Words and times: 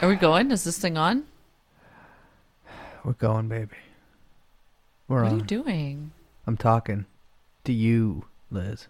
Are 0.00 0.08
we 0.08 0.16
going? 0.16 0.50
Is 0.50 0.64
this 0.64 0.78
thing 0.78 0.96
on? 0.96 1.24
We're 3.04 3.12
going, 3.14 3.48
baby. 3.48 3.70
We're 5.08 5.24
What 5.24 5.32
are 5.32 5.36
you 5.36 5.42
doing? 5.42 6.12
I'm 6.46 6.56
talking 6.56 7.06
to 7.64 7.72
you, 7.72 8.24
Liz. 8.50 8.86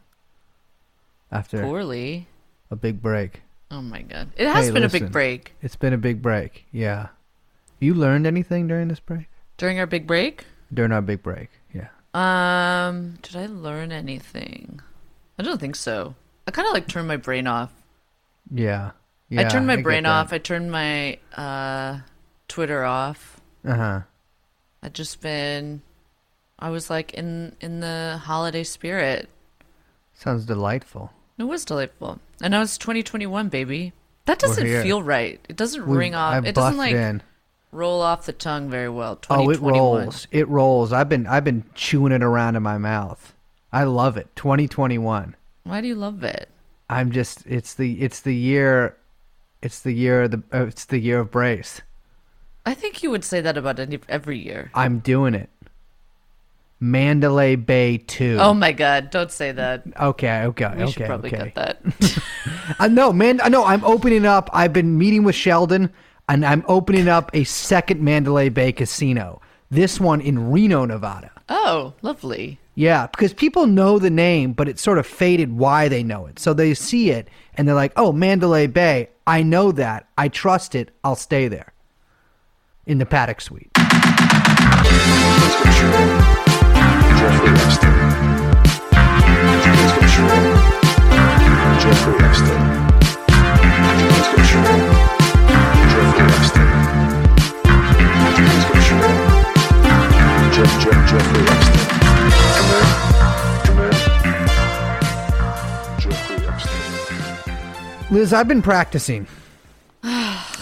After 1.31 1.63
Poorly. 1.63 2.27
a 2.71 2.77
big 2.77 3.01
break. 3.03 3.43
Oh 3.71 3.83
my 3.83 4.03
god. 4.03 4.29
It 4.37 4.47
has 4.49 4.67
Hey, 4.67 4.73
been 4.73 4.83
a 4.83 4.89
big 4.89 5.13
break. 5.13 5.55
It's 5.63 5.77
been 5.77 5.93
a 5.93 5.99
big 5.99 6.21
break. 6.23 6.65
Yeah. 6.73 7.09
You 7.81 7.95
learned 7.95 8.27
anything 8.27 8.67
during 8.67 8.89
this 8.89 9.01
break? 9.01 9.29
During 9.57 9.79
our 9.79 9.87
big 9.87 10.07
break? 10.07 10.45
During 10.73 10.93
our 10.93 11.03
big 11.03 11.23
break. 11.23 11.51
Yeah. 11.75 11.89
Um, 12.15 13.19
did 13.23 13.37
I 13.37 13.47
learn 13.47 13.93
anything? 13.93 14.81
I 15.39 15.43
don't 15.43 15.61
think 15.61 15.77
so. 15.77 16.15
I 16.47 16.51
kind 16.51 16.67
of 16.67 16.75
like 16.75 16.89
turned 16.89 17.09
my 17.09 17.17
brain 17.19 17.47
off. 17.47 17.71
Yeah. 18.53 18.93
I 19.37 19.45
turned 19.45 19.67
my 19.67 19.77
get 19.77 19.85
brain 19.85 20.07
off. 20.07 20.33
I 20.33 20.39
turned 20.39 20.71
my 20.71 21.19
uh 21.37 22.01
Twitter 22.49 22.85
off. 22.85 23.41
Uh-huh. 23.67 24.01
I 24.83 24.89
just 24.89 25.21
been 25.21 25.83
I 26.59 26.71
was 26.71 26.89
like 26.91 27.13
in 27.15 27.55
in 27.61 27.81
the 27.81 28.21
holiday 28.25 28.65
spirit. 28.65 29.29
Sounds 30.15 30.45
delightful. 30.47 31.13
It 31.39 31.45
was 31.45 31.65
delightful. 31.65 32.19
And 32.43 32.51
now 32.53 32.63
it's 32.63 32.79
2021, 32.79 33.49
baby. 33.49 33.93
That 34.25 34.39
doesn't 34.39 34.67
feel 34.67 35.03
right. 35.03 35.41
It 35.49 35.57
doesn't 35.57 35.87
We've- 35.87 35.99
ring 35.99 36.15
off. 36.15 36.35
I've 36.35 36.47
it 36.47 36.55
doesn't 36.55 36.77
like 36.77 36.93
in. 36.95 37.23
roll 37.73 38.01
off 38.03 38.27
the 38.27 38.33
tongue 38.33 38.69
very 38.71 38.89
well. 38.89 39.19
Oh, 39.31 39.51
it 39.51 39.61
rolls. 39.61 40.27
It 40.31 40.49
rolls. 40.49 40.93
I've 40.93 41.09
been 41.09 41.27
I've 41.27 41.45
been 41.45 41.65
chewing 41.75 42.13
it 42.13 42.23
around 42.23 42.57
in 42.57 42.63
my 42.63 42.79
mouth. 42.79 43.33
I 43.73 43.85
love 43.85 44.17
it. 44.17 44.29
2021. 44.37 45.37
Why 45.65 45.81
do 45.81 45.87
you 45.87 45.95
love 45.95 46.25
it? 46.25 46.49
I'm 46.91 47.13
just 47.13 47.47
it's 47.47 47.75
the 47.75 48.01
it's 48.01 48.21
the 48.21 48.35
year 48.35 48.97
it's 49.63 49.81
the 49.81 49.93
year 49.93 50.23
of 50.23 50.31
the 50.31 50.43
uh, 50.53 50.67
it's 50.67 50.85
the 50.87 50.99
year 50.99 51.21
of 51.21 51.31
brace. 51.31 51.81
I 52.67 52.75
think 52.75 53.03
you 53.03 53.11
would 53.11 53.25
say 53.25 53.41
that 53.41 53.57
about 53.57 53.81
any, 53.81 53.99
every 54.09 54.39
year. 54.39 54.71
I'm 54.75 54.99
doing 54.99 55.35
it. 55.35 55.49
Mandalay 56.81 57.57
Bay 57.57 57.99
2. 57.99 58.37
Oh 58.39 58.55
my 58.55 58.73
god, 58.73 59.11
don't 59.11 59.33
say 59.33 59.51
that. 59.53 59.85
Okay, 60.01 60.43
okay, 60.45 60.73
We 60.77 60.83
okay, 60.85 60.93
should 60.93 61.07
probably 61.07 61.35
okay. 61.35 61.51
cut 61.51 61.79
that. 61.83 62.23
Uh, 62.79 62.87
no, 62.87 63.13
man, 63.15 63.41
no, 63.49 63.65
I'm 63.65 63.83
opening 63.83 64.27
up. 64.27 64.51
I've 64.53 64.75
been 64.75 64.99
meeting 64.99 65.25
with 65.25 65.35
Sheldon, 65.35 65.91
and 66.29 66.45
I'm 66.45 66.63
opening 66.69 67.09
up 67.09 67.31
a 67.33 67.45
second 67.45 68.03
Mandalay 68.03 68.51
Bay 68.51 68.73
casino. 68.73 69.41
This 69.71 69.99
one 69.99 70.21
in 70.21 70.51
Reno, 70.53 70.85
Nevada. 70.85 71.31
oh, 71.49 71.95
lovely. 72.03 72.61
Yeah, 72.75 73.07
because 73.07 73.33
people 73.33 73.67
know 73.67 73.99
the 73.99 74.11
name, 74.11 74.53
but 74.53 74.69
it's 74.69 74.83
sort 74.83 74.99
of 74.99 75.07
faded 75.07 75.53
why 75.53 75.89
they 75.89 76.03
know 76.03 76.27
it. 76.27 76.39
So 76.39 76.53
they 76.53 76.75
see 76.75 77.11
it 77.11 77.29
and 77.59 77.69
they're 77.69 77.75
like, 77.75 77.93
"Oh, 77.97 78.13
Mandalay 78.13 78.69
Bay. 78.69 79.11
I 79.27 79.43
know 79.43 79.73
that. 79.73 80.09
I 80.17 80.29
trust 80.29 80.75
it. 80.75 80.91
I'll 81.05 81.17
stay 81.17 81.49
there." 81.49 81.75
In 82.87 82.97
the 82.97 83.07
paddock 83.07 83.43
suite. 83.43 83.71
Jeffrey 91.81 92.15
Epstein. 92.19 92.69
Liz, 108.11 108.33
I've 108.33 108.49
been 108.49 108.63
practicing 108.63 109.27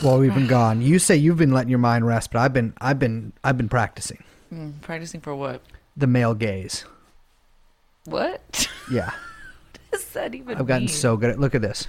while 0.01 0.19
we've 0.19 0.35
been 0.35 0.49
gone. 0.49 0.83
You 0.83 0.99
say 0.99 1.17
you've 1.17 1.37
been 1.37 1.53
letting 1.53 1.71
your 1.71 1.79
mind 1.79 2.07
rest, 2.07 2.33
but 2.33 2.41
I've 2.41 2.53
been 2.53 2.75
I've 2.81 2.99
been 2.99 3.33
I've 3.45 3.57
been 3.57 3.69
practicing 3.69 4.23
Mm, 4.53 4.81
practicing 4.81 5.21
for 5.21 5.35
what? 5.35 5.61
the 5.97 6.07
male 6.07 6.35
gaze. 6.35 6.85
What? 8.05 8.69
Yeah. 8.91 9.11
does 9.91 10.05
that 10.11 10.33
even 10.33 10.57
I've 10.59 10.67
gotten 10.69 10.85
mean? 10.85 10.89
so 10.95 11.17
good 11.17 11.31
at 11.31 11.41
look 11.41 11.57
at 11.57 11.63
this. 11.63 11.89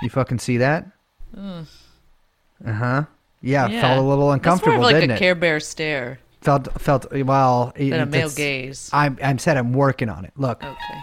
You 0.00 0.08
fucking 0.08 0.38
see 0.38 0.56
that? 0.58 0.86
Uh 1.36 1.64
huh. 2.66 3.04
Yeah, 3.42 3.68
it 3.68 3.80
felt 3.82 3.98
a 3.98 4.00
little 4.02 4.32
uncomfortable. 4.32 4.72
That's 4.80 4.80
more 4.80 4.90
of 4.96 5.00
like 5.02 5.10
a 5.10 5.14
it? 5.14 5.18
Care 5.18 5.34
Bear 5.34 5.60
stare 5.60 6.20
Felt 6.40 6.80
felt 6.80 7.12
well. 7.12 7.72
it- 7.76 7.92
a 7.92 8.06
male 8.06 8.30
gaze. 8.30 8.88
I'm 8.94 9.18
I'm 9.22 9.38
said 9.38 9.56
I'm 9.58 9.72
working 9.74 10.08
on 10.08 10.24
it. 10.24 10.32
Look, 10.36 10.62
Okay. 10.64 11.00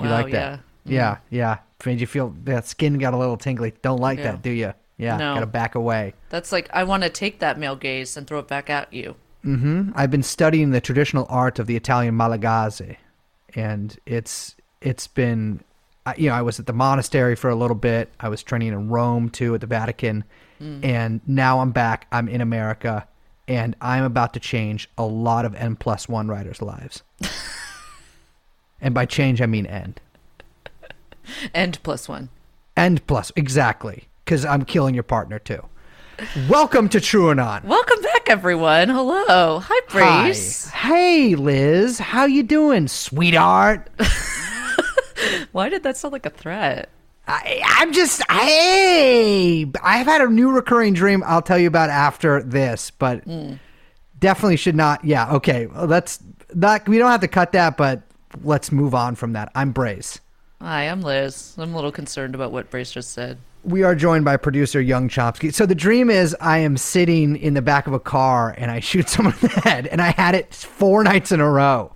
You 0.00 0.06
Wow, 0.08 0.22
like 0.22 0.32
that? 0.32 0.60
yeah. 0.84 1.18
Yeah, 1.30 1.38
yeah. 1.38 1.58
Made 1.86 2.00
you 2.00 2.06
feel 2.06 2.34
that 2.44 2.66
skin 2.66 2.98
got 2.98 3.14
a 3.14 3.16
little 3.16 3.36
tingly. 3.36 3.72
Don't 3.82 4.00
like 4.00 4.18
Yeah. 4.18 4.32
that, 4.32 4.42
do 4.42 4.50
you? 4.50 4.72
Yeah, 4.98 5.16
No. 5.16 5.34
gotta 5.34 5.46
back 5.46 5.74
away. 5.74 6.14
That's 6.28 6.52
like 6.52 6.68
I 6.74 6.84
want 6.84 7.02
to 7.04 7.08
take 7.10 7.38
that 7.40 7.58
male 7.58 7.76
gaze 7.76 8.16
and 8.16 8.26
throw 8.26 8.38
it 8.38 8.48
back 8.48 8.68
at 8.68 8.92
you. 8.92 9.16
Mm-hmm. 9.44 9.92
I've 9.94 10.10
been 10.10 10.22
studying 10.22 10.70
the 10.70 10.80
traditional 10.82 11.26
art 11.30 11.58
of 11.58 11.66
the 11.66 11.74
Italian 11.76 12.16
Malagasy, 12.16 12.96
and 13.54 13.96
it's 14.04 14.56
it's 14.82 15.06
been, 15.06 15.60
you 16.18 16.28
know, 16.28 16.34
I 16.34 16.42
was 16.42 16.58
at 16.60 16.66
the 16.66 16.72
monastery 16.74 17.34
for 17.36 17.48
a 17.50 17.54
little 17.54 17.74
bit. 17.76 18.10
I 18.20 18.28
was 18.28 18.42
training 18.42 18.68
in 18.68 18.88
Rome 18.90 19.30
too 19.30 19.54
at 19.54 19.60
the 19.62 19.66
Vatican, 19.66 20.24
and 20.60 21.20
now 21.26 21.60
I'm 21.60 21.70
back. 21.70 22.06
I'm 22.12 22.28
in 22.28 22.42
America, 22.42 23.06
and 23.48 23.74
I'm 23.80 24.04
about 24.04 24.34
to 24.34 24.40
change 24.40 24.90
a 24.98 25.04
lot 25.04 25.46
of 25.46 25.54
N 25.54 25.76
plus 25.76 26.06
one 26.08 26.28
writers' 26.28 26.60
lives. 26.60 27.02
and 28.80 28.94
by 28.94 29.06
change, 29.06 29.40
I 29.40 29.46
mean 29.46 29.66
end. 29.66 30.00
end 31.54 31.78
plus 31.82 32.08
one. 32.08 32.28
End 32.76 33.06
plus 33.06 33.32
exactly, 33.36 34.08
because 34.24 34.44
I'm 34.44 34.64
killing 34.64 34.94
your 34.94 35.02
partner 35.02 35.38
too. 35.38 35.64
Welcome 36.48 36.88
to 36.90 36.98
TrueAnon. 36.98 37.64
Welcome 37.64 38.02
back, 38.02 38.28
everyone. 38.28 38.90
Hello. 38.90 39.58
Hi, 39.58 39.80
Brace. 39.88 40.68
Hi. 40.68 40.88
Hey, 40.88 41.34
Liz. 41.34 41.98
How 41.98 42.26
you 42.26 42.42
doing, 42.42 42.88
sweetheart? 42.88 43.88
Why 45.52 45.68
did 45.70 45.82
that 45.84 45.96
sound 45.96 46.12
like 46.12 46.26
a 46.26 46.30
threat? 46.30 46.90
I, 47.26 47.62
I'm 47.64 47.92
just 47.92 48.22
hey. 48.30 49.70
I've 49.82 50.06
had 50.06 50.20
a 50.20 50.28
new 50.28 50.50
recurring 50.50 50.94
dream. 50.94 51.22
I'll 51.24 51.42
tell 51.42 51.58
you 51.58 51.68
about 51.68 51.88
after 51.88 52.42
this, 52.42 52.90
but 52.90 53.24
hmm. 53.24 53.54
definitely 54.18 54.56
should 54.56 54.76
not. 54.76 55.04
Yeah. 55.04 55.32
Okay. 55.34 55.66
Well, 55.66 55.86
let's 55.86 56.18
not. 56.54 56.88
We 56.88 56.98
don't 56.98 57.10
have 57.10 57.20
to 57.20 57.28
cut 57.28 57.52
that, 57.52 57.76
but 57.76 58.02
let's 58.42 58.72
move 58.72 58.94
on 58.94 59.14
from 59.14 59.32
that. 59.34 59.50
I'm 59.54 59.72
Brace. 59.72 60.20
Hi, 60.60 60.84
I'm 60.88 61.00
Liz. 61.02 61.54
I'm 61.58 61.72
a 61.72 61.76
little 61.76 61.92
concerned 61.92 62.34
about 62.34 62.52
what 62.52 62.70
Brace 62.70 62.92
just 62.92 63.12
said. 63.12 63.38
We 63.64 63.82
are 63.82 63.94
joined 63.94 64.24
by 64.24 64.36
producer 64.36 64.80
Young 64.80 65.08
Chomsky. 65.08 65.52
So 65.52 65.66
the 65.66 65.74
dream 65.74 66.08
is 66.10 66.34
I 66.40 66.58
am 66.58 66.76
sitting 66.76 67.36
in 67.36 67.54
the 67.54 67.62
back 67.62 67.86
of 67.86 67.92
a 67.92 68.00
car 68.00 68.54
and 68.56 68.70
I 68.70 68.80
shoot 68.80 69.08
someone 69.08 69.34
in 69.34 69.48
the 69.48 69.60
head, 69.60 69.86
and 69.86 70.00
I 70.00 70.10
had 70.12 70.34
it 70.34 70.54
four 70.54 71.02
nights 71.04 71.32
in 71.32 71.40
a 71.40 71.48
row. 71.50 71.92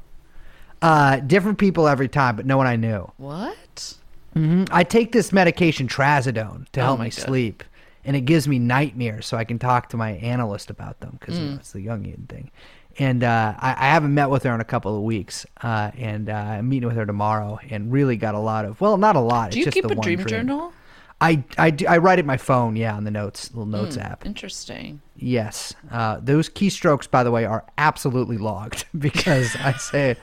Uh, 0.83 1.17
different 1.21 1.59
people 1.59 1.89
every 1.89 2.09
time, 2.09 2.37
but 2.37 2.45
no 2.45 2.59
one 2.59 2.67
I 2.67 2.77
knew. 2.77 3.11
What? 3.17 3.95
Mm-hmm. 4.37 4.65
I 4.71 4.85
take 4.85 5.13
this 5.13 5.33
medication 5.33 5.89
trazodone 5.89 6.69
to 6.73 6.81
Oh 6.81 6.85
help 6.85 6.99
my 6.99 7.05
me 7.07 7.11
God. 7.11 7.25
sleep, 7.25 7.65
and 8.05 8.15
it 8.17 8.23
gives 8.23 8.47
me 8.47 8.59
nightmares, 8.59 9.25
so 9.25 9.39
I 9.39 9.45
can 9.45 9.59
talk 9.59 9.89
to 9.91 9.97
my 9.97 10.11
analyst 10.13 10.69
about 10.69 11.01
them 11.01 11.17
because 11.19 11.39
Mm. 11.39 11.59
it's 11.61 11.73
the 11.73 11.87
Jungian 11.87 12.29
thing. 12.29 12.51
And 12.99 13.25
uh, 13.25 13.55
I, 13.59 13.71
I 13.71 13.87
haven't 13.89 14.15
met 14.15 14.31
with 14.31 14.45
her 14.45 14.55
in 14.55 14.61
a 14.61 14.65
couple 14.65 14.97
of 14.97 15.03
weeks, 15.03 15.47
uh, 15.63 15.91
and 15.97 16.29
uh, 16.29 16.33
I'm 16.35 16.69
meeting 16.69 16.87
with 16.89 16.97
her 16.97 17.07
tomorrow, 17.07 17.59
and 17.71 17.93
really 17.93 18.17
got 18.17 18.35
a 18.35 18.39
lot 18.39 18.65
of 18.65 18.81
well, 18.81 18.97
not 18.97 19.17
a 19.17 19.21
lot. 19.21 19.51
Do 19.51 19.55
it's 19.55 19.57
you 19.59 19.65
just 19.65 19.75
keep 19.75 19.85
the 19.89 19.95
a 19.95 19.97
one 19.97 20.05
dream, 20.05 20.25
journal? 20.27 20.73
I, 21.21 21.43
I, 21.57 21.71
do- 21.71 21.87
I 21.87 21.99
write 21.99 22.19
it 22.19 22.27
my 22.27 22.37
phone, 22.37 22.77
yeah, 22.77 22.95
on 22.95 23.05
the 23.05 23.11
notes 23.11 23.51
little 23.53 23.67
notes 23.67 23.97
app. 23.97 24.27
Interesting. 24.27 25.01
Yes, 25.17 25.75
uh, 25.91 26.19
those 26.21 26.49
keystrokes, 26.49 27.11
by 27.11 27.23
the 27.25 27.31
way, 27.31 27.45
are 27.45 27.65
absolutely 27.79 28.37
logged 28.37 28.85
because 28.99 29.57
I 29.57 29.73
say 29.73 30.17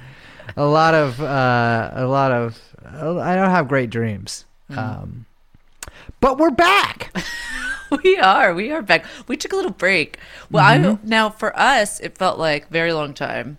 a 0.55 0.65
lot 0.65 0.93
of 0.93 1.19
uh, 1.21 1.91
a 1.93 2.05
lot 2.05 2.31
of 2.31 2.61
I 2.85 3.35
don't 3.35 3.49
have 3.49 3.67
great 3.67 3.89
dreams. 3.89 4.45
Um, 4.69 5.25
but 6.19 6.37
we're 6.37 6.51
back. 6.51 7.13
We 8.03 8.17
are. 8.17 8.53
We 8.53 8.71
are 8.71 8.81
back. 8.81 9.05
We 9.27 9.35
took 9.35 9.51
a 9.51 9.55
little 9.55 9.71
break. 9.71 10.17
Well, 10.49 10.63
I 10.65 10.77
mm-hmm. 10.77 11.07
now 11.07 11.29
for 11.29 11.57
us, 11.57 11.99
it 11.99 12.17
felt 12.17 12.39
like 12.39 12.69
very 12.69 12.93
long 12.93 13.13
time. 13.13 13.57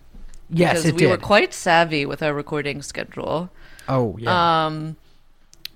Yes, 0.49 0.71
because 0.71 0.85
it 0.85 0.95
we 0.95 0.99
did. 1.01 1.09
were 1.09 1.17
quite 1.17 1.53
savvy 1.53 2.05
with 2.05 2.23
our 2.23 2.33
recording 2.33 2.81
schedule. 2.81 3.49
oh 3.87 4.17
yeah. 4.19 4.65
Um, 4.65 4.97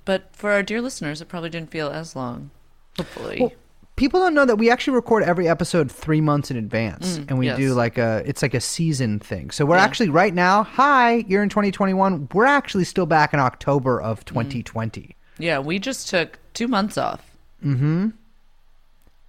but 0.06 0.36
for 0.36 0.52
our 0.52 0.64
dear 0.64 0.82
listeners, 0.82 1.22
it 1.22 1.28
probably 1.28 1.50
didn't 1.50 1.70
feel 1.70 1.90
as 1.90 2.16
long. 2.16 2.50
Hopefully, 2.98 3.38
Well, 3.42 3.52
people 3.96 4.20
don't 4.20 4.34
know 4.34 4.46
that 4.46 4.56
we 4.56 4.72
actually 4.72 4.96
record 4.96 5.22
every 5.24 5.48
episode 5.48 5.92
three 5.92 6.22
months 6.22 6.50
in 6.50 6.58
advance, 6.58 7.20
mm, 7.20 7.30
and 7.30 7.38
we 7.38 7.48
yes. 7.48 7.58
do 7.58 7.74
like 7.74 7.98
a 7.98 8.24
it's 8.26 8.42
like 8.42 8.56
a 8.56 8.62
season 8.62 9.20
thing. 9.20 9.52
So 9.52 9.66
we're 9.66 9.78
Yeah. 9.78 9.84
actually 9.84 10.10
right 10.10 10.34
now. 10.34 10.64
Hi, 10.64 11.26
you're 11.28 11.44
in 11.44 11.50
2021. 11.50 12.30
We're 12.34 12.46
actually 12.46 12.86
still 12.86 13.06
back 13.06 13.34
in 13.34 13.40
October 13.40 14.02
of 14.02 14.22
mm. 14.22 14.26
2020. 14.26 15.16
yeah, 15.38 15.60
we 15.60 15.78
just 15.78 16.10
took 16.10 16.40
two 16.56 16.68
months 16.68 16.98
off. 16.98 17.22
Mm-hmm. 17.64 18.10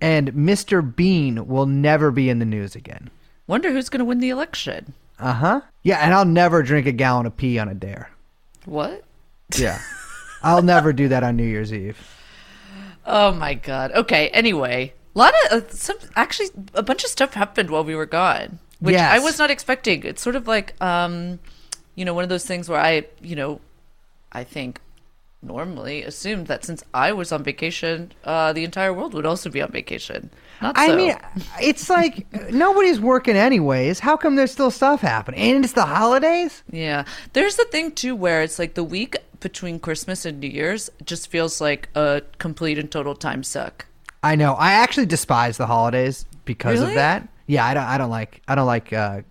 And 0.00 0.32
Mr. 0.32 0.94
Bean 0.94 1.46
will 1.48 1.66
never 1.66 2.10
be 2.10 2.28
in 2.28 2.38
the 2.38 2.44
news 2.44 2.76
again. 2.76 3.10
Wonder 3.46 3.72
who's 3.72 3.88
going 3.88 3.98
to 4.00 4.04
win 4.04 4.20
the 4.20 4.30
election. 4.30 4.94
Uh 5.18 5.32
huh. 5.32 5.60
Yeah, 5.82 5.98
and 5.98 6.14
I'll 6.14 6.24
never 6.24 6.62
drink 6.62 6.86
a 6.86 6.92
gallon 6.92 7.26
of 7.26 7.36
pee 7.36 7.58
on 7.58 7.68
a 7.68 7.74
dare. 7.74 8.10
What? 8.64 9.02
Yeah. 9.56 9.80
I'll 10.42 10.62
never 10.62 10.92
do 10.92 11.08
that 11.08 11.24
on 11.24 11.36
New 11.36 11.44
Year's 11.46 11.72
Eve. 11.72 11.98
Oh 13.04 13.32
my 13.32 13.54
god. 13.54 13.90
Okay. 13.92 14.28
Anyway, 14.28 14.92
a 15.14 15.18
lot 15.18 15.34
of 15.50 15.64
uh, 15.64 15.68
some 15.70 15.96
actually 16.14 16.50
a 16.74 16.82
bunch 16.82 17.02
of 17.02 17.10
stuff 17.10 17.34
happened 17.34 17.70
while 17.70 17.82
we 17.82 17.96
were 17.96 18.06
gone, 18.06 18.60
which 18.78 18.96
I 18.96 19.18
was 19.18 19.38
not 19.38 19.50
expecting. 19.50 20.04
It's 20.04 20.22
sort 20.22 20.36
of 20.36 20.46
like 20.46 20.80
um, 20.80 21.40
you 21.98 22.04
know, 22.04 22.14
one 22.14 22.22
of 22.22 22.28
those 22.28 22.46
things 22.46 22.68
where 22.68 22.78
I, 22.78 23.06
you 23.20 23.34
know, 23.34 23.60
I 24.30 24.44
think 24.44 24.80
normally 25.42 26.02
assumed 26.02 26.46
that 26.48 26.64
since 26.64 26.82
I 26.92 27.12
was 27.12 27.32
on 27.32 27.42
vacation, 27.42 28.12
uh, 28.24 28.52
the 28.52 28.64
entire 28.64 28.92
world 28.92 29.14
would 29.14 29.26
also 29.26 29.50
be 29.50 29.62
on 29.62 29.70
vacation. 29.70 30.30
Not 30.60 30.76
I 30.76 30.88
so. 30.88 30.96
mean, 30.96 31.14
it's 31.60 31.88
like 31.88 32.26
nobody's 32.50 33.00
working 33.00 33.36
anyways. 33.36 34.00
How 34.00 34.16
come 34.16 34.34
there's 34.34 34.50
still 34.50 34.70
stuff 34.70 35.00
happening? 35.00 35.40
And 35.40 35.64
it's 35.64 35.74
the 35.74 35.84
holidays. 35.84 36.62
Yeah. 36.70 37.04
There's 37.32 37.56
the 37.56 37.64
thing 37.66 37.92
too 37.92 38.16
where 38.16 38.42
it's 38.42 38.58
like 38.58 38.74
the 38.74 38.84
week 38.84 39.16
between 39.40 39.78
Christmas 39.78 40.24
and 40.24 40.40
New 40.40 40.48
Year's 40.48 40.90
just 41.04 41.30
feels 41.30 41.60
like 41.60 41.88
a 41.94 42.22
complete 42.38 42.78
and 42.78 42.90
total 42.90 43.14
time 43.14 43.44
suck. 43.44 43.86
I 44.22 44.34
know. 44.34 44.54
I 44.54 44.72
actually 44.72 45.06
despise 45.06 45.58
the 45.58 45.66
holidays 45.66 46.26
because 46.44 46.80
of 46.80 46.94
that. 46.94 47.28
Yeah, 47.46 47.64
I 47.64 47.74
don't. 47.74 47.84
I 47.84 47.98
don't 47.98 48.10
like. 48.10 48.42
I 48.48 48.54
don't 48.56 48.66
like 48.66 48.92
uh, 48.92 49.22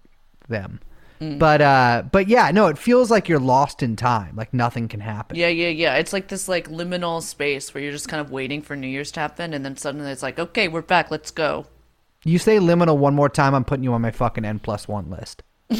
them. 0.47 0.79
Mm. 1.21 1.39
But 1.39 1.61
uh, 1.61 2.03
but 2.11 2.27
yeah, 2.27 2.51
no. 2.51 2.67
It 2.67 2.77
feels 2.77 3.09
like 3.09 3.27
you're 3.27 3.39
lost 3.39 3.81
in 3.81 3.95
time. 3.95 4.35
Like 4.35 4.53
nothing 4.53 4.87
can 4.87 4.99
happen. 4.99 5.35
Yeah, 5.37 5.47
yeah, 5.47 5.69
yeah. 5.69 5.95
It's 5.95 6.13
like 6.13 6.27
this 6.27 6.47
like 6.47 6.69
liminal 6.69 7.21
space 7.21 7.73
where 7.73 7.83
you're 7.83 7.91
just 7.91 8.07
kind 8.07 8.21
of 8.21 8.31
waiting 8.31 8.61
for 8.61 8.75
New 8.75 8.87
Year's 8.87 9.11
to 9.13 9.19
happen 9.19 9.53
and 9.53 9.65
then 9.65 9.77
suddenly 9.77 10.11
it's 10.11 10.23
like, 10.23 10.39
"Okay, 10.39 10.67
we're 10.67 10.81
back. 10.81 11.11
Let's 11.11 11.31
go." 11.31 11.65
You 12.23 12.39
say 12.39 12.57
liminal 12.57 12.97
one 12.97 13.15
more 13.15 13.29
time, 13.29 13.53
I'm 13.53 13.63
putting 13.63 13.83
you 13.83 13.93
on 13.93 14.01
my 14.01 14.11
fucking 14.11 14.43
n 14.43 14.59
plus 14.59 14.87
one 14.87 15.09
list. 15.09 15.43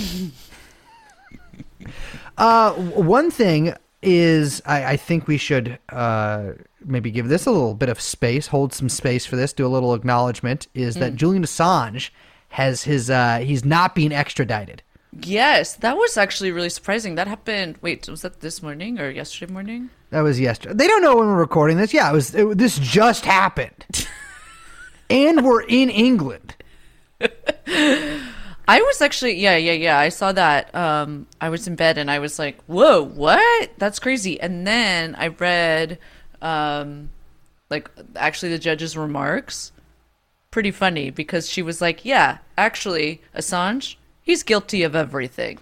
uh, 2.37 2.73
one 2.73 3.31
thing 3.31 3.73
is, 4.01 4.61
I, 4.65 4.85
I 4.85 4.97
think 4.97 5.27
we 5.27 5.37
should 5.37 5.79
uh, 5.89 6.51
maybe 6.85 7.11
give 7.11 7.27
this 7.27 7.45
a 7.45 7.51
little 7.51 7.73
bit 7.73 7.89
of 7.89 7.99
space, 7.99 8.47
hold 8.47 8.73
some 8.73 8.89
space 8.89 9.25
for 9.25 9.35
this, 9.35 9.51
do 9.51 9.65
a 9.65 9.67
little 9.67 9.93
acknowledgement. 9.93 10.67
Is 10.73 10.95
that 10.95 11.15
Julian 11.15 11.43
Assange 11.43 12.11
has 12.49 12.83
his 12.83 13.09
uh, 13.09 13.39
he's 13.39 13.65
not 13.65 13.95
being 13.95 14.13
extradited. 14.13 14.83
Yes, 15.13 15.75
that 15.75 15.97
was 15.97 16.17
actually 16.17 16.51
really 16.51 16.69
surprising. 16.69 17.15
That 17.15 17.27
happened. 17.27 17.77
Wait, 17.81 18.07
was 18.07 18.21
that 18.21 18.41
this 18.41 18.61
morning 18.61 18.99
or 18.99 19.09
yesterday 19.09 19.51
morning? 19.51 19.89
That 20.09 20.21
was 20.21 20.39
yesterday. 20.39 20.75
They 20.75 20.87
don't 20.87 21.01
know 21.01 21.15
when 21.15 21.27
we're 21.27 21.35
recording 21.35 21.77
this. 21.77 21.93
Yeah, 21.93 22.09
it 22.09 22.13
was. 22.13 22.35
It, 22.35 22.57
this 22.57 22.77
just 22.79 23.25
happened, 23.25 24.07
and 25.09 25.43
we're 25.43 25.63
in 25.63 25.89
England. 25.89 26.55
I 28.69 28.81
was 28.81 29.01
actually 29.01 29.35
yeah, 29.35 29.55
yeah, 29.55 29.71
yeah. 29.71 29.97
I 29.97 30.09
saw 30.09 30.31
that. 30.33 30.73
Um 30.75 31.27
I 31.39 31.49
was 31.49 31.67
in 31.67 31.75
bed 31.75 31.97
and 31.97 32.11
I 32.11 32.19
was 32.19 32.37
like, 32.37 32.61
"Whoa, 32.65 33.01
what? 33.03 33.71
That's 33.77 33.99
crazy." 33.99 34.39
And 34.39 34.67
then 34.67 35.15
I 35.15 35.27
read 35.27 35.99
um 36.41 37.09
like 37.69 37.89
actually 38.15 38.51
the 38.51 38.59
judge's 38.59 38.97
remarks. 38.97 39.71
Pretty 40.51 40.71
funny 40.71 41.09
because 41.11 41.49
she 41.49 41.61
was 41.61 41.81
like, 41.81 42.03
"Yeah, 42.05 42.39
actually, 42.57 43.21
Assange, 43.35 43.95
he's 44.27 44.43
guilty 44.43 44.83
of 44.83 44.95
everything." 44.95 45.57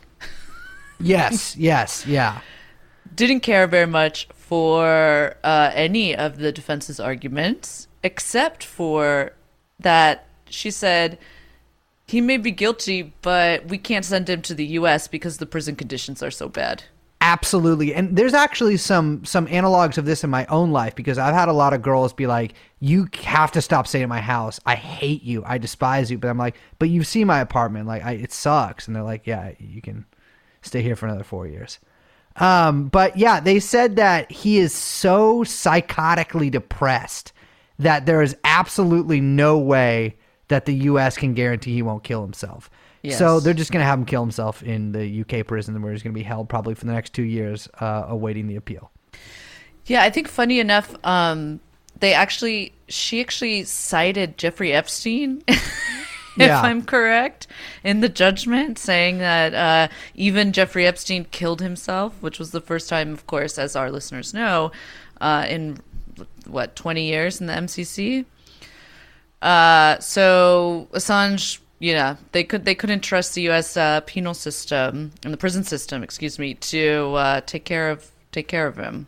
Yes, 1.00 1.56
yes, 1.58 2.06
yeah. 2.08 2.42
didn't 3.16 3.42
care 3.42 3.68
very 3.68 3.86
much 3.86 4.28
for 4.34 5.36
uh, 5.44 5.72
any 5.74 6.16
of 6.16 6.38
the 6.38 6.52
defense's 6.52 7.00
arguments, 7.00 7.88
except 8.04 8.64
for 8.64 9.34
that 9.80 10.26
she 10.50 10.72
said 10.72 11.18
he 12.08 12.22
may 12.22 12.38
be 12.38 12.52
guilty, 12.52 13.14
but 13.22 13.66
we 13.66 13.78
can't 13.78 14.06
send 14.06 14.30
him 14.30 14.42
to 14.44 14.54
the 14.54 14.66
U.S. 14.80 15.08
because 15.08 15.38
the 15.38 15.46
prison 15.46 15.76
conditions 15.76 16.22
are 16.22 16.32
so 16.32 16.48
bad. 16.48 16.84
Absolutely. 17.28 17.96
And 17.96 18.16
there's 18.16 18.36
actually 18.36 18.78
some 18.78 19.26
some 19.26 19.48
analogs 19.48 19.98
of 19.98 20.06
this 20.06 20.24
in 20.24 20.30
my 20.30 20.46
own 20.46 20.72
life 20.72 20.94
because 20.94 21.18
I've 21.18 21.34
had 21.34 21.50
a 21.50 21.54
lot 21.54 21.74
of 21.74 21.82
girls 21.82 22.14
be 22.14 22.28
like, 22.28 22.54
"You 22.80 23.08
have 23.24 23.52
to 23.54 23.64
stop 23.64 23.88
staying 23.88 24.04
at 24.04 24.10
my 24.10 24.22
house. 24.22 24.60
I 24.68 24.76
hate 24.76 25.24
you. 25.24 25.42
I 25.44 25.58
despise 25.58 26.12
you." 26.12 26.20
But 26.20 26.28
I'm 26.30 26.38
like, 26.38 26.56
"But 26.78 26.90
you 26.90 27.04
see 27.04 27.24
my 27.26 27.40
apartment. 27.40 27.88
Like, 27.88 28.06
I, 28.06 28.12
it 28.12 28.32
sucks." 28.32 28.86
And 28.86 28.96
they're 28.96 29.02
like, 29.02 29.26
"Yeah, 29.26 29.54
you 29.58 29.82
can 29.82 30.06
stay 30.62 30.84
here 30.84 30.96
for 30.96 31.08
another 31.08 31.24
4 31.24 31.48
years." 31.48 31.80
Um, 32.36 32.90
but 32.90 33.18
yeah, 33.18 33.40
they 33.40 33.60
said 33.60 33.96
that 33.96 34.32
he 34.32 34.60
is 34.60 34.72
so 34.72 35.44
psychotically 35.44 36.52
depressed 36.52 37.34
that 37.80 38.06
there 38.06 38.22
is 38.22 38.38
absolutely 38.44 39.20
no 39.20 39.58
way 39.58 40.16
that 40.50 40.66
the 40.66 40.76
US 40.92 41.18
can 41.18 41.34
guarantee 41.34 41.74
he 41.74 41.82
won't 41.82 42.04
kill 42.04 42.22
himself. 42.22 42.70
So 43.14 43.40
they're 43.40 43.54
just 43.54 43.72
going 43.72 43.82
to 43.82 43.86
have 43.88 44.00
him 44.00 44.06
kill 44.06 44.22
himself 44.22 44.64
in 44.64 44.92
the 44.92 45.22
UK 45.22 45.46
prison 45.46 45.82
where 45.82 45.92
he's 45.92 46.04
going 46.04 46.14
to 46.14 46.20
be 46.20 46.24
held 46.24 46.50
probably 46.50 46.76
for 46.76 46.86
the 46.86 46.94
next 46.94 47.14
two 47.14 47.24
years, 47.24 47.68
uh, 47.80 48.06
awaiting 48.08 48.48
the 48.48 48.56
appeal. 48.56 48.92
Yeah, 49.86 50.04
I 50.04 50.10
think 50.10 50.28
funny 50.28 50.60
enough, 50.60 50.96
um, 51.06 51.60
they 52.00 52.14
actually 52.14 52.74
she 52.88 53.22
actually 53.22 53.64
cited 53.64 54.38
Jeffrey 54.38 54.74
Epstein, 54.74 55.44
if 55.48 55.62
Yeah. 56.38 56.62
I'm 56.62 56.84
correct, 56.84 57.48
in 57.84 58.02
the 58.02 58.10
judgment, 58.10 58.78
saying 58.78 59.20
that 59.20 59.54
uh, 59.54 59.94
even 60.16 60.52
Jeffrey 60.52 60.86
Epstein 60.86 61.26
killed 61.26 61.62
himself, 61.62 62.14
which 62.22 62.40
was 62.40 62.52
the 62.52 62.62
first 62.62 62.90
time, 62.90 63.14
of 63.14 63.26
course, 63.28 63.58
as 63.58 63.76
our 63.76 63.92
listeners 63.92 64.34
know, 64.34 64.72
uh, 65.22 65.46
in 65.50 65.80
what 66.48 66.76
20 66.76 67.04
years 67.06 67.40
in 67.42 67.48
the 67.48 67.54
MCC. 67.54 68.26
Uh, 69.42 70.00
so 70.00 70.88
Assange, 70.94 71.60
yeah, 71.80 72.16
they 72.32 72.44
could 72.44 72.66
they 72.66 72.76
couldn't 72.76 73.02
trust 73.02 73.36
the 73.36 73.42
U.S. 73.44 73.76
Uh, 73.76 74.02
penal 74.02 74.34
system 74.34 75.12
and 75.24 75.34
the 75.34 75.38
prison 75.38 75.64
system, 75.64 76.04
excuse 76.04 76.40
me, 76.40 76.54
to 76.56 77.14
uh, 77.16 77.42
take 77.42 77.66
care 77.66 77.90
of 77.90 78.12
take 78.32 78.48
care 78.48 78.68
of 78.68 78.78
him. 78.78 79.08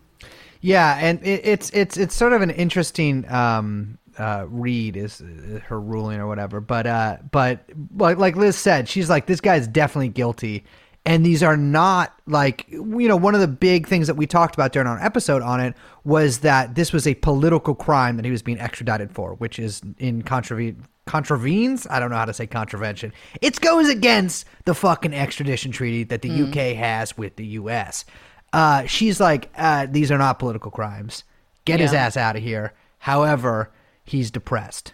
Yeah, 0.62 0.98
and 1.00 1.24
it, 1.24 1.42
it's 1.46 1.70
it's 1.72 1.98
it's 1.98 2.16
sort 2.16 2.34
of 2.34 2.42
an 2.42 2.50
interesting 2.50 3.30
um, 3.32 3.98
uh, 4.18 4.46
read 4.50 4.98
is 4.98 5.22
uh, 5.22 5.60
her 5.66 5.80
ruling 5.80 6.20
or 6.20 6.28
whatever. 6.28 6.60
But 6.60 6.88
uh, 6.88 7.18
but 7.32 7.64
like 7.96 8.18
like 8.18 8.36
Liz 8.36 8.58
said, 8.58 8.90
she's 8.90 9.10
like 9.10 9.28
this 9.28 9.42
guy's 9.42 9.68
definitely 9.68 10.10
guilty, 10.10 10.66
and 11.08 11.26
these 11.26 11.42
are 11.42 11.56
not 11.56 12.14
like 12.28 12.66
you 12.70 13.08
know 13.08 13.16
one 13.16 13.34
of 13.34 13.40
the 13.40 13.48
big 13.48 13.88
things 13.88 14.08
that 14.08 14.16
we 14.16 14.28
talked 14.28 14.54
about 14.54 14.74
during 14.74 14.88
our 14.90 15.02
episode 15.02 15.42
on 15.42 15.62
it 15.62 15.74
was 16.04 16.40
that 16.40 16.76
this 16.76 16.92
was 16.92 17.08
a 17.08 17.16
political 17.16 17.74
crime 17.74 18.18
that 18.18 18.26
he 18.26 18.32
was 18.32 18.42
being 18.42 18.60
extradited 18.60 19.12
for, 19.12 19.34
which 19.36 19.58
is 19.58 19.82
in 19.98 20.22
contravene 20.22 20.86
contravenes. 21.06 21.88
I 21.90 22.02
don't 22.02 22.10
know 22.10 22.18
how 22.18 22.26
to 22.26 22.34
say 22.34 22.46
contravention. 22.46 23.14
It 23.42 23.60
goes 23.62 23.88
against 23.88 24.46
the 24.66 24.76
fucking 24.76 25.14
extradition 25.14 25.72
treaty 25.72 26.04
that 26.04 26.22
the 26.22 26.30
UK 26.30 26.76
has 26.76 27.18
with 27.18 27.38
the 27.38 27.46
US. 27.46 28.04
Uh, 28.52 28.86
she's 28.86 29.22
like, 29.22 29.50
uh, 29.58 29.88
these 29.90 30.12
are 30.12 30.18
not 30.18 30.40
political 30.40 30.72
crimes. 30.72 31.24
Get 31.64 31.80
his 31.80 31.94
ass 31.94 32.18
out 32.18 32.36
of 32.36 32.44
here. 32.44 32.74
However, 33.00 33.72
he's 34.04 34.30
depressed. 34.30 34.94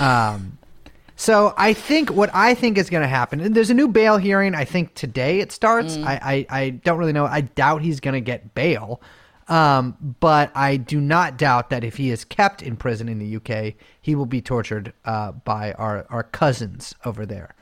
Um, 0.00 0.58
so 1.16 1.54
I 1.56 1.72
think 1.72 2.10
what 2.10 2.30
I 2.34 2.54
think 2.54 2.78
is 2.78 2.90
going 2.90 3.02
to 3.02 3.08
happen, 3.08 3.40
and 3.40 3.54
there's 3.54 3.70
a 3.70 3.74
new 3.74 3.88
bail 3.88 4.16
hearing. 4.16 4.54
I 4.54 4.64
think 4.64 4.94
today 4.94 5.40
it 5.40 5.52
starts. 5.52 5.96
I, 5.96 6.46
I 6.50 6.60
I 6.60 6.70
don't 6.70 6.98
really 6.98 7.12
know. 7.12 7.26
I 7.26 7.42
doubt 7.42 7.82
he's 7.82 8.00
going 8.00 8.14
to 8.14 8.20
get 8.20 8.54
bail. 8.54 9.00
Um, 9.48 9.96
but 10.20 10.50
I 10.54 10.76
do 10.76 11.00
not 11.00 11.36
doubt 11.36 11.70
that 11.70 11.84
if 11.84 11.96
he 11.96 12.10
is 12.10 12.24
kept 12.24 12.62
in 12.62 12.76
prison 12.76 13.08
in 13.08 13.18
the 13.18 13.36
UK, 13.36 13.74
he 14.00 14.14
will 14.14 14.24
be 14.24 14.40
tortured 14.40 14.92
uh, 15.04 15.32
by 15.32 15.72
our, 15.72 16.06
our 16.08 16.22
cousins 16.22 16.94
over 17.04 17.26
there. 17.26 17.54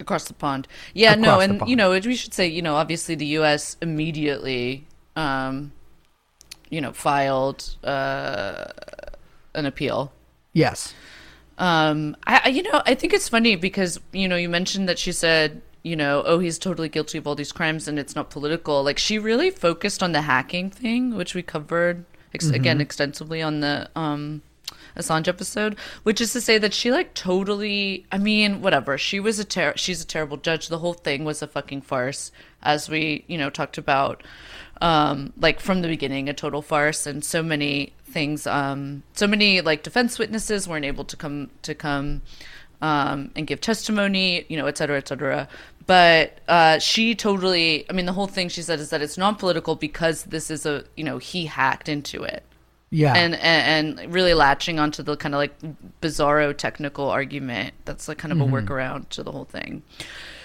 across 0.00 0.24
the 0.24 0.34
pond. 0.34 0.66
Yeah, 0.94 1.14
no, 1.14 1.34
Across 1.34 1.46
the 1.46 1.60
and 1.60 1.70
you 1.70 1.76
know, 1.76 1.90
we 1.90 2.16
should 2.16 2.34
say, 2.34 2.46
you 2.46 2.62
know, 2.62 2.76
obviously 2.76 3.14
the 3.14 3.26
U.S. 3.26 3.76
immediately, 3.82 4.86
um, 5.16 5.72
you 6.70 6.80
know, 6.80 6.92
filed 6.92 7.76
uh, 7.84 8.64
an 9.54 9.66
appeal. 9.66 10.12
Yes. 10.52 10.94
Um, 11.58 12.16
I, 12.26 12.48
you 12.48 12.62
know, 12.62 12.82
I 12.86 12.94
think 12.94 13.12
it's 13.12 13.28
funny 13.28 13.56
because 13.56 14.00
you 14.12 14.28
know, 14.28 14.36
you 14.36 14.48
mentioned 14.48 14.88
that 14.88 14.98
she 14.98 15.12
said, 15.12 15.60
you 15.82 15.96
know, 15.96 16.22
oh, 16.24 16.38
he's 16.38 16.58
totally 16.58 16.88
guilty 16.88 17.18
of 17.18 17.26
all 17.26 17.34
these 17.34 17.52
crimes 17.52 17.88
and 17.88 17.98
it's 17.98 18.14
not 18.14 18.30
political. 18.30 18.82
Like 18.82 18.98
she 18.98 19.18
really 19.18 19.50
focused 19.50 20.02
on 20.02 20.12
the 20.12 20.22
hacking 20.22 20.70
thing, 20.70 21.16
which 21.16 21.34
we 21.34 21.42
covered 21.42 22.04
ex- 22.34 22.50
again 22.50 22.80
extensively 22.80 23.42
on 23.42 23.60
the 23.60 23.90
um 23.96 24.42
Assange 24.98 25.28
episode, 25.28 25.76
which 26.02 26.20
is 26.20 26.32
to 26.32 26.40
say 26.40 26.58
that 26.58 26.74
she 26.74 26.90
like 26.90 27.14
totally, 27.14 28.04
I 28.12 28.18
mean, 28.18 28.60
whatever. 28.60 28.98
She 28.98 29.20
was 29.20 29.38
a 29.38 29.44
ter- 29.44 29.76
she's 29.76 30.02
a 30.02 30.06
terrible 30.06 30.36
judge. 30.36 30.68
The 30.68 30.78
whole 30.78 30.94
thing 30.94 31.24
was 31.24 31.40
a 31.40 31.46
fucking 31.46 31.82
farce, 31.82 32.32
as 32.62 32.88
we 32.88 33.24
you 33.26 33.38
know 33.38 33.50
talked 33.50 33.78
about, 33.78 34.22
um, 34.80 35.32
like 35.38 35.60
from 35.60 35.82
the 35.82 35.88
beginning, 35.88 36.28
a 36.28 36.34
total 36.34 36.62
farce, 36.62 37.06
and 37.06 37.24
so 37.24 37.42
many 37.42 37.92
things, 38.04 38.46
um, 38.46 39.02
so 39.14 39.26
many 39.26 39.60
like 39.60 39.82
defense 39.82 40.18
witnesses 40.18 40.68
weren't 40.68 40.84
able 40.84 41.04
to 41.04 41.16
come 41.16 41.50
to 41.62 41.74
come 41.74 42.22
um, 42.80 43.30
and 43.36 43.46
give 43.46 43.60
testimony, 43.60 44.44
you 44.48 44.56
know, 44.56 44.66
et 44.66 44.78
cetera, 44.78 44.98
et 44.98 45.08
cetera. 45.08 45.48
But 45.86 46.40
uh, 46.48 46.78
she 46.80 47.14
totally, 47.14 47.88
I 47.88 47.94
mean, 47.94 48.04
the 48.04 48.12
whole 48.12 48.26
thing 48.26 48.50
she 48.50 48.60
said 48.60 48.78
is 48.78 48.90
that 48.90 49.00
it's 49.00 49.16
non-political 49.16 49.74
because 49.76 50.24
this 50.24 50.50
is 50.50 50.66
a, 50.66 50.84
you 50.96 51.04
know, 51.04 51.16
he 51.16 51.46
hacked 51.46 51.88
into 51.88 52.22
it 52.24 52.42
Yeah. 52.90 53.14
and, 53.14 53.34
and 53.34 53.98
and 54.00 54.14
really 54.14 54.32
latching 54.34 54.78
onto 54.80 55.02
the 55.02 55.16
kind 55.16 55.34
of 55.34 55.38
like 55.38 55.54
bizarro 56.00 56.56
technical 56.56 57.08
argument 57.10 57.74
that's 57.84 58.08
like 58.08 58.18
kind 58.18 58.32
of 58.32 58.40
a 58.40 58.44
workaround 58.44 59.08
to 59.10 59.22
the 59.22 59.30
whole 59.30 59.44
thing 59.44 59.82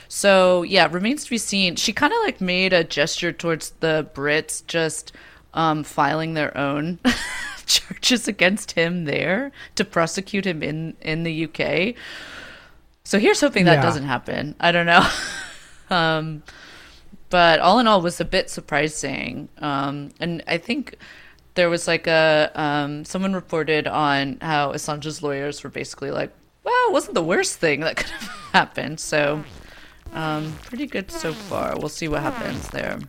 so 0.09 0.63
yeah 0.63 0.87
remains 0.91 1.23
to 1.23 1.29
be 1.29 1.37
seen 1.37 1.75
she 1.77 1.93
kind 1.93 2.11
of 2.11 2.19
like 2.23 2.41
made 2.41 2.73
a 2.73 2.83
gesture 2.83 3.31
towards 3.31 3.71
the 3.79 4.07
brits 4.13 4.65
just 4.67 5.13
um, 5.53 5.83
filing 5.83 6.33
their 6.33 6.55
own 6.57 6.99
charges 7.65 8.27
against 8.27 8.71
him 8.73 9.05
there 9.05 9.51
to 9.75 9.85
prosecute 9.85 10.45
him 10.45 10.61
in 10.63 10.95
in 11.01 11.23
the 11.23 11.45
UK. 11.45 11.95
So 13.03 13.19
here's 13.19 13.39
hoping 13.41 13.65
that 13.65 13.75
Yeah. 13.75 13.81
doesn't 13.83 14.05
happen. 14.05 14.55
I 14.59 14.71
don't 14.71 14.85
know. 14.87 15.07
um, 15.95 16.43
but 17.29 17.59
all 17.59 17.79
in 17.79 17.85
all, 17.87 18.01
was 18.01 18.19
a 18.19 18.25
bit 18.25 18.49
surprising. 18.49 19.47
Um, 19.59 20.09
and 20.19 20.43
I 20.47 20.57
think 20.57 20.95
there 21.55 21.69
was 21.69 21.87
like 21.87 22.07
a 22.07 22.51
um, 22.55 23.05
someone 23.05 23.33
reported 23.33 23.87
on 23.87 24.37
how 24.41 24.71
Assange's 24.71 25.21
lawyers 25.21 25.63
were 25.63 25.69
basically 25.69 26.11
like, 26.11 26.31
"Well, 26.63 26.89
it 26.89 26.93
wasn't 26.93 27.15
the 27.15 27.23
worst 27.23 27.59
thing 27.59 27.81
that 27.81 27.97
could 27.97 28.09
have 28.09 28.27
happened." 28.53 28.99
So, 28.99 29.43
um, 30.13 30.53
pretty 30.63 30.87
good 30.87 31.11
so 31.11 31.33
far. 31.33 31.77
We'll 31.77 31.89
see 31.89 32.07
what 32.07 32.21
happens 32.21 32.67
there. 32.69 32.99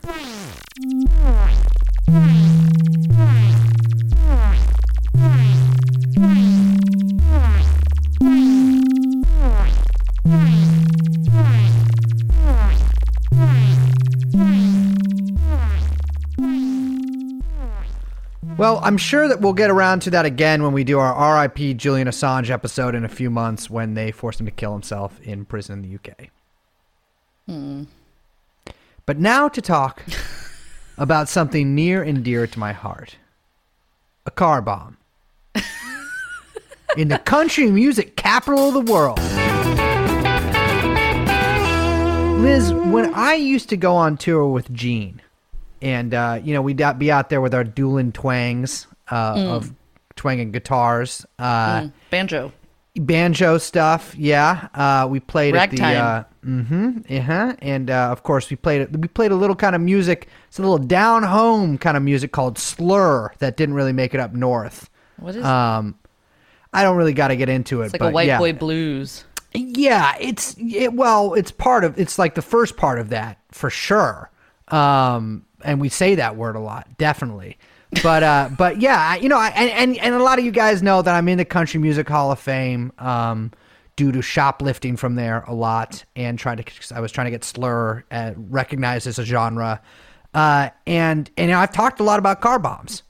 Well, 18.57 18.79
I'm 18.85 18.97
sure 18.97 19.27
that 19.27 19.41
we'll 19.41 19.53
get 19.53 19.69
around 19.69 20.01
to 20.03 20.11
that 20.11 20.27
again 20.27 20.63
when 20.63 20.73
we 20.73 20.85
do 20.85 21.01
our 21.01 21.43
RIP 21.43 21.77
Julian 21.77 22.07
Assange 22.07 22.51
episode 22.51 22.95
in 22.95 23.05
a 23.05 23.09
few 23.09 23.29
months 23.29 23.69
when 23.69 23.95
they 23.95 24.13
forced 24.13 24.39
him 24.39 24.47
to 24.47 24.53
kill 24.53 24.73
himself 24.73 25.21
in 25.23 25.45
prison 25.45 25.83
in 25.83 25.91
the 25.91 25.97
UK. 25.97 26.29
Hmm. 27.49 27.83
But 29.07 29.19
now 29.19 29.49
to 29.49 29.61
talk 29.61 30.05
about 30.99 31.29
something 31.29 31.75
near 31.75 32.05
and 32.05 32.25
dear 32.25 32.47
to 32.47 32.59
my 32.59 32.73
heart 32.73 33.17
a 34.25 34.31
car 34.31 34.63
bomb. 34.63 34.99
in 36.97 37.09
the 37.09 37.19
country 37.19 37.69
music 37.71 38.15
capital 38.15 38.69
of 38.69 38.75
the 38.75 38.93
world. 38.93 39.19
Liz, 42.41 42.73
when 42.73 43.13
I 43.15 43.35
used 43.35 43.69
to 43.71 43.77
go 43.77 43.97
on 43.97 44.17
tour 44.17 44.47
with 44.47 44.73
Gene, 44.73 45.21
and 45.85 46.15
uh, 46.15 46.41
you 46.43 46.55
know 46.55 46.63
we'd 46.63 46.83
be 46.99 47.13
out 47.13 47.29
there 47.29 47.41
with 47.41 47.55
our 47.55 47.63
dueling 47.65 48.11
twangs 48.11 48.87
uh, 49.11 49.35
of 49.37 49.73
twanging 50.17 50.51
guitars, 50.51 51.27
uh, 51.39 51.83
Mm, 51.83 51.93
banjo. 52.11 52.53
banjo 52.97 53.59
stuff. 53.59 54.15
Yeah, 54.17 54.69
uh, 54.75 55.07
we 55.09 55.21
played 55.21 55.55
at 55.55 55.71
the. 55.71 55.83
Uh, 55.83 55.85
Ragtime. 55.85 56.25
mm-hmm. 56.45 57.17
Uh-huh. 57.19 57.57
And 57.61 57.91
uh, 57.91 58.09
of 58.11 58.23
course, 58.23 58.49
we 58.51 58.57
played 58.57 58.81
it. 58.83 58.97
We 58.97 59.09
played 59.09 59.31
a 59.31 59.37
little 59.37 59.57
kind 59.57 59.75
of 59.77 59.83
music. 59.83 60.29
It's 60.49 60.59
a 60.59 60.63
little 60.63 60.79
down 60.79 61.23
home 61.23 61.77
kind 61.79 61.97
of 61.97 62.03
music 62.03 62.33
called 62.33 62.59
slur 62.59 63.31
that 63.39 63.57
didn't 63.57 63.75
really 63.75 63.93
make 63.93 64.15
it 64.15 64.21
up 64.21 64.33
north. 64.33 64.89
What 65.19 65.37
is? 65.37 65.45
Um, 65.45 65.97
I 66.73 66.83
don't 66.83 66.97
really 66.97 67.13
got 67.13 67.29
to 67.29 67.37
get 67.37 67.49
into 67.49 67.83
it. 67.83 67.87
it's 67.87 67.93
like 67.95 68.01
but 68.01 68.09
a 68.09 68.13
white 68.13 68.27
yeah. 68.27 68.39
boy 68.39 68.53
blues. 68.53 69.25
Yeah, 69.53 70.17
it's 70.21 70.57
it, 70.59 70.93
well, 70.95 71.35
it's 71.35 71.53
part 71.53 71.85
of 71.85 71.99
it's 72.01 72.19
like 72.19 72.35
the 72.35 72.43
first 72.43 72.77
part 72.77 72.99
of 72.99 73.11
that 73.11 73.39
for 73.53 73.71
sure. 73.71 74.31
Um, 74.69 75.45
and 75.65 75.81
we 75.81 75.89
say 75.89 76.15
that 76.17 76.37
word 76.37 76.57
a 76.57 76.61
lot, 76.61 76.87
definitely. 76.99 77.59
But 78.03 78.23
uh, 78.23 78.51
but 78.59 78.81
yeah, 78.81 78.99
I- 78.99 79.17
you 79.17 79.29
know, 79.29 79.39
I, 79.39 79.49
and, 79.49 79.71
and 79.71 79.99
and 79.99 80.15
a 80.15 80.23
lot 80.23 80.39
of 80.39 80.45
you 80.45 80.51
guys 80.53 80.83
know 80.83 81.03
that 81.03 81.15
I'm 81.15 81.29
in 81.29 81.39
the 81.39 81.45
Country 81.45 81.81
Music 81.81 82.09
Hall 82.09 82.31
of 82.31 82.39
Fame. 82.39 82.93
Um, 82.99 83.51
due 83.97 84.11
to 84.11 84.21
shoplifting 84.21 84.97
from 84.97 85.15
there 85.15 85.45
a 85.47 85.55
lot 85.55 86.05
and 86.17 86.37
trying 86.37 86.57
to 86.57 86.65
I 86.93 86.99
was 86.99 87.13
trying 87.13 87.27
to 87.27 87.31
get 87.31 87.45
slur 87.45 88.03
uh, 88.11 88.33
recognized 88.37 89.07
as 89.07 89.21
a 89.21 89.25
genre. 89.25 89.81
Uh, 90.35 90.71
and 90.85 91.31
and 91.37 91.53
I've 91.53 91.73
talked 91.73 92.01
a 92.01 92.03
lot 92.03 92.19
about 92.19 92.41
car 92.41 92.59
bombs. 92.59 93.05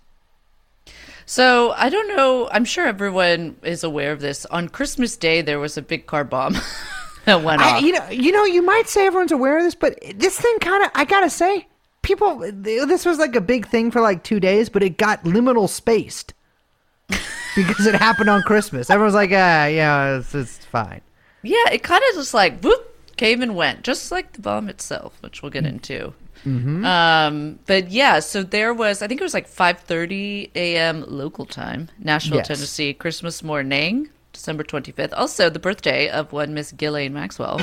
So 1.27 1.73
I 1.77 1.89
don't 1.89 2.09
know. 2.15 2.49
I'm 2.53 2.65
sure 2.67 2.87
everyone 2.87 3.57
is 3.63 3.83
aware 3.83 4.13
of 4.13 4.21
this. 4.21 4.45
On 4.47 4.69
Christmas 4.69 5.17
Day, 5.17 5.41
there 5.41 5.59
was 5.59 5.79
a 5.79 5.83
big 5.83 6.07
car 6.07 6.23
bomb 6.25 6.55
that 7.25 7.43
went 7.43 7.63
I, 7.63 7.77
off. 7.79 7.83
you 7.83 7.93
know, 7.93 8.09
you 8.11 8.33
know, 8.33 8.45
you 8.45 8.61
might 8.61 8.89
say 8.89 9.07
everyone's 9.07 9.33
aware 9.33 9.57
of 9.57 9.65
this, 9.65 9.75
but 9.75 9.99
this 10.17 10.39
thing 10.39 10.59
kind 10.59 10.85
of, 10.85 10.91
I 10.95 11.07
gotta 11.07 11.31
say, 11.31 11.67
people, 12.05 12.45
this 12.53 13.05
was 13.05 13.19
like 13.19 13.35
a 13.35 13.41
big 13.41 13.67
thing 13.67 13.91
for 13.91 14.01
like 14.01 14.23
two 14.23 14.39
days, 14.39 14.69
but 14.69 14.83
it 14.83 14.97
got 14.97 15.25
liminal 15.25 15.69
spaced 15.69 16.33
because 17.57 17.87
it 17.87 17.95
happened 17.97 18.31
on 18.31 18.43
Christmas. 18.43 18.91
Everyone's 18.91 19.15
like, 19.15 19.31
ah, 19.33 19.67
yeah, 19.67 20.19
it's, 20.19 20.35
it's 20.35 20.59
fine. 20.67 21.01
Yeah, 21.43 21.71
it 21.73 21.83
kind 21.83 22.03
of 22.11 22.15
just 22.15 22.33
like 22.35 22.61
whoop 22.63 22.91
came 23.17 23.43
and 23.43 23.55
went, 23.57 23.83
just 23.83 24.11
like 24.13 24.33
the 24.33 24.41
bomb 24.41 24.69
itself, 24.69 25.19
which 25.21 25.43
we'll 25.43 25.51
get 25.51 25.67
into. 25.67 26.15
Um, 26.47 27.59
but 27.67 27.91
yeah, 27.91 28.21
so 28.21 28.43
there 28.43 28.75
was 28.75 29.01
I 29.01 29.07
think 29.07 29.19
it 29.19 29.25
was 29.25 29.33
like 29.33 29.49
5:30 29.49 30.51
a.m. 30.55 31.03
local 31.09 31.47
time, 31.47 31.89
Nashville, 31.99 32.37
Yes. 32.39 32.49
Tennessee, 32.49 32.93
Christmas 32.93 33.43
morning, 33.43 34.11
December 34.35 34.63
25th. 34.63 35.15
Also 35.17 35.49
the 35.49 35.59
birthday 35.59 36.09
of 36.11 36.33
one 36.33 36.53
Miss 36.53 36.71
Ghislaine 36.73 37.15
Maxwell. 37.15 37.59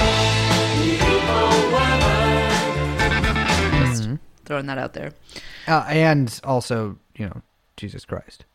Throwing 4.45 4.65
that 4.67 4.77
out 4.77 4.93
there. 4.93 5.13
Uh, 5.67 5.85
and 5.87 6.39
also, 6.43 6.97
you 7.15 7.25
know, 7.25 7.41
Jesus 7.77 8.05
Christ. 8.05 8.45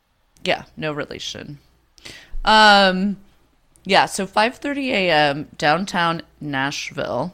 Yeah, 0.45 0.65
no 0.77 0.93
relation. 0.93 1.59
Um 2.45 3.17
yeah, 3.89 4.07
so 4.07 4.27
5:30 4.27 4.89
a.m. 4.89 5.49
downtown 5.57 6.23
Nashville, 6.41 7.33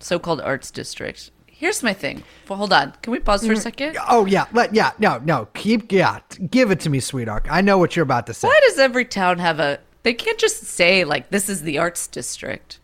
so-called 0.00 0.40
Arts 0.40 0.70
District. 0.70 1.30
Here's 1.46 1.82
my 1.82 1.92
thing. 1.92 2.24
Well, 2.48 2.56
hold 2.56 2.72
on. 2.72 2.94
Can 3.02 3.12
we 3.12 3.20
pause 3.20 3.46
for 3.46 3.52
a 3.52 3.56
second? 3.56 3.96
Oh 4.08 4.24
yeah, 4.24 4.46
let 4.52 4.74
yeah, 4.74 4.92
no, 4.98 5.18
no, 5.18 5.48
keep 5.54 5.92
yeah, 5.92 6.20
give 6.50 6.70
it 6.70 6.80
to 6.80 6.90
me, 6.90 6.98
sweetheart. 6.98 7.46
I 7.50 7.60
know 7.60 7.76
what 7.78 7.94
you're 7.94 8.02
about 8.02 8.26
to 8.26 8.34
say. 8.34 8.48
Why 8.48 8.58
does 8.66 8.78
every 8.78 9.04
town 9.04 9.38
have 9.38 9.60
a 9.60 9.78
They 10.02 10.14
can't 10.14 10.38
just 10.38 10.64
say 10.64 11.04
like 11.04 11.28
this 11.30 11.48
is 11.48 11.62
the 11.62 11.78
Arts 11.78 12.08
District. 12.08 12.80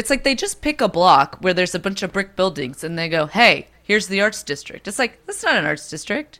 It's 0.00 0.08
like 0.08 0.24
they 0.24 0.34
just 0.34 0.62
pick 0.62 0.80
a 0.80 0.88
block 0.88 1.36
where 1.42 1.52
there's 1.52 1.74
a 1.74 1.78
bunch 1.78 2.02
of 2.02 2.10
brick 2.10 2.34
buildings 2.34 2.82
and 2.82 2.98
they 2.98 3.06
go, 3.10 3.26
"Hey, 3.26 3.66
here's 3.82 4.06
the 4.06 4.22
Arts 4.22 4.42
District." 4.42 4.88
It's 4.88 4.98
like 4.98 5.20
that's 5.26 5.42
not 5.44 5.56
an 5.56 5.66
Arts 5.66 5.90
District. 5.90 6.38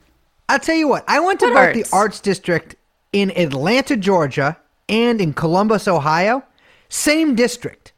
I'll 0.48 0.58
tell 0.58 0.74
you 0.76 0.88
what. 0.88 1.04
I 1.06 1.20
went 1.20 1.40
to 1.40 1.46
What 1.50 1.54
both 1.54 1.74
the 1.74 1.80
arts? 1.82 1.92
Arts 1.92 2.20
District 2.20 2.74
in 3.12 3.30
Atlanta, 3.36 3.98
Georgia, 3.98 4.56
and 4.88 5.20
in 5.20 5.34
Columbus, 5.34 5.86
Ohio. 5.86 6.42
Same 6.88 7.34
district. 7.34 7.92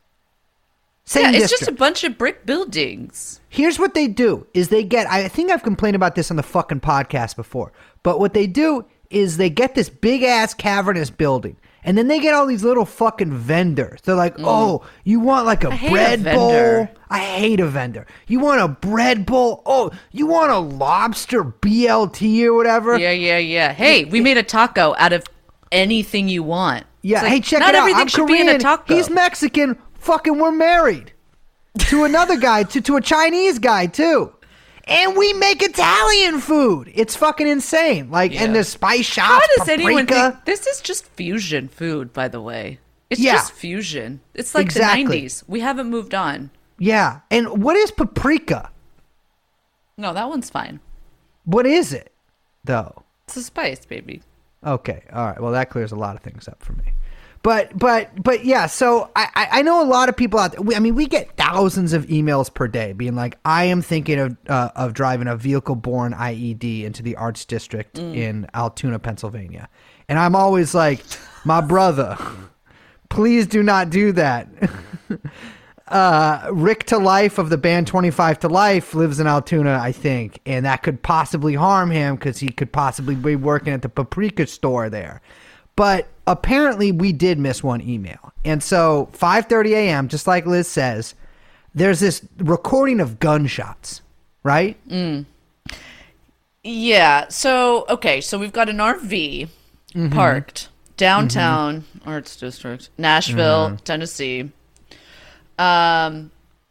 Same 1.04 1.22
Yeah, 1.22 1.28
it's 1.30 1.38
district. 1.50 1.60
just 1.60 1.70
a 1.70 1.74
bunch 1.74 2.02
of 2.02 2.18
brick 2.18 2.44
buildings. 2.44 3.40
Here's 3.48 3.78
what 3.78 3.94
they 3.94 4.08
do: 4.08 4.48
is 4.54 4.68
they 4.68 4.82
get. 4.82 5.06
I 5.08 5.28
think 5.28 5.52
I've 5.52 5.62
complained 5.62 5.94
about 5.94 6.16
this 6.16 6.28
on 6.32 6.36
the 6.36 6.42
fucking 6.42 6.80
podcast 6.80 7.36
before, 7.36 7.72
but 8.02 8.18
what 8.18 8.34
they 8.34 8.48
do 8.48 8.84
is 9.10 9.36
they 9.36 9.48
get 9.50 9.76
this 9.76 9.88
big 9.88 10.24
ass 10.24 10.54
cavernous 10.54 11.10
building, 11.10 11.56
and 11.84 11.98
then 11.98 12.08
they 12.08 12.20
get 12.20 12.34
all 12.34 12.46
these 12.46 12.62
little 12.64 12.84
fucking 12.84 13.32
vendors. 13.32 14.00
They're 14.02 14.14
like, 14.14 14.34
"Oh, 14.38 14.82
you 15.04 15.20
want 15.20 15.46
like 15.46 15.64
a 15.64 15.68
Mm. 15.68 15.72
hate 15.72 15.88
a 15.88 15.92
bread 16.22 16.24
bowl? 16.34 16.88
I 17.10 17.18
hate 17.18 17.60
a 17.60 17.66
vendor. 17.66 18.06
You 18.26 18.40
want 18.40 18.60
a 18.60 18.68
bread 18.68 19.26
bowl? 19.26 19.62
Oh, 19.66 19.90
you 20.12 20.26
want 20.26 20.50
a 20.52 20.58
lobster 20.58 21.42
BLT 21.44 22.44
or 22.46 22.54
whatever? 22.54 22.96
Yeah, 22.98 23.10
yeah, 23.10 23.38
yeah. 23.38 23.72
Hey, 23.72 24.04
we 24.04 24.20
made 24.20 24.38
a 24.38 24.42
taco 24.42 24.94
out 24.98 25.12
of 25.12 25.24
anything 25.70 26.28
you 26.28 26.42
want. 26.42 26.84
Yeah, 27.02 27.22
like, 27.22 27.30
hey, 27.32 27.40
check 27.40 27.60
it 27.62 27.68
out. 27.68 27.74
everything 27.74 28.00
I'm 28.02 28.06
should 28.08 28.26
Korean. 28.26 28.46
be 28.46 28.50
in 28.50 28.56
a 28.56 28.58
taco. 28.60 28.94
He's 28.94 29.10
Mexican. 29.10 29.76
Fucking, 29.98 30.38
we're 30.38 30.52
married 30.52 31.12
to 31.78 32.04
another 32.04 32.36
guy, 32.36 32.62
to 32.64 32.80
to 32.80 32.96
a 32.96 33.00
Chinese 33.00 33.58
guy 33.58 33.86
too, 33.86 34.32
and 34.84 35.16
we 35.16 35.32
make 35.34 35.62
Italian 35.62 36.40
food. 36.40 36.90
It's 36.94 37.14
fucking 37.16 37.46
insane. 37.46 38.10
Like, 38.10 38.38
and 38.40 38.54
the 38.54 38.64
spice 38.64 39.06
shop. 39.06 39.26
How 39.26 39.40
does 39.58 39.68
anyone 39.68 40.06
paprika. 40.06 40.32
think 40.32 40.44
this 40.44 40.66
is 40.66 40.80
just 40.80 41.06
fusion 41.06 41.68
food? 41.68 42.12
By 42.12 42.28
the 42.28 42.40
way, 42.40 42.78
it's 43.10 43.20
Yeah. 43.20 43.32
just 43.34 43.52
fusion. 43.52 44.20
It's 44.34 44.54
like 44.54 44.64
Exactly. 44.66 45.04
the 45.04 45.10
'90s. 45.10 45.44
We 45.46 45.60
haven't 45.60 45.88
moved 45.90 46.14
on. 46.14 46.50
Yeah, 46.78 47.20
and 47.30 47.62
what 47.62 47.76
is 47.76 47.90
paprika? 47.90 48.70
No, 49.96 50.12
that 50.14 50.28
one's 50.28 50.50
fine. 50.50 50.80
What 51.44 51.66
is 51.66 51.92
it, 51.92 52.12
though? 52.64 53.04
It's 53.26 53.36
a 53.36 53.42
spice, 53.42 53.84
baby. 53.84 54.22
Okay, 54.64 55.02
all 55.12 55.26
right. 55.26 55.40
Well, 55.40 55.52
that 55.52 55.70
clears 55.70 55.92
a 55.92 55.96
lot 55.96 56.16
of 56.16 56.22
things 56.22 56.48
up 56.48 56.62
for 56.62 56.72
me. 56.72 56.92
But 57.42 57.76
but 57.76 58.22
but 58.22 58.44
yeah. 58.44 58.66
So 58.66 59.10
I 59.16 59.48
I 59.50 59.62
know 59.62 59.82
a 59.82 59.86
lot 59.86 60.08
of 60.08 60.16
people 60.16 60.38
out 60.38 60.52
there. 60.52 60.62
we- 60.62 60.76
I 60.76 60.78
mean, 60.78 60.94
we 60.94 61.06
get 61.06 61.36
thousands 61.36 61.92
of 61.92 62.06
emails 62.06 62.52
per 62.52 62.68
day 62.68 62.92
being 62.92 63.16
like, 63.16 63.36
I 63.44 63.64
am 63.64 63.82
thinking 63.82 64.18
of 64.20 64.36
uh, 64.48 64.70
of 64.76 64.94
driving 64.94 65.26
a 65.26 65.36
vehicle 65.36 65.74
borne 65.74 66.12
IED 66.12 66.84
into 66.84 67.02
the 67.02 67.16
Arts 67.16 67.44
District 67.44 67.98
in 67.98 68.46
Altoona, 68.54 69.00
Pennsylvania, 69.00 69.68
and 70.08 70.20
I'm 70.20 70.36
always 70.36 70.72
like, 70.72 71.00
my 71.44 71.60
brother, 71.60 72.16
please 73.08 73.48
do 73.48 73.62
not 73.64 73.90
do 73.90 74.12
that. 74.12 74.48
uh, 75.88 76.48
Rick 76.52 76.84
ta 76.86 76.96
Life 76.98 77.38
of 77.38 77.50
the 77.50 77.58
band 77.58 77.86
25 77.86 78.38
ta 78.40 78.48
Life 78.48 78.94
lives 78.94 79.18
in 79.20 79.26
Altoona, 79.26 79.78
I 79.82 79.92
think, 79.92 80.40
and 80.46 80.64
that 80.64 80.82
could 80.82 81.02
possibly 81.02 81.54
harm 81.54 81.90
him 81.90 82.14
because 82.16 82.38
he 82.38 82.48
could 82.50 82.72
possibly 82.72 83.14
be 83.14 83.36
working 83.36 83.72
at 83.72 83.82
the 83.82 83.88
paprika 83.88 84.46
store 84.46 84.88
there. 84.88 85.20
But 85.74 86.08
apparently, 86.26 86.92
we 86.92 87.12
did 87.12 87.38
miss 87.38 87.62
one 87.62 87.80
email, 87.80 88.32
and 88.44 88.62
so 88.62 89.08
5:30 89.12 89.70
a.m., 89.70 90.08
just 90.08 90.26
like 90.26 90.46
Liz 90.46 90.68
says, 90.68 91.14
there's 91.74 92.00
this 92.00 92.26
recording 92.38 93.00
of 93.00 93.18
gunshots, 93.18 94.02
right? 94.42 94.76
Mm. 94.88 95.24
Yeah. 96.62 97.28
So 97.28 97.86
okay. 97.88 98.20
So 98.20 98.38
we've 98.38 98.52
got 98.52 98.68
an 98.68 98.78
RV 98.78 99.48
mm-hmm. 99.94 100.08
parked 100.10 100.68
downtown 100.96 101.82
mm-hmm. 101.82 102.08
Arts 102.08 102.36
District, 102.36 102.90
Nashville, 102.98 103.70
mm-hmm. 103.70 103.76
Tennessee, 103.76 104.50
um, 105.58 106.30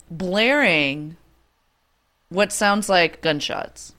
blaring 0.10 1.17
what 2.29 2.51
sounds 2.51 2.88
like 2.88 3.22
gunshots 3.22 3.93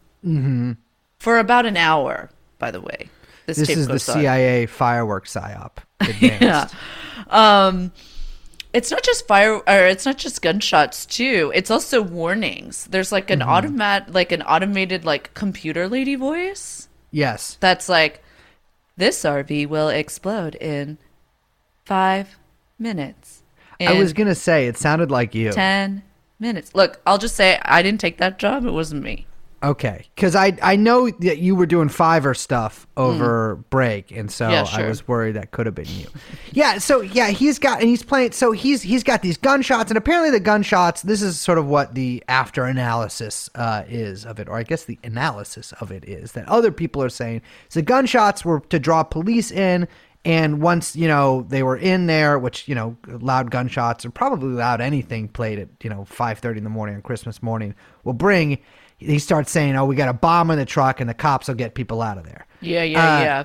for 1.18 1.38
about 1.38 1.66
an 1.66 1.76
hour. 1.76 2.30
By 2.58 2.70
the 2.70 2.80
way, 2.80 3.10
this, 3.46 3.56
This 3.58 3.70
is 3.70 3.86
the 3.86 3.92
on. 3.94 3.98
CIA 3.98 4.66
fireworks 4.66 5.32
psyop. 5.34 5.78
Yeah. 6.20 6.68
Um, 7.28 7.92
it's 8.72 8.90
not 8.90 9.02
just 9.02 9.26
fire, 9.26 9.56
or 9.56 9.86
it's 9.86 10.06
not 10.06 10.16
just 10.18 10.40
gunshots 10.42 11.04
too. 11.06 11.52
It's 11.54 11.70
also 11.70 12.00
warnings. 12.02 12.86
There's 12.90 13.12
like 13.12 13.30
an 13.30 13.40
Mm-hmm. 13.40 13.48
automat, 13.48 14.12
like 14.12 14.32
an 14.32 14.42
automated, 14.42 15.04
like 15.04 15.32
computer 15.34 15.88
lady 15.88 16.14
voice 16.14 16.88
Yes. 17.10 17.56
that's 17.60 17.88
like, 17.88 18.22
this 18.96 19.22
RV 19.24 19.68
will 19.68 19.88
explode 19.88 20.54
in 20.56 20.98
five 21.84 22.36
minutes. 22.78 23.42
I 23.80 23.98
was 23.98 24.12
gonna 24.12 24.34
say 24.34 24.68
it 24.68 24.76
sounded 24.78 25.10
like 25.10 25.34
you. 25.34 25.50
ten 25.52 26.02
minutes. 26.38 26.74
Look, 26.74 27.00
I'll 27.06 27.18
just 27.18 27.34
say 27.34 27.58
I 27.64 27.82
didn't 27.82 28.00
take 28.00 28.18
that 28.18 28.38
job. 28.38 28.64
It 28.64 28.70
wasn't 28.72 29.02
me. 29.02 29.26
Okay, 29.62 30.06
because 30.16 30.34
I 30.34 30.58
I 30.60 30.74
know 30.74 31.08
that 31.08 31.38
you 31.38 31.54
were 31.54 31.66
doing 31.66 31.88
Fiverr 31.88 32.36
stuff 32.36 32.86
over 32.96 33.56
break, 33.70 34.10
and 34.10 34.28
so 34.30 34.46
Mm. 34.46 34.50
Yeah, 34.50 34.84
I 34.84 34.88
was 34.88 35.06
worried 35.06 35.36
that 35.36 35.52
could 35.52 35.66
have 35.66 35.74
been 35.74 35.86
you. 35.86 36.06
yeah, 36.50 36.78
so 36.78 37.00
yeah, 37.00 37.28
he's 37.28 37.60
got 37.60 37.80
and 37.80 37.88
he's 37.88 38.02
playing. 38.02 38.32
So 38.32 38.50
he's 38.50 38.82
he's 38.82 39.04
got 39.04 39.22
these 39.22 39.36
gunshots, 39.36 39.90
and 39.90 39.96
apparently 39.96 40.30
the 40.30 40.40
gunshots. 40.40 41.02
This 41.02 41.22
is 41.22 41.38
sort 41.38 41.58
of 41.58 41.66
what 41.66 41.94
the 41.94 42.24
after 42.26 42.64
analysis 42.64 43.48
uh, 43.54 43.84
is 43.88 44.26
of 44.26 44.40
it, 44.40 44.48
or 44.48 44.56
I 44.56 44.64
guess 44.64 44.84
the 44.84 44.98
analysis 45.04 45.72
of 45.80 45.92
it 45.92 46.04
is 46.08 46.32
that 46.32 46.48
other 46.48 46.72
people 46.72 47.00
are 47.02 47.08
saying. 47.08 47.42
So 47.68 47.78
the 47.80 47.86
gunshots 47.86 48.44
were 48.44 48.60
to 48.60 48.78
draw 48.80 49.04
police 49.04 49.50
in. 49.52 49.86
And 50.24 50.62
once 50.62 50.94
you 50.94 51.08
know 51.08 51.44
they 51.48 51.64
were 51.64 51.76
in 51.76 52.06
there, 52.06 52.38
which 52.38 52.68
you 52.68 52.76
know, 52.76 52.96
loud 53.08 53.50
gunshots 53.50 54.04
or 54.04 54.10
probably 54.10 54.50
loud 54.50 54.80
anything 54.80 55.26
played 55.28 55.58
at 55.58 55.68
you 55.82 55.90
know 55.90 56.04
five 56.04 56.38
thirty 56.38 56.58
in 56.58 56.64
the 56.64 56.70
morning 56.70 56.94
on 56.96 57.02
Christmas 57.02 57.42
morning 57.42 57.74
will 58.04 58.12
bring. 58.12 58.58
He 59.02 59.18
starts 59.18 59.50
saying, 59.50 59.76
"Oh, 59.76 59.84
we 59.84 59.96
got 59.96 60.08
a 60.08 60.12
bomb 60.12 60.50
in 60.50 60.58
the 60.58 60.64
truck, 60.64 61.00
and 61.00 61.08
the 61.08 61.14
cops 61.14 61.48
will 61.48 61.54
get 61.54 61.74
people 61.74 62.02
out 62.02 62.18
of 62.18 62.24
there." 62.24 62.46
Yeah, 62.60 62.82
yeah, 62.82 62.98
Uh, 63.16 63.20
yeah. 63.20 63.44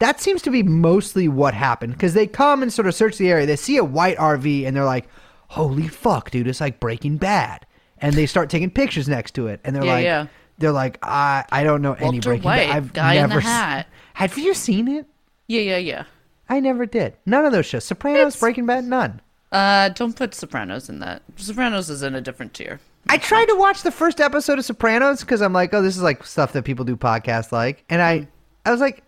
That 0.00 0.20
seems 0.20 0.42
to 0.42 0.50
be 0.50 0.62
mostly 0.62 1.28
what 1.28 1.54
happened 1.54 1.92
because 1.92 2.14
they 2.14 2.26
come 2.26 2.62
and 2.62 2.72
sort 2.72 2.86
of 2.88 2.94
search 2.94 3.16
the 3.16 3.30
area. 3.30 3.46
They 3.46 3.56
see 3.56 3.76
a 3.76 3.84
white 3.84 4.16
RV 4.18 4.66
and 4.66 4.76
they're 4.76 4.84
like, 4.84 5.06
"Holy 5.48 5.88
fuck, 5.88 6.30
dude! 6.30 6.48
It's 6.48 6.60
like 6.60 6.80
Breaking 6.80 7.16
Bad." 7.16 7.64
And 7.98 8.14
they 8.14 8.26
start 8.26 8.50
taking 8.50 8.70
pictures 8.70 9.08
next 9.08 9.32
to 9.36 9.46
it, 9.46 9.60
and 9.64 9.74
they're 9.74 9.84
Yeah, 9.84 9.92
like, 9.92 10.04
yeah. 10.04 10.26
"They're 10.58 10.72
like, 10.72 10.98
I 11.02 11.44
I 11.50 11.62
don't 11.64 11.80
know 11.80 11.94
any 11.94 12.04
Walter 12.16 12.30
Breaking 12.30 12.44
White, 12.44 12.66
Bad. 12.68 12.76
I've 12.76 12.92
guy 12.92 13.14
in 13.14 13.22
the 13.22 13.28
never 13.28 13.40
hat." 13.40 13.86
Have 14.14 14.36
you 14.36 14.52
seen 14.54 14.88
it? 14.88 15.06
Yeah, 15.46 15.60
yeah, 15.60 15.76
yeah. 15.78 16.04
I 16.48 16.60
never 16.60 16.84
did. 16.86 17.14
None 17.24 17.44
of 17.46 17.52
those 17.52 17.64
shows. 17.66 17.84
Sopranos, 17.84 18.18
It's- 18.20 18.40
Breaking 18.40 18.66
Bad, 18.66 18.84
none. 18.84 19.20
Uh, 19.52 19.88
don't 19.90 20.16
put 20.16 20.34
Sopranos 20.34 20.88
in 20.88 20.98
that. 20.98 21.22
Sopranos 21.36 21.88
is 21.88 22.02
in 22.02 22.14
a 22.14 22.20
different 22.20 22.52
tier. 22.54 22.80
I 23.08 23.18
tried 23.18 23.46
to 23.46 23.54
watch 23.56 23.82
the 23.82 23.90
first 23.90 24.20
episode 24.20 24.58
of 24.58 24.64
Sopranos 24.64 25.20
because 25.20 25.42
I'm 25.42 25.52
like, 25.52 25.72
oh, 25.74 25.82
this 25.82 25.96
is 25.96 26.02
like 26.02 26.24
stuff 26.24 26.52
that 26.52 26.64
people 26.64 26.84
do 26.84 26.96
podcasts 26.96 27.52
like, 27.52 27.84
and 27.90 28.00
I, 28.02 28.28
I 28.64 28.70
was 28.70 28.80
like, 28.80 29.02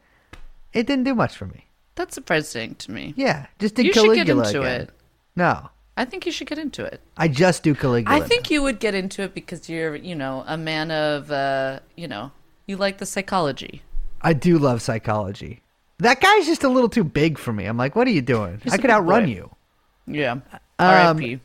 it 0.72 0.86
didn't 0.86 1.04
do 1.04 1.14
much 1.14 1.36
for 1.36 1.46
me. 1.46 1.66
That's 1.94 2.14
surprising 2.14 2.74
to 2.76 2.90
me. 2.90 3.14
Yeah, 3.16 3.46
just 3.58 3.74
did 3.74 3.86
You 3.86 3.92
should 3.92 4.02
get 4.14 4.26
Caligula 4.26 4.46
into 4.46 4.60
again. 4.60 4.80
it. 4.82 4.90
No, 5.34 5.70
I 5.96 6.04
think 6.04 6.26
you 6.26 6.32
should 6.32 6.46
get 6.46 6.58
into 6.58 6.84
it. 6.84 7.00
I 7.16 7.28
just 7.28 7.62
do 7.62 7.74
Caligula. 7.74 8.14
I 8.16 8.20
think 8.20 8.50
you 8.50 8.62
would 8.62 8.80
get 8.80 8.94
into 8.94 9.22
it 9.22 9.32
because 9.34 9.68
you're, 9.70 9.96
you 9.96 10.14
know, 10.14 10.44
a 10.46 10.58
man 10.58 10.90
of, 10.90 11.30
uh, 11.30 11.80
you 11.96 12.06
know, 12.06 12.32
you 12.66 12.76
like 12.76 12.98
the 12.98 13.06
psychology. 13.06 13.82
I 14.20 14.34
do 14.34 14.58
love 14.58 14.82
psychology. 14.82 15.62
That 15.98 16.20
guy's 16.20 16.44
just 16.44 16.64
a 16.64 16.68
little 16.68 16.90
too 16.90 17.04
big 17.04 17.38
for 17.38 17.52
me. 17.52 17.64
I'm 17.64 17.78
like, 17.78 17.96
what 17.96 18.06
are 18.06 18.10
you 18.10 18.20
doing? 18.20 18.60
He's 18.62 18.74
I 18.74 18.76
a 18.76 18.78
could 18.78 18.90
outrun 18.90 19.24
boy. 19.24 19.30
you. 19.30 19.50
Yeah. 20.06 20.32
Um, 20.32 20.42
R.I.P. 20.78 21.40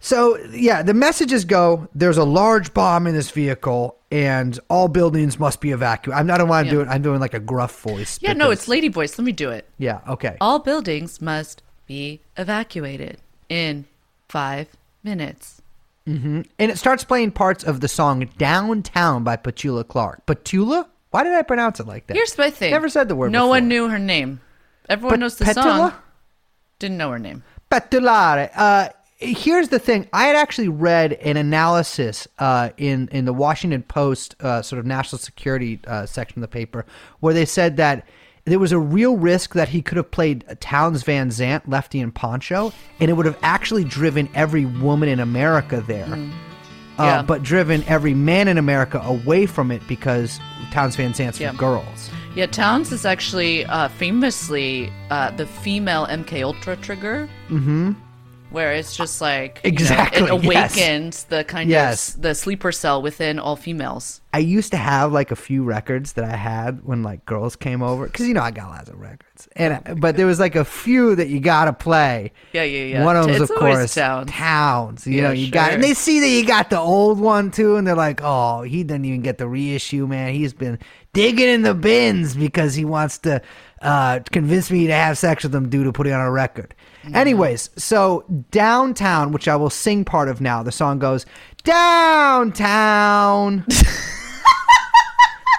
So 0.00 0.36
yeah, 0.50 0.82
the 0.82 0.94
messages 0.94 1.44
go: 1.44 1.88
there's 1.94 2.18
a 2.18 2.24
large 2.24 2.72
bomb 2.74 3.06
in 3.06 3.14
this 3.14 3.30
vehicle, 3.30 3.96
and 4.10 4.58
all 4.68 4.88
buildings 4.88 5.38
must 5.38 5.60
be 5.60 5.70
evacuated. 5.72 6.18
I'm 6.18 6.26
not 6.26 6.38
know 6.38 6.44
why 6.46 6.60
I'm 6.60 6.66
Yeah. 6.66 6.72
doing. 6.72 6.88
I'm 6.88 7.02
doing 7.02 7.20
like 7.20 7.34
a 7.34 7.40
gruff 7.40 7.80
voice. 7.80 8.18
Yeah, 8.20 8.32
no, 8.34 8.50
it's 8.50 8.68
lady 8.68 8.88
voice. 8.88 9.18
Let 9.18 9.24
me 9.24 9.32
do 9.32 9.50
it. 9.50 9.68
yeah. 9.78 10.00
Okay. 10.08 10.36
All 10.40 10.58
buildings 10.58 11.20
must 11.20 11.62
be 11.86 12.20
evacuated 12.36 13.18
in 13.48 13.86
five 14.28 14.68
minutes. 15.02 15.60
and 16.06 16.46
it 16.58 16.78
starts 16.78 17.02
playing 17.02 17.32
parts 17.32 17.64
of 17.64 17.80
the 17.80 17.88
song 17.88 18.28
"Downtown" 18.38 19.24
by 19.24 19.36
Petula 19.36 19.86
Clark. 19.86 20.24
Petula? 20.26 20.86
Why 21.10 21.24
did 21.24 21.32
I 21.34 21.42
pronounce 21.42 21.80
it 21.80 21.86
like 21.86 22.06
that? 22.06 22.14
Here's 22.14 22.36
my 22.38 22.50
thing. 22.50 22.70
Never 22.70 22.88
said 22.88 23.08
the 23.08 23.16
word 23.16 23.32
No 23.32 23.40
before. 23.40 23.48
one 23.50 23.68
knew 23.68 23.88
her 23.88 23.98
name. 23.98 24.40
Everyone 24.88 25.18
knows 25.20 25.36
the 25.36 25.46
Petula? 25.46 25.62
song. 25.90 25.92
Didn't 26.78 26.98
know 26.98 27.10
her 27.10 27.18
name. 27.18 27.42
Petulare. 27.72 28.50
Uh, 28.54 28.88
here's 29.18 29.68
the 29.68 29.78
thing. 29.78 30.08
I 30.12 30.24
had 30.26 30.36
actually 30.36 30.68
read 30.68 31.14
an 31.14 31.36
analysis 31.36 32.28
uh, 32.38 32.70
in 32.76 33.08
in 33.12 33.24
the 33.24 33.32
Washington 33.32 33.82
Post 33.82 34.36
uh, 34.40 34.62
sort 34.62 34.78
of 34.80 34.86
national 34.86 35.18
security 35.18 35.80
uh, 35.86 36.06
section 36.06 36.38
of 36.38 36.42
the 36.42 36.52
paper 36.52 36.84
where 37.20 37.34
they 37.34 37.44
said 37.44 37.76
that 37.78 38.06
there 38.44 38.58
was 38.60 38.70
a 38.72 38.78
real 38.78 39.16
risk 39.16 39.54
that 39.54 39.68
he 39.70 39.82
could 39.82 39.96
have 39.96 40.10
played 40.10 40.44
Townes 40.60 41.02
Van 41.02 41.30
Zandt, 41.32 41.68
Lefty 41.68 42.00
and 42.00 42.14
Pancho, 42.14 42.72
and 43.00 43.10
it 43.10 43.14
would 43.14 43.26
have 43.26 43.38
actually 43.42 43.82
driven 43.82 44.28
every 44.34 44.64
woman 44.64 45.08
in 45.08 45.18
America 45.18 45.82
there. 45.86 46.06
Uh, 46.98 47.02
Yeah. 47.04 47.22
but 47.22 47.42
driven 47.42 47.82
every 47.88 48.14
man 48.14 48.46
in 48.48 48.56
America 48.56 49.00
away 49.04 49.46
from 49.46 49.70
it 49.72 49.82
because 49.88 50.38
Townes 50.70 50.94
Van 50.96 51.12
Zandt's 51.12 51.40
Yeah. 51.40 51.50
for 51.50 51.56
girls. 51.58 52.10
Yeah, 52.36 52.46
Townes 52.46 52.92
is 52.92 53.04
actually 53.04 53.64
uh, 53.66 53.88
famously 53.88 54.92
uh, 55.10 55.30
the 55.32 55.46
female 55.46 56.06
MK 56.06 56.42
Ultra 56.44 56.76
trigger. 56.76 57.28
Mm-hmm. 57.50 57.92
Where 58.50 58.72
it's 58.72 58.96
just 58.96 59.20
like 59.20 59.60
you 59.64 59.72
know, 59.72 59.74
Exactly, 59.74 60.22
it 60.22 60.42
yes. 60.44 60.44
awakens 60.44 61.24
the 61.24 61.44
kind 61.44 61.68
Yes. 61.68 62.14
of 62.14 62.22
the 62.22 62.34
sleeper 62.34 62.70
cell 62.72 63.02
within 63.02 63.38
all 63.38 63.56
females. 63.56 64.20
I 64.32 64.38
used 64.38 64.70
to 64.70 64.76
have 64.76 65.12
like 65.12 65.30
a 65.30 65.36
few 65.36 65.64
records 65.64 66.12
that 66.12 66.24
I 66.24 66.36
had 66.36 66.84
when 66.84 67.02
like 67.02 67.24
girls 67.26 67.56
came 67.56 67.82
over 67.82 68.06
because 68.06 68.26
you 68.28 68.34
know 68.34 68.42
I 68.42 68.52
got 68.52 68.68
lots 68.70 68.88
of 68.88 69.00
records, 69.00 69.48
and 69.56 69.74
I- 69.84 69.94
but 69.94 70.16
there 70.16 70.26
was 70.26 70.38
like 70.38 70.54
a 70.54 70.64
few 70.64 71.16
that 71.16 71.28
you 71.28 71.40
gotta 71.40 71.72
play. 71.72 72.32
Yeah, 72.52 72.62
yeah, 72.62 72.84
yeah. 72.84 73.04
One 73.04 73.16
of 73.16 73.26
them 73.26 73.38
was 73.40 73.50
of 73.50 73.56
course 73.58 73.94
Townes. 73.94 74.30
Townes. 74.30 75.06
You 75.06 75.14
Yeah, 75.14 75.22
know 75.24 75.30
you 75.32 75.50
got, 75.50 75.72
and 75.72 75.82
they 75.82 75.92
see 75.94 76.20
that 76.20 76.28
you 76.28 76.46
got 76.46 76.70
the 76.70 76.78
old 76.78 77.18
one 77.18 77.50
too, 77.50 77.76
and 77.76 77.86
they're 77.86 77.94
like, 77.96 78.20
oh, 78.22 78.62
he 78.62 78.84
didn't 78.84 79.06
even 79.06 79.22
get 79.22 79.38
the 79.38 79.48
reissue, 79.48 80.06
man. 80.06 80.32
He's 80.32 80.52
been 80.54 80.78
digging 81.12 81.48
in 81.48 81.62
the 81.62 81.74
bins 81.74 82.36
because 82.36 82.74
he 82.74 82.84
wants 82.84 83.18
to 83.18 83.42
uh, 83.82 84.20
convince 84.30 84.70
me 84.70 84.86
to 84.86 84.92
have 84.94 85.18
sex 85.18 85.42
with 85.42 85.54
him 85.54 85.68
due 85.68 85.82
to 85.84 85.92
putting 85.92 86.12
on 86.12 86.20
a 86.20 86.30
record. 86.30 86.74
Mm-hmm. 87.06 87.14
Anyways, 87.16 87.70
so 87.76 88.24
downtown, 88.50 89.30
which 89.30 89.46
I 89.46 89.54
will 89.54 89.70
sing 89.70 90.04
part 90.04 90.28
of 90.28 90.40
now. 90.40 90.64
The 90.64 90.72
song 90.72 90.98
goes 90.98 91.24
downtown. 91.64 93.64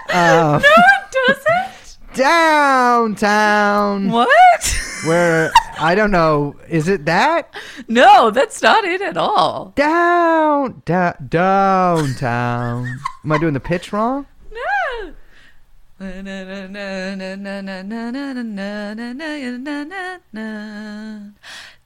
Uh, 0.10 0.58
no, 0.64 0.70
it 0.70 1.18
doesn't. 1.28 1.98
downtown 2.16 4.10
What? 4.10 4.80
where 5.06 5.52
i 5.80 5.94
don't 5.94 6.12
know 6.12 6.56
is 6.70 6.88
it 6.88 7.04
that 7.06 7.54
no, 7.90 8.32
that's 8.32 8.62
not 8.62 8.86
it 8.86 9.02
at 9.02 9.18
all. 9.18 9.74
down 9.76 10.82
da, 10.86 11.12
downtown 11.28 12.88
am 13.26 13.32
i 13.34 13.38
doing 13.38 13.54
the 13.54 13.60
pitch 13.60 13.92
wrong. 13.92 14.26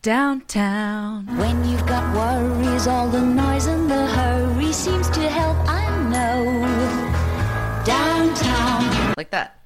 Downtown. 0.01 1.27
When 1.37 1.63
you've 1.63 1.85
got 1.85 2.13
worries, 2.13 2.87
all 2.87 3.07
the 3.07 3.21
noise 3.21 3.67
and 3.67 3.89
the 3.89 4.05
hurry 4.07 4.73
seems 4.73 5.09
to 5.11 5.29
help, 5.29 5.55
I 5.65 5.87
know. 6.09 6.43
Downtown. 7.85 9.13
Like 9.15 9.31
that. 9.31 9.57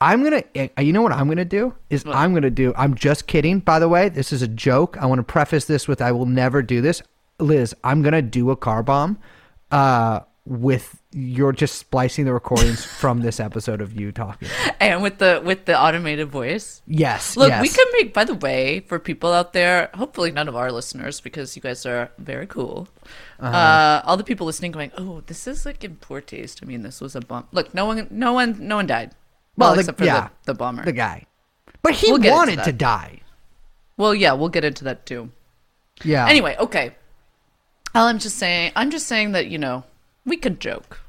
i'm 0.00 0.24
gonna 0.24 0.42
eh, 0.54 0.68
you 0.80 0.92
know 0.92 1.02
what 1.02 1.12
i'm 1.12 1.28
gonna 1.28 1.44
do 1.44 1.74
is 1.90 2.04
i'm 2.06 2.32
gonna 2.32 2.50
do 2.50 2.72
i'm 2.76 2.94
just 2.94 3.26
kidding 3.26 3.58
by 3.58 3.78
the 3.78 3.88
way 3.88 4.08
this 4.08 4.32
is 4.32 4.42
a 4.42 4.48
joke 4.48 4.96
i 5.00 5.06
want 5.06 5.18
to 5.18 5.22
preface 5.24 5.64
this 5.66 5.88
with 5.88 6.00
i 6.00 6.12
will 6.12 6.26
never 6.26 6.62
do 6.62 6.80
this 6.80 7.02
liz 7.40 7.74
i'm 7.82 8.00
gonna 8.02 8.22
do 8.22 8.50
a 8.50 8.56
car 8.56 8.82
bomb 8.84 9.18
uh 9.72 10.20
with 10.50 11.02
you're 11.12 11.52
just 11.52 11.76
splicing 11.76 12.24
the 12.24 12.32
recordings 12.32 12.82
from 13.00 13.20
this 13.20 13.38
episode 13.38 13.82
of 13.82 13.92
you 13.92 14.10
talking 14.10 14.48
And 14.80 15.02
with 15.02 15.18
the 15.18 15.42
with 15.44 15.66
the 15.66 15.78
automated 15.78 16.28
voice. 16.28 16.80
yes 16.86 17.36
Look, 17.36 17.50
yes. 17.50 17.60
we 17.60 17.68
can 17.68 17.84
make 18.00 18.14
by 18.14 18.24
the 18.24 18.32
way, 18.34 18.80
for 18.80 18.98
people 18.98 19.32
out 19.34 19.52
there, 19.52 19.90
hopefully 19.92 20.30
none 20.32 20.48
of 20.48 20.56
our 20.56 20.72
listeners, 20.72 21.20
because 21.20 21.54
you 21.54 21.60
guys 21.60 21.84
are 21.84 22.10
very 22.16 22.46
cool. 22.46 22.88
Uh-huh. 23.38 23.54
uh 23.56 24.02
all 24.06 24.16
the 24.16 24.24
people 24.24 24.46
listening 24.46 24.72
going, 24.72 24.90
Oh, 24.96 25.20
this 25.26 25.46
is 25.46 25.66
like 25.66 25.84
in 25.84 25.96
poor 25.96 26.22
taste. 26.22 26.60
I 26.62 26.66
mean, 26.66 26.82
this 26.82 27.00
was 27.02 27.14
a 27.14 27.20
bomb. 27.20 27.46
Look, 27.52 27.74
no 27.74 27.84
one 27.84 28.06
no 28.10 28.32
one 28.32 28.56
no 28.58 28.76
one 28.76 28.86
died. 28.86 29.10
Well, 29.56 29.68
Well, 29.68 29.74
the- 29.74 29.80
except 29.80 29.98
for 29.98 30.04
yeah. 30.06 30.28
the, 30.44 30.52
the 30.52 30.54
bomber. 30.54 30.84
the 30.84 30.92
guy 30.92 31.26
but 31.82 31.92
he 31.92 32.10
We'll 32.10 32.22
wanted 32.32 32.64
to 32.64 32.72
die 32.72 33.20
well, 33.98 34.14
yeah, 34.14 34.32
we'll 34.32 34.48
get 34.48 34.64
into 34.64 34.84
that 34.84 35.04
too. 35.04 35.30
yeah 36.04 36.26
Anyway, 36.26 36.56
okay. 36.58 36.94
All 37.94 38.06
I'm 38.06 38.18
just 38.18 38.36
saying, 38.38 38.72
I'm 38.76 38.90
just 38.90 39.06
saying 39.06 39.32
that 39.32 39.48
you 39.48 39.58
know 39.58 39.84
we 40.28 40.36
could 40.36 40.60
joke. 40.60 41.00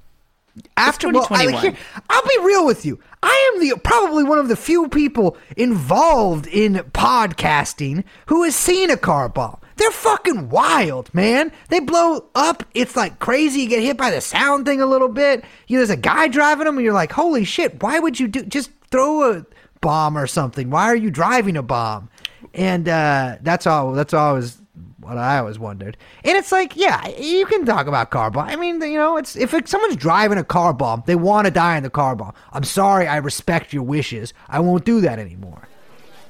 after 0.78 1.10
well, 1.10 1.24
I, 1.30 1.46
2021. 1.46 1.62
here, 1.62 1.86
I'll 2.10 2.24
be 2.24 2.46
real 2.46 2.66
with 2.66 2.86
you. 2.86 3.00
I 3.22 3.52
am 3.54 3.62
the 3.62 3.78
probably 3.80 4.24
one 4.24 4.40
of 4.40 4.48
the 4.48 4.56
few 4.56 4.88
people 4.90 5.38
involved 5.58 6.48
in 6.48 6.76
podcasting 6.76 8.04
who 8.28 8.44
has 8.44 8.56
seen 8.56 8.90
a 8.90 8.98
car 8.98 9.30
bomb. 9.30 9.60
They're 9.76 9.92
fucking 9.92 10.50
wild, 10.50 11.14
man. 11.14 11.52
They 11.70 11.80
blow 11.80 12.26
up. 12.36 12.66
It's 12.74 12.96
like 12.98 13.20
crazy. 13.20 13.62
You 13.62 13.70
get 13.70 13.82
hit 13.82 13.98
by 13.98 14.12
the 14.12 14.20
sound 14.20 14.66
thing 14.66 14.82
a 14.82 14.86
little 14.86 15.08
bit. 15.08 15.44
You 15.68 15.78
there's 15.78 15.90
a 15.90 15.96
guy 15.96 16.28
driving 16.28 16.66
them, 16.66 16.78
and 16.78 16.84
you're 16.84 16.94
like, 16.94 17.14
holy 17.14 17.46
shit! 17.46 17.82
Why 17.82 18.00
would 18.00 18.20
you 18.20 18.28
do? 18.28 18.44
Just 18.44 18.72
throw 18.92 19.32
a 19.32 19.46
bomb 19.82 20.18
or 20.18 20.28
something. 20.28 20.70
Why 20.70 20.86
are 20.86 20.96
you 20.96 21.10
driving 21.10 21.56
a 21.56 21.64
bomb? 21.64 22.10
And 22.54 22.90
uh, 22.90 23.38
that's 23.42 23.68
all. 23.68 23.94
That's 23.94 24.14
always 24.14 24.59
what 25.00 25.18
I 25.18 25.40
always 25.40 25.58
wondered. 25.58 25.98
And 26.24 26.38
it's 26.38 26.52
like, 26.52 26.76
yeah, 26.76 27.08
you 27.08 27.46
can 27.46 27.66
talk 27.66 27.88
about 27.88 28.10
car 28.10 28.30
bomb. 28.30 28.48
I 28.48 28.56
mean, 28.56 28.82
you 28.82 28.98
know, 28.98 29.18
it's 29.18 29.36
if 29.36 29.54
it, 29.54 29.68
someone's 29.68 29.96
driving 29.96 30.38
a 30.38 30.44
car 30.44 30.74
bomb, 30.74 31.04
they 31.06 31.16
want 31.16 31.46
to 31.46 31.52
die 31.52 31.78
in 31.78 31.84
the 31.84 31.90
car 31.90 32.16
bomb. 32.16 32.34
I'm 32.52 32.64
sorry, 32.64 33.08
I 33.08 33.18
respect 33.18 33.74
your 33.74 33.84
wishes. 33.84 34.34
I 34.48 34.60
won't 34.60 34.86
do 34.86 35.02
that 35.02 35.20
anymore. 35.20 35.68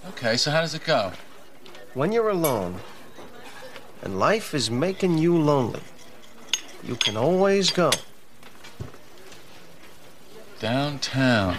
Okay, 0.10 0.38
so 0.38 0.52
how 0.52 0.62
does 0.62 0.74
it 0.74 0.84
go? 0.84 1.12
When 1.94 2.12
you're 2.12 2.30
alone 2.30 2.76
and 4.02 4.20
life 4.20 4.54
is 4.54 4.70
making 4.70 5.18
you 5.18 5.38
lonely, 5.38 5.82
you 6.84 6.96
can 6.96 7.18
always 7.18 7.72
go. 7.72 7.92
Downtown. 10.60 11.58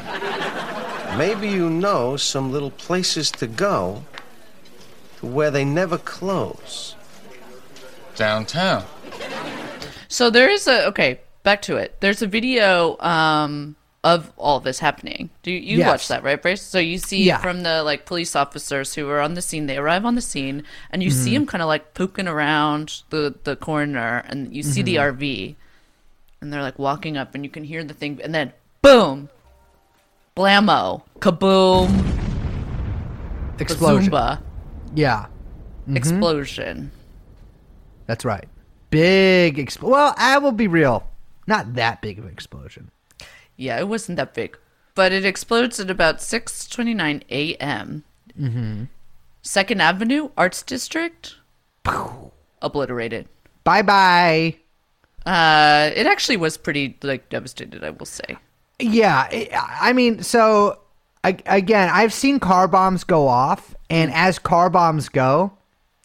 Maybe 1.18 1.48
you 1.48 1.68
know 1.68 2.16
some 2.16 2.52
little 2.52 2.70
places 2.70 3.30
to 3.32 3.46
go 3.46 4.04
to 5.18 5.26
where 5.26 5.50
they 5.50 5.64
never 5.64 5.98
close. 5.98 6.94
Downtown. 8.20 8.84
So 10.08 10.28
there 10.28 10.50
is 10.50 10.68
a 10.68 10.86
okay, 10.88 11.20
back 11.42 11.62
to 11.62 11.76
it. 11.76 11.96
There's 12.00 12.20
a 12.20 12.26
video 12.26 12.98
um 13.00 13.76
of 14.04 14.30
all 14.36 14.60
this 14.60 14.78
happening. 14.78 15.30
Do 15.42 15.50
you, 15.50 15.58
you 15.58 15.78
Yes. 15.78 15.88
watch 15.88 16.08
that, 16.08 16.22
right, 16.22 16.40
Brace? 16.40 16.60
So 16.62 16.78
you 16.78 16.98
see 16.98 17.24
Yeah. 17.24 17.38
from 17.38 17.62
the 17.62 17.82
like 17.82 18.04
police 18.04 18.36
officers 18.36 18.94
who 18.94 19.08
are 19.08 19.20
on 19.20 19.34
the 19.34 19.40
scene, 19.42 19.66
they 19.66 19.78
arrive 19.78 20.04
on 20.04 20.16
the 20.16 20.20
scene 20.20 20.64
and 20.90 21.02
you 21.02 21.10
see 21.10 21.30
Mm-hmm. 21.30 21.34
them 21.34 21.46
kind 21.46 21.62
of 21.62 21.68
like 21.68 21.94
poking 21.94 22.28
around 22.28 23.02
the 23.08 23.34
the 23.44 23.56
corner 23.56 24.22
and 24.28 24.54
you 24.54 24.62
see 24.62 24.82
the 24.82 24.96
Mm-hmm. 24.96 25.18
RV 25.22 25.54
and 26.42 26.52
they're 26.52 26.62
like 26.62 26.78
walking 26.78 27.16
up 27.16 27.34
and 27.34 27.42
you 27.42 27.50
can 27.50 27.64
hear 27.64 27.82
the 27.84 27.94
thing 27.94 28.20
and 28.22 28.34
then 28.34 28.52
boom. 28.82 29.30
Blammo. 30.36 31.02
Kaboom. 31.20 31.88
Explosion. 33.58 34.10
Bazumba. 34.12 34.40
Yeah, 34.94 35.26
Explosion. 35.94 36.92
That's 38.10 38.24
right. 38.24 38.48
Big. 38.90 39.56
Expl- 39.56 39.88
well, 39.88 40.14
I 40.16 40.38
will 40.38 40.50
be 40.50 40.66
real. 40.66 41.06
Not 41.46 41.74
that 41.74 42.02
big 42.02 42.18
of 42.18 42.24
an 42.24 42.32
explosion. 42.32 42.90
Yeah, 43.56 43.78
it 43.78 43.86
wasn't 43.86 44.16
that 44.16 44.34
big, 44.34 44.58
but 44.96 45.12
it 45.12 45.24
explodes 45.24 45.78
at 45.78 45.90
about 45.90 46.18
6:29 46.18 47.22
a.m. 47.30 48.02
Mm-hmm. 48.36 48.84
Second 49.42 49.80
Avenue 49.80 50.30
Arts 50.36 50.64
District 50.64 51.36
obliterated. 52.60 53.28
Bye 53.62 53.82
bye. 53.82 54.56
Uh, 55.24 55.90
it 55.94 56.08
actually 56.08 56.36
was 56.36 56.56
pretty 56.56 56.98
like 57.04 57.28
devastated, 57.28 57.84
I 57.84 57.90
will 57.90 58.06
say. 58.06 58.38
Yeah, 58.80 59.28
I 59.30 59.78
I 59.80 59.92
mean, 59.92 60.24
so 60.24 60.80
I, 61.22 61.36
again, 61.46 61.88
I've 61.92 62.12
seen 62.12 62.40
car 62.40 62.66
bombs 62.66 63.04
go 63.04 63.28
off, 63.28 63.76
and 63.88 64.12
as 64.12 64.40
car 64.40 64.68
bombs 64.68 65.08
go, 65.08 65.52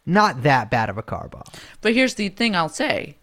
not 0.06 0.44
that 0.44 0.70
bad 0.70 0.90
of 0.90 0.98
a 0.98 1.04
car 1.04 1.28
bomb 1.28 1.44
But 1.82 1.94
here's 1.94 2.16
the 2.16 2.30
thing 2.30 2.56
I'll 2.56 2.70
say: 2.70 3.18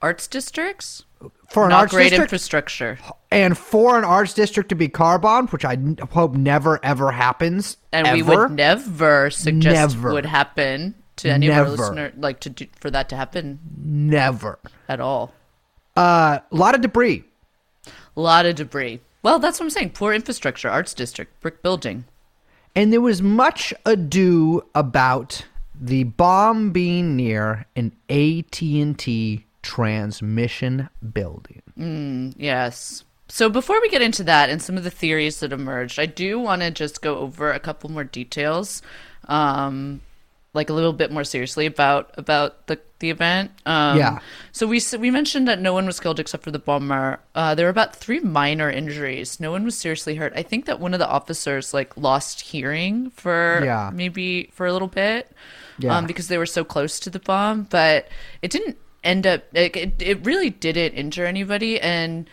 arts 0.00 0.26
districts, 0.26 1.04
for 1.48 1.64
an 1.64 1.70
not 1.70 1.78
arts 1.78 1.92
great 1.92 2.04
district, 2.10 2.32
infrastructure, 2.32 2.98
and 3.30 3.56
for 3.56 3.98
an 3.98 4.04
arts 4.04 4.34
district 4.34 4.68
to 4.70 4.74
be 4.74 4.88
car 4.88 5.18
bombed, 5.18 5.50
which 5.50 5.64
i 5.64 5.76
hope 6.12 6.34
never 6.34 6.78
ever 6.84 7.12
happens, 7.12 7.76
and 7.92 8.10
we 8.12 8.22
would 8.22 8.50
never 8.52 9.30
suggest 9.30 9.96
Never. 9.96 10.12
would 10.12 10.26
happen 10.26 10.94
to 11.16 11.30
any 11.30 11.48
of 11.48 11.56
our 11.56 11.68
listeners, 11.68 12.12
like 12.16 12.40
to 12.40 12.50
do, 12.50 12.66
for 12.78 12.90
that 12.90 13.08
to 13.08 13.16
happen 13.16 13.58
never. 13.76 14.58
at 14.88 15.00
all. 15.00 15.32
Uh, 15.96 16.40
a 16.52 16.54
lot 16.54 16.74
of 16.74 16.82
debris. 16.82 17.24
A 18.16 18.20
lot 18.20 18.44
of 18.44 18.54
debris. 18.54 19.00
Well, 19.22 19.38
that's 19.38 19.58
what 19.58 19.66
I'm 19.66 19.70
saying. 19.70 19.90
Poor 19.90 20.12
infrastructure, 20.12 20.68
arts 20.68 20.92
district, 20.94 21.40
brick 21.40 21.62
building. 21.62 22.04
And 22.74 22.92
there 22.92 23.00
was 23.00 23.22
much 23.22 23.72
ado 23.86 24.62
about 24.74 25.46
the 25.80 26.04
bomb 26.04 26.70
being 26.72 27.16
near 27.16 27.66
an 27.76 27.92
AT&T 28.08 29.44
transmission 29.62 30.88
building. 31.12 32.34
Yes. 32.38 33.04
So 33.28 33.48
before 33.48 33.80
we 33.80 33.88
get 33.90 34.02
into 34.02 34.22
that 34.24 34.48
and 34.50 34.62
some 34.62 34.76
of 34.76 34.84
the 34.84 34.90
theories 34.90 35.40
that 35.40 35.52
emerged, 35.52 35.98
I 35.98 36.06
do 36.06 36.38
want 36.38 36.62
to 36.62 36.70
just 36.70 37.02
go 37.02 37.18
over 37.18 37.52
a 37.52 37.58
couple 37.58 37.90
more 37.90 38.04
details, 38.04 38.82
um, 39.28 40.00
like 40.54 40.70
a 40.70 40.72
little 40.72 40.92
bit 40.92 41.10
more 41.10 41.24
seriously 41.24 41.66
about 41.66 42.14
about 42.16 42.66
the 42.68 42.78
the 43.00 43.10
event. 43.10 43.50
Um, 43.66 43.98
Yeah. 43.98 44.20
So 44.52 44.66
we 44.66 44.80
we 44.98 45.10
mentioned 45.10 45.48
that 45.48 45.60
no 45.60 45.74
one 45.74 45.84
was 45.84 46.00
killed 46.00 46.18
except 46.20 46.44
for 46.44 46.50
the 46.52 46.58
bomber. 46.60 47.18
Uh, 47.34 47.54
there 47.54 47.66
were 47.66 47.70
about 47.70 47.94
three 47.96 48.20
minor 48.20 48.70
injuries. 48.70 49.38
No 49.40 49.50
one 49.50 49.64
was 49.64 49.76
seriously 49.76 50.14
hurt. 50.14 50.32
I 50.36 50.42
think 50.42 50.64
that 50.66 50.80
one 50.80 50.94
of 50.94 51.00
the 51.00 51.08
officers 51.08 51.74
like 51.74 51.94
lost 51.96 52.40
hearing 52.40 53.10
for 53.10 53.60
Yeah. 53.64 53.90
maybe 53.92 54.48
for 54.54 54.66
a 54.66 54.72
little 54.72 54.88
bit 54.88 55.30
Yeah. 55.78 55.96
um, 55.96 56.06
because 56.06 56.28
they 56.28 56.38
were 56.38 56.46
so 56.46 56.64
close 56.64 56.98
to 57.00 57.10
the 57.10 57.18
bomb, 57.18 57.64
but 57.64 58.08
it 58.42 58.50
didn't 58.50 58.78
end 59.04 59.26
up. 59.26 59.44
Like, 59.52 59.76
it 59.76 59.94
it 60.00 60.24
really 60.24 60.50
didn't 60.50 60.94
injure 60.94 61.26
anybody. 61.26 61.80
And 61.80 62.28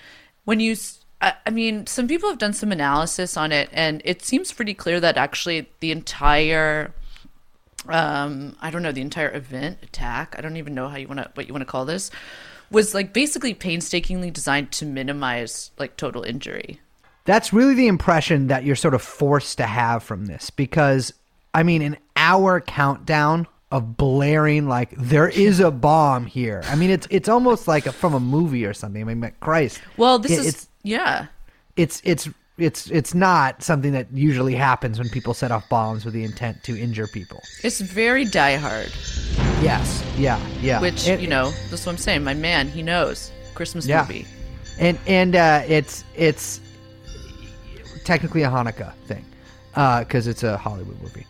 when 0.45 0.59
you, 0.59 0.75
I 1.21 1.49
mean, 1.51 1.87
some 1.87 2.07
people 2.07 2.29
have 2.29 2.37
done 2.37 2.53
some 2.53 2.71
analysis 2.71 3.37
on 3.37 3.51
it, 3.51 3.69
and 3.71 4.01
it 4.05 4.23
seems 4.23 4.51
pretty 4.51 4.73
clear 4.73 4.99
that 4.99 5.17
actually 5.17 5.69
the 5.79 5.91
entire, 5.91 6.93
um, 7.87 8.55
I 8.61 8.69
don't 8.71 8.83
know, 8.83 8.91
the 8.91 9.01
entire 9.01 9.33
event 9.33 9.79
attack. 9.83 10.35
I 10.37 10.41
don't 10.41 10.57
even 10.57 10.73
know 10.73 10.89
how 10.89 10.97
you 10.97 11.07
want 11.07 11.19
to 11.19 11.31
what 11.35 11.47
you 11.47 11.53
want 11.53 11.61
to 11.61 11.71
call 11.71 11.85
this. 11.85 12.11
Was 12.71 12.93
like 12.93 13.13
basically 13.13 13.53
painstakingly 13.53 14.31
designed 14.31 14.71
to 14.73 14.85
minimize 14.85 15.71
like 15.77 15.95
total 15.95 16.23
injury. 16.23 16.79
That's 17.25 17.53
really 17.53 17.75
the 17.75 17.87
impression 17.87 18.47
that 18.47 18.65
you're 18.65 18.75
sort 18.75 18.93
of 18.93 19.01
forced 19.01 19.57
to 19.59 19.65
have 19.65 20.03
from 20.03 20.25
this 20.25 20.49
because 20.49 21.13
I 21.53 21.63
mean 21.63 21.81
an 21.81 21.97
hour 22.15 22.61
countdown 22.61 23.47
of 23.71 23.97
blaring 23.97 24.67
like 24.67 24.91
there 24.97 25.29
is 25.29 25.59
a 25.59 25.71
bomb 25.71 26.25
here. 26.25 26.61
I 26.67 26.75
mean 26.75 26.89
it's 26.89 27.07
it's 27.09 27.29
almost 27.29 27.67
like 27.67 27.85
a, 27.85 27.91
from 27.91 28.13
a 28.13 28.19
movie 28.19 28.65
or 28.65 28.73
something. 28.73 29.01
I 29.01 29.05
mean 29.13 29.31
Christ. 29.39 29.81
Well, 29.97 30.19
this 30.19 30.31
It- 30.31 30.39
is 30.39 30.45
it's 30.47 30.67
yeah. 30.83 31.27
it's 31.75 32.01
it's 32.03 32.29
it's 32.59 32.89
it's 32.91 33.15
not 33.15 33.63
something 33.63 33.93
that 33.93 34.07
usually 34.13 34.53
happens 34.53 34.99
when 34.99 35.09
people 35.09 35.33
set 35.33 35.51
off 35.51 35.67
bombs 35.69 36.05
with 36.05 36.13
the 36.13 36.23
intent 36.23 36.63
to 36.65 36.79
injure 36.79 37.07
people. 37.07 37.41
It's 37.63 37.81
very 37.81 38.25
Die 38.25 38.55
Hard. 38.57 38.91
Yes. 39.63 40.03
Yeah. 40.17 40.39
Yeah. 40.61 40.79
Which 40.79 41.07
And- 41.07 41.19
you 41.21 41.27
know, 41.27 41.51
that's 41.71 41.85
what 41.85 41.93
I'm 41.93 41.97
saying. 41.97 42.23
My 42.23 42.35
man, 42.35 42.67
he 42.67 42.83
knows 42.83 43.31
Christmas 43.55 43.87
Yeah. 43.87 44.01
movie. 44.01 44.27
and 44.79 44.97
and 45.07 45.35
uh, 45.35 45.63
it's 45.67 46.03
it's 46.15 46.61
technically 48.05 48.43
a 48.43 48.49
Hanukkah 48.49 48.93
thing 49.07 49.25
because 49.73 50.27
it's 50.27 50.43
a 50.43 50.57
Hollywood 50.57 50.99
movie. 51.01 51.25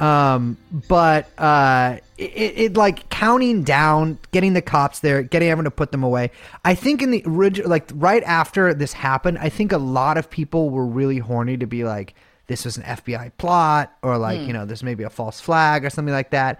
Um, 0.00 0.56
but 0.88 1.28
uh, 1.38 1.98
it, 2.16 2.58
it 2.58 2.76
like 2.76 3.10
counting 3.10 3.62
down, 3.62 4.18
getting 4.32 4.54
the 4.54 4.62
cops 4.62 5.00
there, 5.00 5.22
getting 5.22 5.48
everyone 5.48 5.64
to 5.64 5.70
put 5.70 5.92
them 5.92 6.02
away. 6.02 6.30
I 6.64 6.74
think 6.74 7.02
in 7.02 7.10
the 7.10 7.22
original, 7.26 7.68
like 7.68 7.90
right 7.94 8.22
after 8.24 8.72
this 8.72 8.94
happened, 8.94 9.38
I 9.38 9.50
think 9.50 9.72
a 9.72 9.78
lot 9.78 10.16
of 10.16 10.30
people 10.30 10.70
were 10.70 10.86
really 10.86 11.18
horny 11.18 11.58
to 11.58 11.66
be 11.66 11.84
like, 11.84 12.14
this 12.46 12.64
was 12.64 12.78
an 12.78 12.82
FBI 12.82 13.32
plot, 13.38 13.92
or 14.02 14.18
like 14.18 14.40
you 14.40 14.52
know, 14.52 14.64
this 14.64 14.82
may 14.82 14.94
be 14.94 15.04
a 15.04 15.10
false 15.10 15.40
flag 15.40 15.84
or 15.84 15.90
something 15.90 16.14
like 16.14 16.30
that. 16.30 16.58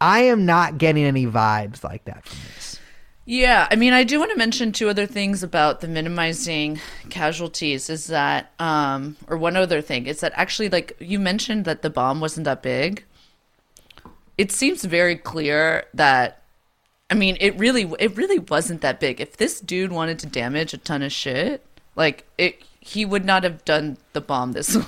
I 0.00 0.24
am 0.24 0.44
not 0.44 0.76
getting 0.78 1.04
any 1.04 1.26
vibes 1.26 1.84
like 1.84 2.04
that 2.06 2.26
from 2.26 2.38
this. 2.54 2.80
Yeah, 3.24 3.68
I 3.70 3.76
mean, 3.76 3.92
I 3.92 4.02
do 4.02 4.18
want 4.18 4.32
to 4.32 4.36
mention 4.36 4.72
two 4.72 4.88
other 4.88 5.06
things 5.06 5.44
about 5.44 5.80
the 5.80 5.86
minimizing 5.86 6.80
casualties. 7.08 7.88
Is 7.88 8.08
that, 8.08 8.52
um, 8.58 9.16
or 9.28 9.36
one 9.36 9.56
other 9.56 9.80
thing 9.80 10.06
is 10.06 10.20
that 10.20 10.32
actually, 10.34 10.68
like 10.68 10.96
you 10.98 11.20
mentioned, 11.20 11.64
that 11.64 11.82
the 11.82 11.90
bomb 11.90 12.20
wasn't 12.20 12.44
that 12.44 12.62
big. 12.62 13.04
It 14.36 14.50
seems 14.50 14.84
very 14.84 15.14
clear 15.14 15.84
that, 15.94 16.42
I 17.10 17.14
mean, 17.14 17.36
it 17.40 17.56
really, 17.58 17.92
it 18.00 18.16
really 18.16 18.40
wasn't 18.40 18.80
that 18.80 18.98
big. 18.98 19.20
If 19.20 19.36
this 19.36 19.60
dude 19.60 19.92
wanted 19.92 20.18
to 20.20 20.26
damage 20.26 20.74
a 20.74 20.78
ton 20.78 21.02
of 21.02 21.12
shit, 21.12 21.64
like 21.94 22.26
it, 22.38 22.60
he 22.80 23.04
would 23.04 23.24
not 23.24 23.44
have 23.44 23.64
done 23.64 23.98
the 24.14 24.20
bomb 24.20 24.52
this 24.52 24.74
way. 24.76 24.84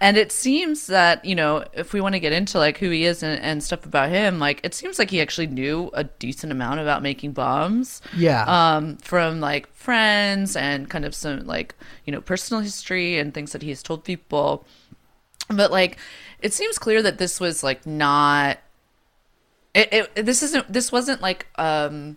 And 0.00 0.16
it 0.16 0.30
seems 0.30 0.86
that, 0.86 1.24
you 1.24 1.34
know, 1.34 1.64
if 1.72 1.92
we 1.92 2.00
want 2.00 2.14
to 2.14 2.20
get 2.20 2.32
into 2.32 2.58
like 2.58 2.78
who 2.78 2.90
he 2.90 3.04
is 3.04 3.22
and, 3.22 3.40
and 3.40 3.62
stuff 3.62 3.84
about 3.84 4.10
him, 4.10 4.38
like 4.38 4.60
it 4.62 4.74
seems 4.74 4.98
like 4.98 5.10
he 5.10 5.20
actually 5.20 5.48
knew 5.48 5.90
a 5.92 6.04
decent 6.04 6.52
amount 6.52 6.80
about 6.80 7.02
making 7.02 7.32
bombs. 7.32 8.00
Yeah. 8.16 8.44
Um, 8.46 8.96
from 8.98 9.40
like 9.40 9.72
friends 9.74 10.56
and 10.56 10.88
kind 10.88 11.04
of 11.04 11.14
some 11.14 11.46
like, 11.46 11.74
you 12.04 12.12
know, 12.12 12.20
personal 12.20 12.62
history 12.62 13.18
and 13.18 13.34
things 13.34 13.52
that 13.52 13.62
he's 13.62 13.82
told 13.82 14.04
people. 14.04 14.64
But 15.48 15.70
like 15.70 15.98
it 16.40 16.52
seems 16.52 16.78
clear 16.78 17.02
that 17.02 17.18
this 17.18 17.40
was 17.40 17.62
like 17.62 17.86
not 17.86 18.58
it, 19.74 19.88
it 20.16 20.26
this 20.26 20.42
isn't 20.42 20.72
this 20.72 20.92
wasn't 20.92 21.20
like 21.20 21.46
um 21.56 22.16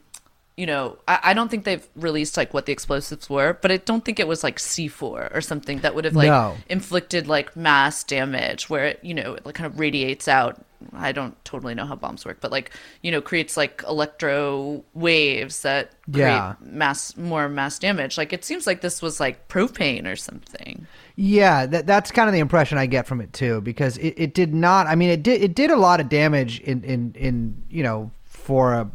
you 0.61 0.67
know, 0.71 0.83
I, 1.07 1.15
I 1.29 1.33
don't 1.33 1.49
think 1.51 1.63
they've 1.63 1.87
released 1.95 2.37
like 2.37 2.53
what 2.53 2.65
the 2.67 2.71
explosives 2.77 3.27
were, 3.35 3.57
but 3.61 3.71
I 3.71 3.77
don't 3.77 4.03
think 4.05 4.19
it 4.19 4.27
was 4.27 4.43
like 4.43 4.57
C4 4.59 5.35
or 5.35 5.41
something 5.41 5.79
that 5.83 5.95
would 5.95 6.05
have 6.05 6.15
like 6.15 6.27
No. 6.27 6.55
inflicted 6.69 7.25
like 7.27 7.55
mass 7.55 8.03
damage 8.03 8.69
where 8.69 8.85
it, 8.91 8.99
you 9.01 9.15
know, 9.19 9.33
it 9.37 9.45
like 9.45 9.55
kind 9.55 9.65
of 9.71 9.79
radiates 9.79 10.27
out. 10.27 10.53
I 10.93 11.11
don't 11.11 11.35
totally 11.45 11.73
know 11.75 11.85
how 11.85 11.95
bombs 11.95 12.25
work, 12.25 12.37
but 12.41 12.51
like, 12.51 12.71
you 13.01 13.11
know, 13.11 13.21
creates 13.21 13.57
like 13.57 13.83
electro 13.87 14.83
waves 14.93 15.61
that 15.63 15.91
create 16.11 16.27
Yeah. 16.27 16.55
mass, 16.61 17.17
more 17.17 17.49
mass 17.49 17.79
damage. 17.79 18.17
Like, 18.17 18.31
it 18.33 18.43
seems 18.45 18.67
like 18.67 18.81
this 18.81 19.01
was 19.01 19.19
like 19.19 19.47
propane 19.47 20.05
or 20.11 20.15
something. 20.15 20.87
Yeah, 21.15 21.65
that 21.67 21.87
that's 21.87 22.11
kind 22.11 22.27
of 22.29 22.33
the 22.33 22.39
impression 22.47 22.77
I 22.77 22.85
get 22.87 23.07
from 23.07 23.19
it 23.21 23.31
too, 23.33 23.61
because 23.61 23.97
it, 23.97 24.13
it 24.17 24.33
did 24.33 24.53
not. 24.53 24.87
I 24.87 24.95
mean, 24.95 25.09
it 25.09 25.23
did 25.23 25.41
it 25.41 25.53
did 25.55 25.69
a 25.71 25.75
lot 25.77 25.99
of 25.99 26.07
damage 26.09 26.59
in 26.61 26.83
in 26.83 27.13
in 27.15 27.63
you 27.69 27.83
know 27.83 28.11
for 28.23 28.73
a 28.73 28.89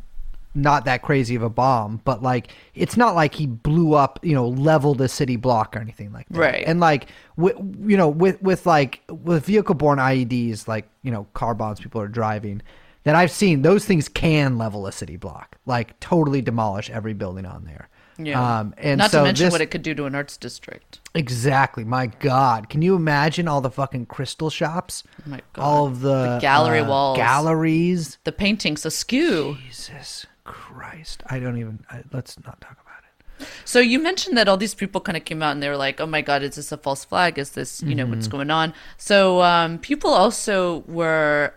not 0.56 0.86
that 0.86 1.02
crazy 1.02 1.34
of 1.34 1.42
a 1.42 1.50
bomb, 1.50 2.00
but 2.04 2.22
like 2.22 2.48
it's 2.74 2.96
not 2.96 3.14
like 3.14 3.34
he 3.34 3.46
blew 3.46 3.94
up, 3.94 4.18
you 4.22 4.34
know, 4.34 4.48
leveled 4.48 5.00
a 5.02 5.08
city 5.08 5.36
block 5.36 5.76
or 5.76 5.80
anything 5.80 6.12
like 6.12 6.26
that. 6.30 6.38
Right. 6.38 6.64
And 6.66 6.80
like 6.80 7.08
with 7.36 7.56
you 7.84 7.96
know 7.96 8.08
with 8.08 8.40
with 8.42 8.66
like 8.66 9.02
with 9.10 9.44
vehicle 9.44 9.74
borne 9.74 9.98
IEDs, 9.98 10.66
like 10.66 10.88
you 11.02 11.10
know 11.12 11.24
car 11.34 11.54
bombs 11.54 11.78
people 11.78 12.00
are 12.00 12.08
driving. 12.08 12.62
That 13.04 13.14
I've 13.14 13.30
seen, 13.30 13.62
those 13.62 13.84
things 13.84 14.08
can 14.08 14.58
level 14.58 14.84
a 14.88 14.90
city 14.90 15.16
block, 15.16 15.58
like 15.64 16.00
totally 16.00 16.42
demolish 16.42 16.90
every 16.90 17.14
building 17.14 17.46
on 17.46 17.64
there. 17.64 17.88
Yeah. 18.18 18.60
Um, 18.60 18.74
and 18.78 18.98
Not 18.98 19.12
so 19.12 19.18
to 19.18 19.24
mention 19.24 19.44
this, 19.46 19.52
what 19.52 19.60
it 19.60 19.66
could 19.70 19.82
do 19.82 19.94
to 19.94 20.06
an 20.06 20.14
arts 20.16 20.36
district. 20.36 21.00
Exactly. 21.14 21.84
My 21.84 22.06
God, 22.06 22.68
can 22.68 22.82
you 22.82 22.96
imagine 22.96 23.46
all 23.46 23.60
the 23.60 23.70
fucking 23.70 24.06
crystal 24.06 24.50
shops? 24.50 25.04
Oh 25.20 25.30
my 25.30 25.40
God. 25.52 25.62
All 25.62 25.86
of 25.86 26.00
the, 26.00 26.34
The 26.34 26.38
gallery 26.40 26.80
uh, 26.80 26.88
walls. 26.88 27.16
galleries. 27.16 28.18
The 28.24 28.32
paintings 28.32 28.84
askew. 28.84 29.58
Jesus 29.66 30.26
Christ! 30.46 31.22
I 31.28 31.38
don't 31.40 31.59
even. 31.59 31.85
I, 31.90 32.02
let's 32.12 32.38
not 32.44 32.61
talk 32.61 32.72
about 32.80 33.02
it. 33.40 33.46
So 33.66 33.80
you 33.80 33.98
mentioned 33.98 34.38
that 34.38 34.48
all 34.48 34.56
these 34.56 34.74
people 34.74 35.00
kind 35.00 35.16
of 35.16 35.24
came 35.24 35.42
out 35.42 35.50
and 35.52 35.62
they 35.62 35.68
were 35.68 35.76
like, 35.76 36.00
"Oh 36.00 36.06
my 36.06 36.22
God, 36.22 36.42
is 36.42 36.54
this 36.56 36.72
a 36.72 36.76
false 36.78 37.04
flag? 37.04 37.38
Is 37.38 37.50
this 37.50 37.82
you 37.82 37.94
know 37.94 38.04
Mm-hmm. 38.04 38.12
what's 38.14 38.28
going 38.28 38.50
on?" 38.50 38.72
So 38.96 39.42
um, 39.42 39.78
people 39.78 40.11
also 40.11 40.85
were. 40.87 41.52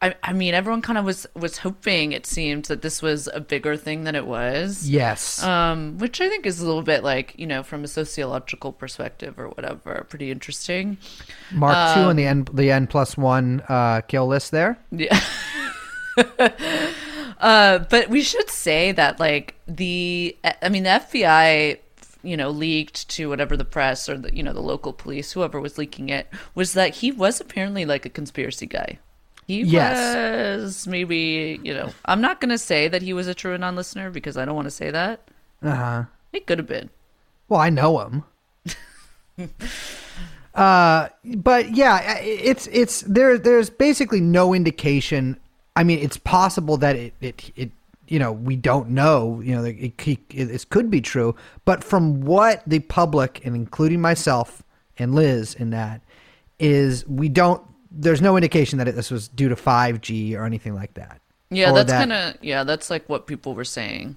I, 0.00 0.16
I 0.24 0.32
mean, 0.32 0.52
everyone 0.52 0.82
kind 0.82 0.98
of 0.98 1.04
was 1.04 1.26
was 1.34 1.58
hoping 1.58 2.10
it 2.12 2.26
seemed 2.26 2.64
that 2.64 2.82
this 2.82 3.02
was 3.02 3.28
a 3.32 3.40
bigger 3.40 3.76
thing 3.76 4.02
than 4.02 4.16
it 4.16 4.26
was. 4.26 4.88
Yes. 4.88 5.40
Um, 5.44 5.96
which 5.98 6.20
I 6.20 6.28
think 6.28 6.44
is 6.44 6.58
a 6.60 6.66
little 6.66 6.82
bit 6.82 7.04
like 7.04 7.34
you 7.38 7.46
know 7.46 7.62
from 7.62 7.84
a 7.84 7.88
sociological 7.88 8.72
perspective 8.72 9.38
or 9.38 9.48
whatever, 9.50 10.04
pretty 10.08 10.30
interesting. 10.32 10.98
Mark 11.52 11.94
two 11.94 12.00
um, 12.00 12.06
on 12.08 12.16
the 12.16 12.26
n 12.26 12.48
the 12.52 12.70
n 12.72 12.86
plus 12.88 13.16
one 13.16 13.62
uh, 13.68 14.00
kill 14.08 14.26
list 14.26 14.50
there. 14.50 14.76
Yeah. 14.90 15.20
uh, 17.42 17.80
but 17.90 18.08
we 18.08 18.22
should 18.22 18.48
say 18.48 18.92
that, 18.92 19.20
like, 19.20 19.54
the, 19.68 20.34
I 20.62 20.68
mean, 20.70 20.84
the 20.84 20.90
FBI, 20.90 21.78
you 22.22 22.36
know, 22.36 22.48
leaked 22.50 23.08
to 23.10 23.28
whatever 23.28 23.56
the 23.56 23.64
press 23.64 24.08
or 24.08 24.16
the, 24.16 24.34
you 24.34 24.42
know, 24.42 24.52
the 24.54 24.60
local 24.62 24.92
police, 24.94 25.32
whoever 25.32 25.60
was 25.60 25.76
leaking 25.76 26.08
it, 26.08 26.28
was 26.54 26.72
that 26.72 26.94
he 26.96 27.12
was 27.12 27.40
apparently 27.40 27.84
like 27.84 28.06
a 28.06 28.08
conspiracy 28.10 28.66
guy. 28.66 28.98
He 29.46 29.62
Yes. 29.62 30.60
was 30.62 30.86
maybe, 30.86 31.60
you 31.64 31.74
know, 31.74 31.90
I'm 32.04 32.20
not 32.20 32.40
going 32.40 32.50
to 32.50 32.58
say 32.58 32.86
that 32.88 33.02
he 33.02 33.12
was 33.12 33.26
a 33.28 33.34
TrueAnon 33.34 33.74
listener 33.74 34.08
because 34.10 34.36
I 34.36 34.44
don't 34.44 34.54
want 34.54 34.66
to 34.66 34.70
say 34.70 34.90
that. 34.92 35.28
Uh 35.62 35.74
huh. 35.74 36.04
He 36.30 36.40
could 36.40 36.58
have 36.58 36.68
been. 36.68 36.90
Well, 37.48 37.60
I 37.60 37.68
know 37.68 37.98
him. 38.00 38.24
uh, 40.54 41.08
but 41.24 41.70
yeah, 41.74 42.18
it's 42.20 42.68
it's 42.68 43.02
there. 43.02 43.36
There's 43.38 43.70
basically 43.70 44.20
no 44.20 44.54
indication. 44.54 45.38
I 45.76 45.84
mean, 45.84 45.98
it's 45.98 46.16
possible 46.18 46.76
that 46.78 46.96
it 46.96 47.14
it 47.20 47.50
it 47.56 47.70
you 48.08 48.18
know 48.18 48.32
we 48.32 48.56
don't 48.56 48.90
know. 48.90 49.40
You 49.40 49.56
know, 49.56 49.64
it, 49.64 49.94
it, 50.06 50.20
it 50.30 50.70
could 50.70 50.90
be 50.90 51.00
true, 51.00 51.34
but 51.64 51.82
from 51.82 52.20
what 52.22 52.62
the 52.66 52.80
public 52.80 53.40
and 53.44 53.54
including 53.56 54.00
myself 54.00 54.62
and 54.98 55.14
Liz 55.14 55.54
in 55.54 55.70
that 55.70 56.02
is, 56.58 57.06
we 57.06 57.28
don't. 57.28 57.62
There's 57.90 58.22
no 58.22 58.36
indication 58.36 58.78
that 58.78 58.88
it, 58.88 58.94
this 58.94 59.10
was 59.10 59.28
due 59.28 59.48
to 59.50 59.54
5G 59.56 60.34
or 60.34 60.44
anything 60.44 60.74
like 60.74 60.94
that. 60.94 61.20
Yeah, 61.50 61.72
that's 61.72 61.90
that- 61.90 61.98
kind 61.98 62.12
of, 62.12 62.42
yeah, 62.42 62.64
that's 62.64 62.88
like 62.88 63.06
what 63.08 63.26
people 63.26 63.54
were 63.54 63.64
saying. 63.64 64.16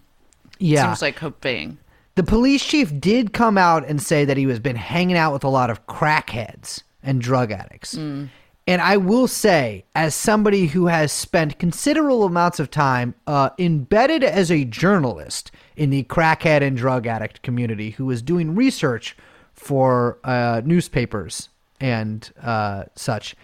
Yeah, 0.59 0.87
Seems 0.87 1.01
like 1.01 1.19
hoping. 1.19 1.77
The 2.15 2.23
police 2.23 2.63
chief 2.63 2.97
did 3.01 3.33
come 3.33 3.57
out 3.57 3.85
and 3.85 4.01
say 4.01 4.23
that 4.23 4.37
he 4.37 4.45
has 4.45 4.59
been 4.59 4.77
hanging 4.77 5.17
out 5.17 5.33
with 5.33 5.43
a 5.43 5.49
lot 5.49 5.69
of 5.69 5.85
crackheads 5.85 6.83
and 7.03 7.19
drug 7.19 7.51
addicts. 7.51 7.95
Mm. 7.95 8.29
And 8.67 8.81
I 8.81 8.97
will 8.97 9.27
say, 9.27 9.85
as 9.93 10.15
somebody 10.15 10.67
who 10.67 10.87
has 10.87 11.11
spent 11.11 11.59
considerable 11.59 12.23
amounts 12.23 12.59
of 12.59 12.71
time 12.71 13.13
uh, 13.27 13.51
embedded 13.59 14.23
as 14.23 14.51
a 14.51 14.65
journalist 14.65 15.51
in 15.75 15.91
the 15.91 16.03
crackhead 16.03 16.61
and 16.61 16.75
drug 16.75 17.05
addict 17.05 17.43
community, 17.43 17.91
who 17.91 18.09
is 18.09 18.23
doing 18.23 18.55
research 18.55 19.15
for 19.53 20.17
uh, 20.23 20.61
newspapers 20.65 21.49
and 21.79 22.31
uh, 22.41 22.85
such, 22.95 23.35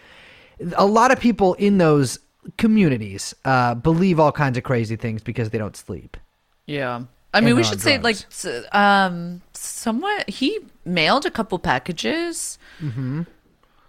a 0.76 0.86
lot 0.86 1.12
of 1.12 1.20
people 1.20 1.54
in 1.54 1.78
those 1.78 2.18
communities 2.58 3.34
uh, 3.44 3.74
believe 3.74 4.18
all 4.18 4.32
kinds 4.32 4.58
of 4.58 4.64
crazy 4.64 4.96
things 4.96 5.22
because 5.22 5.50
they 5.50 5.58
don't 5.58 5.76
sleep. 5.76 6.16
Yeah. 6.66 7.02
I 7.34 7.40
mean, 7.40 7.56
we 7.56 7.64
should 7.64 7.80
say 7.80 7.98
like 7.98 8.16
drugs. 8.16 8.66
um 8.72 9.40
somewhat 9.54 10.28
he 10.28 10.58
mailed 10.84 11.24
a 11.24 11.30
couple 11.30 11.58
packages 11.58 12.58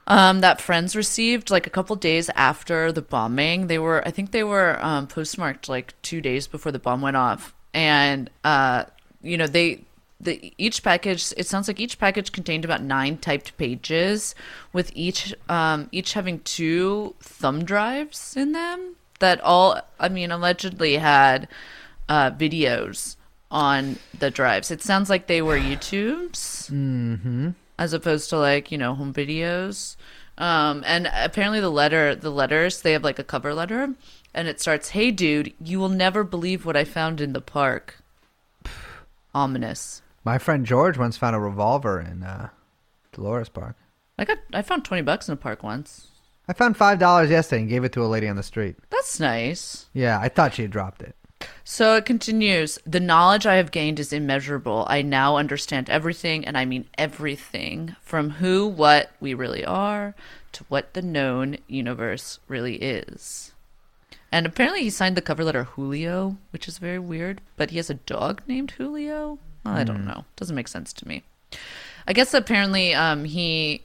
um 0.08 0.42
that 0.42 0.62
friends 0.62 0.96
received 0.96 1.50
like 1.50 1.66
a 1.68 1.70
couple 1.70 1.96
days 1.96 2.30
after 2.36 2.92
the 2.92 3.02
bombing. 3.02 3.68
They 3.68 3.80
were 3.80 4.06
I 4.08 4.12
think 4.12 4.32
they 4.32 4.44
were 4.44 4.78
um 4.82 5.08
postmarked 5.08 5.70
like 5.70 6.00
2 6.02 6.22
days 6.22 6.48
before 6.48 6.72
the 6.72 6.80
bomb 6.80 7.02
went 7.02 7.18
off. 7.18 7.54
And 7.74 8.30
uh 8.44 8.86
you 9.22 9.38
know, 9.38 9.48
they 9.48 9.84
the 10.20 10.54
each 10.58 10.84
package 10.84 11.34
it 11.38 11.48
sounds 11.48 11.68
like 11.68 11.80
each 11.80 12.00
package 12.00 12.32
contained 12.32 12.66
about 12.66 12.82
9 12.82 13.18
typed 13.18 13.58
pages 13.58 14.36
with 14.72 14.92
each 14.96 15.34
um 15.50 15.90
each 15.92 16.14
having 16.14 16.40
two 16.40 17.16
thumb 17.20 17.64
drives 17.66 18.36
in 18.38 18.52
them 18.54 18.96
that 19.20 19.40
all 19.42 19.80
I 20.00 20.10
mean 20.10 20.32
allegedly 20.32 20.98
had 20.98 21.48
uh, 22.10 22.32
videos 22.32 23.16
on 23.50 23.98
the 24.18 24.30
drives. 24.30 24.72
It 24.72 24.82
sounds 24.82 25.10
like 25.10 25.28
they 25.28 25.42
were 25.42 25.58
YouTubes 25.58 26.70
Mm-hmm. 26.70 27.50
As 27.84 27.92
opposed 27.92 28.30
to 28.30 28.38
like 28.38 28.72
you 28.72 28.78
know 28.78 28.96
home 28.96 29.14
videos. 29.14 29.98
Um, 30.38 30.84
and 30.88 31.12
apparently 31.14 31.60
the 31.60 31.70
letter, 31.70 32.16
the 32.16 32.32
letters, 32.32 32.82
they 32.82 32.94
have 32.94 33.04
like 33.04 33.20
a 33.20 33.24
cover 33.24 33.54
letter, 33.54 33.94
and 34.34 34.48
it 34.48 34.62
starts, 34.62 34.90
"Hey 34.90 35.12
dude, 35.12 35.54
you 35.62 35.80
will 35.80 35.90
never 35.90 36.24
believe 36.24 36.66
what 36.66 36.78
I 36.78 36.86
found 36.86 37.20
in 37.20 37.34
the 37.34 37.42
park." 37.42 38.00
Ominous. 39.36 40.02
My 40.24 40.38
friend 40.38 40.66
George 40.66 40.98
once 40.98 41.18
found 41.18 41.36
a 41.36 41.40
revolver 41.40 42.00
in 42.00 42.24
uh, 42.24 42.50
Dolores 43.12 43.50
Park. 43.50 43.76
I 44.18 44.24
got, 44.24 44.38
I 44.54 44.62
found 44.62 44.86
twenty 44.86 45.04
bucks 45.04 45.28
in 45.28 45.34
a 45.34 45.38
park 45.38 45.62
once. 45.62 46.08
I 46.48 46.54
found 46.54 46.78
five 46.78 47.00
dollars 47.00 47.30
yesterday 47.30 47.62
and 47.62 47.70
gave 47.70 47.84
it 47.84 47.92
to 47.94 48.06
a 48.06 48.08
lady 48.08 48.30
on 48.30 48.38
the 48.38 48.44
street. 48.44 48.78
That's 48.90 49.20
nice. 49.20 49.88
Yeah, 49.94 50.20
I 50.20 50.30
thought 50.30 50.54
she 50.54 50.62
had 50.62 50.72
dropped 50.72 51.02
it. 51.02 51.16
So 51.64 51.96
it 51.96 52.06
continues. 52.06 52.80
The 52.86 53.00
knowledge 53.00 53.46
I 53.46 53.56
have 53.56 53.72
gained 53.72 54.00
is 54.00 54.14
immeasurable. 54.14 54.86
I 54.90 55.02
now 55.02 55.38
understand 55.38 55.90
everything, 55.90 56.46
and 56.46 56.58
I 56.58 56.66
mean 56.66 56.88
everything 56.98 57.96
from 58.02 58.32
who, 58.32 58.68
what 58.68 59.12
we 59.20 59.34
really 59.34 59.66
are 59.66 60.16
to 60.54 60.64
what 60.70 60.94
the 60.94 61.02
known 61.02 61.58
universe 61.68 62.40
really 62.48 62.76
is. 62.76 63.54
And 64.32 64.46
apparently, 64.46 64.82
he 64.82 64.90
signed 64.90 65.16
the 65.16 65.22
cover 65.22 65.44
letter 65.44 65.64
Julio, 65.64 66.38
which 66.52 66.68
is 66.68 66.80
very 66.80 67.00
weird, 67.00 67.40
but 67.56 67.70
he 67.70 67.78
has 67.78 67.90
a 67.90 67.96
dog 67.96 68.42
named 68.48 68.72
Julio? 68.72 69.38
Well, 69.64 69.76
I 69.76 69.84
don't 69.84 70.06
know. 70.06 70.26
Doesn't 70.36 70.56
make 70.56 70.68
sense 70.68 70.92
to 70.94 71.08
me. 71.08 71.24
I 72.08 72.14
guess 72.14 72.34
apparently, 72.34 72.94
um, 72.96 73.26
he, 73.26 73.84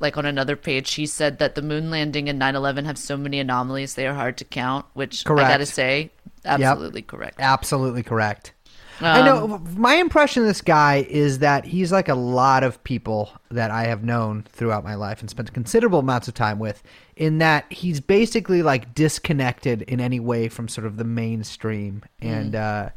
like 0.00 0.16
on 0.16 0.26
another 0.26 0.56
page, 0.56 0.94
he 0.94 1.06
said 1.06 1.38
that 1.38 1.54
the 1.54 1.62
moon 1.62 1.90
landing 1.90 2.28
and 2.28 2.38
9 2.38 2.56
11 2.56 2.84
have 2.86 2.98
so 2.98 3.16
many 3.16 3.38
anomalies, 3.38 3.94
they 3.94 4.06
are 4.06 4.14
hard 4.14 4.36
to 4.38 4.44
count, 4.44 4.84
which 4.94 5.24
Correct. 5.24 5.46
I 5.46 5.52
gotta 5.52 5.66
say, 5.66 6.10
absolutely 6.44 7.02
correct. 7.02 7.36
Absolutely 7.40 8.02
correct. 8.02 8.52
I 9.00 9.22
know. 9.22 9.54
Um, 9.54 9.74
My 9.76 9.94
impression 9.96 10.42
of 10.44 10.48
this 10.48 10.60
guy 10.60 11.04
is 11.10 11.40
that 11.40 11.64
he's 11.64 11.90
like 11.90 12.08
a 12.08 12.14
lot 12.14 12.62
of 12.62 12.82
people 12.84 13.32
that 13.50 13.72
I 13.72 13.84
have 13.84 14.04
known 14.04 14.44
throughout 14.48 14.84
my 14.84 14.94
life 14.94 15.20
and 15.20 15.28
spent 15.28 15.52
considerable 15.52 15.98
amounts 15.98 16.28
of 16.28 16.34
time 16.34 16.60
with. 16.60 16.80
In 17.16 17.38
that 17.38 17.64
he's 17.72 17.98
basically 18.00 18.62
like 18.62 18.94
disconnected 18.94 19.82
in 19.82 20.00
any 20.00 20.20
way 20.20 20.48
from 20.48 20.68
sort 20.68 20.86
of 20.86 20.96
the 20.96 21.04
mainstream 21.04 22.04
and 22.20 22.54
uh, 22.54 22.90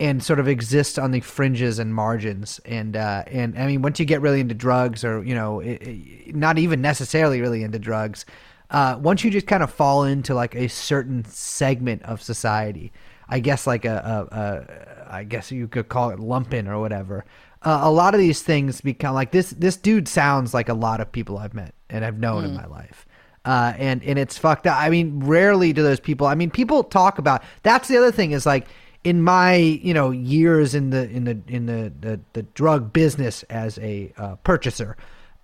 and 0.00 0.22
sort 0.22 0.40
of 0.40 0.46
exists 0.48 0.98
on 0.98 1.12
the 1.12 1.20
fringes 1.20 1.78
and 1.78 1.94
margins. 1.94 2.58
And 2.64 2.96
uh, 2.96 3.22
and 3.28 3.56
I 3.56 3.66
mean, 3.66 3.82
once 3.82 4.00
you 4.00 4.04
get 4.04 4.20
really 4.20 4.40
into 4.40 4.54
drugs, 4.54 5.04
or 5.04 5.22
you 5.22 5.34
know, 5.36 5.60
it, 5.60 5.80
it- 5.82 6.34
not 6.36 6.58
even 6.58 6.80
necessarily 6.80 7.40
really 7.40 7.62
into 7.62 7.78
drugs, 7.78 8.26
uh, 8.70 8.98
once 9.00 9.24
you 9.24 9.30
just 9.30 9.46
kind 9.46 9.62
of 9.62 9.70
fall 9.70 10.04
into 10.04 10.34
like 10.34 10.54
a 10.54 10.68
certain 10.68 11.24
segment 11.24 12.02
of 12.02 12.20
society, 12.20 12.92
I 13.28 13.40
guess 13.40 13.66
like 13.66 13.84
a, 13.84 14.28
a, 14.30 14.36
a 14.36 15.14
I 15.16 15.24
guess 15.24 15.50
you 15.50 15.68
could 15.68 15.88
call 15.88 16.10
it 16.10 16.18
lumpen 16.18 16.68
or 16.68 16.80
whatever. 16.80 17.24
Uh, 17.62 17.80
a 17.82 17.90
lot 17.90 18.14
of 18.14 18.20
these 18.20 18.42
things 18.42 18.80
become 18.80 19.14
like 19.14 19.32
this. 19.32 19.50
This 19.50 19.76
dude 19.76 20.08
sounds 20.08 20.52
like 20.54 20.68
a 20.68 20.74
lot 20.74 21.00
of 21.00 21.10
people 21.10 21.38
I've 21.38 21.54
met 21.54 21.74
and 21.90 22.04
I've 22.04 22.18
known 22.18 22.44
in 22.44 22.54
my 22.54 22.66
life. 22.66 23.06
Uh, 23.44 23.72
and 23.78 24.02
and 24.02 24.18
it's 24.18 24.36
fucked 24.36 24.66
up. 24.66 24.76
I 24.76 24.90
mean, 24.90 25.20
rarely 25.20 25.72
do 25.72 25.82
those 25.82 26.00
people. 26.00 26.26
I 26.26 26.34
mean, 26.34 26.50
people 26.50 26.82
talk 26.82 27.18
about. 27.18 27.44
That's 27.62 27.86
the 27.86 27.96
other 27.96 28.10
thing 28.10 28.32
is 28.32 28.44
like 28.44 28.66
in 29.04 29.22
my 29.22 29.54
you 29.54 29.94
know 29.94 30.10
years 30.10 30.74
in 30.74 30.90
the 30.90 31.08
in 31.10 31.24
the 31.24 31.38
in 31.46 31.66
the 31.66 31.92
the, 32.00 32.20
the 32.32 32.42
drug 32.42 32.92
business 32.92 33.44
as 33.44 33.78
a 33.78 34.12
uh, 34.18 34.34
purchaser, 34.36 34.96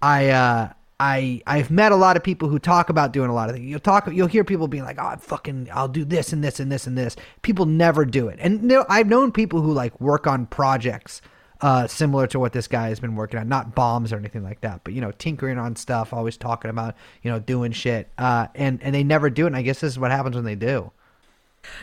I 0.02 0.30
uh, 0.30 0.72
I 1.00 1.42
I've 1.46 1.70
met 1.70 1.92
a 1.92 1.96
lot 1.96 2.16
of 2.16 2.22
people 2.22 2.48
who 2.48 2.59
talk 2.59 2.88
about 2.88 3.12
doing 3.12 3.31
a 3.31 3.35
lot 3.35 3.48
of 3.48 3.57
things. 3.57 3.66
You'll 3.66 3.81
talk, 3.81 4.09
you'll 4.12 4.28
hear 4.28 4.44
people 4.44 4.68
being 4.68 4.85
like, 4.85 4.98
"Oh, 5.00 5.07
I'm 5.07 5.18
fucking, 5.18 5.68
I'll 5.72 5.88
do 5.88 6.05
this 6.05 6.33
and 6.33 6.42
this 6.42 6.61
and 6.61 6.70
this 6.70 6.87
and 6.87 6.96
this." 6.96 7.16
People 7.42 7.66
never 7.66 8.05
do 8.05 8.28
it, 8.28 8.38
and 8.40 8.62
know, 8.62 8.85
I've 8.88 9.09
known 9.09 9.33
people 9.33 9.61
who 9.62 9.72
like 9.72 10.00
work 10.00 10.26
on 10.26 10.46
projects 10.46 11.20
uh, 11.62 11.87
similar 11.87 12.26
to 12.26 12.40
what 12.40 12.52
this 12.52 12.66
guy 12.66 12.88
has 12.88 12.98
been 12.98 13.14
working 13.14 13.38
on, 13.38 13.48
not 13.48 13.74
bombs 13.74 14.12
or 14.12 14.16
anything 14.16 14.42
like 14.42 14.61
that, 14.62 14.81
but 14.83 14.92
you 14.92 15.00
know, 15.00 15.12
tinkering 15.12 15.59
on 15.59 15.76
stuff, 15.76 16.12
always 16.12 16.37
talking 16.37 16.70
about 16.70 16.96
you 17.22 17.31
know 17.31 17.38
doing 17.38 17.70
shit, 17.70 18.11
uh, 18.18 18.48
and 18.55 18.83
and 18.83 18.94
they 18.94 19.05
never 19.05 19.31
do 19.31 19.44
it. 19.44 19.48
And 19.48 19.57
I 19.57 19.62
guess 19.62 19.81
this 19.81 19.92
is 19.92 19.98
what 19.98 20.11
happens 20.11 20.35
when 20.35 20.44
they 20.44 20.57
do. 20.57 20.90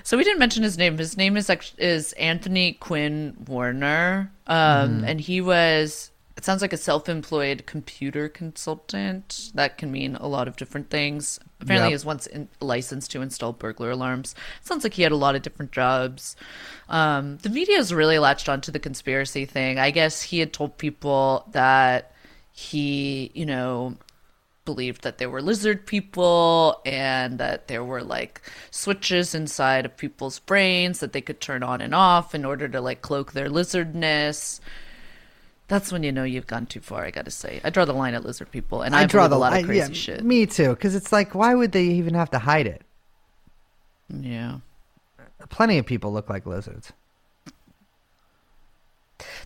So 0.03 0.17
we 0.17 0.25
didn't 0.25 0.39
mention 0.39 0.63
his 0.63 0.77
name. 0.77 0.97
His 0.97 1.15
name 1.15 1.37
is 1.37 1.49
is 1.77 2.11
Anthony 2.13 2.73
Quinn 2.73 3.37
Warner, 3.47 4.31
um, 4.47 5.03
and 5.05 5.19
he 5.19 5.41
was. 5.41 6.11
It 6.39 6.45
sounds 6.45 6.61
like 6.61 6.71
a 6.71 6.77
self-employed 6.77 7.65
computer 7.65 8.29
consultant. 8.29 9.51
That 9.55 9.77
can 9.77 9.91
mean 9.91 10.15
a 10.15 10.25
lot 10.25 10.47
of 10.47 10.55
different 10.55 10.89
things. 10.89 11.37
Apparently, 11.59 11.87
Yep. 11.87 11.89
he 11.89 11.95
was 11.95 12.05
once 12.05 12.27
in, 12.27 12.47
licensed 12.61 13.11
to 13.11 13.21
install 13.21 13.51
burglar 13.51 13.91
alarms. 13.91 14.35
sounds 14.61 14.85
like 14.85 14.93
he 14.93 15.01
had 15.01 15.11
a 15.11 15.17
lot 15.17 15.35
of 15.35 15.41
different 15.41 15.73
jobs. 15.73 16.37
Um, 16.87 17.39
the 17.39 17.49
media 17.49 17.75
has 17.75 17.93
really 17.93 18.19
latched 18.19 18.47
onto 18.47 18.71
the 18.71 18.79
conspiracy 18.79 19.43
thing. 19.43 19.79
I 19.79 19.91
guess 19.91 20.21
he 20.21 20.39
had 20.39 20.53
told 20.53 20.77
people 20.77 21.45
that 21.51 22.13
he, 22.53 23.31
you 23.33 23.45
know, 23.45 23.97
believed 24.63 25.03
that 25.03 25.17
there 25.17 25.29
were 25.29 25.41
lizard 25.41 25.85
people 25.85 26.79
and 26.85 27.37
that 27.39 27.67
there 27.67 27.83
were 27.83 28.01
like 28.01 28.41
switches 28.71 29.35
inside 29.35 29.85
of 29.85 29.97
people's 29.97 30.39
brains 30.39 31.01
that 31.01 31.11
they 31.11 31.19
could 31.19 31.41
turn 31.41 31.63
on 31.63 31.81
and 31.81 31.93
off 31.93 32.33
in 32.33 32.45
order 32.45 32.69
to 32.69 32.79
like 32.79 33.01
cloak 33.01 33.33
their 33.33 33.49
lizardness. 33.49 34.61
That's 35.69 35.91
when 35.91 36.03
you 36.03 36.11
know 36.11 36.23
you've 36.23 36.47
gone 36.47 36.65
too 36.65 36.81
far. 36.81 37.05
I 37.05 37.11
gotta 37.11 37.31
say, 37.31 37.61
I 37.63 37.69
draw 37.69 37.85
the 37.85 37.93
line 37.93 38.15
at 38.15 38.25
lizard 38.25 38.51
people, 38.51 38.81
and 38.81 38.95
I, 38.95 39.05
draw 39.05 39.27
the 39.27 39.35
a 39.35 39.37
lot 39.37 39.53
I- 39.53 39.59
of 39.59 39.65
crazy 39.65 39.79
yeah, 39.79 39.93
shit. 39.93 40.23
Me 40.23 40.45
too, 40.45 40.69
because 40.71 40.95
it's 40.95 41.11
like, 41.11 41.33
why 41.35 41.53
would 41.55 41.71
they 41.71 41.83
even 41.85 42.15
have 42.15 42.31
to 42.31 42.39
hide 42.39 42.67
it? 42.67 42.81
yeah, 44.09 44.57
Plenty 45.49 45.77
of 45.77 45.85
people 45.85 46.11
look 46.11 46.29
like 46.29 46.45
lizards. 46.45 46.91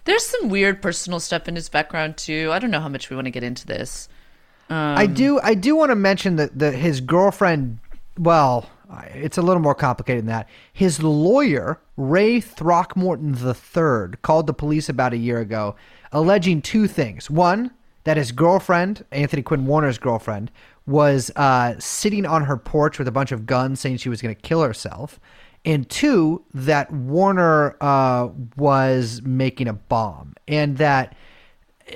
there's 0.06 0.26
some 0.26 0.50
weird 0.50 0.82
personal 0.82 1.20
stuff 1.20 1.48
in 1.48 1.56
his 1.56 1.70
background 1.70 2.18
too. 2.18 2.50
I 2.52 2.60
don't 2.60 2.72
know 2.72 2.80
how 2.80 2.90
much 2.90 3.10
we 3.10 3.16
want 3.16 3.26
to 3.26 3.32
get 3.32 3.44
into 3.44 3.66
this. 3.66 4.08
I 4.70 5.06
um, 5.06 5.14
do. 5.14 5.40
I 5.42 5.54
do 5.56 5.76
want 5.76 5.92
to 5.92 5.96
mention 5.96 6.38
that 6.38 6.58
the, 6.58 6.72
his 6.72 7.02
girlfriend. 7.02 7.80
Well, 8.18 8.70
it's 9.14 9.38
a 9.38 9.42
little 9.42 9.62
more 9.62 9.76
complicated 9.76 10.22
than 10.22 10.28
that. 10.28 10.48
His 10.72 11.02
lawyer, 11.04 11.80
Ray 11.98 12.40
Throckmorton 12.40 13.36
III, 13.36 14.18
called 14.22 14.48
the 14.48 14.54
police 14.54 14.88
about 14.88 15.14
a 15.14 15.18
year 15.18 15.40
ago, 15.40 15.76
alleging 16.14 16.62
two 16.62 16.88
things. 16.88 17.30
One, 17.30 17.72
that 18.06 18.18
his 18.18 18.32
girlfriend, 18.32 19.04
Anthony 19.12 19.42
Quinn 19.42 19.66
Warner's 19.66 19.98
girlfriend, 19.98 20.52
was 20.86 21.32
uh, 21.36 21.76
sitting 21.80 22.26
on 22.26 22.44
her 22.44 22.58
porch 22.58 23.00
with 23.00 23.08
a 23.08 23.12
bunch 23.12 23.32
of 23.32 23.46
guns, 23.46 23.80
saying 23.80 23.98
she 23.98 24.10
was 24.10 24.22
going 24.22 24.36
to 24.36 24.42
kill 24.42 24.62
herself. 24.62 25.20
And 25.66 25.90
two, 25.90 26.44
that 26.54 26.92
Warner 26.92 27.78
uh, 27.82 28.30
was 28.58 29.22
making 29.24 29.68
a 29.68 29.74
bomb, 29.74 30.36
and 30.48 30.78
that 30.78 31.16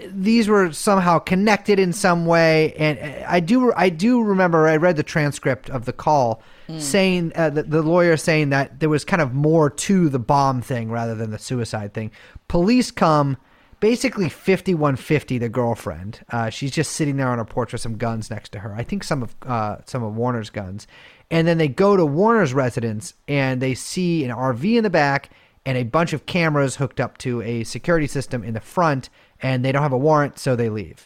these 0.10 0.48
were 0.48 0.72
somehow 0.72 1.18
connected 1.20 1.80
in 1.80 1.94
some 1.94 2.26
way 2.26 2.74
and 2.74 3.00
uh, 3.00 3.26
i 3.28 3.40
do 3.40 3.72
i 3.78 3.88
do 3.88 4.22
remember 4.22 4.68
i 4.68 4.76
read 4.76 4.98
the 4.98 5.04
transcript 5.04 5.70
of 5.70 5.86
the 5.86 5.94
call 5.94 6.42
saying 6.78 7.32
uh, 7.36 7.50
the, 7.50 7.64
the 7.64 7.82
lawyer 7.82 8.18
saying 8.18 8.50
that 8.50 8.82
there 8.82 8.90
was 8.90 9.06
kind 9.06 9.22
of 9.22 9.34
more 9.34 9.70
to 9.70 10.10
the 10.10 10.20
bomb 10.20 10.62
thing 10.62 10.92
rather 10.92 11.16
than 11.16 11.32
the 11.32 11.40
suicide 11.40 11.94
thing 11.94 12.12
police 12.50 12.92
come 12.92 13.38
basically 13.80 14.30
5150 14.30 15.38
the 15.38 15.50
girlfriend. 15.50 16.22
Uh, 16.32 16.50
she's 16.50 16.72
just 16.72 16.92
sitting 16.94 17.18
there 17.18 17.30
on 17.30 17.38
her 17.38 17.46
porch 17.46 17.72
with 17.72 17.82
some 17.82 17.98
guns 17.98 18.30
next 18.30 18.52
to 18.54 18.60
her. 18.60 18.74
I 18.76 18.84
think 18.84 19.04
some 19.04 19.24
of 19.24 19.36
uh, 19.44 19.78
some 19.86 20.04
of 20.04 20.16
warner's 20.16 20.50
guns. 20.50 20.88
And 21.30 21.48
then 21.48 21.58
they 21.58 21.68
go 21.68 21.98
to 21.98 22.06
warner's 22.06 22.54
residence 22.54 23.14
and 23.28 23.62
they 23.62 23.74
see 23.76 24.24
an 24.24 24.32
rv 24.32 24.64
in 24.64 24.84
the 24.84 24.90
back 24.90 25.30
and 25.66 25.78
a 25.78 25.84
bunch 25.84 26.14
of 26.14 26.26
cameras 26.26 26.78
hooked 26.78 27.02
up 27.02 27.18
to 27.20 27.42
a 27.42 27.66
security 27.66 28.08
system 28.08 28.44
in 28.44 28.54
the 28.54 28.62
front 28.62 29.10
and 29.42 29.64
they 29.66 29.72
don't 29.74 29.84
have 29.84 29.92
a 29.92 29.98
warrant 29.98 30.40
so 30.40 30.56
they 30.56 30.70
leave. 30.70 31.06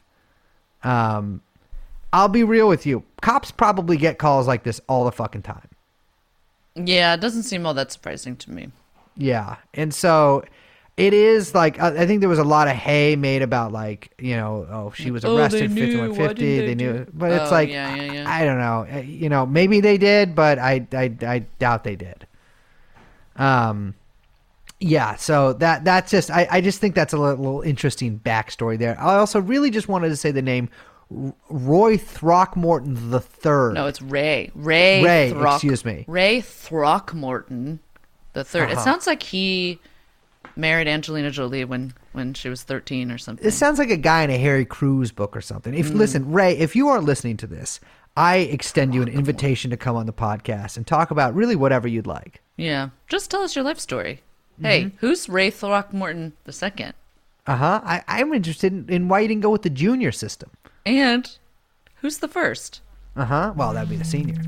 Um 0.83 1.41
i'll 2.13 2.27
be 2.29 2.43
real 2.43 2.67
with 2.67 2.85
you. 2.85 3.03
Cops 3.21 3.51
probably 3.51 3.97
get 3.97 4.19
calls 4.19 4.47
like 4.47 4.63
this 4.63 4.79
all 4.87 5.05
the 5.05 5.11
fucking 5.11 5.41
time. 5.41 5.67
Yeah, 6.75 7.13
it 7.15 7.19
doesn't 7.19 7.43
seem 7.43 7.65
all 7.65 7.73
that 7.73 7.91
surprising 7.91 8.35
to 8.37 8.51
me. 8.51 8.69
yeah 9.17 9.57
and 9.73 9.93
so 9.93 10.43
it 10.97 11.13
is 11.13 11.55
like 11.55 11.79
I 11.79 12.01
I 12.03 12.05
think 12.07 12.19
there 12.19 12.29
was 12.29 12.39
a 12.39 12.43
lot 12.43 12.67
of 12.67 12.75
hay 12.75 13.15
made 13.15 13.41
about 13.41 13.71
like 13.71 14.11
you 14.19 14.35
know 14.35 14.67
oh 14.69 14.91
she 14.95 15.09
was 15.11 15.23
Oh, 15.25 15.35
they 15.35 15.41
arrested 15.41 15.71
knew. 15.71 15.99
Why 15.99 16.07
5150 16.07 16.33
didn't 16.35 16.59
they, 16.59 16.65
they 16.73 16.75
knew 16.75 17.07
but 17.13 17.31
it's 17.31 17.49
Oh, 17.49 17.55
like 17.55 17.69
yeah, 17.69 17.95
yeah, 17.95 18.11
yeah. 18.13 18.29
I, 18.29 18.41
I 18.41 18.45
don't 18.45 18.57
know 18.59 18.87
Uh, 18.91 18.97
you 18.99 19.29
know 19.29 19.45
maybe 19.45 19.79
they 19.81 19.97
did 19.97 20.35
but 20.35 20.59
I, 20.59 20.85
I 20.93 21.15
I 21.25 21.39
doubt 21.59 21.83
they 21.83 21.95
did 21.95 22.27
um 23.37 23.95
yeah 24.79 25.15
so 25.15 25.53
that 25.53 25.83
that's 25.85 26.11
just 26.11 26.29
I, 26.31 26.47
I 26.51 26.61
just 26.61 26.79
think 26.81 26.95
that's 26.95 27.13
a 27.13 27.17
little, 27.17 27.37
little 27.37 27.61
interesting 27.61 28.19
backstory 28.23 28.77
there 28.77 28.99
i 28.99 29.15
also 29.15 29.39
really 29.39 29.69
just 29.69 29.87
wanted 29.87 30.09
to 30.09 30.17
say 30.17 30.31
the 30.31 30.41
name 30.41 30.69
R- 31.15 31.33
roy 31.49 31.97
throckmorton 31.97 33.11
the 33.11 33.19
third 33.19 33.73
No, 33.75 33.87
it's 33.87 34.01
Ray. 34.01 34.49
Ray. 34.55 35.03
Ray, 35.03 35.31
Throck- 35.33 35.55
excuse 35.55 35.83
me. 35.85 36.05
Ray 36.07 36.39
Throckmorton, 36.41 37.79
the 38.33 38.43
3rd 38.45 38.69
It 38.69 38.71
Uh-huh. 38.73 38.81
sounds 38.83 39.07
like 39.07 39.21
he 39.23 39.79
married 40.55 40.87
Angelina 40.87 41.31
Jolie 41.31 41.65
when 41.65 41.93
when 42.11 42.33
she 42.33 42.49
was 42.49 42.63
thirteen 42.63 43.11
or 43.11 43.17
something. 43.17 43.43
This 43.43 43.57
sounds 43.57 43.79
like 43.79 43.89
a 43.89 43.97
guy 43.97 44.23
in 44.23 44.29
a 44.29 44.37
Harry 44.37 44.65
Crews 44.65 45.11
book 45.11 45.35
or 45.35 45.41
something. 45.41 45.73
Mm. 45.73 45.79
If 45.79 45.89
listen, 45.91 46.31
Ray, 46.31 46.57
if 46.57 46.75
you 46.75 46.89
are 46.89 47.01
listening 47.01 47.37
to 47.37 47.47
this, 47.47 47.79
I 48.17 48.37
extend 48.37 48.93
you 48.93 49.01
an 49.01 49.07
invitation 49.07 49.71
to 49.71 49.77
come 49.77 49.95
on 49.95 50.05
the 50.05 50.13
podcast 50.13 50.77
and 50.77 50.85
talk 50.85 51.11
about 51.11 51.33
really 51.33 51.55
whatever 51.55 51.87
you'd 51.87 52.07
like. 52.07 52.41
yeah, 52.57 52.89
just 53.07 53.31
tell 53.31 53.41
us 53.41 53.55
your 53.55 53.63
life 53.63 53.79
story. 53.79 54.21
Mm-hmm. 54.55 54.65
Hey, 54.65 54.91
who's 54.97 55.29
Ray 55.29 55.49
Throckmorton 55.49 56.33
the 56.43 56.51
second? 56.51 56.93
Uh 57.47 57.55
huh. 57.55 57.81
I, 57.83 58.03
I'm 58.07 58.33
interested 58.33 58.73
in, 58.73 58.89
in 58.89 59.07
why 59.07 59.21
you 59.21 59.27
didn't 59.29 59.41
go 59.41 59.49
with 59.49 59.63
the 59.63 59.69
junior 59.69 60.11
system. 60.11 60.51
And 60.85 61.37
who's 62.01 62.17
the 62.19 62.27
first? 62.27 62.81
Uh 63.15 63.25
huh. 63.25 63.53
Well, 63.55 63.73
that'd 63.73 63.89
be 63.89 63.95
the 63.95 64.05
senior. 64.05 64.41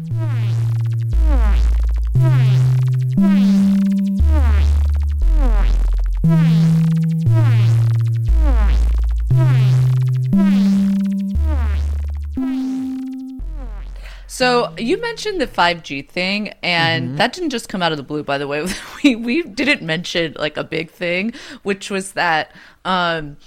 So 14.27 14.73
you 14.77 14.99
mentioned 14.99 15.39
the 15.39 15.47
5G 15.47 16.09
thing, 16.09 16.53
and 16.63 17.09
Mm-hmm. 17.09 17.15
that 17.17 17.33
didn't 17.33 17.51
just 17.51 17.69
come 17.69 17.83
out 17.83 17.91
of 17.91 17.97
the 17.97 18.03
blue. 18.03 18.23
By 18.23 18.37
the 18.37 18.47
way, 18.47 18.65
we 19.03 19.15
we 19.15 19.43
didn't 19.43 19.83
mention 19.83 20.35
like 20.39 20.57
a 20.57 20.63
big 20.63 20.89
thing, 20.89 21.33
which 21.61 21.91
was 21.91 22.13
that 22.13 22.51
um, 22.83 23.37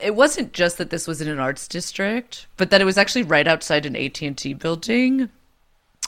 it 0.00 0.14
wasn't 0.14 0.52
just 0.54 0.78
that 0.78 0.90
this 0.90 1.06
was 1.06 1.20
in 1.20 1.28
an 1.28 1.38
arts 1.38 1.68
district, 1.68 2.46
but 2.56 2.70
that 2.70 2.80
it 2.80 2.84
was 2.84 2.96
actually 2.96 3.24
right 3.24 3.46
outside 3.46 3.84
an 3.84 3.96
AT 3.96 4.22
and 4.22 4.38
T 4.38 4.54
building. 4.54 5.28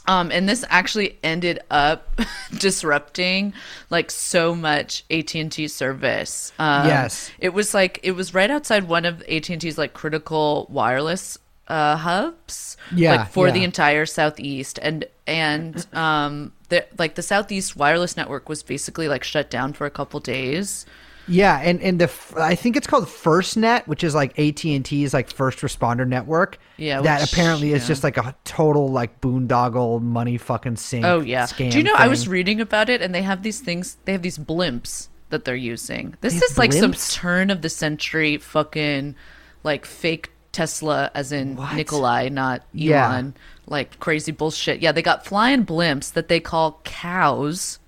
Um, 0.06 0.30
and 0.30 0.46
this 0.48 0.64
actually 0.68 1.18
ended 1.22 1.60
up 1.70 2.20
disrupting 2.58 3.54
like 3.90 4.10
so 4.10 4.54
much 4.54 5.04
AT 5.10 5.34
and 5.34 5.50
T 5.50 5.68
service. 5.68 6.52
Um, 6.58 6.86
Yes. 6.86 7.30
it 7.38 7.54
was 7.54 7.72
like 7.74 8.00
it 8.02 8.12
was 8.12 8.34
right 8.34 8.50
outside 8.50 8.84
one 8.84 9.04
of 9.06 9.22
AT 9.22 9.48
and 9.50 9.60
T's 9.60 9.78
like 9.78 9.94
critical 9.94 10.66
wireless 10.70 11.38
uh, 11.68 11.96
hubs. 11.96 12.76
Yeah, 12.94 13.16
like 13.16 13.30
for 13.30 13.50
the 13.50 13.64
entire 13.64 14.04
southeast, 14.04 14.78
and 14.82 15.06
and 15.26 15.86
um, 15.94 16.52
the 16.68 16.84
like 16.98 17.14
the 17.14 17.22
southeast 17.22 17.74
wireless 17.76 18.16
network 18.16 18.48
was 18.48 18.62
basically 18.62 19.08
like 19.08 19.24
shut 19.24 19.48
down 19.50 19.72
for 19.72 19.86
a 19.86 19.90
couple 19.90 20.20
days. 20.20 20.84
Yeah, 21.26 21.58
and 21.62 21.80
and 21.80 22.00
the 22.00 22.10
I 22.36 22.54
think 22.54 22.76
it's 22.76 22.86
called 22.86 23.06
FirstNet, 23.06 23.86
which 23.86 24.04
is 24.04 24.14
like 24.14 24.38
AT 24.38 24.64
and 24.64 24.84
T's 24.84 25.14
like 25.14 25.30
first 25.30 25.60
responder 25.60 26.06
network. 26.06 26.58
Yeah, 26.76 27.00
that 27.02 27.20
which- 27.22 27.32
apparently 27.32 27.72
is 27.72 27.86
just 27.86 28.04
like 28.04 28.16
a 28.16 28.34
total 28.44 28.88
like 28.88 29.20
boondoggle 29.20 30.02
money 30.02 30.36
fucking 30.38 30.76
sink. 30.76 31.04
Oh 31.04 31.20
yeah. 31.20 31.44
scam 31.44 31.70
Do 31.70 31.78
you 31.78 31.84
know? 31.84 31.94
I 31.96 32.08
was 32.08 32.28
reading 32.28 32.60
about 32.60 32.88
it, 32.88 33.00
and 33.00 33.14
they 33.14 33.22
have 33.22 33.42
these 33.42 33.60
things. 33.60 33.96
They 34.04 34.12
have 34.12 34.22
these 34.22 34.38
blimps 34.38 35.08
that 35.30 35.44
they're 35.44 35.56
using. 35.56 36.14
This 36.20 36.40
is 36.42 36.58
like 36.58 36.72
some 36.72 36.92
turn 36.92 37.50
of 37.50 37.62
the 37.62 37.68
century 37.70 38.36
fucking 38.36 39.14
like 39.62 39.86
fake 39.86 40.30
Tesla, 40.52 41.10
as 41.14 41.32
in 41.32 41.56
Nikolai, 41.74 42.28
not 42.28 42.60
Elon. 42.74 42.76
Yeah. 42.78 43.30
Like 43.66 43.98
crazy 43.98 44.30
bullshit. 44.30 44.80
Yeah, 44.80 44.92
they 44.92 45.02
got 45.02 45.24
flying 45.24 45.64
blimps 45.64 46.12
that 46.12 46.28
they 46.28 46.38
call 46.38 46.80
cows. 46.84 47.78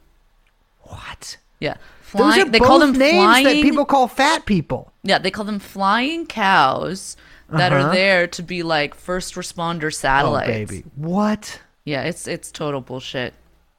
what? 0.82 1.37
Yeah, 1.61 1.76
Those 2.17 2.39
are 2.39 2.45
They 2.45 2.59
both 2.59 2.69
call 2.69 2.79
them 2.79 2.93
names 2.93 3.23
flying. 3.25 3.45
that 3.45 3.62
people 3.62 3.85
call 3.85 4.09
fat 4.09 4.47
people. 4.47 4.93
Yeah, 5.03 5.19
they 5.19 5.31
call 5.31 5.45
them 5.45 5.59
flying 5.59 6.27
cows 6.27 7.17
that 7.51 7.73
Uh-huh. 7.73 7.89
are 7.89 7.95
there 7.95 8.27
to 8.27 8.43
be 8.43 8.62
like 8.62 8.95
first 8.95 9.35
responder 9.35 9.93
satellites. 9.95 10.49
Oh 10.49 10.53
baby, 10.53 10.85
what? 10.97 11.61
Yeah, 11.85 12.03
it's 12.03 12.27
it's 12.27 12.51
total 12.51 12.81
bullshit. 12.81 13.35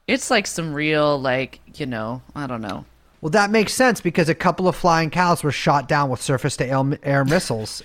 It's 0.06 0.30
like 0.30 0.46
some 0.46 0.72
real, 0.72 1.20
like, 1.20 1.60
you 1.76 1.84
know, 1.84 2.22
I 2.34 2.46
don't 2.46 2.62
know. 2.62 2.86
Well, 3.20 3.28
that 3.30 3.50
makes 3.50 3.74
sense 3.74 4.00
because 4.00 4.28
a 4.30 4.34
couple 4.34 4.66
of 4.68 4.74
flying 4.76 5.10
cows 5.10 5.42
were 5.42 5.52
shot 5.52 5.86
down 5.88 6.08
with 6.08 6.22
surface 6.22 6.56
to 6.58 6.98
air 7.02 7.24
missiles 7.26 7.82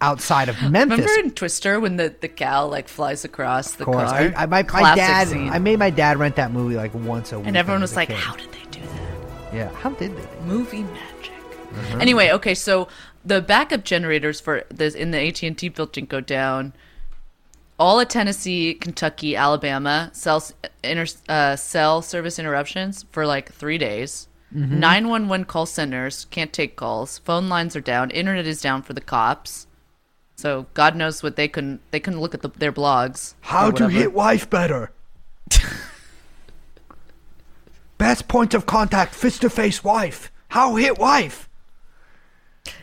outside 0.00 0.48
of 0.48 0.60
Memphis. 0.70 0.98
Remember 1.00 1.20
in 1.20 1.30
Twister 1.32 1.80
when 1.80 1.96
the, 1.96 2.14
the 2.20 2.28
cow 2.28 2.66
like 2.66 2.86
flies 2.86 3.24
across 3.24 3.72
the 3.72 3.86
course, 3.86 4.10
car? 4.10 4.20
I, 4.20 4.42
I, 4.42 4.46
my, 4.46 4.62
my 4.62 4.94
dad, 4.94 5.28
scene. 5.28 5.48
I 5.50 5.58
made 5.58 5.78
my 5.78 5.90
dad 5.90 6.18
rent 6.18 6.36
that 6.36 6.52
movie 6.52 6.76
like 6.76 6.94
once 6.94 7.32
a 7.32 7.38
week. 7.38 7.48
and 7.48 7.56
everyone 7.56 7.80
was 7.80 7.96
like, 7.96 8.08
kid. 8.08 8.18
"How 8.18 8.36
did 8.36 8.52
they 8.52 8.52
do 8.52 8.52
that?" 8.52 8.53
Yeah, 9.54 9.70
how 9.76 9.90
did 9.90 10.16
they? 10.16 10.26
Movie 10.44 10.82
magic. 10.82 11.32
Anyway, 12.00 12.30
okay, 12.30 12.54
so 12.54 12.88
the 13.24 13.40
backup 13.40 13.84
generators 13.84 14.40
for 14.40 14.64
this 14.68 14.94
in 14.94 15.12
the 15.12 15.28
AT 15.28 15.42
and 15.42 15.56
T 15.56 15.68
building 15.68 16.06
go 16.06 16.20
down. 16.20 16.72
All 17.78 18.00
of 18.00 18.08
Tennessee, 18.08 18.74
Kentucky, 18.74 19.36
Alabama 19.36 20.10
cell 20.12 20.42
inter, 20.82 21.06
uh, 21.28 21.56
cell 21.56 22.02
service 22.02 22.38
interruptions 22.38 23.04
for 23.12 23.26
like 23.26 23.52
three 23.52 23.78
days. 23.78 24.28
Nine 24.56 25.08
one 25.08 25.26
one 25.26 25.44
call 25.44 25.66
centers 25.66 26.26
can't 26.26 26.52
take 26.52 26.76
calls. 26.76 27.18
Phone 27.18 27.48
lines 27.48 27.74
are 27.74 27.80
down. 27.80 28.12
Internet 28.12 28.46
is 28.46 28.60
down 28.60 28.82
for 28.82 28.92
the 28.92 29.00
cops. 29.00 29.66
So 30.36 30.66
God 30.74 30.94
knows 30.94 31.24
what 31.24 31.34
they 31.34 31.48
couldn't. 31.48 31.80
They 31.90 31.98
couldn't 31.98 32.20
look 32.20 32.34
at 32.34 32.42
the, 32.42 32.50
their 32.50 32.72
blogs. 32.72 33.34
How 33.40 33.72
to 33.72 33.88
hit 33.88 34.12
wife 34.12 34.48
better? 34.48 34.92
Best 37.98 38.28
point 38.28 38.54
of 38.54 38.66
contact, 38.66 39.14
fist 39.14 39.42
to 39.42 39.50
face 39.50 39.82
wife. 39.84 40.30
How 40.48 40.76
hit 40.76 40.98
wife? 40.98 41.48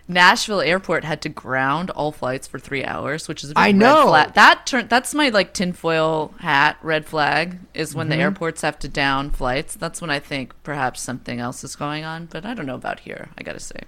Nashville 0.07 0.61
Airport 0.61 1.03
had 1.05 1.21
to 1.21 1.29
ground 1.29 1.89
all 1.91 2.11
flights 2.11 2.47
for 2.47 2.59
three 2.59 2.83
hours, 2.83 3.27
which 3.27 3.43
is 3.43 3.51
a 3.51 3.53
big 3.53 3.61
I 3.63 3.71
know. 3.71 4.07
flag. 4.07 4.33
That 4.33 4.65
turn 4.67 4.87
that's 4.87 5.13
my 5.15 5.29
like 5.29 5.53
tinfoil 5.53 6.33
hat 6.39 6.77
red 6.81 7.05
flag 7.05 7.57
is 7.73 7.95
when 7.95 8.07
Mm-hmm. 8.07 8.17
the 8.17 8.21
airports 8.23 8.61
have 8.61 8.77
to 8.79 8.87
down 8.87 9.31
flights. 9.31 9.73
That's 9.75 10.01
when 10.01 10.09
I 10.09 10.19
think 10.19 10.53
perhaps 10.63 11.01
something 11.01 11.39
else 11.39 11.63
is 11.63 11.75
going 11.75 12.03
on, 12.03 12.25
but 12.27 12.45
I 12.45 12.53
don't 12.53 12.65
know 12.65 12.75
about 12.75 13.01
here. 13.01 13.29
I 13.37 13.43
gotta 13.43 13.59
say. 13.59 13.81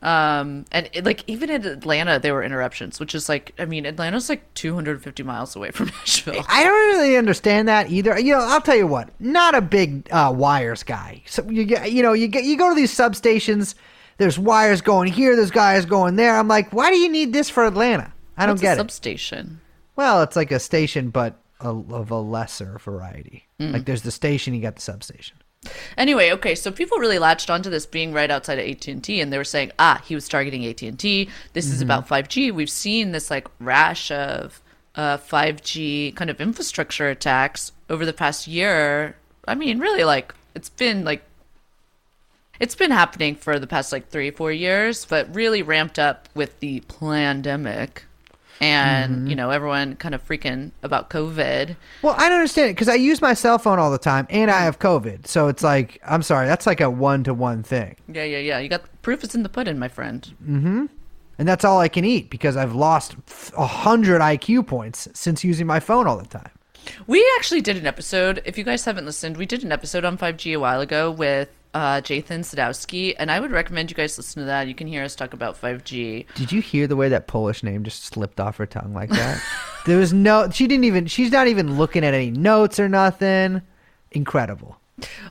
Um 0.00 0.64
and 0.70 0.88
it, 0.92 1.04
like 1.04 1.24
even 1.26 1.50
in 1.50 1.66
Atlanta 1.66 2.18
there 2.18 2.34
were 2.34 2.42
interruptions, 2.42 3.00
which 3.00 3.14
is 3.14 3.28
like 3.28 3.52
I 3.58 3.64
mean 3.64 3.84
Atlanta's 3.84 4.28
like 4.28 4.52
250 4.54 5.22
miles 5.22 5.56
away 5.56 5.70
from 5.70 5.86
Nashville. 6.00 6.44
I 6.48 6.62
don't 6.64 6.96
really 6.96 7.16
understand 7.16 7.68
that 7.68 7.90
either. 7.90 8.18
You 8.18 8.34
know, 8.34 8.40
I'll 8.40 8.60
tell 8.60 8.76
you 8.76 8.86
what. 8.86 9.10
Not 9.20 9.54
a 9.54 9.60
big 9.60 10.08
uh, 10.12 10.32
wires 10.34 10.82
guy. 10.82 11.22
So 11.26 11.48
you 11.48 11.64
get, 11.64 11.90
you 11.92 12.02
know, 12.02 12.12
you 12.12 12.28
get, 12.28 12.44
you 12.44 12.56
go 12.56 12.68
to 12.68 12.74
these 12.76 12.94
substations. 12.94 13.74
There's 14.18 14.38
wires 14.38 14.80
going 14.80 15.12
here. 15.12 15.36
There's 15.36 15.50
guys 15.50 15.84
going 15.84 16.16
there. 16.16 16.36
I'm 16.36 16.48
like, 16.48 16.72
why 16.72 16.90
do 16.90 16.96
you 16.96 17.08
need 17.08 17.32
this 17.32 17.48
for 17.48 17.64
Atlanta? 17.64 18.12
I 18.36 18.46
don't 18.46 18.54
What's 18.54 18.62
get 18.62 18.70
a 18.70 18.74
it. 18.74 18.76
substation. 18.78 19.60
Well, 19.96 20.22
it's 20.22 20.36
like 20.36 20.52
a 20.52 20.60
station, 20.60 21.10
but 21.10 21.40
a, 21.60 21.70
of 21.70 22.10
a 22.10 22.20
lesser 22.20 22.78
variety. 22.78 23.46
Mm. 23.60 23.72
Like 23.72 23.84
there's 23.84 24.02
the 24.02 24.10
station, 24.12 24.54
you 24.54 24.62
got 24.62 24.76
the 24.76 24.82
substation. 24.82 25.37
Anyway, 25.96 26.30
okay, 26.30 26.54
so 26.54 26.70
people 26.70 26.98
really 26.98 27.18
latched 27.18 27.50
onto 27.50 27.68
this 27.68 27.84
being 27.84 28.12
right 28.12 28.30
outside 28.30 28.58
of 28.58 28.66
AT&T 28.66 29.20
and 29.20 29.32
they 29.32 29.38
were 29.38 29.44
saying, 29.44 29.72
"Ah, 29.78 30.00
he 30.06 30.14
was 30.14 30.28
targeting 30.28 30.64
AT&T. 30.64 31.28
This 31.52 31.66
is 31.66 31.82
about 31.82 32.06
5G." 32.06 32.52
We've 32.52 32.70
seen 32.70 33.12
this 33.12 33.30
like 33.30 33.48
rash 33.58 34.10
of 34.10 34.62
uh 34.94 35.16
5G 35.18 36.14
kind 36.14 36.30
of 36.30 36.40
infrastructure 36.40 37.08
attacks 37.08 37.72
over 37.90 38.06
the 38.06 38.12
past 38.12 38.46
year. 38.46 39.16
I 39.46 39.54
mean, 39.54 39.80
really 39.80 40.04
like 40.04 40.34
it's 40.54 40.68
been 40.68 41.04
like 41.04 41.24
it's 42.60 42.74
been 42.74 42.90
happening 42.90 43.34
for 43.34 43.58
the 43.58 43.66
past 43.66 43.92
like 43.92 44.08
3 44.08 44.30
4 44.30 44.52
years, 44.52 45.04
but 45.04 45.34
really 45.34 45.62
ramped 45.62 45.98
up 45.98 46.28
with 46.34 46.60
the 46.60 46.80
pandemic. 46.80 48.04
And, 48.60 49.28
you 49.28 49.36
know, 49.36 49.50
everyone 49.50 49.94
kind 49.96 50.14
of 50.14 50.26
freaking 50.26 50.72
about 50.82 51.10
COVID. 51.10 51.76
Well, 52.02 52.14
I 52.16 52.28
don't 52.28 52.38
understand 52.38 52.70
it 52.70 52.72
because 52.72 52.88
I 52.88 52.94
use 52.94 53.20
my 53.20 53.34
cell 53.34 53.58
phone 53.58 53.78
all 53.78 53.90
the 53.90 53.98
time 53.98 54.26
and 54.30 54.50
I 54.50 54.60
have 54.60 54.78
COVID. 54.78 55.26
So 55.26 55.48
it's 55.48 55.62
like, 55.62 56.00
I'm 56.04 56.22
sorry, 56.22 56.46
that's 56.46 56.66
like 56.66 56.80
a 56.80 56.90
one 56.90 57.24
to 57.24 57.34
one 57.34 57.62
thing. 57.62 57.96
Yeah, 58.08 58.24
yeah, 58.24 58.38
yeah. 58.38 58.58
You 58.58 58.68
got 58.68 58.82
proof 59.02 59.22
is 59.22 59.34
in 59.34 59.42
the 59.42 59.48
pudding, 59.48 59.78
my 59.78 59.88
friend. 59.88 60.26
Hmm. 60.44 60.86
And 61.38 61.46
that's 61.46 61.64
all 61.64 61.78
I 61.78 61.88
can 61.88 62.04
eat 62.04 62.30
because 62.30 62.56
I've 62.56 62.74
lost 62.74 63.14
a 63.56 63.66
hundred 63.66 64.20
IQ 64.20 64.66
points 64.66 65.06
since 65.14 65.44
using 65.44 65.66
my 65.66 65.78
phone 65.78 66.08
all 66.08 66.16
the 66.16 66.26
time. 66.26 66.50
We 67.06 67.24
actually 67.36 67.60
did 67.60 67.76
an 67.76 67.86
episode. 67.86 68.42
If 68.44 68.58
you 68.58 68.64
guys 68.64 68.84
haven't 68.84 69.04
listened, 69.04 69.36
we 69.36 69.46
did 69.46 69.62
an 69.62 69.70
episode 69.70 70.04
on 70.04 70.18
5G 70.18 70.54
a 70.54 70.56
while 70.56 70.80
ago 70.80 71.10
with 71.10 71.48
uh, 71.78 72.00
Jathan 72.00 72.40
Sadowski, 72.40 73.14
and 73.20 73.30
I 73.30 73.38
would 73.38 73.52
recommend 73.52 73.88
you 73.88 73.94
guys 73.94 74.18
listen 74.18 74.42
to 74.42 74.46
that. 74.46 74.66
You 74.66 74.74
can 74.74 74.88
hear 74.88 75.04
us 75.04 75.14
talk 75.14 75.32
about 75.32 75.60
5G. 75.60 76.26
Did 76.34 76.50
you 76.50 76.60
hear 76.60 76.88
the 76.88 76.96
way 76.96 77.08
that 77.08 77.28
Polish 77.28 77.62
name 77.62 77.84
just 77.84 78.02
slipped 78.02 78.40
off 78.40 78.56
her 78.56 78.66
tongue 78.66 78.92
like 78.92 79.10
that? 79.10 79.40
there 79.86 79.96
was 79.96 80.12
no, 80.12 80.50
she 80.50 80.66
didn't 80.66 80.84
even, 80.84 81.06
she's 81.06 81.30
not 81.30 81.46
even 81.46 81.78
looking 81.78 82.04
at 82.04 82.14
any 82.14 82.32
notes 82.32 82.80
or 82.80 82.88
nothing. 82.88 83.62
Incredible. 84.10 84.80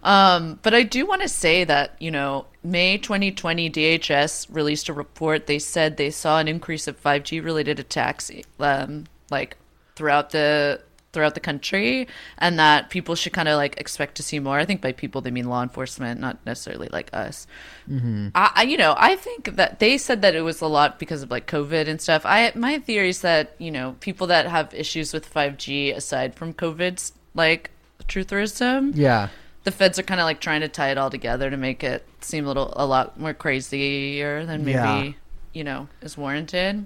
Um, 0.04 0.58
but 0.64 0.74
I 0.74 0.84
do 0.84 1.06
want 1.06 1.22
to 1.22 1.28
say 1.28 1.66
that, 1.66 1.98
you 2.00 2.12
know, 2.12 2.46
May 2.64 2.98
2020, 2.98 3.70
DHS 3.70 4.48
released 4.50 4.88
a 4.88 4.94
report. 4.94 5.48
They 5.48 5.60
said 5.60 5.98
they 5.98 6.12
saw 6.12 6.40
an 6.40 6.48
increase 6.48 6.88
of 6.88 7.02
5G 7.04 7.44
related 7.44 7.78
attacks, 7.78 8.32
um, 8.62 9.04
like 9.30 9.58
throughout 9.98 10.30
the 10.30 10.82
throughout 11.18 11.34
the 11.34 11.40
country 11.42 12.08
and 12.38 12.60
that 12.60 12.92
people 12.92 13.16
should 13.16 13.34
kind 13.34 13.50
of 13.50 13.58
like 13.58 13.74
expect 13.82 14.14
to 14.18 14.22
see 14.22 14.38
more. 14.38 14.60
I 14.62 14.66
think 14.66 14.82
by 14.86 14.92
people 14.92 15.20
they 15.22 15.32
mean 15.32 15.50
law 15.50 15.64
enforcement 15.64 16.22
not 16.22 16.38
necessarily 16.46 16.90
like 16.94 17.10
us. 17.12 17.48
Mm-hmm. 17.90 18.28
I, 18.36 18.52
I 18.56 18.64
you 18.70 18.78
know 18.78 18.94
i 18.98 19.16
think 19.16 19.56
that 19.56 19.80
they 19.80 19.98
said 19.98 20.22
that 20.22 20.36
it 20.36 20.42
was 20.42 20.62
a 20.62 20.68
lot 20.68 21.00
because 21.00 21.24
of 21.24 21.32
like 21.32 21.48
covid 21.48 21.88
and 21.88 22.00
stuff. 22.00 22.22
I 22.26 22.52
my 22.54 22.78
theory 22.78 23.10
is 23.10 23.22
that 23.22 23.56
you 23.58 23.72
know 23.72 23.96
people 24.00 24.28
that 24.28 24.46
have 24.46 24.72
issues 24.76 25.12
with 25.16 25.26
5g 25.34 25.96
aside 25.96 26.36
from 26.36 26.54
covid's 26.54 27.14
like 27.34 27.72
trutherism 28.08 28.92
Yeah. 28.96 29.30
the 29.64 29.72
feds 29.72 29.98
are 30.00 30.04
kind 30.04 30.20
of 30.22 30.26
like 30.26 30.40
trying 30.40 30.62
to 30.62 30.68
tie 30.68 30.92
it 30.92 30.98
all 30.98 31.10
together 31.10 31.50
to 31.50 31.58
make 31.58 31.84
it 31.84 32.06
seem 32.22 32.46
a 32.46 32.48
little 32.48 32.74
a 32.76 32.86
lot 32.86 33.20
more 33.20 33.34
crazier 33.34 34.46
than 34.46 34.60
maybe 34.66 34.78
Yeah. 34.78 35.12
you 35.54 35.64
know 35.64 35.88
is 36.02 36.18
warranted 36.18 36.86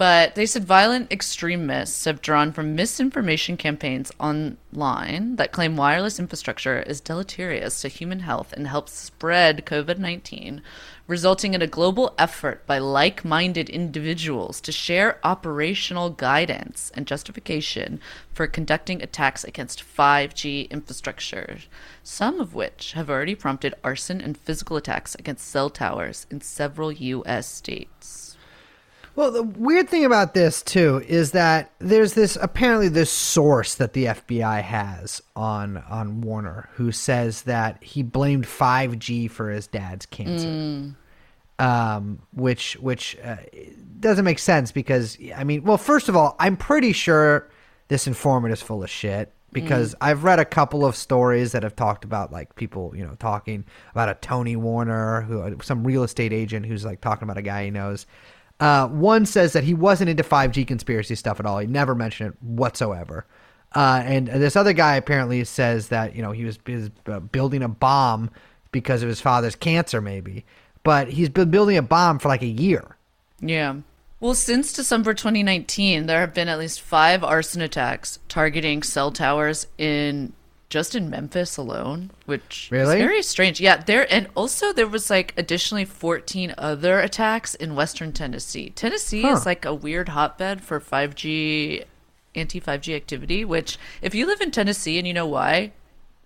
but 0.00 0.34
they 0.34 0.46
said 0.46 0.64
violent 0.64 1.12
extremists 1.12 2.06
have 2.06 2.22
drawn 2.22 2.52
from 2.52 2.74
misinformation 2.74 3.54
campaigns 3.58 4.10
online 4.18 5.36
that 5.36 5.52
claim 5.52 5.76
wireless 5.76 6.18
infrastructure 6.18 6.80
is 6.80 7.02
deleterious 7.02 7.82
to 7.82 7.88
human 7.88 8.20
health 8.20 8.54
and 8.54 8.66
helps 8.66 8.94
spread 8.94 9.66
COVID 9.66 9.98
19, 9.98 10.62
resulting 11.06 11.52
in 11.52 11.60
a 11.60 11.66
global 11.66 12.14
effort 12.18 12.66
by 12.66 12.78
like 12.78 13.26
minded 13.26 13.68
individuals 13.68 14.58
to 14.62 14.72
share 14.72 15.20
operational 15.22 16.08
guidance 16.08 16.90
and 16.94 17.06
justification 17.06 18.00
for 18.32 18.46
conducting 18.46 19.02
attacks 19.02 19.44
against 19.44 19.84
5G 19.84 20.70
infrastructure, 20.70 21.58
some 22.02 22.40
of 22.40 22.54
which 22.54 22.92
have 22.92 23.10
already 23.10 23.34
prompted 23.34 23.74
arson 23.84 24.22
and 24.22 24.38
physical 24.38 24.78
attacks 24.78 25.14
against 25.16 25.46
cell 25.46 25.68
towers 25.68 26.26
in 26.30 26.40
several 26.40 26.90
U.S. 26.90 27.46
states. 27.46 28.29
Well, 29.16 29.30
the 29.30 29.42
weird 29.42 29.88
thing 29.88 30.04
about 30.04 30.34
this 30.34 30.62
too 30.62 31.02
is 31.06 31.32
that 31.32 31.72
there's 31.78 32.14
this 32.14 32.36
apparently 32.40 32.88
this 32.88 33.10
source 33.10 33.74
that 33.74 33.92
the 33.92 34.06
FBI 34.06 34.62
has 34.62 35.20
on 35.34 35.78
on 35.78 36.20
Warner 36.20 36.68
who 36.74 36.92
says 36.92 37.42
that 37.42 37.82
he 37.82 38.02
blamed 38.02 38.46
5G 38.46 39.30
for 39.30 39.50
his 39.50 39.66
dad's 39.66 40.06
cancer. 40.06 40.48
Um, 41.58 42.20
which 42.32 42.74
which 42.74 43.18
uh, 43.22 43.36
doesn't 43.98 44.24
make 44.24 44.38
sense 44.38 44.72
because 44.72 45.18
I 45.36 45.44
mean, 45.44 45.62
well, 45.64 45.76
first 45.76 46.08
of 46.08 46.16
all, 46.16 46.34
I'm 46.38 46.56
pretty 46.56 46.92
sure 46.92 47.50
this 47.88 48.06
informant 48.06 48.52
is 48.52 48.62
full 48.62 48.82
of 48.82 48.88
shit 48.88 49.32
because 49.52 49.94
I've 50.00 50.24
read 50.24 50.38
a 50.38 50.44
couple 50.44 50.86
of 50.86 50.94
stories 50.96 51.52
that 51.52 51.64
have 51.64 51.74
talked 51.76 52.04
about 52.04 52.32
like 52.32 52.54
people, 52.54 52.92
you 52.94 53.04
know, 53.04 53.16
talking 53.18 53.64
about 53.92 54.08
a 54.08 54.14
Tony 54.14 54.56
Warner, 54.56 55.22
who 55.22 55.56
some 55.62 55.84
real 55.84 56.04
estate 56.04 56.32
agent 56.32 56.66
who's 56.66 56.84
like 56.84 57.00
talking 57.00 57.24
about 57.24 57.36
a 57.36 57.42
guy 57.42 57.64
he 57.64 57.70
knows. 57.70 58.06
Uh, 58.60 58.86
one 58.88 59.24
says 59.24 59.54
that 59.54 59.64
he 59.64 59.72
wasn't 59.72 60.10
into 60.10 60.22
5G 60.22 60.66
conspiracy 60.66 61.14
stuff 61.14 61.40
at 61.40 61.46
all. 61.46 61.58
He 61.58 61.66
never 61.66 61.94
mentioned 61.94 62.34
it 62.34 62.42
whatsoever. 62.42 63.26
Uh, 63.74 64.02
and 64.04 64.26
this 64.28 64.54
other 64.54 64.72
guy 64.72 64.96
apparently 64.96 65.42
says 65.44 65.88
that 65.88 66.14
you 66.14 66.22
know 66.22 66.32
he 66.32 66.44
was, 66.44 66.58
he 66.66 66.74
was 66.76 66.90
uh, 67.06 67.20
building 67.20 67.62
a 67.62 67.68
bomb 67.68 68.30
because 68.72 69.02
of 69.02 69.08
his 69.08 69.20
father's 69.20 69.56
cancer, 69.56 70.00
maybe. 70.00 70.44
But 70.82 71.08
he's 71.08 71.28
been 71.28 71.50
building 71.50 71.76
a 71.76 71.82
bomb 71.82 72.18
for 72.18 72.28
like 72.28 72.42
a 72.42 72.46
year. 72.46 72.96
Yeah. 73.40 73.76
Well, 74.18 74.34
since 74.34 74.72
December 74.72 75.14
2019, 75.14 76.06
there 76.06 76.20
have 76.20 76.34
been 76.34 76.48
at 76.48 76.58
least 76.58 76.82
five 76.82 77.24
arson 77.24 77.62
attacks 77.62 78.18
targeting 78.28 78.82
cell 78.82 79.10
towers 79.10 79.66
in 79.78 80.34
just 80.70 80.94
in 80.94 81.10
Memphis 81.10 81.56
alone, 81.56 82.10
which 82.26 82.68
Really? 82.70 82.96
is 82.96 83.02
very 83.02 83.22
strange. 83.22 83.60
Yeah, 83.60 83.76
there 83.76 84.10
and 84.12 84.28
also 84.34 84.72
there 84.72 84.86
was 84.86 85.10
like 85.10 85.34
additionally 85.36 85.84
14 85.84 86.54
other 86.56 87.00
attacks 87.00 87.54
in 87.54 87.74
Western 87.74 88.12
Tennessee. 88.12 88.70
Tennessee 88.70 89.22
Huh. 89.22 89.32
is 89.32 89.44
like 89.44 89.64
a 89.64 89.74
weird 89.74 90.10
hotbed 90.10 90.62
for 90.62 90.80
5G 90.80 91.84
anti 92.34 92.60
5G 92.60 92.94
activity. 92.94 93.44
Which, 93.44 93.76
if 94.00 94.14
you 94.14 94.26
live 94.26 94.40
in 94.40 94.50
Tennessee 94.52 94.96
and 94.98 95.06
you 95.06 95.12
know 95.12 95.26
why, 95.26 95.72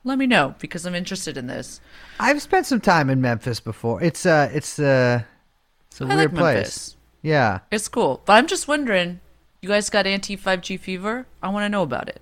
let 0.04 0.18
me 0.18 0.26
know 0.26 0.54
because 0.58 0.84
I'm 0.86 0.94
interested 0.94 1.36
in 1.38 1.46
this. 1.46 1.80
I've 2.20 2.42
spent 2.42 2.66
some 2.66 2.80
time 2.80 3.08
in 3.10 3.20
Memphis 3.22 3.58
before. 3.60 4.02
It's 4.02 4.26
uh 4.26 4.50
it's 4.52 4.78
uh 4.78 5.22
it's 5.88 6.00
a 6.02 6.04
I 6.04 6.16
weird 6.16 6.32
like 6.34 6.38
place. 6.38 6.96
Yeah. 7.22 7.60
It's 7.70 7.88
cool, 7.88 8.20
but 8.26 8.34
I'm 8.34 8.46
just 8.46 8.68
wondering, 8.68 9.20
you 9.62 9.70
guys 9.70 9.88
got 9.88 10.06
anti 10.06 10.36
5G 10.36 10.78
fever? 10.78 11.26
I 11.42 11.48
want 11.48 11.64
to 11.64 11.70
know 11.70 11.82
about 11.82 12.10
it. 12.10 12.20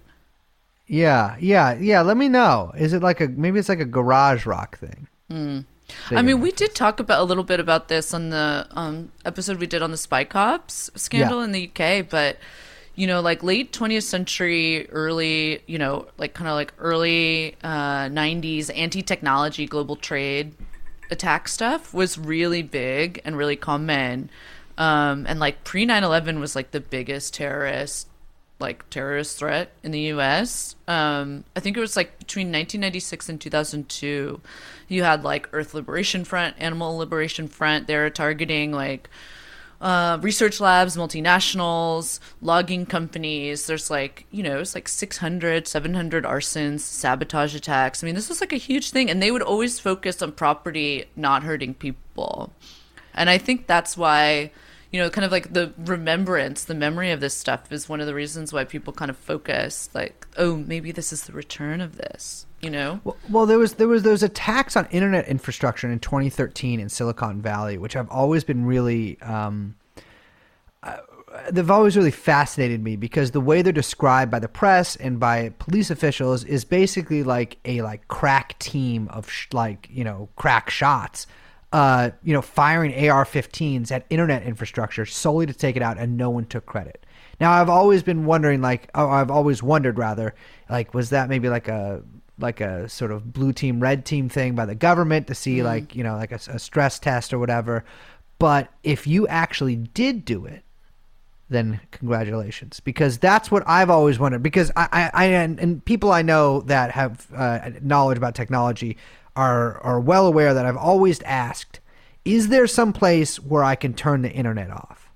Yeah, 0.93 1.37
yeah, 1.41 1.73
yeah. 1.81 2.03
Let 2.03 2.19
me 2.19 2.29
know. 2.29 2.71
Is 2.77 2.93
it 2.93 3.03
like 3.03 3.23
a 3.23 3.29
maybe 3.29 3.59
it's 3.59 3.71
like 3.71 3.81
a 3.81 3.87
garage 3.87 4.45
rock 4.45 4.77
thing? 4.77 5.09
I 6.11 6.21
mean, 6.21 6.43
we 6.43 6.53
did 6.53 6.75
talk 6.75 7.01
about 7.01 7.21
a 7.21 7.25
little 7.25 7.45
bit 7.45 7.61
about 7.61 7.89
this 7.89 8.13
on 8.13 8.29
the 8.29 8.67
um, 8.73 9.11
episode 9.25 9.59
we 9.59 9.67
did 9.67 9.81
on 9.81 9.91
the 9.91 9.97
Spy 9.97 10.25
Cops 10.25 10.91
scandal 10.95 11.39
Yeah. 11.39 11.45
in 11.45 11.53
the 11.53 11.71
UK, 11.75 12.07
but 12.09 12.37
you 12.95 13.07
know, 13.07 13.23
like 13.23 13.43
late 13.43 13.73
20th 13.73 14.03
century, 14.03 14.87
early, 14.91 15.63
you 15.67 15.79
know, 15.79 16.09
like 16.19 16.35
kind 16.35 16.49
of 16.49 16.55
like 16.55 16.75
early 16.79 17.57
uh, 17.65 18.09
90s 18.11 18.71
anti-technology 18.77 19.65
global 19.65 19.97
trade 19.97 20.53
attack 21.11 21.49
stuff 21.49 21.95
was 21.95 22.19
really 22.19 22.63
big 22.63 23.23
and 23.25 23.39
really 23.39 23.57
common. 23.57 24.29
Um, 24.77 25.25
and 25.27 25.41
like 25.41 25.65
pre 25.65 25.87
9/11 25.87 26.39
was 26.41 26.55
like 26.55 26.73
the 26.73 26.81
biggest 26.81 27.33
terrorist 27.33 28.09
like 28.63 28.89
terrorist 28.89 29.39
threat 29.39 29.73
in 29.83 29.91
the 29.91 30.01
U.S. 30.01 30.77
Um, 30.89 31.45
I 31.55 31.61
think 31.61 31.77
it 31.77 31.81
was 31.81 31.97
like 31.97 32.19
between 32.19 32.47
1996 32.47 33.29
and 33.29 33.41
2002. 33.41 34.41
You 34.89 35.03
had 35.03 35.25
like 35.25 35.49
Earth 35.53 35.75
Liberation 35.75 36.25
Front, 36.25 36.57
Animal 36.59 36.97
Liberation 36.97 37.49
Front. 37.49 37.87
They're 37.87 38.09
targeting 38.09 38.73
like 38.73 39.11
uh, 39.83 40.17
research 40.23 40.61
labs, 40.61 40.97
multinationals, 40.97 42.21
logging 42.41 42.87
companies. 42.87 43.67
There's 43.67 43.91
like, 43.91 44.27
you 44.31 44.43
know, 44.43 44.61
it's 44.61 44.77
like 44.77 44.87
600, 44.87 45.67
700 45.67 46.25
arsons, 46.25 46.81
sabotage 46.81 47.55
attacks. 47.55 48.03
I 48.03 48.07
mean, 48.07 48.15
this 48.15 48.29
was 48.29 48.41
like 48.41 48.53
a 48.53 48.57
huge 48.57 48.91
thing. 48.93 49.11
And 49.11 49.21
they 49.21 49.33
would 49.33 49.43
always 49.43 49.81
focus 49.81 50.23
on 50.23 50.33
property 50.33 51.07
not 51.17 51.43
hurting 51.43 51.75
people. 51.75 52.53
And 53.13 53.29
I 53.29 53.39
think 53.39 53.67
that's 53.67 53.97
why, 53.97 54.53
you 54.93 55.01
know, 55.01 55.09
kind 55.09 55.25
of 55.25 55.33
like 55.33 55.55
the 55.55 55.73
remembrance, 55.79 56.65
the 56.65 56.75
memory 56.75 57.11
of 57.11 57.21
this 57.21 57.35
stuff 57.35 57.73
is 57.73 57.89
one 57.89 58.01
of 58.01 58.07
the 58.07 58.15
reasons 58.15 58.53
why 58.53 58.65
people 58.65 58.93
kind 58.93 59.11
of 59.11 59.17
focus 59.17 59.89
like, 59.95 60.27
oh, 60.37 60.57
maybe 60.57 60.93
this 60.93 61.13
is 61.15 61.25
the 61.25 61.33
return 61.33 61.81
of 61.81 61.97
this, 61.97 62.47
you 62.61 62.69
know? 62.69 63.01
Well, 63.03 63.17
well, 63.31 63.47
there 63.47 63.59
was 63.59 63.75
there 63.75 63.89
was 63.89 64.03
those 64.03 64.23
attacks 64.23 64.77
on 64.77 64.87
internet 64.91 65.27
infrastructure 65.29 65.91
in 65.91 65.99
2013 65.99 66.79
in 66.79 66.91
Silicon 66.91 67.41
Valley, 67.41 67.79
which 67.79 67.97
I've 67.97 68.11
always 68.11 68.45
been 68.45 68.67
really. 68.67 69.21
Um, 69.23 69.77
uh, 70.83 70.99
they've 71.51 71.71
always 71.71 71.97
really 71.97 72.11
fascinated 72.11 72.83
me 72.83 72.97
because 72.97 73.31
the 73.31 73.41
way 73.41 73.63
they're 73.63 73.73
described 73.73 74.31
by 74.31 74.41
the 74.41 74.49
press 74.49 74.97
and 74.97 75.19
by 75.19 75.49
police 75.59 75.91
officials 75.91 76.45
is 76.45 76.67
basically 76.67 77.23
like 77.23 77.57
a 77.65 77.81
like 77.81 78.07
crack 78.09 78.59
team 78.59 79.09
of 79.09 79.31
sh- 79.31 79.47
like 79.53 79.89
you 79.91 80.05
know 80.05 80.29
crack 80.37 80.69
shots 80.69 81.27
uh, 81.73 82.11
you 82.23 82.33
know, 82.33 82.43
firing 82.43 82.93
AR-15s 83.09 83.91
at 83.91 84.05
internet 84.11 84.43
infrastructure 84.43 85.07
solely 85.07 85.47
to 85.47 85.55
take 85.55 85.77
it 85.77 85.83
out, 85.83 85.99
and 85.99 86.17
no 86.17 86.31
one 86.31 86.45
took 86.45 86.67
credit. 86.67 87.05
Now, 87.41 87.53
I've 87.53 87.71
always 87.71 88.03
been 88.03 88.25
wondering, 88.25 88.61
like, 88.61 88.91
oh, 88.95 89.09
I've 89.09 89.31
always 89.31 89.63
wondered, 89.63 89.99
rather, 89.99 90.35
like, 90.69 90.95
was 90.95 91.11
that 91.11 91.29
maybe 91.29 91.49
like 91.49 91.69
a 91.69 92.03
like 92.39 92.61
a 92.61 92.89
sort 92.89 93.13
of 93.13 93.33
blue 93.33 93.53
team, 93.53 93.79
red 93.79 94.05
team 94.05 94.29
thing 94.29 94.55
by 94.55 94.67
the 94.67 94.75
government 94.75 95.29
to 95.29 95.35
see, 95.35 95.63
like, 95.63 95.95
you 95.95 96.03
know, 96.03 96.17
like 96.17 96.33
a, 96.33 96.41
a 96.49 96.59
stress 96.59 96.99
test 96.99 97.33
or 97.33 97.39
whatever? 97.39 97.85
But 98.39 98.69
if 98.83 99.07
you 99.07 99.29
actually 99.29 99.77
did 99.77 100.25
do 100.25 100.47
it, 100.47 100.65
then 101.49 101.81
congratulations 101.91 102.81
because 102.81 103.19
that's 103.19 103.51
what 103.51 103.63
I've 103.67 103.91
always 103.91 104.19
wondered 104.19 104.43
because 104.43 104.73
I, 104.75 104.89
I, 104.91 105.11
I 105.13 105.25
and, 105.27 105.61
and 105.61 105.85
people 105.85 106.11
I 106.11 106.23
know 106.23 106.63
that 106.63 106.91
have 106.91 107.29
uh, 107.37 107.71
knowledge 107.83 108.19
about 108.19 108.35
technology 108.35 108.97
are 109.37 109.79
are 109.81 110.01
well 110.01 110.27
aware 110.27 110.55
that 110.55 110.67
I've 110.67 110.77
always 110.77 111.23
asked 111.23 111.81
is 112.25 112.49
there 112.49 112.67
some 112.67 112.93
place 112.93 113.37
where 113.37 113.65
I 113.65 113.75
can 113.75 113.95
turn 113.95 114.23
the 114.23 114.31
internet 114.31 114.71
off? 114.71 115.11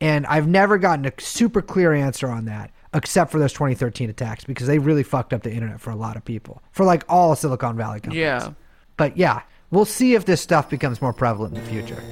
And 0.00 0.26
I've 0.26 0.46
never 0.46 0.78
gotten 0.78 1.06
a 1.06 1.12
super 1.18 1.62
clear 1.62 1.92
answer 1.92 2.28
on 2.28 2.44
that 2.44 2.70
except 2.94 3.30
for 3.30 3.38
those 3.38 3.52
2013 3.52 4.08
attacks 4.10 4.44
because 4.44 4.66
they 4.66 4.78
really 4.78 5.02
fucked 5.02 5.32
up 5.32 5.42
the 5.42 5.52
internet 5.52 5.80
for 5.80 5.90
a 5.90 5.96
lot 5.96 6.16
of 6.16 6.24
people 6.24 6.62
for 6.72 6.84
like 6.84 7.04
all 7.08 7.34
Silicon 7.34 7.76
Valley 7.76 8.00
companies. 8.00 8.20
Yeah. 8.20 8.52
but 8.96 9.16
yeah 9.16 9.42
we'll 9.70 9.84
see 9.84 10.14
if 10.14 10.24
this 10.24 10.40
stuff 10.40 10.70
becomes 10.70 11.02
more 11.02 11.12
prevalent 11.12 11.56
in 11.56 11.62
the 11.62 11.70
future 11.70 12.02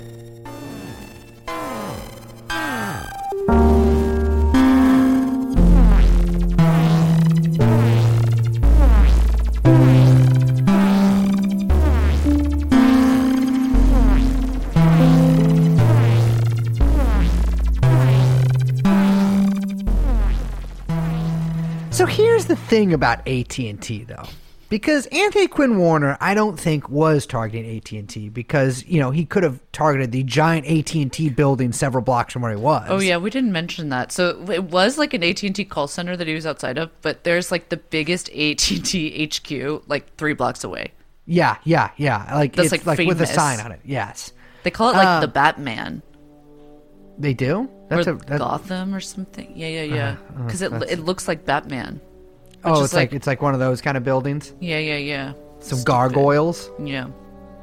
So 21.97 22.05
here's 22.05 22.45
the 22.45 22.57
thing 22.57 22.93
about 22.93 23.27
AT&T 23.27 24.05
though. 24.05 24.25
Because 24.69 25.07
Anthony 25.07 25.47
Quinn 25.47 25.79
Warner, 25.79 26.19
I 26.21 26.35
don't 26.35 26.61
think 26.61 26.91
was 26.91 27.25
targeting 27.25 27.75
AT&T 27.75 28.29
because, 28.29 28.85
you 28.85 29.01
know, 29.01 29.11
he 29.11 29.25
could 29.25 29.43
have 29.43 29.63
targeted 29.73 30.13
the 30.13 30.23
giant 30.23 30.67
AT&T 30.67 31.31
building 31.31 31.73
several 31.73 32.05
blocks 32.05 32.35
from 32.35 32.43
where 32.43 32.51
he 32.51 32.61
was. 32.61 32.87
Oh 32.91 33.01
yeah, 33.01 33.17
we 33.17 33.31
didn't 33.31 33.51
mention 33.51 33.89
that. 33.89 34.13
So 34.13 34.47
it 34.51 34.65
was 34.65 34.99
like 34.99 35.15
an 35.15 35.25
AT 35.25 35.43
and 35.43 35.57
T 35.57 35.65
call 35.65 35.89
center 35.89 36.19
that 36.19 36.27
he 36.27 36.35
was 36.35 36.45
outside 36.45 36.77
of, 36.77 36.91
but 37.01 37.25
there's 37.25 37.51
like 37.51 37.71
the 37.71 37.79
biggest 37.79 38.29
AT 38.29 38.71
and 38.71 38.85
T 38.85 39.31
HQ 39.33 39.89
like 39.89 40.15
three 40.17 40.35
blocks 40.35 40.65
away. 40.65 40.93
Yeah, 41.25 41.57
yeah, 41.65 41.93
yeah. 41.97 42.31
Like 42.35 42.57
That's, 42.57 42.75
it's 42.75 42.87
like, 42.87 42.99
like, 42.99 43.09
with 43.09 43.23
a 43.23 43.27
sign 43.27 43.59
on 43.61 43.73
it. 43.73 43.81
Yes. 43.87 44.35
They 44.65 44.71
call 44.71 44.91
it 44.91 44.97
like 44.97 45.07
Um, 45.07 45.21
the 45.23 45.29
Batman 45.29 46.03
They 47.19 47.35
do? 47.35 47.69
That's 47.89 48.07
or 48.07 48.13
a 48.13 48.39
Gotham 48.39 48.95
or 48.95 49.01
something. 49.01 49.53
Yeah, 49.55 49.69
yeah, 49.69 49.83
yeah. 49.83 50.09
Uh-huh, 50.11 50.33
uh-huh. 50.35 50.43
Because 50.45 50.63
it 50.63 50.71
that's- 50.73 50.91
it 50.93 51.01
looks 51.01 51.29
like 51.29 51.45
Batman. 51.45 52.01
Oh, 52.65 52.83
it's 52.83 52.93
like, 52.93 53.11
like- 53.11 53.13
it's 53.15 53.27
like 53.27 53.43
one 53.43 53.55
of 53.55 53.61
those 53.61 53.81
kind 53.81 53.97
of 53.97 54.03
buildings. 54.05 54.53
Yeah, 54.61 54.79
yeah, 54.79 54.97
yeah. 54.97 55.33
Some 55.61 55.79
Stupid. 55.79 55.87
gargoyles. 55.87 56.71
Yeah. 56.83 57.09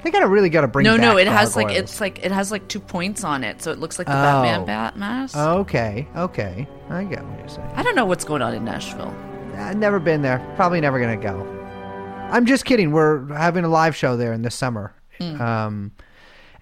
They 0.04 0.12
gotta 0.12 0.28
really 0.28 0.50
gotta 0.50 0.68
bring 0.68 0.84
No, 0.86 0.98
no, 0.98 1.18
it 1.18 1.28
has 1.28 1.56
like 1.56 1.72
it's 1.72 2.02
like 2.02 2.26
it 2.26 2.32
has 2.32 2.52
like 2.52 2.68
two 2.68 2.82
points 2.82 3.24
on 3.24 3.42
it, 3.44 3.62
so 3.62 3.72
it 3.72 3.80
looks 3.80 3.98
like 3.98 4.08
the 4.08 4.14
Oh. 4.14 4.22
Batman 4.22 4.66
bat 4.66 4.98
mask. 4.98 5.38
Okay, 5.38 6.06
okay. 6.18 6.68
I 6.90 7.06
get 7.06 7.24
what 7.26 7.40
you're 7.40 7.48
saying. 7.48 7.72
I 7.76 7.84
don't 7.84 7.96
know 7.96 8.04
what's 8.06 8.26
going 8.26 8.42
on 8.42 8.54
in 8.54 8.66
Nashville. 8.66 9.16
I've 9.56 9.78
never 9.78 10.00
been 10.00 10.22
there. 10.22 10.40
Probably 10.58 10.82
never 10.82 11.00
gonna 11.00 11.16
go. 11.16 11.48
I'm 12.32 12.46
just 12.46 12.66
kidding. 12.66 12.92
We're 12.92 13.28
having 13.34 13.64
a 13.64 13.70
live 13.70 13.96
show 13.96 14.18
there 14.18 14.34
in 14.34 14.42
the 14.42 14.52
summer. 14.52 14.94
Hmm. 15.22 15.42
Um, 15.42 15.92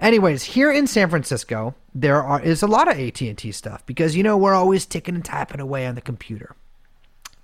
anyways, 0.02 0.44
here 0.44 0.72
in 0.72 0.88
San 0.88 1.10
Francisco, 1.10 1.76
there 1.94 2.22
are 2.22 2.42
is 2.42 2.62
a 2.62 2.68
lot 2.68 2.88
of 2.88 3.00
AT 3.00 3.22
and 3.22 3.38
T 3.38 3.52
stuff 3.52 3.86
because 3.86 4.16
you 4.16 4.24
know 4.24 4.38
we're 4.38 4.54
always 4.54 4.86
ticking 4.86 5.16
and 5.16 5.24
tapping 5.24 5.62
away 5.62 5.86
on 5.86 5.96
the 5.96 6.02
computer, 6.02 6.56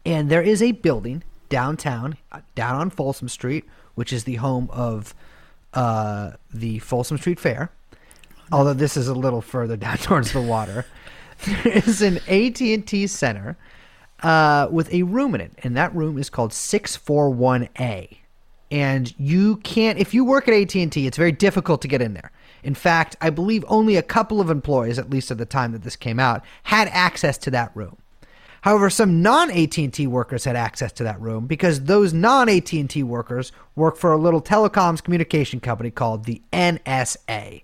and 0.06 0.30
there 0.30 0.42
is 0.42 0.62
a 0.62 0.72
building 0.74 1.24
downtown, 1.50 2.18
uh, 2.32 2.42
down 2.56 2.76
on 2.76 2.90
Folsom 2.90 3.30
Street, 3.30 3.66
which 3.96 4.12
is 4.12 4.26
the 4.26 4.36
home 4.36 4.70
of 4.72 5.14
uh, 5.74 6.32
the 6.54 6.80
Folsom 6.80 7.18
Street 7.18 7.40
Fair. 7.40 7.72
Although 8.52 8.74
this 8.74 8.98
is 8.98 9.08
a 9.08 9.14
little 9.14 9.42
further 9.42 9.78
down 9.78 9.98
towards 9.98 10.32
the 10.32 10.42
water, 10.42 10.86
there 11.46 11.68
is 11.68 12.02
an 12.02 12.18
AT 12.28 12.60
and 12.62 12.86
T 12.86 13.08
center 13.08 13.58
uh, 14.24 14.68
with 14.72 14.92
a 14.94 15.04
room 15.04 15.36
in 15.36 15.42
it, 15.42 15.52
and 15.64 15.78
that 15.78 15.94
room 15.96 16.18
is 16.18 16.30
called 16.30 16.54
six 16.54 16.96
four 16.96 17.30
one 17.30 17.70
A. 17.80 18.20
And 18.70 19.14
you 19.18 19.58
can't, 19.58 19.98
if 19.98 20.14
you 20.14 20.26
work 20.26 20.50
at 20.50 20.54
AT 20.54 20.76
and 20.76 20.92
T, 20.92 21.08
it's 21.08 21.16
very 21.16 21.32
difficult 21.32 21.82
to 21.84 21.88
get 21.88 22.02
in 22.02 22.14
there. 22.14 22.32
In 22.68 22.76
fact, 22.76 23.16
I 23.22 23.30
believe 23.30 23.64
only 23.70 23.96
a 23.96 24.04
couple 24.04 24.42
of 24.42 24.50
employees, 24.50 25.00
at 25.00 25.10
least 25.10 25.32
at 25.32 25.38
the 25.38 25.46
time 25.46 25.72
that 25.72 25.84
this 25.84 25.96
came 25.96 26.20
out, 26.20 26.44
had 26.64 26.90
access 26.90 27.38
to 27.38 27.52
that 27.52 27.72
room. 27.74 27.96
However, 28.60 28.90
some 28.90 29.22
non 29.22 29.50
AT&T 29.50 30.06
workers 30.06 30.44
had 30.44 30.58
access 30.58 30.92
to 30.94 31.04
that 31.06 31.22
room 31.22 31.48
because 31.48 31.86
those 31.86 32.12
non 32.12 32.50
AT&T 32.50 33.02
workers 33.04 33.54
work 33.78 33.96
for 33.96 34.12
a 34.12 34.18
little 34.18 34.42
telecoms 34.42 35.02
communication 35.02 35.62
company 35.62 35.90
called 35.90 36.26
the 36.26 36.42
NSA. 36.52 37.62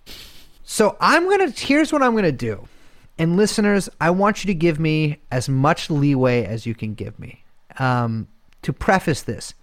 So 0.64 0.96
I'm 1.02 1.26
going 1.26 1.52
to 1.52 1.66
here's 1.66 1.92
what 1.92 2.02
I'm 2.02 2.14
going 2.14 2.24
to 2.24 2.32
do. 2.32 2.70
And 3.18 3.36
listeners, 3.36 3.90
I 4.00 4.10
want 4.10 4.46
you 4.46 4.48
to 4.48 4.56
give 4.56 4.80
me 4.80 5.18
as 5.30 5.50
much 5.50 5.90
leeway 5.90 6.46
as 6.46 6.66
you 6.66 6.74
can 6.76 6.94
give 6.94 7.20
me. 7.20 7.44
Um, 7.78 8.30
to 8.62 8.72
preface 8.72 9.22
this, 9.22 9.54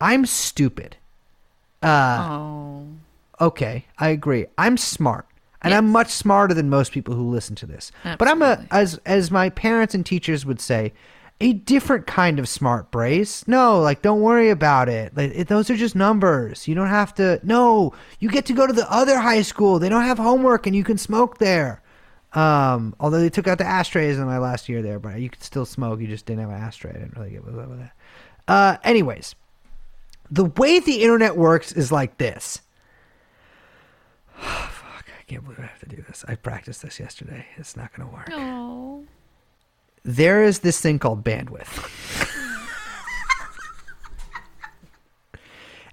I'm 0.00 0.24
stupid. 0.24 0.96
Oh. 1.82 2.86
Okay, 3.40 3.86
I 3.98 4.08
agree. 4.08 4.46
I'm 4.56 4.76
smart. 4.76 5.26
And 5.60 5.74
I'm 5.74 5.90
much 5.90 6.10
smarter 6.10 6.54
than 6.54 6.70
most 6.70 6.92
people 6.92 7.14
who 7.14 7.28
listen 7.28 7.56
to 7.56 7.66
this. 7.66 7.90
But 8.04 8.28
I'm 8.28 8.42
a 8.42 8.64
as 8.70 9.00
as 9.04 9.30
my 9.32 9.50
parents 9.50 9.92
and 9.92 10.06
teachers 10.06 10.46
would 10.46 10.60
say, 10.60 10.92
a 11.40 11.52
different 11.52 12.06
kind 12.06 12.38
of 12.38 12.48
smart 12.48 12.90
brace. 12.90 13.46
No, 13.46 13.80
like 13.80 14.02
don't 14.02 14.20
worry 14.20 14.50
about 14.50 14.88
it. 14.88 15.16
Like 15.16 15.32
it, 15.34 15.48
those 15.48 15.68
are 15.70 15.76
just 15.76 15.96
numbers. 15.96 16.68
You 16.68 16.74
don't 16.74 16.88
have 16.88 17.14
to 17.16 17.40
No, 17.42 17.92
you 18.20 18.28
get 18.28 18.46
to 18.46 18.52
go 18.52 18.66
to 18.66 18.72
the 18.72 18.90
other 18.92 19.18
high 19.18 19.42
school. 19.42 19.78
They 19.78 19.88
don't 19.88 20.04
have 20.04 20.18
homework 20.18 20.66
and 20.66 20.76
you 20.76 20.84
can 20.84 20.98
smoke 20.98 21.38
there. 21.38 21.82
Um, 22.34 22.94
although 23.00 23.20
they 23.20 23.30
took 23.30 23.48
out 23.48 23.58
the 23.58 23.66
ashtrays 23.66 24.18
in 24.18 24.26
my 24.26 24.38
last 24.38 24.68
year 24.68 24.82
there, 24.82 24.98
but 24.98 25.18
you 25.18 25.30
could 25.30 25.42
still 25.42 25.64
smoke. 25.64 26.00
You 26.00 26.06
just 26.06 26.26
didn't 26.26 26.40
have 26.40 26.50
an 26.50 26.56
ashtray. 26.56 26.90
I 26.90 26.98
didn't 26.98 27.16
really 27.16 27.30
get 27.30 27.44
with 27.44 27.56
that. 27.56 27.92
Uh, 28.46 28.76
anyways, 28.84 29.34
the 30.30 30.44
way 30.44 30.78
the 30.78 31.02
internet 31.02 31.36
works 31.36 31.72
is 31.72 31.90
like 31.90 32.18
this. 32.18 32.60
Oh, 34.38 34.70
fuck, 34.72 35.06
I 35.18 35.22
can't 35.26 35.42
believe 35.44 35.60
I 35.60 35.66
have 35.66 35.80
to 35.80 35.88
do 35.88 36.02
this. 36.06 36.24
I 36.28 36.34
practiced 36.34 36.82
this 36.82 36.98
yesterday. 36.98 37.46
It's 37.56 37.76
not 37.76 37.92
going 37.94 38.08
to 38.08 38.14
work. 38.14 39.06
There 40.04 40.42
is 40.42 40.60
this 40.60 40.80
thing 40.80 40.98
called 40.98 41.24
bandwidth. 41.24 41.68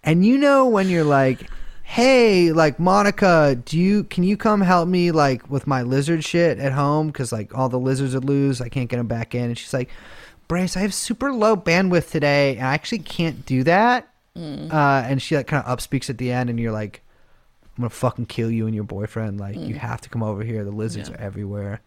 and 0.04 0.26
you 0.26 0.38
know 0.38 0.68
when 0.68 0.90
you're 0.90 1.04
like, 1.04 1.50
hey, 1.84 2.52
like 2.52 2.80
Monica, 2.80 3.60
do 3.66 3.78
you 3.80 4.04
can 4.04 4.24
you 4.24 4.38
come 4.38 4.62
help 4.62 4.88
me 4.88 5.12
like 5.12 5.50
with 5.50 5.66
my 5.66 5.82
lizard 5.82 6.24
shit 6.24 6.60
at 6.60 6.74
home? 6.74 7.08
Because 7.08 7.32
like 7.32 7.58
all 7.58 7.70
the 7.70 7.80
lizards 7.80 8.14
are 8.16 8.20
loose. 8.20 8.62
I 8.62 8.70
can't 8.70 8.90
get 8.90 8.98
them 8.98 9.08
back 9.08 9.34
in. 9.34 9.46
And 9.46 9.58
she's 9.58 9.74
like, 9.74 9.90
Bryce, 10.48 10.78
I 10.78 10.82
have 10.82 10.94
super 10.94 11.32
low 11.32 11.58
bandwidth 11.58 12.12
today, 12.12 12.58
and 12.58 12.68
I 12.68 12.74
actually 12.74 13.00
can't 13.00 13.46
do 13.46 13.64
that. 13.64 14.08
Mm. 14.38 14.72
Uh, 14.72 15.04
and 15.08 15.22
she 15.22 15.36
like 15.36 15.48
kind 15.48 15.66
of 15.66 15.78
upspeaks 15.78 16.10
at 16.10 16.18
the 16.18 16.32
end, 16.32 16.50
and 16.50 16.60
you're 16.60 16.72
like, 16.72 17.02
"I'm 17.78 17.82
going 17.82 17.90
to 17.90 17.96
fucking 17.96 18.26
kill 18.28 18.50
you 18.52 18.66
and 18.68 18.76
your 18.76 18.84
boyfriend. 18.86 19.40
Like 19.40 19.56
you 19.58 19.76
have 19.76 20.02
to 20.02 20.10
come 20.10 20.24
over 20.24 20.44
here. 20.44 20.64
The 20.64 20.72
lizards 20.72 21.10
Yeah. 21.10 21.16
are 21.16 21.20
everywhere." 21.22 21.82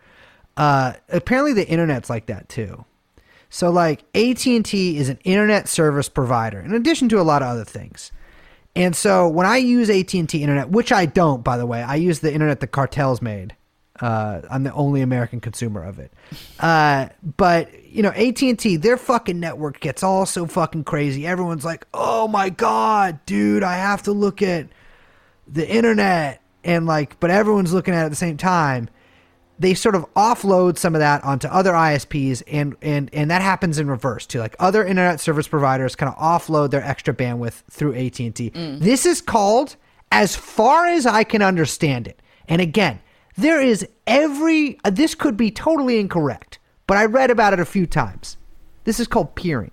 Uh, 0.56 0.94
apparently 1.08 1.52
the 1.52 1.68
internet's 1.68 2.10
like 2.10 2.26
that 2.26 2.48
too. 2.48 2.84
So 3.48 3.70
like 3.70 4.02
AT&T 4.14 4.98
is 4.98 5.08
an 5.08 5.18
internet 5.24 5.68
service 5.68 6.08
provider 6.08 6.60
in 6.60 6.74
addition 6.74 7.08
to 7.10 7.20
a 7.20 7.22
lot 7.22 7.42
of 7.42 7.48
other 7.48 7.64
things. 7.64 8.12
And 8.76 8.94
so 8.94 9.26
when 9.28 9.46
I 9.46 9.56
use 9.56 9.88
AT&T 9.88 10.42
internet, 10.42 10.68
which 10.68 10.92
I 10.92 11.06
don't 11.06 11.42
by 11.44 11.56
the 11.56 11.64
way, 11.64 11.82
I 11.82 11.94
use 11.94 12.18
the 12.20 12.32
internet 12.32 12.60
the 12.60 12.66
cartels 12.66 13.22
made. 13.22 13.54
Uh, 14.00 14.42
I'm 14.50 14.62
the 14.64 14.72
only 14.74 15.00
American 15.00 15.40
consumer 15.40 15.82
of 15.82 15.98
it. 15.98 16.12
Uh, 16.60 17.08
but 17.36 17.68
you 17.84 18.02
know, 18.02 18.10
AT&T, 18.10 18.76
their 18.76 18.96
fucking 18.96 19.40
network 19.40 19.80
gets 19.80 20.02
all 20.02 20.26
so 20.26 20.46
fucking 20.46 20.84
crazy. 20.84 21.26
Everyone's 21.26 21.64
like, 21.64 21.86
"Oh 21.94 22.28
my 22.28 22.48
god, 22.50 23.18
dude, 23.26 23.62
I 23.64 23.76
have 23.76 24.02
to 24.04 24.12
look 24.12 24.40
at 24.42 24.68
the 25.50 25.68
internet." 25.68 26.42
And 26.64 26.86
like, 26.86 27.18
but 27.20 27.30
everyone's 27.30 27.72
looking 27.72 27.94
at 27.94 28.02
it 28.02 28.06
at 28.06 28.10
the 28.10 28.16
same 28.16 28.36
time 28.36 28.90
they 29.58 29.74
sort 29.74 29.94
of 29.94 30.06
offload 30.14 30.78
some 30.78 30.94
of 30.94 31.00
that 31.00 31.24
onto 31.24 31.48
other 31.48 31.72
ISPs 31.72 32.42
and 32.46 32.76
and 32.80 33.10
and 33.12 33.30
that 33.30 33.42
happens 33.42 33.78
in 33.78 33.88
reverse 33.88 34.26
too. 34.26 34.38
Like 34.38 34.54
other 34.58 34.84
internet 34.84 35.20
service 35.20 35.48
providers 35.48 35.96
kind 35.96 36.12
of 36.12 36.18
offload 36.18 36.70
their 36.70 36.82
extra 36.82 37.12
bandwidth 37.12 37.62
through 37.70 37.94
AT&T. 37.94 38.50
This 38.78 39.04
is 39.04 39.20
called 39.20 39.76
as 40.12 40.36
far 40.36 40.86
as 40.86 41.06
I 41.06 41.24
can 41.24 41.42
understand 41.42 42.06
it. 42.06 42.22
And 42.48 42.62
again, 42.62 43.00
there 43.36 43.60
is 43.60 43.86
every 44.06 44.78
uh, 44.84 44.90
this 44.90 45.14
could 45.14 45.36
be 45.36 45.50
totally 45.50 45.98
incorrect, 45.98 46.58
but 46.86 46.96
I 46.96 47.04
read 47.04 47.30
about 47.30 47.52
it 47.52 47.60
a 47.60 47.64
few 47.64 47.86
times. 47.86 48.36
This 48.84 49.00
is 49.00 49.08
called 49.08 49.34
peering. 49.34 49.72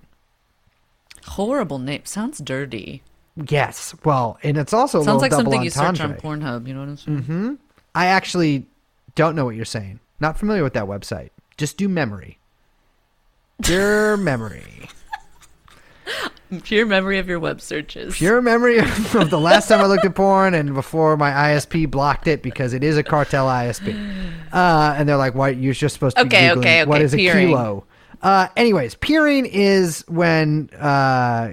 Horrible 1.26 1.80
name. 1.80 2.02
Sounds 2.06 2.40
dirty. 2.40 3.02
Yes. 3.50 3.94
Well, 4.06 4.38
and 4.44 4.58
it's 4.58 4.74
also 4.74 5.02
a 5.02 5.04
Sounds 5.04 5.22
like 5.22 5.32
something 5.32 5.62
you 5.62 5.70
search 5.70 6.00
on 6.00 6.14
Pornhub. 6.16 6.68
You 6.68 6.74
know 6.74 6.80
what 6.82 6.90
I'm 6.90 6.98
saying? 6.98 7.22
Mm-hmm. 7.24 7.54
I 7.94 8.08
actually 8.08 8.66
don't 9.16 9.36
know 9.36 9.46
what 9.46 9.56
you're 9.56 9.66
saying. 9.66 10.00
Not 10.20 10.38
familiar 10.40 10.64
with 10.64 10.74
that 10.74 10.86
website. 10.86 11.30
Just 11.58 11.78
do 11.78 11.90
memory. 11.90 12.38
Pure 13.64 14.18
memory. 14.18 14.90
Pure 16.64 16.86
memory 16.86 17.18
of 17.18 17.28
your 17.28 17.40
web 17.40 17.60
searches. 17.60 18.16
Pure 18.16 18.42
memory 18.42 18.78
of 18.78 19.30
the 19.30 19.40
last 19.40 19.68
time 19.68 19.80
I 19.82 19.88
looked 19.88 20.06
at 20.06 20.14
porn 20.16 20.54
and 20.54 20.74
before 20.74 21.18
my 21.18 21.32
ISP 21.32 21.90
blocked 21.90 22.28
it 22.28 22.44
because 22.44 22.74
it 22.74 22.84
is 22.84 22.98
a 22.98 23.04
cartel 23.04 23.48
ISP. 23.48 23.94
Uh, 24.54 24.94
and 24.96 25.10
they're 25.10 25.18
like, 25.18 25.34
"Why? 25.36 25.50
You're 25.50 25.74
just 25.74 25.96
supposed 25.96 26.16
to 26.18 26.24
be 26.24 26.28
Okay, 26.28 26.48
Googling 26.50 26.58
okay, 26.58 26.86
what 26.86 26.98
okay, 26.98 27.06
is 27.06 27.14
a 27.14 27.18
peering. 27.18 27.48
kilo." 27.50 27.86
Uh, 28.22 28.48
anyways, 28.56 28.96
peering 28.96 29.46
is 29.48 30.06
when 30.08 30.70
uh, 30.80 31.50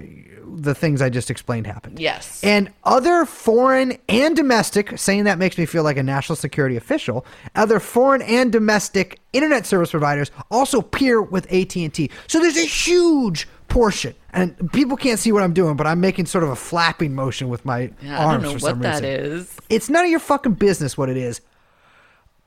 the 0.55 0.75
things 0.75 1.01
I 1.01 1.09
just 1.09 1.29
explained 1.31 1.67
happened. 1.67 1.99
Yes. 1.99 2.43
And 2.43 2.71
other 2.83 3.25
foreign 3.25 3.97
and 4.09 4.35
domestic, 4.35 4.97
saying 4.97 5.23
that 5.25 5.37
makes 5.37 5.57
me 5.57 5.65
feel 5.65 5.83
like 5.83 5.97
a 5.97 6.03
national 6.03 6.35
security 6.35 6.75
official. 6.77 7.25
Other 7.55 7.79
foreign 7.79 8.21
and 8.21 8.51
domestic 8.51 9.19
internet 9.33 9.65
service 9.65 9.91
providers 9.91 10.31
also 10.51 10.81
peer 10.81 11.21
with 11.21 11.45
AT&T. 11.51 12.09
So 12.27 12.39
there's 12.39 12.57
a 12.57 12.65
huge 12.65 13.47
portion, 13.67 14.13
and 14.33 14.71
people 14.71 14.95
can't 14.95 15.19
see 15.19 15.31
what 15.31 15.41
I'm 15.41 15.53
doing, 15.53 15.75
but 15.75 15.87
I'm 15.87 15.99
making 15.99 16.27
sort 16.27 16.43
of 16.43 16.51
a 16.51 16.55
flapping 16.55 17.15
motion 17.15 17.49
with 17.49 17.65
my 17.65 17.91
Yeah, 18.01 18.19
I 18.19 18.25
arms 18.25 18.43
don't 18.43 18.53
know 18.53 18.59
for 18.59 18.63
what 18.65 18.69
some 18.71 18.79
that 18.81 19.01
reason. 19.01 19.31
is. 19.39 19.57
It's 19.69 19.89
none 19.89 20.05
of 20.05 20.11
your 20.11 20.19
fucking 20.19 20.53
business 20.53 20.95
what 20.97 21.09
it 21.09 21.17
is. 21.17 21.41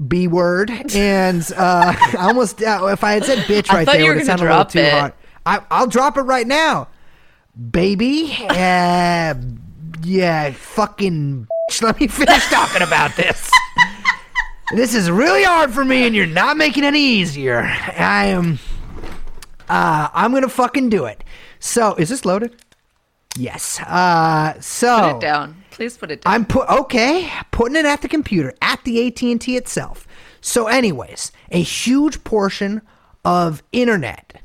B 0.06 0.28
word, 0.28 0.70
and 0.94 1.42
uh, 1.56 1.94
I 1.96 2.16
almost 2.18 2.62
uh, 2.62 2.86
if 2.92 3.02
I 3.02 3.12
had 3.12 3.24
said 3.24 3.38
bitch 3.44 3.70
right 3.70 3.86
there, 3.86 4.00
it 4.04 4.08
would 4.08 4.16
have 4.18 4.26
sounded 4.26 4.46
a 4.46 4.50
little 4.50 4.64
too 4.66 4.78
it. 4.80 4.92
hard. 4.92 5.12
I, 5.46 5.60
I'll 5.70 5.86
drop 5.86 6.18
it 6.18 6.22
right 6.22 6.46
now, 6.46 6.88
baby. 7.70 8.36
Uh, 8.48 9.34
yeah, 10.02 10.50
fucking. 10.52 11.46
bitch. 11.70 11.82
Let 11.82 12.00
me 12.00 12.06
finish 12.06 12.46
talking 12.46 12.82
about 12.82 13.16
this. 13.16 13.50
this 14.74 14.94
is 14.94 15.10
really 15.10 15.42
hard 15.42 15.72
for 15.72 15.84
me, 15.84 16.06
and 16.06 16.14
you're 16.14 16.26
not 16.26 16.56
making 16.56 16.84
it 16.84 16.88
any 16.88 17.00
easier. 17.00 17.60
I 17.60 18.26
am. 18.26 18.58
Uh, 19.68 20.08
I'm 20.12 20.32
gonna 20.32 20.48
fucking 20.48 20.90
do 20.90 21.06
it. 21.06 21.24
So, 21.58 21.94
is 21.94 22.08
this 22.08 22.24
loaded? 22.24 22.56
Yes. 23.36 23.80
Uh, 23.80 24.58
so 24.60 25.00
Put 25.00 25.16
it 25.16 25.20
down. 25.20 25.62
Please 25.70 25.96
put 25.98 26.10
it 26.10 26.22
down. 26.22 26.32
I'm 26.32 26.44
put 26.46 26.68
okay, 26.68 27.30
putting 27.50 27.76
it 27.76 27.84
at 27.84 28.00
the 28.02 28.08
computer 28.08 28.54
at 28.62 28.82
the 28.84 29.06
AT&T 29.06 29.56
itself. 29.56 30.06
So 30.40 30.68
anyways, 30.68 31.32
a 31.50 31.60
huge 31.60 32.24
portion 32.24 32.80
of 33.24 33.62
internet 33.72 34.40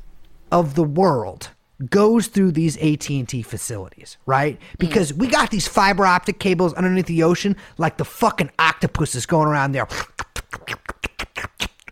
of 0.50 0.74
the 0.74 0.82
world 0.82 1.50
goes 1.90 2.26
through 2.26 2.52
these 2.52 2.76
AT&T 2.78 3.42
facilities, 3.42 4.16
right? 4.26 4.58
Because 4.78 5.12
we 5.12 5.26
got 5.26 5.50
these 5.50 5.66
fiber 5.68 6.06
optic 6.06 6.38
cables 6.38 6.72
underneath 6.74 7.06
the 7.06 7.22
ocean 7.22 7.56
like 7.78 7.96
the 7.96 8.04
fucking 8.04 8.50
octopuses 8.58 9.26
going 9.26 9.48
around 9.48 9.72
there. 9.72 9.86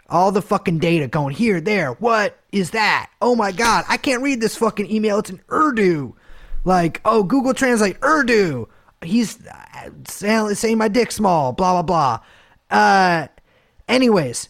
All 0.08 0.32
the 0.32 0.42
fucking 0.42 0.78
data 0.78 1.06
going 1.06 1.34
here, 1.34 1.60
there. 1.60 1.92
What 1.92 2.38
is 2.52 2.70
that? 2.70 3.10
Oh 3.22 3.36
my 3.36 3.52
god, 3.52 3.84
I 3.88 3.96
can't 3.96 4.22
read 4.22 4.40
this 4.40 4.56
fucking 4.56 4.90
email. 4.90 5.18
It's 5.20 5.30
in 5.30 5.40
Urdu. 5.52 6.16
Like, 6.64 7.00
oh, 7.04 7.22
Google 7.22 7.54
Translate 7.54 7.96
Urdu. 8.02 8.68
He's 9.02 9.46
uh, 9.46 9.90
saying, 10.06 10.54
saying 10.56 10.78
my 10.78 10.88
dick 10.88 11.12
small. 11.12 11.52
Blah 11.52 11.82
blah 11.82 12.20
blah. 12.70 12.76
Uh, 12.76 13.28
anyways, 13.88 14.48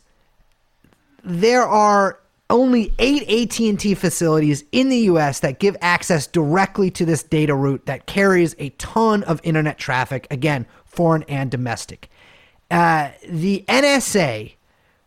there 1.22 1.62
are 1.62 2.20
only 2.51 2.92
eight 2.98 3.22
AT&T 3.22 3.94
facilities 3.94 4.64
in 4.72 4.88
the 4.88 4.98
US 4.98 5.40
that 5.40 5.61
give 5.61 5.76
access 5.80 6.26
directly 6.26 6.90
to 6.90 7.07
this 7.07 7.22
data 7.22 7.55
route 7.55 7.86
that 7.86 8.07
carries 8.07 8.55
a 8.59 8.70
ton 8.70 9.22
of 9.22 9.40
internet 9.42 9.78
traffic, 9.78 10.26
again, 10.30 10.66
foreign 10.84 11.22
and 11.24 11.51
domestic. 11.51 12.11
Uh, 12.70 13.11
the 13.28 13.64
NSA 13.68 14.55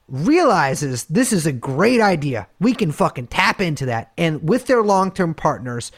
realizes 0.07 1.05
this 1.05 1.31
is 1.31 1.45
a 1.45 1.51
great 1.51 2.01
idea. 2.01 2.47
We 2.59 2.73
can 2.73 2.91
fucking 2.91 3.27
tap 3.27 3.61
into 3.61 3.85
that. 3.85 4.11
And 4.17 4.47
with 4.47 4.67
their 4.67 4.83
long 4.83 5.11
term 5.11 5.33
partners, 5.33 5.91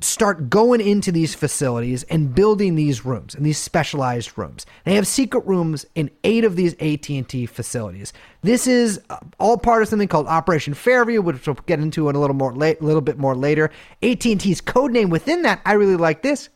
start 0.00 0.50
going 0.50 0.80
into 0.80 1.12
these 1.12 1.34
facilities 1.34 2.02
and 2.04 2.34
building 2.34 2.74
these 2.74 3.04
rooms 3.04 3.34
and 3.34 3.44
these 3.44 3.58
specialized 3.58 4.36
rooms. 4.36 4.66
They 4.84 4.94
have 4.94 5.06
secret 5.06 5.44
rooms 5.46 5.86
in 5.94 6.10
eight 6.24 6.44
of 6.44 6.56
these 6.56 6.74
AT&T 6.74 7.46
facilities. 7.46 8.12
This 8.42 8.66
is 8.66 9.00
uh, 9.10 9.18
all 9.38 9.58
part 9.58 9.82
of 9.82 9.88
something 9.88 10.08
called 10.08 10.26
Operation 10.26 10.74
Fairview, 10.74 11.22
which 11.22 11.46
we'll 11.46 11.54
get 11.66 11.80
into 11.80 12.08
in 12.08 12.16
a 12.16 12.20
little 12.20 12.36
more 12.36 12.54
late, 12.54 12.80
a 12.80 12.84
little 12.84 13.00
bit 13.00 13.18
more 13.18 13.34
later. 13.34 13.70
AT&T's 14.02 14.60
code 14.60 14.92
name 14.92 15.10
within 15.10 15.42
that, 15.42 15.60
I 15.64 15.72
really 15.72 15.96
like 15.96 16.22
this, 16.22 16.48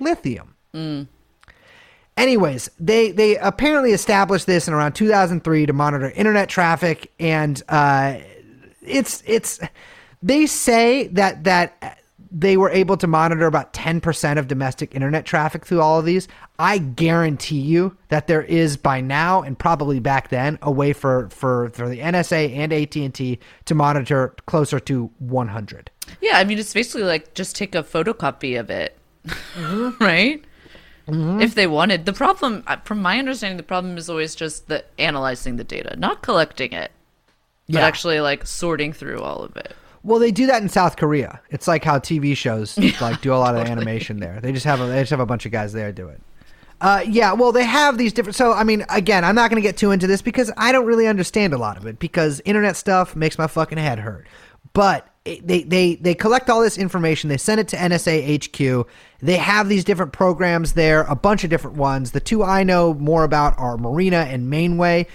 Lithium. 0.00 0.54
Anyways, 2.16 2.70
they 2.80 3.10
they 3.10 3.36
apparently 3.36 3.92
established 3.92 4.46
this 4.46 4.68
in 4.68 4.72
around 4.72 4.94
2003 4.94 5.66
to 5.66 5.72
monitor 5.74 6.10
internet 6.10 6.48
traffic, 6.48 7.12
and 7.20 7.62
uh, 7.68 8.16
it's 8.80 9.22
it's 9.26 9.60
they 10.22 10.46
say 10.46 11.08
that 11.08 11.44
that 11.44 12.00
they 12.30 12.56
were 12.56 12.70
able 12.70 12.96
to 12.96 13.06
monitor 13.06 13.46
about 13.46 13.72
10% 13.72 14.38
of 14.38 14.48
domestic 14.48 14.94
internet 14.94 15.24
traffic 15.24 15.64
through 15.64 15.80
all 15.80 15.98
of 15.98 16.04
these. 16.04 16.26
I 16.58 16.78
guarantee 16.78 17.60
you 17.60 17.96
that 18.08 18.26
there 18.26 18.42
is 18.42 18.76
by 18.76 19.00
now 19.00 19.42
and 19.42 19.58
probably 19.58 20.00
back 20.00 20.28
then 20.30 20.58
a 20.62 20.70
way 20.70 20.92
for 20.92 21.28
for 21.30 21.70
for 21.70 21.88
the 21.88 21.98
NSA 22.00 22.54
and 22.56 22.72
AT&T 22.72 23.38
to 23.66 23.74
monitor 23.74 24.34
closer 24.46 24.80
to 24.80 25.10
100. 25.18 25.90
yeah, 26.20 26.38
I 26.38 26.44
mean, 26.44 26.58
it's 26.58 26.72
basically 26.74 27.02
like 27.04 27.34
just 27.34 27.54
take 27.56 27.74
a 27.74 27.82
photocopy 27.82 28.58
of 28.58 28.70
it, 28.70 28.96
Mm-hmm. 29.26 30.02
right? 30.04 30.44
If 31.08 31.54
they 31.54 31.68
wanted. 31.68 32.04
The 32.04 32.12
problem, 32.12 32.64
uh, 32.66 32.78
from 32.84 33.00
my 33.00 33.18
understanding, 33.20 33.58
the 33.58 33.62
problem 33.62 33.96
is 33.96 34.10
always 34.10 34.34
just 34.34 34.66
the 34.66 34.84
analyzing 34.98 35.54
the 35.54 35.62
data, 35.62 35.94
not 35.96 36.20
collecting 36.22 36.72
it, 36.72 36.90
but 37.68 37.76
Yeah. 37.76 37.86
actually 37.86 38.18
like 38.20 38.44
sorting 38.44 38.92
through 38.92 39.20
all 39.22 39.42
of 39.44 39.56
it. 39.56 39.76
Well, 40.06 40.20
they 40.20 40.30
do 40.30 40.46
that 40.46 40.62
in 40.62 40.68
South 40.68 40.96
Korea. 40.96 41.40
It's 41.50 41.66
like 41.66 41.82
how 41.82 41.98
TV 41.98 42.36
shows 42.36 42.78
like 43.00 43.20
do 43.20 43.34
a 43.34 43.36
lot 43.36 43.56
of 43.56 43.66
animation 43.66 44.20
there. 44.20 44.40
They 44.40 44.52
just 44.52 44.64
have 44.64 44.80
a, 44.80 44.86
they 44.86 45.00
just 45.00 45.10
have 45.10 45.18
a 45.18 45.26
bunch 45.26 45.46
of 45.46 45.52
guys 45.52 45.72
there 45.72 45.90
do 45.90 46.08
it. 46.08 46.20
Uh, 46.80 47.02
yeah, 47.08 47.32
well, 47.32 47.50
they 47.50 47.64
have 47.64 47.98
these 47.98 48.12
different. 48.12 48.36
So, 48.36 48.52
I 48.52 48.62
mean, 48.62 48.84
again, 48.88 49.24
I'm 49.24 49.34
not 49.34 49.50
going 49.50 49.60
to 49.60 49.66
get 49.66 49.76
too 49.76 49.90
into 49.90 50.06
this 50.06 50.22
because 50.22 50.52
I 50.56 50.70
don't 50.70 50.86
really 50.86 51.08
understand 51.08 51.54
a 51.54 51.58
lot 51.58 51.76
of 51.76 51.86
it 51.86 51.98
because 51.98 52.40
internet 52.44 52.76
stuff 52.76 53.16
makes 53.16 53.36
my 53.36 53.48
fucking 53.48 53.78
head 53.78 53.98
hurt. 53.98 54.28
But 54.72 55.08
it, 55.24 55.44
they 55.44 55.64
they 55.64 55.96
they 55.96 56.14
collect 56.14 56.50
all 56.50 56.60
this 56.60 56.78
information. 56.78 57.28
They 57.28 57.36
send 57.36 57.60
it 57.60 57.68
to 57.68 57.76
NSA 57.76 58.44
HQ. 58.44 58.88
They 59.20 59.36
have 59.38 59.68
these 59.68 59.82
different 59.82 60.12
programs 60.12 60.74
there, 60.74 61.02
a 61.02 61.16
bunch 61.16 61.42
of 61.42 61.50
different 61.50 61.78
ones. 61.78 62.12
The 62.12 62.20
two 62.20 62.44
I 62.44 62.62
know 62.62 62.94
more 62.94 63.24
about 63.24 63.58
are 63.58 63.76
Marina 63.76 64.18
and 64.18 64.52
Mainway. 64.52 65.06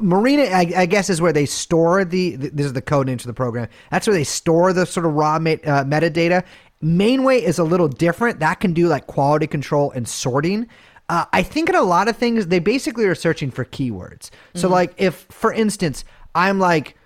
Marina, 0.00 0.44
I, 0.44 0.72
I 0.76 0.86
guess, 0.86 1.10
is 1.10 1.20
where 1.20 1.32
they 1.32 1.46
store 1.46 2.04
the, 2.04 2.36
This 2.36 2.66
is 2.66 2.72
the 2.72 2.82
code 2.82 3.06
names 3.06 3.22
for 3.22 3.28
the 3.28 3.34
program. 3.34 3.68
That's 3.90 4.06
where 4.06 4.14
they 4.14 4.24
store 4.24 4.72
the 4.72 4.86
sort 4.86 5.06
of 5.06 5.14
raw 5.14 5.38
met, 5.38 5.66
uh, 5.66 5.84
metadata, 5.84 6.44
Mainway 6.82 7.40
is 7.40 7.58
a 7.58 7.64
little 7.64 7.88
different. 7.88 8.40
That 8.40 8.60
can 8.60 8.72
do 8.72 8.86
like 8.86 9.06
quality 9.06 9.46
control 9.46 9.90
and 9.92 10.06
sorting. 10.06 10.68
Uh, 11.08 11.24
I 11.32 11.42
think 11.42 11.68
in 11.68 11.74
a 11.74 11.82
lot 11.82 12.08
of 12.08 12.16
things, 12.16 12.48
they 12.48 12.58
basically 12.58 13.06
are 13.06 13.14
searching 13.14 13.50
for 13.50 13.64
keywords. 13.64 14.30
So, 14.54 14.68
like, 14.68 14.92
if, 14.96 15.26
for 15.30 15.52
instance, 15.52 16.04
I'm 16.34 16.58
like, 16.58 16.96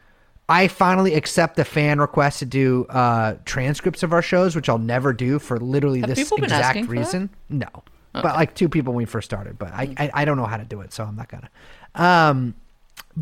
I 0.49 0.69
finally 0.69 1.15
accept 1.15 1.59
a 1.59 1.65
fan 1.65 2.01
request 2.01 2.39
to 2.41 2.47
do 2.47 2.87
uh, 2.89 3.37
transcripts 3.45 4.03
of 4.03 4.13
our 4.13 4.23
shows, 4.23 4.57
which 4.57 4.69
I'll 4.69 4.79
never 4.79 5.13
do 5.13 5.39
for 5.39 5.59
literally 5.59 6.01
Have 6.01 6.09
this 6.09 6.33
exact 6.33 6.53
asking 6.53 6.87
for 6.87 6.95
that? 6.95 6.99
reason. 6.99 7.31
No, 7.49 7.69
but 8.13 8.25
like 8.25 8.55
two 8.55 8.69
people 8.69 8.95
when 8.95 8.99
we 8.99 9.05
first 9.05 9.27
started, 9.27 9.59
but 9.59 9.73
I, 9.73 9.95
I 9.97 10.11
I 10.15 10.25
don't 10.25 10.37
know 10.37 10.47
how 10.47 10.57
to 10.57 10.65
do 10.65 10.81
it, 10.81 10.93
so 10.93 11.05
I'm 11.05 11.15
not 11.15 11.29
gonna. 11.29 11.51
Um, 11.95 12.55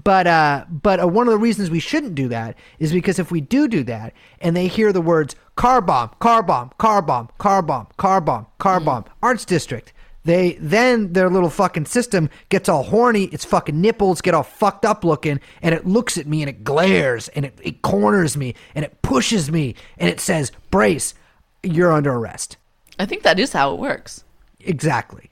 but 0.04 0.26
uh, 0.26 0.64
but 0.68 1.00
uh, 1.00 1.08
one 1.08 1.26
of 1.26 1.32
the 1.32 1.38
reasons 1.38 1.70
we 1.70 1.80
shouldn't 1.80 2.14
do 2.14 2.28
that 2.28 2.56
is 2.78 2.92
because 2.92 3.18
if 3.18 3.30
we 3.30 3.40
do 3.40 3.66
do 3.68 3.82
that, 3.84 4.12
and 4.40 4.56
they 4.56 4.68
hear 4.68 4.92
the 4.92 5.00
words 5.00 5.34
car 5.56 5.80
bomb, 5.80 6.10
car 6.20 6.42
bomb, 6.42 6.70
car 6.78 7.02
bomb, 7.02 7.28
car 7.38 7.62
bomb, 7.62 7.86
car 7.96 8.20
bomb, 8.20 8.46
car 8.58 8.80
bomb, 8.80 9.04
arts 9.22 9.44
district. 9.44 9.92
They 10.24 10.58
then 10.60 11.14
their 11.14 11.30
little 11.30 11.48
fucking 11.48 11.86
system 11.86 12.28
gets 12.48 12.68
all 12.68 12.82
horny. 12.82 13.24
Its 13.24 13.44
fucking 13.44 13.80
nipples 13.80 14.20
get 14.20 14.34
all 14.34 14.42
fucked 14.42 14.84
up 14.84 15.04
looking, 15.04 15.40
and 15.62 15.74
it 15.74 15.86
looks 15.86 16.18
at 16.18 16.26
me 16.26 16.42
and 16.42 16.50
it 16.50 16.64
glares 16.64 17.28
and 17.28 17.46
it, 17.46 17.58
it 17.62 17.82
corners 17.82 18.36
me 18.36 18.54
and 18.74 18.84
it 18.84 19.00
pushes 19.02 19.50
me 19.50 19.74
and 19.96 20.10
it 20.10 20.20
says, 20.20 20.52
"Brace, 20.70 21.14
you're 21.62 21.92
under 21.92 22.12
arrest." 22.12 22.56
I 22.98 23.06
think 23.06 23.22
that 23.22 23.40
is 23.40 23.52
how 23.52 23.72
it 23.72 23.80
works. 23.80 24.24
Exactly. 24.60 25.30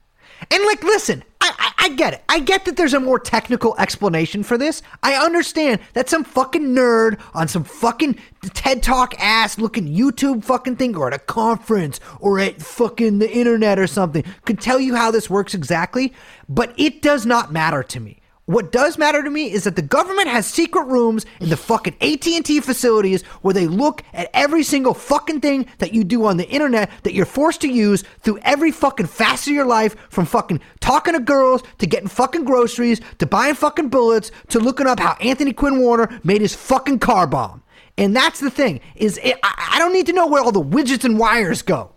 And 0.51 0.65
like, 0.65 0.83
listen, 0.83 1.23
I, 1.41 1.53
I 1.59 1.73
I 1.87 1.89
get 1.91 2.15
it. 2.15 2.25
I 2.29 2.41
get 2.41 2.65
that 2.65 2.77
there's 2.77 2.95
a 2.95 3.01
more 3.01 3.21
technical 3.21 3.77
explanation 3.79 4.43
for 4.43 4.59
this. 4.59 4.83
I 5.05 5.15
understand 5.15 5.81
that 5.93 6.09
some 6.09 6.25
fucking 6.25 6.75
nerd 6.75 7.21
on 7.33 7.47
some 7.47 7.63
fucking 7.63 8.19
TED 8.55 8.83
Talk 8.83 9.15
ass 9.21 9.57
looking 9.57 9.87
YouTube 9.87 10.43
fucking 10.43 10.77
thing 10.77 10.97
or 10.97 11.07
at 11.07 11.15
a 11.15 11.21
conference 11.21 12.01
or 12.19 12.41
at 12.41 12.61
fucking 12.61 13.21
the 13.21 13.31
internet 13.31 13.79
or 13.79 13.87
something 13.87 14.25
could 14.45 14.61
tell 14.61 14.81
you 14.81 14.97
how 14.97 15.13
this 15.13 15.31
works 15.31 15.55
exactly, 15.55 16.13
but 16.49 16.75
it 16.77 17.03
does 17.03 17.25
not 17.25 17.53
matter 17.53 17.85
to 17.85 18.01
me. 18.01 18.21
What 18.47 18.71
does 18.71 18.97
matter 18.97 19.25
to 19.25 19.31
me 19.31 19.51
is 19.51 19.65
that 19.65 19.75
the 19.75 19.83
government 19.83 20.29
has 20.29 20.47
secret 20.47 20.85
rooms 20.85 21.27
in 21.41 21.49
the 21.49 21.57
fucking 21.57 21.97
AT&T 22.01 22.61
facilities 22.61 23.25
where 23.43 23.53
they 23.53 23.67
look 23.67 24.05
at 24.15 24.31
every 24.33 24.63
single 24.63 24.95
fucking 24.95 25.41
thing 25.41 25.67
that 25.79 25.93
you 25.93 26.05
do 26.05 26.25
on 26.27 26.37
the 26.37 26.49
internet 26.49 26.89
that 27.03 27.13
you're 27.13 27.27
forced 27.27 27.61
to 27.63 27.69
use 27.69 28.05
through 28.21 28.39
every 28.43 28.71
fucking 28.71 29.07
facet 29.07 29.49
of 29.49 29.55
your 29.55 29.67
life 29.67 29.97
from 30.11 30.27
fucking 30.27 30.61
talking 30.79 31.15
to 31.15 31.19
girls 31.19 31.65
to 31.79 31.89
getting 31.89 32.09
fucking 32.09 32.45
groceries 32.45 33.01
to 33.19 33.27
buying 33.27 33.57
fucking 33.57 33.89
bullets 33.89 34.31
to 34.49 34.61
looking 34.61 34.87
up 34.87 35.01
how 35.01 35.15
Anthony 35.15 35.53
Quinn 35.53 35.81
Warner 35.81 36.09
made 36.23 36.41
his 36.41 36.55
fucking 36.55 37.01
car 37.01 37.27
bomb. 37.27 37.65
And 37.99 38.15
that's 38.15 38.39
the 38.39 38.51
thing 38.51 38.81
is 38.95 39.19
it, 39.25 39.41
I, 39.43 39.71
I 39.73 39.79
don't 39.81 39.93
need 39.93 40.07
to 40.07 40.13
know 40.13 40.29
where 40.29 40.41
all 40.41 40.53
the 40.53 40.63
widgets 40.63 41.05
and 41.05 41.19
wires 41.19 41.63
go. 41.63 41.91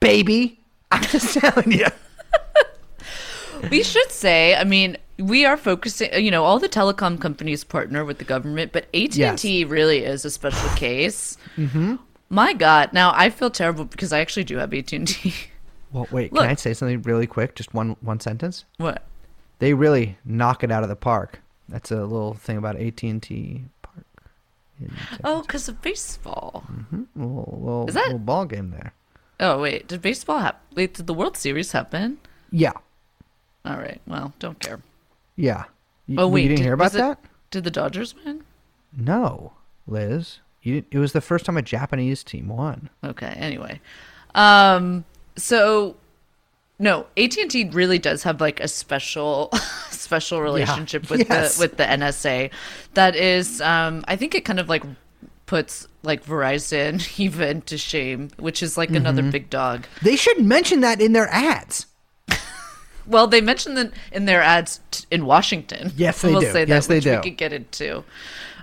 Baby, 0.00 0.58
I'm 0.90 1.02
just 1.02 1.38
telling 1.38 1.70
you. 1.70 1.86
we 3.70 3.82
should 3.82 4.10
say, 4.10 4.54
I 4.56 4.64
mean, 4.64 4.96
we 5.22 5.44
are 5.44 5.56
focusing. 5.56 6.12
You 6.22 6.30
know, 6.30 6.44
all 6.44 6.58
the 6.58 6.68
telecom 6.68 7.20
companies 7.20 7.64
partner 7.64 8.04
with 8.04 8.18
the 8.18 8.24
government, 8.24 8.72
but 8.72 8.84
AT 8.94 9.18
and 9.18 9.38
T 9.38 9.64
really 9.64 10.04
is 10.04 10.24
a 10.24 10.30
special 10.30 10.68
case. 10.76 11.36
Mm-hmm. 11.56 11.96
My 12.28 12.52
God, 12.54 12.92
now 12.92 13.12
I 13.14 13.28
feel 13.30 13.50
terrible 13.50 13.84
because 13.84 14.12
I 14.12 14.20
actually 14.20 14.44
do 14.44 14.56
have 14.58 14.72
AT 14.72 14.92
and 14.92 15.06
T. 15.08 15.34
Well, 15.92 16.08
wait, 16.10 16.32
Look. 16.32 16.42
can 16.44 16.50
I 16.50 16.54
say 16.54 16.72
something 16.72 17.02
really 17.02 17.26
quick? 17.26 17.54
Just 17.54 17.74
one 17.74 17.96
one 18.00 18.18
sentence. 18.20 18.64
What? 18.78 19.02
They 19.58 19.74
really 19.74 20.16
knock 20.24 20.64
it 20.64 20.70
out 20.72 20.82
of 20.82 20.88
the 20.88 20.96
park. 20.96 21.40
That's 21.68 21.90
a 21.90 21.96
little 22.02 22.34
thing 22.34 22.56
about 22.56 22.76
AT 22.76 23.02
and 23.02 23.22
T 23.22 23.64
Park. 23.82 24.06
Oh, 25.22 25.42
because 25.42 25.68
of 25.68 25.80
baseball. 25.82 26.64
little, 27.14 27.58
little, 27.60 27.86
Is 27.88 27.94
that- 27.94 28.04
little 28.06 28.18
ball 28.18 28.46
game 28.46 28.70
there? 28.70 28.94
Oh 29.38 29.60
wait, 29.60 29.86
did 29.88 30.00
baseball 30.02 30.38
happen? 30.38 30.60
Wait, 30.74 30.94
did 30.94 31.06
the 31.06 31.14
World 31.14 31.36
Series 31.36 31.72
happen? 31.72 32.18
Yeah, 32.50 32.72
All 33.64 33.76
right. 33.76 34.00
Well, 34.06 34.32
don't 34.38 34.58
care. 34.60 34.80
Yeah. 35.36 35.64
You, 36.06 36.16
Oh 36.18 36.28
wait, 36.28 36.42
you 36.42 36.48
didn't 36.48 36.58
did, 36.58 36.64
hear 36.64 36.74
about 36.74 36.94
it- 36.94 36.98
that? 36.98 37.18
Did 37.50 37.64
the 37.64 37.70
Dodgers 37.70 38.14
win? 38.24 38.44
No, 38.96 39.52
Liz. 39.86 40.38
You 40.62 40.84
it 40.90 40.98
was 40.98 41.12
the 41.12 41.20
first 41.20 41.44
time 41.46 41.56
a 41.56 41.62
Japanese 41.62 42.22
team 42.24 42.48
won. 42.48 42.88
Okay. 43.02 43.34
Anyway, 43.36 43.80
um, 44.34 45.04
so 45.36 45.96
no, 46.78 47.06
AT 47.16 47.36
and 47.36 47.50
T 47.50 47.68
really 47.70 47.98
does 47.98 48.22
have 48.24 48.40
like 48.40 48.60
a 48.60 48.68
special, 48.68 49.50
special 49.90 50.40
relationship 50.42 51.08
with 51.10 51.28
Yes. 51.28 51.56
the 51.56 51.60
with 51.62 51.76
the 51.76 51.84
NSA. 51.84 52.50
That 52.94 53.14
is, 53.16 53.60
um, 53.60 54.04
I 54.08 54.16
think 54.16 54.34
it 54.34 54.44
kind 54.44 54.58
of 54.60 54.68
like 54.68 54.82
puts 55.46 55.86
like 56.02 56.24
Verizon 56.24 57.06
even 57.20 57.62
to 57.62 57.76
shame, 57.78 58.30
which 58.38 58.62
is 58.62 58.76
like 58.76 58.88
Mm-hmm. 58.88 58.96
another 58.96 59.22
big 59.22 59.50
dog. 59.50 59.86
They 60.02 60.16
should 60.16 60.40
mention 60.44 60.80
that 60.80 61.00
in 61.00 61.12
their 61.12 61.28
ads. 61.28 61.86
Well, 63.06 63.26
they 63.26 63.40
mentioned 63.40 63.76
that 63.76 63.92
in 64.12 64.24
their 64.26 64.42
ads 64.42 64.80
t- 64.90 65.04
in 65.10 65.26
Washington. 65.26 65.92
Yes, 65.96 66.22
they 66.22 66.30
we'll 66.30 66.40
do. 66.40 66.46
Say 66.52 66.64
that, 66.64 66.68
Yes, 66.68 66.86
they 66.86 66.96
which 66.96 67.04
do. 67.04 67.16
We 67.16 67.22
could 67.22 67.36
get 67.36 67.52
into. 67.52 68.04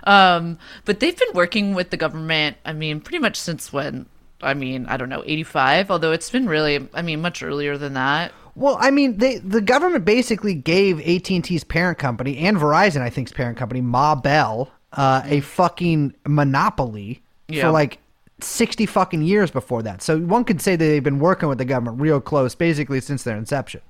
Um, 0.04 0.58
but 0.84 1.00
they've 1.00 1.16
been 1.18 1.32
working 1.34 1.74
with 1.74 1.90
the 1.90 1.96
government. 1.96 2.56
I 2.64 2.72
mean, 2.72 3.00
pretty 3.00 3.18
much 3.18 3.36
since 3.36 3.72
when? 3.72 4.06
I 4.42 4.54
mean, 4.54 4.86
I 4.86 4.96
don't 4.96 5.10
know, 5.10 5.22
eighty-five. 5.26 5.90
Although 5.90 6.12
it's 6.12 6.30
been 6.30 6.48
really, 6.48 6.88
I 6.94 7.02
mean, 7.02 7.20
much 7.20 7.42
earlier 7.42 7.76
than 7.76 7.94
that. 7.94 8.32
Well, 8.54 8.78
I 8.80 8.90
mean, 8.90 9.18
they 9.18 9.36
the 9.38 9.60
government 9.60 10.04
basically 10.04 10.54
gave 10.54 10.98
AT 11.00 11.30
and 11.30 11.44
T's 11.44 11.64
parent 11.64 11.98
company 11.98 12.38
and 12.38 12.56
Verizon, 12.56 13.00
I 13.02 13.10
think's 13.10 13.32
parent 13.32 13.58
company, 13.58 13.80
Ma 13.82 14.14
Bell, 14.14 14.70
uh, 14.94 15.22
a 15.24 15.40
fucking 15.40 16.14
monopoly 16.26 17.22
Yeah. 17.48 17.64
for 17.64 17.70
like 17.70 17.98
sixty 18.40 18.86
fucking 18.86 19.22
years 19.22 19.50
before 19.50 19.82
that. 19.82 20.00
So 20.02 20.18
one 20.18 20.44
could 20.44 20.60
say 20.62 20.74
that 20.74 20.84
they've 20.84 21.04
been 21.04 21.18
working 21.18 21.48
with 21.50 21.58
the 21.58 21.64
government 21.66 22.00
real 22.00 22.20
close, 22.20 22.54
basically 22.54 23.00
since 23.00 23.22
their 23.22 23.36
inception. 23.36 23.82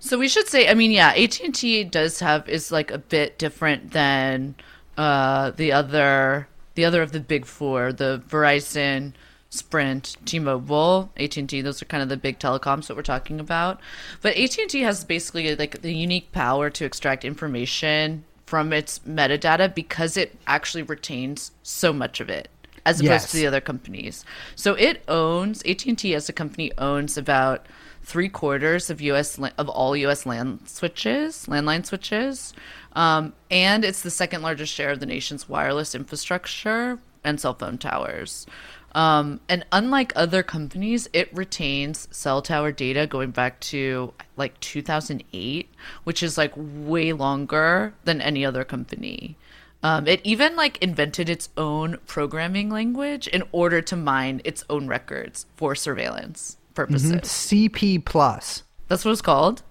So 0.00 0.18
we 0.18 0.28
should 0.28 0.48
say, 0.48 0.68
I 0.68 0.74
mean, 0.74 0.90
yeah, 0.90 1.10
AT 1.10 1.40
and 1.40 1.54
T 1.54 1.84
does 1.84 2.20
have 2.20 2.48
is 2.48 2.72
like 2.72 2.90
a 2.90 2.98
bit 2.98 3.38
different 3.38 3.92
than 3.92 4.54
uh, 4.96 5.50
the 5.52 5.72
other 5.72 6.48
the 6.74 6.84
other 6.84 7.02
of 7.02 7.12
the 7.12 7.20
big 7.20 7.44
four, 7.44 7.92
the 7.92 8.22
Verizon, 8.28 9.12
Sprint, 9.50 10.16
T-Mobile, 10.24 11.10
AT 11.16 11.36
and 11.36 11.48
T. 11.48 11.60
Those 11.60 11.82
are 11.82 11.86
kind 11.86 12.02
of 12.02 12.08
the 12.08 12.16
big 12.16 12.38
telecoms 12.38 12.86
that 12.86 12.96
we're 12.96 13.02
talking 13.02 13.40
about. 13.40 13.80
But 14.22 14.36
AT 14.36 14.56
and 14.58 14.70
T 14.70 14.80
has 14.80 15.04
basically 15.04 15.54
like 15.56 15.82
the 15.82 15.92
unique 15.92 16.32
power 16.32 16.70
to 16.70 16.84
extract 16.84 17.24
information 17.24 18.24
from 18.46 18.72
its 18.72 19.00
metadata 19.00 19.72
because 19.74 20.16
it 20.16 20.36
actually 20.46 20.82
retains 20.82 21.52
so 21.62 21.92
much 21.92 22.20
of 22.20 22.30
it 22.30 22.48
as 22.86 23.00
opposed 23.00 23.10
Yes. 23.10 23.30
to 23.32 23.36
the 23.36 23.46
other 23.46 23.60
companies. 23.60 24.24
So 24.56 24.74
it 24.74 25.02
owns 25.08 25.62
AT 25.64 25.84
and 25.86 25.98
T 25.98 26.14
as 26.14 26.28
a 26.28 26.32
company 26.32 26.72
owns 26.78 27.18
about 27.18 27.66
three 28.02 28.28
quarters 28.28 28.90
of 28.90 29.00
U.S. 29.00 29.38
of 29.38 29.68
all 29.68 29.96
U.S. 29.96 30.26
land 30.26 30.60
switches, 30.66 31.46
landline 31.46 31.84
switches, 31.84 32.52
um, 32.94 33.32
and 33.50 33.84
it's 33.84 34.02
the 34.02 34.10
second 34.10 34.42
largest 34.42 34.72
share 34.72 34.90
of 34.90 35.00
the 35.00 35.06
nation's 35.06 35.48
wireless 35.48 35.94
infrastructure 35.94 36.98
and 37.22 37.40
cell 37.40 37.54
phone 37.54 37.78
towers. 37.78 38.46
Um, 38.92 39.40
and 39.48 39.64
unlike 39.70 40.12
other 40.16 40.42
companies, 40.42 41.08
it 41.12 41.32
retains 41.32 42.08
cell 42.10 42.42
tower 42.42 42.72
data 42.72 43.06
going 43.06 43.30
back 43.30 43.60
to 43.60 44.12
like 44.36 44.58
2008, 44.60 45.72
which 46.02 46.22
is 46.22 46.36
like 46.36 46.52
way 46.56 47.12
longer 47.12 47.94
than 48.04 48.20
any 48.20 48.44
other 48.44 48.64
company. 48.64 49.36
Um, 49.82 50.06
it 50.06 50.20
even 50.24 50.56
like 50.56 50.76
invented 50.82 51.30
its 51.30 51.48
own 51.56 51.98
programming 52.06 52.68
language 52.68 53.28
in 53.28 53.44
order 53.52 53.80
to 53.80 53.96
mine 53.96 54.42
its 54.44 54.64
own 54.68 54.88
records 54.88 55.46
for 55.56 55.74
surveillance 55.74 56.58
purposes. 56.74 57.12
CP 57.22 58.04
plus. 58.04 58.62
That's 58.88 59.04
what 59.04 59.12
it's 59.12 59.22
called. 59.22 59.62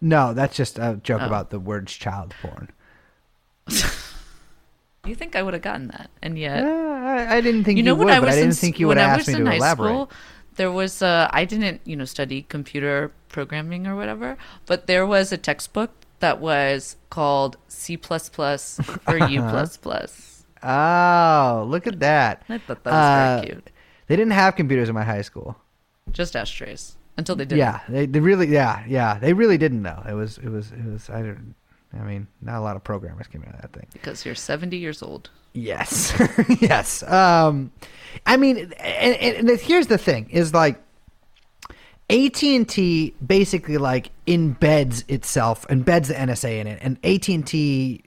No, 0.00 0.34
that's 0.34 0.54
just 0.56 0.78
a 0.78 1.00
joke 1.02 1.22
Oh. 1.22 1.26
about 1.26 1.50
the 1.50 1.58
words 1.58 1.92
child 1.92 2.34
porn. 2.42 2.70
You 5.06 5.14
think 5.14 5.36
I 5.36 5.42
would 5.42 5.54
have 5.54 5.62
gotten 5.62 5.86
that, 5.88 6.10
and 6.20 6.36
yet 6.36 6.64
Uh, 6.64 6.68
I, 6.68 7.36
I 7.36 7.40
didn't 7.40 7.62
think 7.62 7.76
you 7.78 7.84
you, 7.84 7.90
know 7.90 7.94
would, 7.94 8.06
when 8.06 8.14
I 8.14 8.18
was 8.18 8.30
I 8.30 8.38
didn't 8.38 8.48
in, 8.50 8.54
think 8.56 8.80
you 8.80 8.88
would 8.88 8.98
ask 8.98 9.28
me 9.28 9.34
in 9.34 9.44
to 9.44 9.50
high 9.50 9.56
elaborate. 9.56 9.86
school, 9.88 10.10
there 10.56 10.72
was 10.72 11.00
uh, 11.00 11.28
I 11.32 11.44
didn't 11.44 11.80
you 11.84 11.94
know 11.94 12.04
study 12.04 12.42
computer 12.48 13.12
programming 13.28 13.86
or 13.86 13.94
whatever, 13.94 14.36
but 14.66 14.88
there 14.88 15.06
was 15.06 15.30
a 15.30 15.36
textbook 15.38 15.92
that 16.18 16.40
was 16.40 16.96
called 17.08 17.56
C 17.68 17.96
plus 17.96 18.28
plus 18.28 18.80
or 19.06 19.16
U 19.28 19.42
plus 19.50 19.76
plus. 19.76 20.44
Oh, 20.60 21.64
look 21.68 21.86
at 21.86 22.00
that. 22.00 22.42
I 22.48 22.58
thought 22.58 22.82
that 22.82 22.90
was 22.92 23.06
very 23.06 23.38
Uh, 23.38 23.42
cute. 23.54 23.70
They 24.08 24.16
didn't 24.16 24.32
have 24.32 24.56
computers 24.56 24.88
in 24.88 24.94
my 24.96 25.04
high 25.04 25.22
school. 25.22 25.54
Just 26.16 26.34
ashtrays 26.34 26.96
until 27.18 27.36
they 27.36 27.44
did. 27.44 27.58
Yeah, 27.58 27.80
they, 27.88 28.06
they 28.06 28.20
really, 28.20 28.48
yeah, 28.48 28.82
yeah, 28.88 29.18
they 29.18 29.34
really 29.34 29.58
didn't 29.58 29.82
know. 29.82 30.02
It 30.08 30.14
was, 30.14 30.38
it 30.38 30.48
was, 30.48 30.72
it 30.72 30.84
was. 30.84 31.10
I 31.10 31.20
don't. 31.20 31.54
I 31.92 32.02
mean, 32.04 32.26
not 32.40 32.58
a 32.58 32.60
lot 32.60 32.76
of 32.76 32.82
programmers 32.84 33.26
came 33.26 33.42
out 33.42 33.54
of 33.54 33.60
that 33.60 33.72
thing. 33.72 33.86
because 33.92 34.24
you're 34.24 34.34
70 34.34 34.76
years 34.76 35.02
old. 35.02 35.28
Yes, 35.52 36.14
yes. 36.60 37.02
Um, 37.02 37.70
I 38.24 38.36
mean, 38.38 38.56
and, 38.78 39.14
and, 39.16 39.50
and 39.50 39.60
here's 39.60 39.86
the 39.88 39.98
thing: 39.98 40.28
is 40.30 40.54
like 40.54 40.80
AT&T 42.08 43.14
basically 43.24 43.78
like 43.78 44.10
embeds 44.26 45.02
itself, 45.08 45.66
embeds 45.66 46.06
the 46.06 46.14
NSA 46.14 46.60
in 46.60 46.66
it, 46.68 46.78
and 46.80 46.98
AT&T 47.04 48.02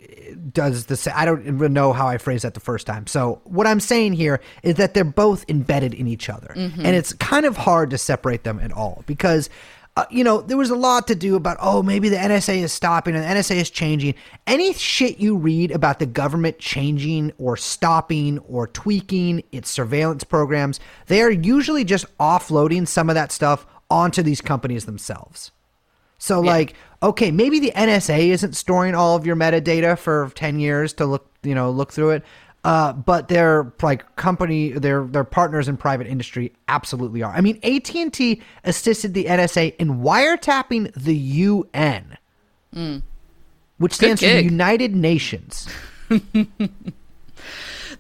does 0.54 0.86
the. 0.86 1.12
I 1.14 1.26
don't 1.26 1.46
know 1.74 1.92
how 1.92 2.08
I 2.08 2.18
phrased 2.18 2.46
that 2.46 2.54
the 2.54 2.62
first 2.62 2.88
time. 2.88 3.08
So 3.08 3.42
what 3.44 3.68
I'm 3.68 3.82
saying 3.82 4.14
here 4.14 4.40
is 4.64 4.76
that 4.76 4.94
they're 4.94 5.04
both 5.04 5.44
embedded 5.50 5.94
in 5.94 6.08
each 6.08 6.30
other, 6.30 6.54
and 6.86 6.96
it's 6.96 7.12
kind 7.14 7.46
of 7.46 7.58
hard 7.58 7.90
to 7.90 7.98
separate 7.98 8.44
them 8.44 8.60
at 8.60 8.72
all 8.72 9.04
because. 9.06 9.50
Uh, 9.98 10.06
you 10.12 10.24
know, 10.24 10.40
there 10.40 10.56
was 10.56 10.70
a 10.70 10.76
lot 10.76 11.08
to 11.08 11.16
do 11.16 11.36
about, 11.36 11.58
oh, 11.60 11.84
maybe 11.84 12.08
the 12.08 12.16
NSA 12.16 12.60
is 12.60 12.72
stopping 12.72 13.16
and 13.16 13.24
the 13.24 13.28
NSA 13.28 13.58
is 13.58 13.70
changing. 13.70 14.14
Any 14.48 14.72
shit 14.74 15.20
you 15.20 15.36
read 15.36 15.72
about 15.72 16.00
the 16.00 16.06
government 16.06 16.58
changing 16.58 17.34
or 17.38 17.58
stopping 17.58 18.38
or 18.48 18.68
tweaking 18.68 19.44
its 19.52 19.70
surveillance 19.70 20.24
programs, 20.24 20.80
they 21.08 21.22
are 21.22 21.32
usually 21.32 21.84
just 21.84 22.06
offloading 22.18 22.88
some 22.88 23.10
of 23.10 23.16
that 23.16 23.34
stuff 23.34 23.66
onto 23.90 24.22
these 24.22 24.42
companies 24.42 24.86
themselves. 24.86 25.52
So, 26.18 26.42
like, 26.42 26.74
okay, 27.02 27.32
maybe 27.32 27.60
the 27.60 27.72
NSA 27.76 28.28
isn't 28.28 28.56
storing 28.56 28.94
all 28.94 29.16
of 29.16 29.26
your 29.26 29.38
metadata 29.38 29.98
for 29.98 30.32
ten 30.36 30.60
years 30.60 30.94
to 30.94 31.06
look, 31.06 31.30
you 31.44 31.56
know, 31.56 31.72
look 31.72 31.94
through 31.94 32.12
it. 32.12 32.24
Uh, 32.66 32.92
but 32.92 33.30
their 33.30 33.72
like 33.82 34.16
company, 34.18 34.72
their 34.72 35.06
their 35.06 35.24
partners 35.24 35.70
in 35.70 35.78
private 35.78 36.08
industry 36.08 36.52
absolutely 36.68 37.24
are. 37.24 37.34
I 37.34 37.40
mean, 37.40 37.58
AT 37.64 37.96
and 37.96 38.14
T 38.14 38.42
assisted 38.66 39.14
the 39.14 39.26
NSA 39.26 39.78
in 39.78 40.02
wiretapping 40.02 40.94
the 40.94 41.16
UN, 41.16 42.18
which 43.78 43.94
stands 43.94 44.22
for. 44.22 44.28
United 44.44 44.94
Nations. 44.94 45.70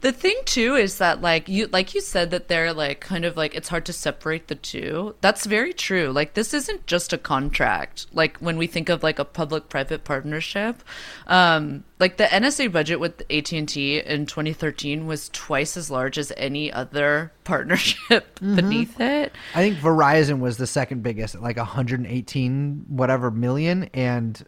The 0.01 0.11
thing 0.13 0.37
too 0.45 0.75
is 0.75 0.97
that 0.99 1.21
like 1.21 1.49
you 1.49 1.67
like 1.67 1.93
you 1.93 1.99
said 2.01 2.31
that 2.31 2.47
they're 2.47 2.73
like 2.73 3.01
kind 3.01 3.25
of 3.25 3.35
like 3.35 3.53
it's 3.53 3.67
hard 3.67 3.85
to 3.87 3.93
separate 3.93 4.47
the 4.47 4.55
two. 4.55 5.15
That's 5.19 5.45
very 5.45 5.73
true. 5.73 6.11
Like 6.11 6.35
this 6.35 6.53
isn't 6.53 6.87
just 6.87 7.11
a 7.11 7.17
contract. 7.17 8.07
Like 8.13 8.37
when 8.37 8.57
we 8.57 8.65
think 8.65 8.87
of 8.87 9.03
like 9.03 9.19
a 9.19 9.25
public-private 9.25 10.05
partnership, 10.05 10.83
um 11.27 11.83
like 11.99 12.15
the 12.15 12.23
NSA 12.25 12.71
budget 12.71 13.01
with 13.01 13.21
AT&T 13.29 13.99
in 13.99 14.25
2013 14.25 15.05
was 15.05 15.27
twice 15.29 15.75
as 15.75 15.91
large 15.91 16.17
as 16.17 16.31
any 16.37 16.71
other 16.71 17.33
partnership 17.43 18.39
beneath 18.39 19.01
it. 19.01 19.33
I 19.53 19.61
think 19.61 19.77
Verizon 19.79 20.39
was 20.39 20.55
the 20.55 20.67
second 20.67 21.03
biggest 21.03 21.35
at 21.35 21.41
like 21.41 21.57
118 21.57 22.85
whatever 22.87 23.31
million, 23.31 23.89
and 23.93 24.41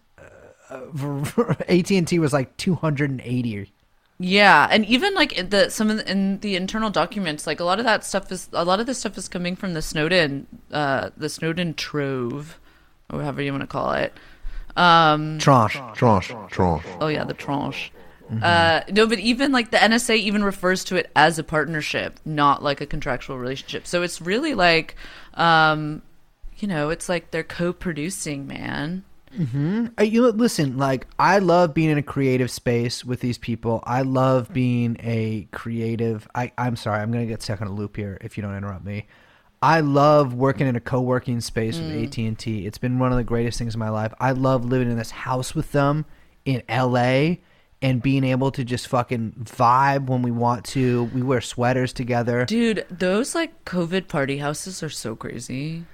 uh, 0.70 1.56
AT 1.68 1.92
and 1.92 2.08
T 2.08 2.20
was 2.20 2.32
like 2.32 2.56
280. 2.56 3.74
Yeah, 4.24 4.68
and 4.70 4.86
even 4.86 5.16
like 5.16 5.50
the 5.50 5.70
some 5.70 5.90
of 5.90 5.98
the, 5.98 6.12
in 6.12 6.40
the 6.40 6.56
internal 6.56 6.92
documents, 6.92 7.48
like 7.48 7.60
a 7.60 7.64
lot 7.64 7.80
of 7.80 7.86
that 7.86 8.06
stuff 8.06 8.32
is 8.32 8.50
a 8.54 8.64
lot 8.64 8.80
of 8.80 8.86
this 8.86 9.00
stuff 9.00 9.18
is 9.18 9.28
coming 9.28 9.56
from 9.56 9.74
the 9.74 9.82
Snowden, 9.82 10.46
uh, 10.72 11.10
the 11.18 11.28
Snowden 11.28 11.74
trove, 11.74 12.60
or 13.10 13.22
however 13.22 13.42
you 13.42 13.52
want 13.52 13.62
to 13.62 13.68
call 13.68 13.94
it. 13.94 14.14
Um, 14.76 15.40
Tranche. 15.40 15.80
Tranche, 15.96 16.34
tranche. 16.50 16.86
oh 17.00 17.08
yeah, 17.08 17.24
the 17.24 17.34
tranche. 17.34 17.92
Uh, 18.42 18.82
no, 18.90 19.08
but 19.08 19.20
even 19.20 19.52
like 19.52 19.72
the 19.72 19.78
NSA 19.78 20.16
even 20.16 20.44
refers 20.44 20.86
to 20.86 20.96
it 20.96 21.12
as 21.16 21.38
a 21.38 21.44
partnership, 21.44 22.18
not 22.24 22.64
like 22.64 22.80
a 22.80 22.86
contractual 22.86 23.38
relationship. 23.38 23.86
So 23.86 24.04
it's 24.04 24.22
really 24.22 24.54
like, 24.54 24.96
um, 25.34 26.02
you 26.58 26.68
know, 26.68 26.92
it's 26.92 27.10
like 27.10 27.32
they're 27.32 27.44
co-producing, 27.44 28.48
man. 28.48 29.04
Uh, 29.34 30.04
you 30.04 30.22
know, 30.22 30.30
listen, 30.30 30.78
like 30.78 31.08
I 31.18 31.40
love 31.40 31.74
being 31.74 31.90
in 31.90 31.98
a 31.98 32.04
creative 32.04 32.52
space 32.52 33.06
with 33.06 33.20
these 33.20 33.38
people. 33.38 33.84
I 33.86 34.02
love 34.02 34.52
being 34.54 34.98
a 35.00 35.48
creative. 35.52 36.28
I, 36.36 36.52
I'm 36.58 36.76
sorry, 36.76 37.00
I'm 37.00 37.12
gonna 37.12 37.26
get 37.26 37.42
stuck 37.42 37.62
on 37.62 37.68
a 37.68 37.74
loop 37.74 37.96
here 37.96 38.18
if 38.22 38.38
you 38.38 38.44
don't 38.44 38.56
interrupt 38.56 38.86
me. 38.86 39.08
I 39.64 39.82
love 39.82 40.34
working 40.34 40.66
in 40.66 40.76
a 40.76 40.80
co-working 40.80 41.40
space 41.40 41.78
with 41.78 41.92
AT 41.92 42.18
and 42.18 42.38
T. 42.38 42.66
It's 42.66 42.80
been 42.80 42.98
one 42.98 43.12
of 43.12 43.18
the 43.18 43.24
greatest 43.24 43.60
things 43.60 43.76
in 43.76 43.80
my 43.80 43.90
life. 43.90 44.12
I 44.20 44.32
love 44.32 44.66
living 44.66 44.90
in 44.90 44.98
this 44.98 45.12
house 45.12 45.54
with 45.54 45.72
them 45.72 46.06
in 46.46 46.64
LA 46.68 47.36
and 47.82 48.02
being 48.02 48.24
able 48.24 48.52
to 48.52 48.64
just 48.64 48.88
fucking 48.88 49.34
vibe 49.44 50.08
when 50.08 50.24
we 50.24 50.32
want 50.32 50.66
to. 50.66 51.04
We 51.14 51.22
wear 51.22 51.42
sweaters 51.42 51.94
together. 51.94 52.46
Dude, 52.46 52.86
those 52.90 53.36
like 53.36 53.64
COVID 53.66 54.08
party 54.08 54.38
houses 54.38 54.82
are 54.82 54.90
so 54.90 55.16
crazy. 55.16 55.86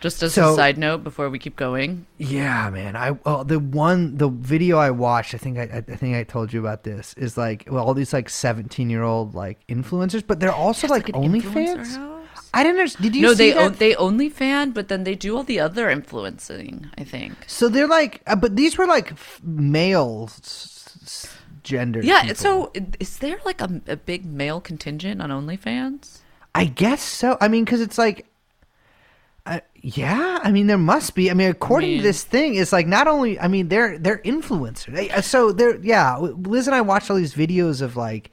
Just 0.00 0.22
as 0.22 0.34
So- 0.34 0.52
a 0.52 0.56
side 0.56 0.76
note 0.78 1.02
before 1.02 1.30
we 1.30 1.38
keep 1.38 1.56
going. 1.56 2.06
Yeah, 2.18 2.68
man. 2.70 2.96
I 2.96 3.12
well, 3.12 3.44
the 3.44 3.58
one 3.58 4.16
the 4.18 4.28
video 4.28 4.76
I 4.78 4.90
watched, 4.90 5.34
I 5.34 5.38
think 5.38 5.58
I, 5.58 5.62
I 5.76 5.80
think 5.80 6.16
I 6.16 6.22
told 6.22 6.52
you 6.52 6.60
about 6.60 6.84
this 6.84 7.14
is 7.16 7.36
like 7.36 7.66
well, 7.70 7.84
all 7.84 7.94
these 7.94 8.12
like 8.12 8.28
seventeen 8.28 8.90
year 8.90 9.02
old 9.02 9.34
like 9.34 9.66
influencers, 9.68 10.22
but 10.26 10.38
they're 10.40 10.52
also 10.52 10.86
like, 10.86 11.08
like 11.08 11.16
an 11.16 11.32
OnlyFans. 11.32 12.12
I 12.54 12.62
didn't 12.62 12.78
understand. 12.78 13.02
Did 13.02 13.16
you 13.16 13.22
no, 13.22 13.34
see 13.34 13.52
they 13.52 13.68
they 13.68 13.94
only 13.96 14.28
fan, 14.28 14.70
but 14.72 14.88
then 14.88 15.04
they 15.04 15.14
do 15.14 15.36
all 15.36 15.42
the 15.42 15.60
other 15.60 15.88
influencing. 15.90 16.88
I 16.96 17.04
think. 17.04 17.32
so 17.46 17.68
they're 17.68 17.88
like, 17.88 18.22
uh, 18.26 18.36
but 18.36 18.56
these 18.56 18.78
were 18.78 18.86
like 18.86 19.12
f- 19.12 19.40
male 19.42 20.28
s- 20.30 20.98
s- 21.02 21.36
gender. 21.64 22.00
Yeah. 22.02 22.22
people. 22.22 22.36
So 22.36 22.72
is 23.00 23.18
there 23.18 23.38
like 23.44 23.60
a, 23.60 23.80
a 23.88 23.96
big 23.96 24.24
male 24.24 24.60
contingent 24.60 25.20
on 25.20 25.30
OnlyFans? 25.30 26.20
I 26.54 26.64
guess 26.66 27.02
so. 27.02 27.36
I 27.40 27.48
mean, 27.48 27.64
because 27.64 27.82
it's 27.82 27.98
like, 27.98 28.24
yeah. 29.86 30.40
I 30.42 30.50
mean, 30.50 30.66
there 30.66 30.78
must 30.78 31.14
be. 31.14 31.30
I 31.30 31.34
mean, 31.34 31.48
according 31.48 31.90
mean- 31.90 31.98
to 31.98 32.02
this 32.02 32.24
thing, 32.24 32.56
it's 32.56 32.72
like 32.72 32.88
not 32.88 33.06
only. 33.06 33.38
I 33.38 33.46
mean, 33.46 33.68
they're 33.68 33.98
they're 33.98 34.18
influencers. 34.18 35.12
Uh, 35.12 35.20
so 35.20 35.52
they're 35.52 35.76
yeah. 35.76 36.16
Liz 36.18 36.66
and 36.66 36.74
I 36.74 36.80
watched 36.80 37.08
all 37.08 37.16
these 37.16 37.34
videos 37.34 37.82
of 37.82 37.96
like 37.96 38.32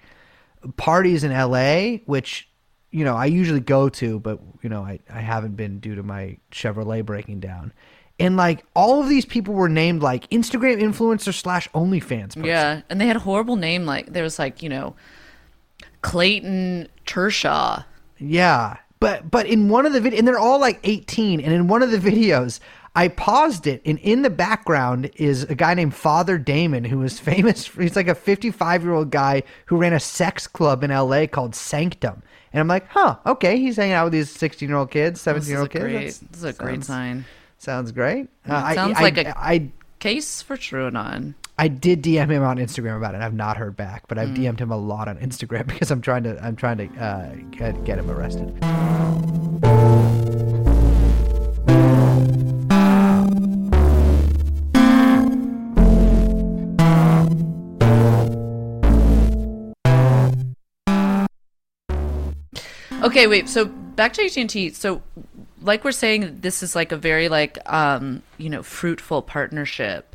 parties 0.77 1.23
in 1.23 1.31
LA, 1.31 1.97
which 2.07 2.49
you 2.89 3.05
know 3.05 3.15
I 3.15 3.27
usually 3.27 3.59
go 3.59 3.87
to, 3.89 4.19
but 4.19 4.39
you 4.63 4.69
know 4.69 4.81
I 4.81 4.99
I 5.07 5.19
haven't 5.19 5.55
been 5.55 5.79
due 5.79 5.93
to 5.93 6.01
my 6.01 6.37
Chevrolet 6.51 7.05
breaking 7.05 7.39
down. 7.39 7.71
And 8.19 8.35
like 8.35 8.65
all 8.75 9.03
of 9.03 9.07
these 9.07 9.25
people 9.25 9.53
were 9.53 9.69
named 9.69 10.01
like 10.01 10.27
Instagram 10.31 10.81
influencer 10.81 11.35
slash 11.35 11.69
OnlyFans. 11.69 12.29
Person. 12.29 12.45
Yeah, 12.45 12.81
and 12.89 12.99
they 12.99 13.05
had 13.05 13.17
a 13.17 13.19
horrible 13.19 13.57
name. 13.57 13.85
Like 13.85 14.11
there 14.11 14.23
was 14.23 14.39
like 14.39 14.63
you 14.63 14.69
know, 14.69 14.95
Clayton 16.01 16.87
Tershaw. 17.05 17.85
Yeah, 18.17 18.77
but 19.03 19.29
but 19.29 19.45
in 19.45 19.69
one 19.69 19.85
of 19.85 19.93
the 19.93 20.01
vid- 20.01 20.13
and 20.13 20.27
they're 20.27 20.39
all 20.39 20.59
like 20.59 20.79
18, 20.83 21.39
and 21.39 21.53
in 21.53 21.67
one 21.67 21.83
of 21.83 21.91
the 21.91 21.97
videos, 21.97 22.59
I 22.95 23.07
paused 23.07 23.67
it, 23.67 23.81
and 23.85 23.97
in 23.99 24.21
the 24.21 24.29
background 24.29 25.11
is 25.15 25.43
a 25.43 25.55
guy 25.55 25.73
named 25.73 25.93
Father 25.95 26.37
Damon, 26.37 26.83
who 26.83 27.01
is 27.03 27.19
famous. 27.31 27.65
For, 27.65 27.81
he's 27.81 27.95
like 27.95 28.07
a 28.07 28.15
55 28.15 28.83
year 28.83 28.93
old 28.93 29.11
guy 29.11 29.43
who 29.65 29.77
ran 29.77 29.93
a 29.93 29.99
sex 29.99 30.47
club 30.47 30.83
in 30.83 30.91
L.A. 30.91 31.27
called 31.27 31.55
Sanctum, 31.55 32.21
and 32.51 32.59
I'm 32.59 32.67
like, 32.67 32.87
huh, 32.87 33.17
okay, 33.25 33.57
he's 33.57 33.75
hanging 33.77 33.93
out 33.93 34.05
with 34.05 34.13
these 34.13 34.29
16 34.29 34.67
year 34.69 34.77
old 34.77 34.91
kids, 34.91 35.21
17 35.21 35.49
year 35.49 35.59
old 35.59 35.69
kids. 35.69 35.83
great. 35.83 35.93
That's- 35.93 36.17
This 36.19 36.37
is 36.39 36.43
a 36.45 36.53
great 36.53 36.83
sign. 36.83 37.25
Sounds 37.57 37.91
great. 37.91 38.27
Uh, 38.47 38.73
sounds 38.73 38.97
I, 38.97 39.01
like 39.01 39.17
I, 39.17 39.21
a- 39.21 39.33
I 39.37 39.71
Case 39.99 40.41
for 40.41 40.57
TrueAnon. 40.57 41.33
I 41.57 41.67
did 41.67 42.01
DM 42.01 42.29
him 42.31 42.43
on 42.43 42.57
Instagram 42.57 42.97
about 42.97 43.13
it. 43.15 43.21
I've 43.21 43.33
not 43.33 43.57
heard 43.57 43.75
back, 43.75 44.07
but 44.07 44.17
I've 44.17 44.29
Mm. 44.29 44.37
DM'd 44.37 44.59
him 44.59 44.71
a 44.71 44.77
lot 44.77 45.07
on 45.07 45.17
Instagram 45.17 45.67
because 45.67 45.91
I'm 45.91 46.01
trying 46.01 46.23
to 46.23 46.43
I'm 46.43 46.55
trying 46.55 46.77
to 46.77 46.87
uh, 46.99 47.35
get, 47.51 47.83
get 47.83 47.99
him 47.99 48.09
arrested. 48.09 48.49
Okay, 63.03 63.27
wait. 63.27 63.49
So 63.49 63.65
back 63.65 64.13
to 64.13 64.23
AT 64.25 64.37
and 64.37 64.49
T. 64.49 64.69
So, 64.71 65.01
like 65.61 65.83
we're 65.83 65.91
saying, 65.91 66.39
this 66.41 66.63
is 66.63 66.75
like 66.75 66.91
a 66.91 66.97
very 66.97 67.29
like 67.29 67.57
um 67.71 68.23
you 68.37 68.49
know 68.49 68.63
fruitful 68.63 69.21
partnership, 69.21 70.12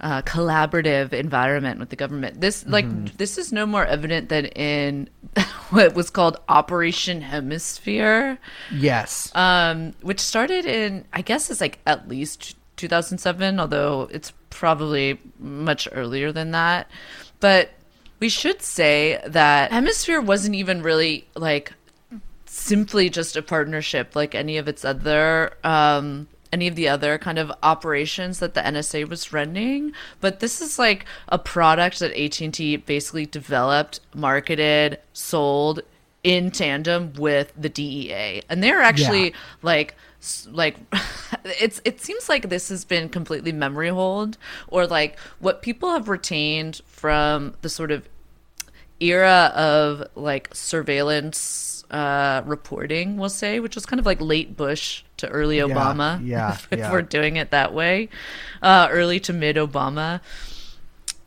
uh, 0.00 0.22
collaborative 0.22 1.12
environment 1.12 1.80
with 1.80 1.90
the 1.90 1.96
government. 1.96 2.40
This 2.40 2.64
like 2.66 3.16
this 3.18 3.36
is 3.38 3.52
no 3.52 3.66
more 3.66 3.84
evident 3.84 4.28
than 4.28 4.46
in 4.46 5.08
what 5.70 5.94
was 5.94 6.10
called 6.10 6.36
Operation 6.48 7.20
Hemisphere, 7.20 8.38
Yes. 8.72 9.34
um, 9.34 9.94
which 10.02 10.20
started 10.20 10.64
in 10.66 11.04
I 11.12 11.22
guess 11.22 11.50
it's 11.50 11.60
like 11.60 11.78
at 11.86 12.08
least 12.08 12.56
2007, 12.76 13.58
although 13.58 14.08
it's 14.12 14.32
probably 14.50 15.18
much 15.38 15.88
earlier 15.92 16.30
than 16.32 16.52
that. 16.52 16.88
But 17.40 17.70
we 18.20 18.28
should 18.28 18.62
say 18.62 19.20
that 19.26 19.70
Hemisphere 19.72 20.20
wasn't 20.20 20.54
even 20.54 20.82
really 20.82 21.26
like 21.34 21.72
simply 22.46 23.10
just 23.10 23.36
a 23.36 23.42
partnership 23.42 24.16
like 24.16 24.34
any 24.34 24.56
of 24.56 24.66
its 24.68 24.84
other 24.84 25.52
um 25.62 26.26
any 26.52 26.66
of 26.66 26.74
the 26.76 26.88
other 26.88 27.18
kind 27.18 27.38
of 27.38 27.52
operations 27.62 28.38
that 28.38 28.54
the 28.54 28.60
NSA 28.60 29.08
was 29.08 29.32
running 29.32 29.92
but 30.20 30.40
this 30.40 30.60
is 30.60 30.78
like 30.78 31.04
a 31.28 31.38
product 31.38 31.98
that 32.00 32.12
AT&T 32.18 32.76
basically 32.78 33.26
developed 33.26 34.00
marketed 34.14 34.98
sold 35.12 35.80
in 36.24 36.50
tandem 36.50 37.12
with 37.14 37.52
the 37.56 37.68
DEA 37.68 38.42
and 38.48 38.62
they're 38.62 38.80
actually 38.82 39.26
Yeah. 39.30 39.36
like 39.62 39.94
like 40.50 40.76
it's 41.44 41.80
it 41.84 42.00
seems 42.00 42.28
like 42.28 42.48
this 42.48 42.68
has 42.70 42.84
been 42.84 43.08
completely 43.08 43.52
memory 43.52 43.88
hold 43.88 44.36
or 44.66 44.86
like 44.86 45.16
what 45.38 45.62
people 45.62 45.90
have 45.92 46.08
retained 46.08 46.80
from 46.86 47.54
the 47.62 47.68
sort 47.68 47.92
of 47.92 48.08
era 49.00 49.52
of 49.54 50.02
like 50.16 50.48
surveillance 50.52 51.77
uh, 51.90 52.42
reporting, 52.44 53.16
we'll 53.16 53.28
say, 53.28 53.60
which 53.60 53.74
was 53.74 53.86
kind 53.86 54.00
of 54.00 54.06
like 54.06 54.20
late 54.20 54.56
Bush 54.56 55.04
to 55.18 55.28
early 55.28 55.58
Obama. 55.58 56.20
yeah, 56.24 56.52
if, 56.54 56.68
if 56.70 56.78
yeah. 56.80 56.92
we're 56.92 57.02
doing 57.02 57.36
it 57.36 57.50
that 57.50 57.72
way, 57.72 58.08
uh, 58.62 58.88
early 58.90 59.20
to 59.20 59.32
mid 59.32 59.56
Obama. 59.56 60.20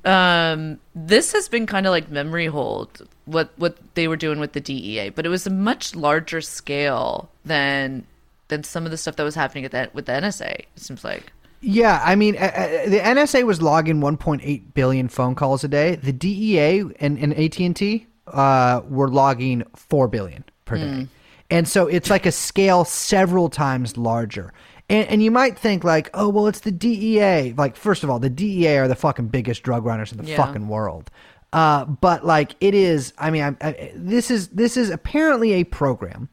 Um, 0.04 0.80
this 0.96 1.32
has 1.34 1.48
been 1.48 1.68
kind 1.68 1.86
of 1.86 1.92
like 1.92 2.10
memory 2.10 2.48
hold 2.48 3.08
what 3.26 3.52
what 3.58 3.78
they 3.94 4.08
were 4.08 4.18
doing 4.18 4.40
with 4.40 4.54
the 4.54 4.62
DEA, 4.62 5.10
but 5.10 5.26
it 5.26 5.30
was 5.30 5.46
a 5.46 5.52
much 5.52 5.96
larger 5.96 6.42
scale 6.42 7.30
than 7.46 8.06
than 8.48 8.64
some 8.64 8.86
of 8.86 8.92
the 8.92 8.98
stuff 8.98 9.16
that 9.16 9.24
was 9.24 9.36
happening 9.36 9.66
at 9.66 9.72
that 9.72 9.94
with 9.94 10.06
the 10.06 10.12
NSA. 10.12 10.52
It 10.52 10.68
seems 10.76 11.04
like. 11.04 11.32
Yeah, 11.64 12.02
I 12.04 12.16
mean, 12.16 12.38
uh, 12.38 12.40
uh, 12.40 12.90
the 12.90 13.00
NSA 13.00 13.44
was 13.44 13.62
logging 13.62 13.98
1.8 13.98 14.74
billion 14.74 15.08
phone 15.08 15.36
calls 15.36 15.64
a 15.64 15.68
day. 15.68 15.94
The 15.94 16.12
DEA 16.12 16.80
and, 17.00 17.20
and 17.20 17.34
AT&T 17.36 18.08
uh, 18.28 18.82
were 18.88 19.10
logging 19.10 19.64
4 19.76 20.08
billion 20.08 20.44
per 20.66 20.78
day. 20.78 21.08
And 21.50 21.68
so 21.68 21.88
it's 21.88 22.10
like 22.10 22.26
a 22.26 22.32
scale 22.32 22.86
several 22.86 23.50
times 23.50 23.98
larger. 23.98 24.54
And, 24.90 25.08
and 25.10 25.24
you 25.24 25.32
might 25.32 25.58
think 25.58 25.84
like, 25.84 26.10
oh, 26.14 26.30
well, 26.30 26.48
it's 26.48 26.62
the 26.62 26.72
DEA. 26.72 27.54
Like, 27.58 27.76
first 27.76 28.04
of 28.04 28.10
all, 28.10 28.20
the 28.20 28.30
DEA 28.30 28.78
are 28.78 28.88
the 28.88 28.96
fucking 28.96 29.28
biggest 29.28 29.64
drug 29.64 29.86
runners 29.86 30.12
in 30.12 30.18
the 30.18 30.26
Yeah. 30.26 30.38
fucking 30.38 30.68
world. 30.70 31.10
Uh, 31.54 31.84
but 31.86 32.26
like, 32.26 32.56
it 32.62 32.74
is. 32.74 33.12
I 33.18 33.32
mean, 33.32 33.58
I, 33.62 33.68
I, 33.68 33.92
this 33.96 34.32
is 34.32 34.48
this 34.50 34.78
is 34.78 34.90
apparently 34.90 35.52
a 35.54 35.66
program 35.66 36.30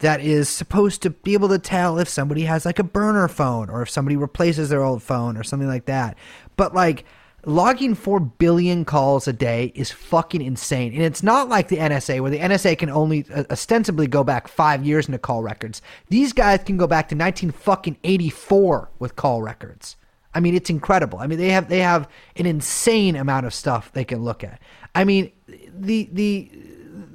that 0.00 0.20
is 0.20 0.48
supposed 0.50 1.00
to 1.02 1.10
be 1.10 1.32
able 1.32 1.48
to 1.48 1.58
tell 1.58 1.98
if 1.98 2.08
somebody 2.08 2.42
has 2.42 2.66
like 2.66 2.78
a 2.78 2.84
burner 2.84 3.28
phone 3.28 3.70
or 3.70 3.80
if 3.82 3.88
somebody 3.90 4.16
replaces 4.16 4.68
their 4.68 4.82
old 4.82 5.02
phone 5.02 5.36
or 5.38 5.42
something 5.42 5.68
like 5.68 5.86
that. 5.86 6.16
But 6.58 6.74
like 6.74 7.04
logging 7.46 7.94
4 7.94 8.20
billion 8.20 8.84
calls 8.84 9.28
a 9.28 9.32
day 9.32 9.72
is 9.74 9.90
fucking 9.90 10.42
insane. 10.42 10.92
And 10.92 11.02
it's 11.02 11.22
not 11.22 11.48
like 11.48 11.68
the 11.68 11.76
NSA 11.76 12.20
where 12.20 12.30
the 12.30 12.40
NSA 12.40 12.78
can 12.78 12.90
only 12.90 13.24
uh, 13.32 13.44
ostensibly 13.50 14.06
go 14.06 14.24
back 14.24 14.48
5 14.48 14.84
years 14.84 15.06
into 15.06 15.18
call 15.18 15.42
records. 15.42 15.80
These 16.08 16.32
guys 16.32 16.60
can 16.64 16.76
go 16.76 16.86
back 16.86 17.08
to 17.08 17.14
19 17.14 17.50
fucking 17.52 17.98
84 18.04 18.90
with 18.98 19.16
call 19.16 19.42
records. 19.42 19.96
I 20.34 20.40
mean, 20.40 20.54
it's 20.54 20.70
incredible. 20.70 21.18
I 21.18 21.26
mean, 21.26 21.38
they 21.38 21.48
have 21.48 21.68
they 21.68 21.80
have 21.80 22.08
an 22.36 22.46
insane 22.46 23.16
amount 23.16 23.46
of 23.46 23.54
stuff 23.54 23.92
they 23.92 24.04
can 24.04 24.22
look 24.22 24.44
at. 24.44 24.60
I 24.94 25.04
mean, 25.04 25.32
the 25.46 26.08
the 26.12 26.50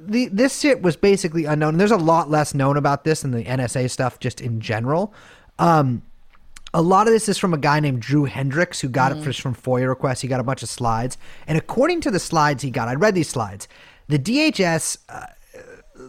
the 0.06 0.28
this 0.28 0.60
shit 0.60 0.82
was 0.82 0.96
basically 0.96 1.44
unknown. 1.44 1.76
There's 1.76 1.90
a 1.90 1.96
lot 1.96 2.28
less 2.28 2.54
known 2.54 2.76
about 2.76 3.04
this 3.04 3.22
than 3.22 3.30
the 3.30 3.44
NSA 3.44 3.90
stuff 3.90 4.18
just 4.18 4.40
in 4.40 4.60
general. 4.60 5.14
Um, 5.58 6.02
a 6.74 6.82
lot 6.82 7.06
of 7.06 7.12
this 7.12 7.28
is 7.28 7.38
from 7.38 7.54
a 7.54 7.58
guy 7.58 7.78
named 7.78 8.02
Drew 8.02 8.24
Hendricks 8.24 8.80
who 8.80 8.88
got 8.88 9.12
it 9.12 9.22
just 9.22 9.40
from 9.40 9.54
FOIA 9.54 9.88
requests. 9.88 10.20
He 10.22 10.28
got 10.28 10.40
a 10.40 10.44
bunch 10.44 10.62
of 10.62 10.68
slides, 10.68 11.16
and 11.46 11.56
according 11.56 12.00
to 12.02 12.10
the 12.10 12.18
slides 12.18 12.64
he 12.64 12.70
got, 12.70 12.88
I 12.88 12.94
read 12.94 13.14
these 13.14 13.28
slides. 13.28 13.68
The 14.08 14.18
DHS 14.18 14.98
uh, 15.08 15.26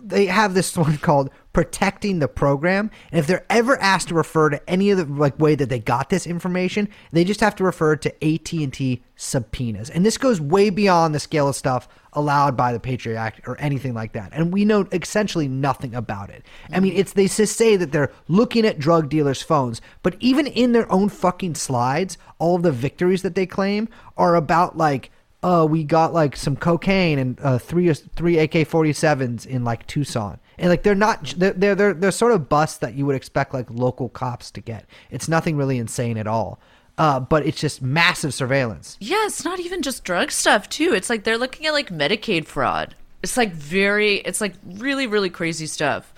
they 0.06 0.28
have 0.28 0.54
this 0.54 0.78
one 0.78 0.98
called 0.98 1.30
protecting 1.54 2.20
the 2.20 2.28
program. 2.28 2.92
And 3.12 3.20
if 3.20 3.28
they're 3.28 3.46
ever 3.50 3.80
asked 3.82 4.10
to 4.10 4.14
refer 4.14 4.50
to 4.50 4.70
any 4.70 4.92
of 4.92 4.98
the 4.98 5.06
like 5.06 5.40
way 5.40 5.56
that 5.56 5.70
they 5.70 5.80
got 5.80 6.10
this 6.10 6.28
information 6.28 6.90
they 7.12 7.24
just 7.24 7.40
have 7.40 7.56
to 7.56 7.64
refer 7.64 7.96
to 7.96 8.26
AT&T 8.26 9.04
subpoenas. 9.16 9.90
And 9.90 10.06
this 10.06 10.18
goes 10.18 10.42
way 10.42 10.70
beyond 10.70 11.16
the 11.16 11.20
scale 11.20 11.48
of 11.48 11.56
stuff 11.56 11.88
allowed 12.12 12.58
by 12.58 12.74
the 12.74 12.80
Patriot 12.80 13.18
Act 13.18 13.48
or 13.48 13.60
anything 13.60 13.94
like 13.94 14.14
that. 14.14 14.32
And 14.34 14.52
we 14.52 14.66
know 14.66 14.88
essentially 14.92 15.48
nothing 15.48 15.96
about 15.96 16.30
it. 16.30 16.46
I 16.72 16.80
mean 16.82 16.94
it's 16.96 17.14
they 17.14 17.28
just 17.28 17.56
say 17.56 17.78
that 17.78 17.92
they're 17.92 18.12
looking 18.28 18.66
at 18.66 18.80
drug 18.80 19.10
dealers 19.10 19.42
phones 19.42 19.82
but 20.04 20.16
even 20.20 20.48
in 20.48 20.74
their 20.74 20.92
own 20.92 21.10
fucking 21.10 21.56
slides 21.56 22.18
all 22.38 22.58
of 22.58 22.64
the 22.64 22.72
victories 22.72 23.22
that 23.22 23.36
they 23.36 23.46
claim 23.46 23.88
are 24.18 24.36
about 24.36 24.78
like 24.78 25.12
uh, 25.44 25.66
we 25.70 25.84
got 25.84 26.14
like 26.14 26.36
some 26.36 26.56
cocaine 26.56 27.20
and 27.20 27.40
uh, 27.42 27.58
three 27.58 27.94
three 27.94 28.40
AK 28.40 28.68
forty 28.68 28.94
sevens 28.94 29.46
in 29.46 29.64
like 29.64 29.86
Tucson, 29.88 30.40
and 30.58 30.70
like 30.70 30.84
they're 30.84 30.96
not 30.96 31.34
they're, 31.38 31.54
they're 31.54 31.76
they're 31.76 31.94
they're 31.94 32.12
sort 32.12 32.32
of 32.32 32.50
busts 32.50 32.78
that 32.80 32.96
you 32.96 33.06
would 33.06 33.16
expect 33.16 33.54
like 33.54 33.70
local 33.70 34.10
cops 34.10 34.52
to 34.52 34.62
get. 34.62 34.86
It's 35.12 35.28
nothing 35.28 35.56
really 35.56 35.78
insane 35.78 36.18
at 36.18 36.28
all, 36.28 36.60
uh, 36.98 37.20
but 37.20 37.46
it's 37.46 37.60
just 37.60 37.82
massive 37.82 38.34
surveillance. 38.34 38.98
Yeah, 39.00 39.26
it's 39.26 39.46
not 39.46 39.60
even 39.60 39.82
just 39.82 40.04
drug 40.04 40.32
stuff 40.32 40.70
too. 40.70 40.94
It's 40.94 41.10
like 41.10 41.24
they're 41.24 41.38
looking 41.38 41.68
at 41.68 41.74
like 41.74 41.90
Medicaid 41.90 42.46
fraud. 42.46 42.96
It's 43.22 43.38
like 43.38 43.54
very 43.54 44.16
it's 44.18 44.42
like 44.42 44.54
really 44.66 45.08
really 45.08 45.30
crazy 45.30 45.68
stuff. 45.68 46.14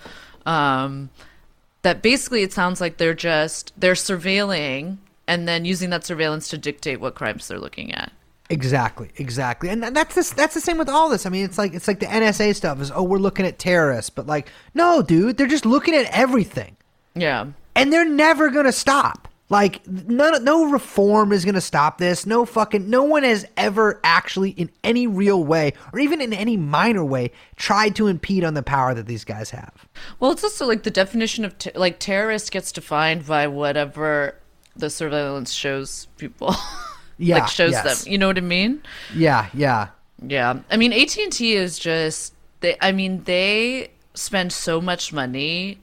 Um 0.46 1.10
that 1.82 2.02
basically 2.02 2.42
it 2.42 2.52
sounds 2.52 2.80
like 2.80 2.96
they're 2.96 3.14
just 3.14 3.72
they're 3.76 3.94
surveilling 3.94 4.98
and 5.26 5.46
then 5.46 5.64
using 5.64 5.90
that 5.90 6.04
surveillance 6.04 6.48
to 6.48 6.58
dictate 6.58 7.00
what 7.00 7.14
crimes 7.14 7.46
they're 7.48 7.58
looking 7.58 7.94
at. 7.94 8.12
Exactly, 8.50 9.10
exactly, 9.16 9.68
and 9.68 9.82
that's 9.82 10.14
the, 10.14 10.34
that's 10.34 10.54
the 10.54 10.60
same 10.60 10.78
with 10.78 10.88
all 10.88 11.10
this. 11.10 11.26
I 11.26 11.28
mean, 11.30 11.44
it's 11.44 11.58
like 11.58 11.74
it's 11.74 11.86
like 11.86 12.00
the 12.00 12.06
NSA 12.06 12.54
stuff 12.56 12.80
is 12.80 12.90
oh 12.90 13.02
we're 13.02 13.18
looking 13.18 13.44
at 13.44 13.58
terrorists, 13.58 14.08
but 14.08 14.26
like 14.26 14.50
no, 14.72 15.02
dude, 15.02 15.36
they're 15.36 15.46
just 15.46 15.66
looking 15.66 15.94
at 15.94 16.06
everything. 16.16 16.76
Yeah. 17.14 17.46
and 17.76 17.92
they're 17.92 18.08
never 18.08 18.48
gonna 18.48 18.72
stop. 18.72 19.28
Like 19.50 19.86
none, 19.86 20.44
no 20.44 20.70
reform 20.70 21.32
is 21.32 21.44
gonna 21.44 21.60
stop 21.60 21.98
this. 21.98 22.24
No 22.26 22.44
fucking, 22.46 22.88
no 22.88 23.02
one 23.02 23.22
has 23.22 23.44
ever 23.56 24.00
actually, 24.04 24.50
in 24.50 24.70
any 24.84 25.06
real 25.06 25.42
way, 25.44 25.72
or 25.92 25.98
even 25.98 26.20
in 26.22 26.32
any 26.32 26.56
minor 26.56 27.04
way, 27.04 27.32
tried 27.56 27.96
to 27.96 28.06
impede 28.06 28.44
on 28.44 28.54
the 28.54 28.62
power 28.62 28.94
that 28.94 29.06
these 29.06 29.24
guys 29.24 29.50
have. 29.50 29.86
Well, 30.20 30.30
it's 30.32 30.44
also 30.44 30.66
like 30.66 30.84
the 30.84 30.90
definition 30.90 31.44
of 31.44 31.58
t- 31.58 31.70
like 31.74 31.98
terrorist 31.98 32.50
gets 32.50 32.72
defined 32.72 33.26
by 33.26 33.46
whatever 33.46 34.36
the 34.76 34.88
surveillance 34.90 35.52
shows 35.52 36.06
people. 36.16 36.54
Yeah, 37.18 37.40
like 37.40 37.48
shows 37.48 37.72
yes. 37.72 38.04
them. 38.04 38.12
You 38.12 38.18
know 38.18 38.28
what 38.28 38.38
I 38.38 38.42
mean? 38.42 38.80
Yeah, 39.14 39.48
yeah, 39.52 39.88
Yeah. 40.24 40.60
I 40.70 40.76
mean, 40.76 40.92
AT 40.92 41.16
and 41.18 41.32
T 41.32 41.54
is 41.54 41.78
just 41.78 42.32
they. 42.60 42.76
I 42.80 42.92
mean, 42.92 43.24
they 43.24 43.90
spend 44.14 44.52
so 44.52 44.80
much 44.80 45.12
money, 45.12 45.78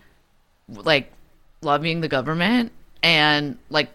like 0.70 1.12
lobbying 1.62 2.02
the 2.02 2.08
government 2.08 2.72
and 3.04 3.58
like 3.70 3.90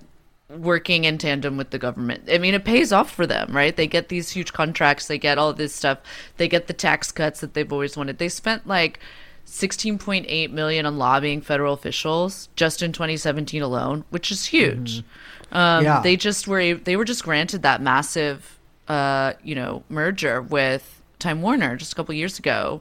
working 0.51 1.05
in 1.05 1.17
tandem 1.17 1.57
with 1.57 1.71
the 1.71 1.79
government. 1.79 2.25
I 2.31 2.39
mean, 2.39 2.55
it 2.55 2.65
pays 2.65 2.93
off 2.93 3.11
for 3.11 3.27
them, 3.27 3.57
right? 3.57 3.75
They 3.75 3.87
get 3.87 4.09
these 4.09 4.31
huge 4.31 4.53
contracts. 4.53 5.07
They 5.07 5.19
get 5.19 5.39
all 5.39 5.53
this 5.53 5.75
stuff. 5.75 5.99
They 6.37 6.49
get 6.49 6.67
the 6.67 6.73
tax 6.73 7.11
cuts 7.11 7.41
that 7.41 7.55
they've 7.55 7.73
always 7.73 7.97
wanted. 7.97 8.19
They 8.19 8.29
spent 8.29 8.67
like. 8.67 9.01
16.8 9.47 10.53
million 10.53 10.87
on 10.87 10.97
lobbying 10.97 11.41
federal 11.41 11.75
officials 11.75 12.49
just 12.55 12.83
in 12.83 12.93
2017 12.93 13.61
alone, 13.61 14.05
which 14.11 14.31
is 14.31 14.47
huge. 14.47 14.99
Mm-hmm. 14.99 15.40
Um, 15.53 15.85
Yeah. 15.85 16.01
They 16.03 16.17
just 16.17 16.47
were 16.47 16.75
they 16.75 16.97
were 16.97 17.05
just 17.05 17.25
granted 17.25 17.63
that 17.63 17.81
massive, 17.81 18.59
uh, 18.89 19.35
you 19.43 19.55
know, 19.55 19.83
merger 19.89 20.43
with 20.43 21.03
Time 21.19 21.43
Warner 21.43 21.77
just 21.77 21.93
a 21.93 21.97
couple 21.97 22.15
years 22.15 22.39
ago. 22.39 22.81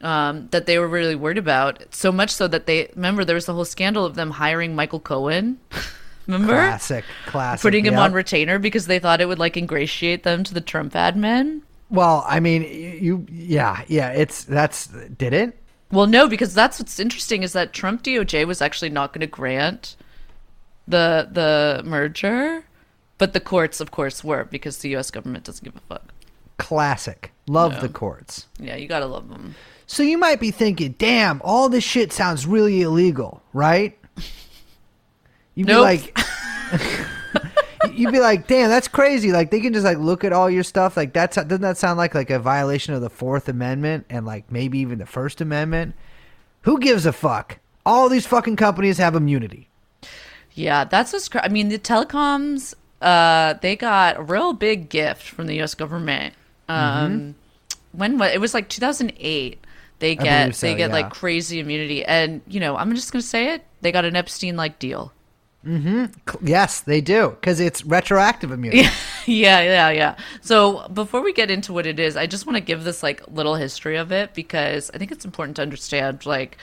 Um, 0.00 0.48
that 0.52 0.66
they 0.66 0.78
were 0.78 0.86
really 0.86 1.16
worried 1.16 1.38
about. 1.38 1.92
So 1.92 2.12
much 2.12 2.30
so 2.30 2.46
that 2.48 2.66
they 2.66 2.90
remember 2.94 3.24
there 3.24 3.34
was 3.34 3.46
the 3.46 3.54
whole 3.54 3.64
scandal 3.64 4.04
of 4.04 4.14
them 4.14 4.30
hiring 4.30 4.74
Michael 4.74 5.00
Cohen. 5.00 5.58
remember 6.26 6.52
classic, 6.52 7.04
classic. 7.26 7.62
putting 7.62 7.84
him 7.84 7.94
yep. 7.94 8.02
on 8.02 8.12
retainer 8.12 8.58
because 8.58 8.86
they 8.86 8.98
thought 8.98 9.20
it 9.20 9.26
would 9.26 9.38
like 9.38 9.56
ingratiate 9.56 10.22
them 10.22 10.44
to 10.44 10.54
the 10.54 10.60
Trump 10.60 10.92
admin. 10.92 11.62
Well, 11.90 12.24
I 12.28 12.38
mean, 12.38 12.62
you, 12.62 13.26
yeah, 13.32 13.82
yeah. 13.88 14.10
It's 14.10 14.44
that's 14.44 14.86
did 14.86 15.32
it? 15.32 15.58
Well, 15.90 16.06
no, 16.06 16.28
because 16.28 16.52
that's 16.52 16.78
what's 16.78 17.00
interesting 17.00 17.42
is 17.42 17.54
that 17.54 17.72
Trump 17.72 18.02
DOJ 18.02 18.46
was 18.46 18.60
actually 18.60 18.90
not 18.90 19.12
going 19.12 19.22
to 19.22 19.26
grant 19.26 19.96
the 20.88 21.28
the 21.30 21.82
merger, 21.84 22.64
but 23.18 23.32
the 23.32 23.40
courts, 23.40 23.80
of 23.80 23.90
course, 23.90 24.24
were 24.24 24.44
because 24.44 24.78
the 24.78 24.88
U.S. 24.90 25.10
government 25.10 25.44
doesn't 25.44 25.64
give 25.64 25.76
a 25.76 25.80
fuck. 25.80 26.12
Classic. 26.56 27.32
Love 27.46 27.74
Yeah. 27.74 27.80
the 27.80 27.88
courts. 27.88 28.46
Yeah, 28.58 28.76
you 28.76 28.88
gotta 28.88 29.06
love 29.06 29.28
them. 29.28 29.54
So 29.86 30.02
you 30.02 30.18
might 30.18 30.40
be 30.40 30.50
thinking, 30.50 30.94
"Damn, 30.98 31.40
all 31.44 31.68
this 31.68 31.84
shit 31.84 32.12
sounds 32.12 32.46
really 32.46 32.82
illegal, 32.82 33.42
right?" 33.52 33.96
You'd 35.54 35.66
Nope. 35.68 35.76
be 35.76 35.80
like, 35.80 36.18
you'd 37.92 38.12
be 38.12 38.20
like, 38.20 38.46
"Damn, 38.46 38.68
that's 38.68 38.88
crazy!" 38.88 39.32
Like 39.32 39.50
they 39.50 39.60
can 39.60 39.72
just 39.72 39.84
like 39.84 39.98
look 39.98 40.24
at 40.24 40.32
all 40.32 40.50
your 40.50 40.62
stuff. 40.62 40.96
Like 40.96 41.12
that's 41.12 41.36
doesn't 41.36 41.60
that 41.62 41.76
sound 41.78 41.98
like 41.98 42.14
like 42.14 42.30
a 42.30 42.38
violation 42.38 42.94
of 42.94 43.00
the 43.00 43.10
Fourth 43.10 43.48
Amendment 43.48 44.06
and 44.10 44.26
like 44.26 44.50
maybe 44.52 44.78
even 44.78 44.98
the 44.98 45.06
First 45.06 45.40
Amendment? 45.40 45.94
Who 46.62 46.78
gives 46.80 47.06
a 47.06 47.12
fuck? 47.12 47.58
All 47.86 48.08
these 48.08 48.26
fucking 48.26 48.56
companies 48.56 48.98
have 48.98 49.14
immunity. 49.14 49.67
Yeah, 50.58 50.84
that's 50.84 51.12
what's. 51.12 51.28
Cr- 51.28 51.38
I 51.38 51.48
mean, 51.48 51.68
the 51.68 51.78
telecoms, 51.78 52.74
uh, 53.00 53.54
they 53.62 53.76
got 53.76 54.18
a 54.18 54.22
real 54.22 54.52
big 54.52 54.88
gift 54.88 55.22
from 55.22 55.46
the 55.46 55.54
U.S. 55.56 55.74
government. 55.74 56.34
Um, 56.68 57.36
when 57.92 58.18
what 58.18 58.32
it 58.34 58.40
was 58.40 58.54
like 58.54 58.68
2008. 58.68 59.64
They 60.00 60.14
Mm-hmm. 60.14 60.24
Get 60.24 60.54
so, 60.54 60.66
they 60.66 60.74
get 60.76 60.90
yeah. 60.90 60.94
like 60.94 61.10
crazy 61.10 61.58
immunity, 61.58 62.04
and 62.04 62.40
you 62.46 62.60
know, 62.60 62.76
I'm 62.76 62.94
just 62.94 63.10
gonna 63.12 63.22
say 63.22 63.54
it. 63.54 63.64
They 63.80 63.90
got 63.90 64.04
an 64.04 64.14
Epstein 64.14 64.56
like 64.56 64.78
deal. 64.78 65.12
Cl- 65.64 66.40
Yes, 66.40 66.80
they 66.80 67.00
do 67.00 67.30
because 67.30 67.58
it's 67.60 67.84
retroactive 67.84 68.52
immunity. 68.52 68.88
yeah, 69.26 69.60
yeah, 69.60 69.90
yeah. 69.90 70.16
So 70.40 70.86
before 70.88 71.20
we 71.20 71.32
get 71.32 71.50
into 71.50 71.72
what 71.72 71.84
it 71.86 71.98
is, 71.98 72.16
I 72.16 72.26
just 72.26 72.46
want 72.46 72.56
to 72.56 72.60
give 72.60 72.84
this 72.84 73.02
like 73.02 73.26
little 73.28 73.56
history 73.56 73.96
of 73.96 74.12
it 74.12 74.34
because 74.34 74.90
I 74.94 74.98
think 74.98 75.10
it's 75.10 75.24
important 75.24 75.56
to 75.56 75.62
understand 75.62 76.24
like 76.24 76.58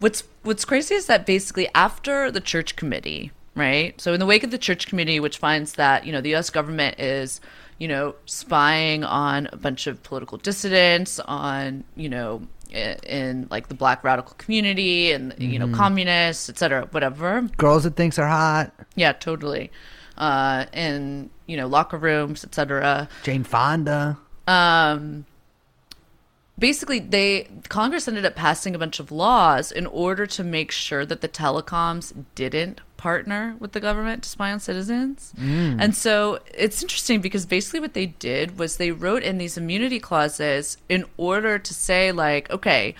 what's 0.00 0.24
what's 0.42 0.64
crazy 0.64 0.94
is 0.96 1.06
that 1.06 1.24
basically 1.26 1.68
after 1.74 2.30
the 2.30 2.40
church 2.40 2.76
committee, 2.76 3.30
right? 3.54 3.98
So 4.00 4.12
in 4.12 4.20
the 4.20 4.26
wake 4.26 4.42
of 4.44 4.50
the 4.50 4.58
church 4.58 4.86
committee, 4.88 5.20
which 5.20 5.38
finds 5.38 5.74
that 5.74 6.04
you 6.06 6.12
know 6.12 6.20
the 6.20 6.30
U.S. 6.30 6.50
government 6.50 6.98
is 7.00 7.40
you 7.78 7.88
know, 7.88 8.14
spying 8.26 9.04
on 9.04 9.48
a 9.52 9.56
bunch 9.56 9.86
of 9.86 10.02
political 10.02 10.36
dissidents, 10.36 11.18
on, 11.20 11.82
you 11.96 12.10
know, 12.10 12.42
i- 12.74 12.98
in 13.06 13.46
like 13.50 13.68
the 13.68 13.74
black 13.74 14.04
radical 14.04 14.34
community 14.36 15.12
and, 15.12 15.34
you 15.38 15.58
know, 15.58 15.66
communists, 15.74 16.50
et 16.50 16.58
cetera, 16.58 16.86
whatever. 16.90 17.40
Girls 17.56 17.84
that 17.84 17.96
thinks 17.96 18.18
are 18.18 18.28
hot. 18.28 18.70
Yeah, 18.96 19.12
totally. 19.12 19.70
Uh, 20.18 20.66
in, 20.74 21.30
you 21.46 21.56
know, 21.56 21.66
locker 21.66 21.96
rooms, 21.96 22.44
et 22.44 22.54
cetera. 22.54 23.08
Jane 23.22 23.44
Fonda. 23.44 24.18
um, 24.46 25.24
basically 26.60 27.00
they 27.00 27.48
Congress 27.68 28.06
ended 28.06 28.24
up 28.24 28.36
passing 28.36 28.74
a 28.74 28.78
bunch 28.78 29.00
of 29.00 29.10
laws 29.10 29.72
in 29.72 29.86
order 29.86 30.26
to 30.26 30.44
make 30.44 30.70
sure 30.70 31.04
that 31.04 31.22
the 31.22 31.28
telecoms 31.28 32.12
didn't 32.34 32.80
partner 32.96 33.56
with 33.58 33.72
the 33.72 33.80
government 33.80 34.22
to 34.22 34.28
spy 34.28 34.52
on 34.52 34.60
citizens. 34.60 35.32
Mm. 35.40 35.78
And 35.80 35.96
so 35.96 36.38
it's 36.54 36.82
interesting 36.82 37.22
because 37.22 37.46
basically 37.46 37.80
what 37.80 37.94
they 37.94 38.06
did 38.06 38.58
was 38.58 38.76
they 38.76 38.90
wrote 38.90 39.22
in 39.22 39.38
these 39.38 39.56
immunity 39.56 39.98
clauses 39.98 40.76
in 40.88 41.06
order 41.16 41.58
to 41.58 41.74
say 41.74 42.12
like, 42.12 42.50
okay, 42.50 42.94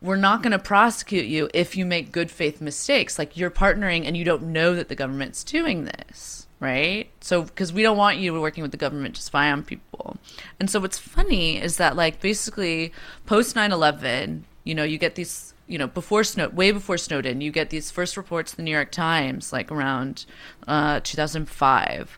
we're 0.00 0.16
not 0.16 0.42
going 0.42 0.50
to 0.50 0.58
prosecute 0.58 1.26
you 1.26 1.48
if 1.54 1.76
you 1.76 1.86
make 1.86 2.10
good 2.10 2.32
faith 2.32 2.60
mistakes. 2.60 3.16
Like 3.16 3.36
you're 3.36 3.50
partnering 3.50 4.04
and 4.04 4.16
you 4.16 4.24
don't 4.24 4.42
know 4.42 4.74
that 4.74 4.88
the 4.88 4.96
government's 4.96 5.44
doing 5.44 5.84
this, 5.84 6.41
right? 6.62 7.10
So, 7.20 7.42
because 7.42 7.72
we 7.72 7.82
don't 7.82 7.96
want 7.96 8.18
you 8.18 8.40
working 8.40 8.62
with 8.62 8.70
the 8.70 8.76
government 8.76 9.16
to 9.16 9.22
spy 9.22 9.50
on 9.50 9.64
people. 9.64 10.16
And 10.60 10.70
so, 10.70 10.78
what's 10.78 10.96
funny 10.96 11.60
is 11.60 11.76
that, 11.76 11.96
like, 11.96 12.20
basically, 12.20 12.92
post 13.26 13.56
9 13.56 13.72
11, 13.72 14.44
you 14.62 14.74
know, 14.74 14.84
you 14.84 14.96
get 14.96 15.16
these, 15.16 15.54
you 15.66 15.76
know, 15.76 15.88
before 15.88 16.22
Snow, 16.22 16.48
way 16.50 16.70
before 16.70 16.96
Snowden, 16.96 17.40
you 17.40 17.50
get 17.50 17.70
these 17.70 17.90
first 17.90 18.16
reports 18.16 18.52
in 18.52 18.58
the 18.58 18.62
New 18.62 18.70
York 18.70 18.92
Times, 18.92 19.52
like 19.52 19.72
around 19.72 20.24
uh, 20.68 21.00
2005 21.00 22.16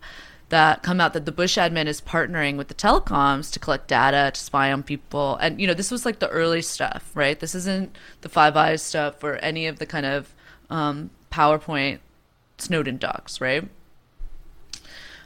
that 0.50 0.82
come 0.82 1.00
out 1.00 1.14
that 1.14 1.24
the 1.24 1.32
Bush 1.32 1.56
admin 1.56 1.86
is 1.86 2.02
partnering 2.02 2.58
with 2.58 2.68
the 2.68 2.74
telecoms 2.74 3.50
to 3.50 3.58
collect 3.58 3.88
data 3.88 4.30
to 4.32 4.38
spy 4.38 4.70
on 4.70 4.82
people. 4.82 5.36
And 5.36 5.58
you 5.58 5.66
know, 5.66 5.72
this 5.72 5.90
was 5.90 6.04
like 6.04 6.18
the 6.18 6.28
early 6.28 6.60
stuff, 6.60 7.10
right? 7.14 7.40
This 7.40 7.54
isn't 7.54 7.96
the 8.20 8.28
Five 8.28 8.58
Eyes 8.58 8.82
stuff 8.82 9.24
or 9.24 9.36
any 9.36 9.66
of 9.66 9.78
the 9.78 9.86
kind 9.86 10.04
of 10.04 10.34
um, 10.68 11.10
PowerPoint 11.32 12.00
Snowden 12.58 12.98
docs, 12.98 13.40
right? 13.40 13.68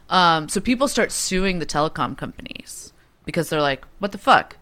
Um, 0.08 0.48
so 0.48 0.60
people 0.60 0.88
start 0.88 1.12
suing 1.12 1.58
the 1.58 1.66
telecom 1.66 2.16
companies 2.16 2.92
because 3.24 3.48
they're 3.50 3.60
like, 3.60 3.84
"What 3.98 4.12
the 4.12 4.18
fuck? 4.18 4.56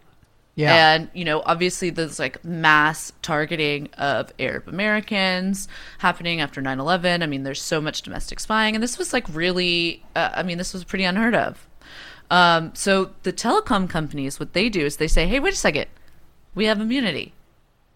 Yeah. 0.56 0.94
And, 0.94 1.10
you 1.12 1.24
know, 1.24 1.42
obviously 1.44 1.90
there's 1.90 2.18
like 2.18 2.42
mass 2.42 3.12
targeting 3.20 3.90
of 3.98 4.32
Arab 4.38 4.66
Americans 4.68 5.68
happening 5.98 6.40
after 6.40 6.62
9 6.62 6.80
11. 6.80 7.22
I 7.22 7.26
mean, 7.26 7.42
there's 7.42 7.60
so 7.60 7.78
much 7.78 8.00
domestic 8.00 8.40
spying. 8.40 8.74
And 8.74 8.82
this 8.82 8.96
was 8.96 9.12
like 9.12 9.26
really, 9.34 10.02
uh, 10.16 10.30
I 10.34 10.42
mean, 10.42 10.56
this 10.56 10.72
was 10.72 10.82
pretty 10.82 11.04
unheard 11.04 11.34
of. 11.34 11.68
Um, 12.30 12.72
so 12.74 13.10
the 13.22 13.34
telecom 13.34 13.88
companies, 13.88 14.40
what 14.40 14.54
they 14.54 14.70
do 14.70 14.86
is 14.86 14.96
they 14.96 15.08
say, 15.08 15.26
hey, 15.26 15.38
wait 15.40 15.52
a 15.52 15.56
second. 15.56 15.88
We 16.54 16.64
have 16.64 16.80
immunity. 16.80 17.34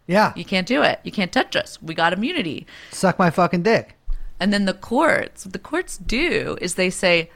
yeah. 0.07 0.35
You 0.37 0.45
can't 0.45 0.69
do 0.69 0.83
it. 0.83 1.01
You 1.03 1.13
can't 1.13 1.33
touch 1.33 1.57
us. 1.57 1.81
We 1.81 1.95
got 1.95 2.13
immunity. 2.13 2.67
Suck 2.91 3.19
my 3.19 3.31
fucking 3.31 3.63
dick. 3.63 3.97
And 4.39 4.53
then 4.53 4.67
the 4.67 4.75
courts, 4.75 5.47
what 5.47 5.55
the 5.55 5.59
courts 5.59 5.97
do 5.97 6.59
is 6.61 6.75
they 6.75 6.91
say, 6.91 7.31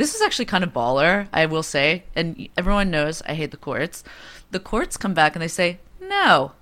this 0.00 0.14
is 0.14 0.22
actually 0.22 0.46
kind 0.46 0.64
of 0.64 0.72
baller, 0.72 1.28
I 1.32 1.46
will 1.46 1.62
say, 1.62 2.04
and 2.16 2.48
everyone 2.56 2.90
knows 2.90 3.22
I 3.26 3.34
hate 3.34 3.50
the 3.50 3.56
courts. 3.56 4.02
The 4.50 4.58
courts 4.60 4.96
come 4.96 5.14
back 5.14 5.34
and 5.36 5.42
they 5.42 5.48
say, 5.48 5.78
no, 6.00 6.52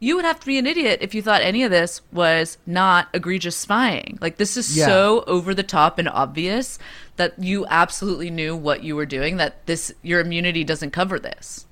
you 0.00 0.14
would 0.14 0.24
have 0.24 0.38
to 0.40 0.46
be 0.46 0.58
an 0.58 0.66
idiot 0.66 1.00
if 1.02 1.14
you 1.14 1.20
thought 1.20 1.42
any 1.42 1.64
of 1.64 1.70
this 1.72 2.00
was 2.12 2.56
not 2.66 3.08
egregious 3.12 3.56
spying. 3.56 4.16
Like, 4.20 4.36
this 4.36 4.56
is 4.56 4.76
Yeah. 4.76 4.86
so 4.86 5.24
over 5.26 5.54
the 5.54 5.62
top 5.64 5.98
and 5.98 6.08
obvious 6.08 6.78
that 7.16 7.34
you 7.42 7.66
absolutely 7.68 8.30
knew 8.30 8.54
what 8.54 8.84
you 8.84 8.94
were 8.94 9.06
doing, 9.06 9.38
that 9.38 9.66
this, 9.66 9.92
your 10.02 10.20
immunity 10.20 10.62
doesn't 10.62 10.92
cover 10.92 11.18
this. 11.18 11.66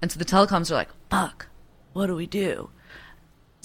And 0.00 0.12
so 0.12 0.18
the 0.18 0.24
telecoms 0.24 0.70
are 0.70 0.74
like, 0.74 0.90
fuck, 1.10 1.48
what 1.92 2.06
do 2.06 2.14
we 2.14 2.26
do? 2.26 2.70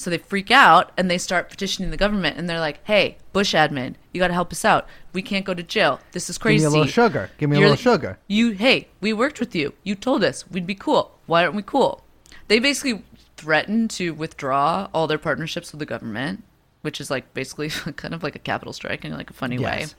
So 0.02 0.10
they 0.10 0.18
freak 0.18 0.50
out 0.50 0.92
and 0.98 1.12
they 1.12 1.20
start 1.20 1.48
petitioning 1.50 1.92
the 1.92 1.98
government 1.98 2.36
and 2.38 2.50
they're 2.50 2.60
like, 2.60 2.80
"Hey, 2.86 3.18
Bush 3.34 3.54
admin, 3.54 3.94
you 4.12 4.20
got 4.20 4.30
to 4.30 4.34
help 4.34 4.52
us 4.52 4.66
out. 4.66 4.88
We 5.14 5.22
can't 5.22 5.46
go 5.46 5.54
to 5.54 5.62
jail. 5.62 6.00
This 6.12 6.28
is 6.28 6.38
crazy. 6.40 6.64
Give 6.64 6.72
me 6.72 6.78
a 6.78 6.80
little 6.82 6.92
sugar. 6.92 7.30
Give 7.38 7.50
me 7.52 7.58
a 7.58 7.60
You're- 7.60 7.70
little 7.72 7.82
sugar. 7.94 8.18
You, 8.28 8.52
hey, 8.52 8.88
we 9.00 9.14
worked 9.14 9.40
with 9.40 9.54
you. 9.56 9.74
You 9.84 9.94
told 9.94 10.24
us 10.24 10.50
we'd 10.50 10.66
be 10.66 10.74
cool. 10.76 11.18
Why 11.28 11.44
aren't 11.44 11.56
we 11.56 11.62
cool?" 11.62 12.04
They 12.48 12.58
basically 12.58 13.04
threaten 13.38 13.88
to 13.90 14.12
withdraw 14.16 14.88
all 14.94 15.06
their 15.08 15.18
partnerships 15.20 15.72
with 15.72 15.80
the 15.80 15.86
government, 15.86 16.44
which 16.82 17.00
is 17.00 17.12
like 17.12 17.32
basically 17.36 17.70
kind 17.96 18.14
of 18.16 18.24
like 18.24 18.36
a 18.36 18.40
capital 18.40 18.74
strike 18.74 19.06
in 19.06 19.14
like 19.14 19.30
a 19.30 19.34
funny 19.34 19.60
way 19.60 19.80
Yes. 19.82 19.96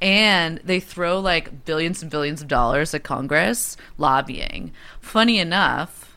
and 0.00 0.60
they 0.64 0.78
throw 0.80 1.18
like 1.20 1.64
billions 1.64 2.02
and 2.02 2.10
billions 2.10 2.40
of 2.40 2.48
dollars 2.48 2.94
at 2.94 3.02
Congress 3.02 3.76
lobbying. 3.98 4.72
Funny 5.00 5.38
enough, 5.38 6.16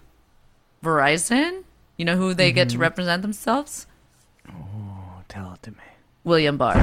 Verizon, 0.84 1.64
you 1.98 2.06
know 2.06 2.16
who 2.16 2.34
they 2.34 2.52
get 2.52 2.70
to 2.70 2.78
represent 2.78 3.22
themselves? 3.22 3.88
Oh, 4.50 5.22
tell 5.28 5.54
it 5.54 5.64
to 5.64 5.72
me. 5.72 5.78
William 6.24 6.58
Barr. 6.58 6.76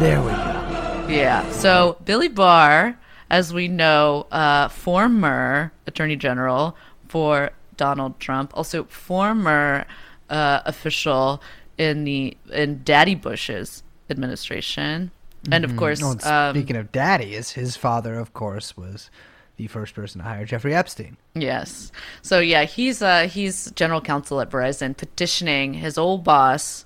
There 0.00 0.20
we 0.20 0.30
go. 0.30 1.06
Yeah. 1.08 1.48
So 1.52 1.96
Billy 2.04 2.28
Barr, 2.28 2.98
as 3.30 3.52
we 3.52 3.68
know, 3.68 4.26
uh, 4.30 4.68
former 4.68 5.72
Attorney 5.86 6.16
General 6.16 6.76
for 7.08 7.50
Donald 7.76 8.18
Trump, 8.20 8.52
also 8.56 8.84
former 8.84 9.84
uh, 10.30 10.60
official 10.64 11.42
in 11.76 12.04
the 12.04 12.36
in 12.52 12.82
Daddy 12.84 13.14
Bush's 13.16 13.82
administration, 14.08 15.10
and 15.50 15.64
of 15.64 15.76
course, 15.76 16.00
Oh, 16.02 16.12
and 16.12 16.24
um, 16.24 16.54
speaking 16.54 16.76
of 16.76 16.92
daddies, 16.92 17.52
his 17.52 17.76
father, 17.76 18.14
of 18.18 18.32
course, 18.32 18.76
was 18.76 19.10
the 19.56 19.66
first 19.66 19.94
person 19.94 20.20
to 20.20 20.26
hire 20.26 20.44
Jeffrey 20.44 20.74
Epstein. 20.74 21.16
Yes. 21.34 21.92
So 22.22 22.40
yeah, 22.40 22.64
he's 22.64 23.02
uh 23.02 23.28
he's 23.28 23.70
general 23.72 24.00
counsel 24.00 24.40
at 24.40 24.50
Verizon 24.50 24.96
petitioning 24.96 25.74
his 25.74 25.96
old 25.96 26.24
boss, 26.24 26.84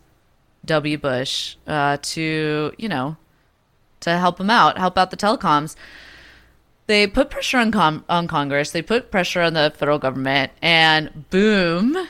W. 0.64 0.98
Bush, 0.98 1.56
uh, 1.66 1.98
to 2.02 2.72
you 2.76 2.88
know, 2.88 3.16
to 4.00 4.16
help 4.18 4.40
him 4.40 4.50
out, 4.50 4.78
help 4.78 4.98
out 4.98 5.10
the 5.10 5.16
telecoms. 5.16 5.76
They 6.86 7.06
put 7.06 7.30
pressure 7.30 7.58
on 7.58 7.70
com- 7.70 8.04
on 8.08 8.28
Congress. 8.28 8.70
They 8.70 8.82
put 8.82 9.10
pressure 9.10 9.42
on 9.42 9.54
the 9.54 9.72
federal 9.76 9.98
government, 9.98 10.52
and 10.62 11.28
boom, 11.30 12.08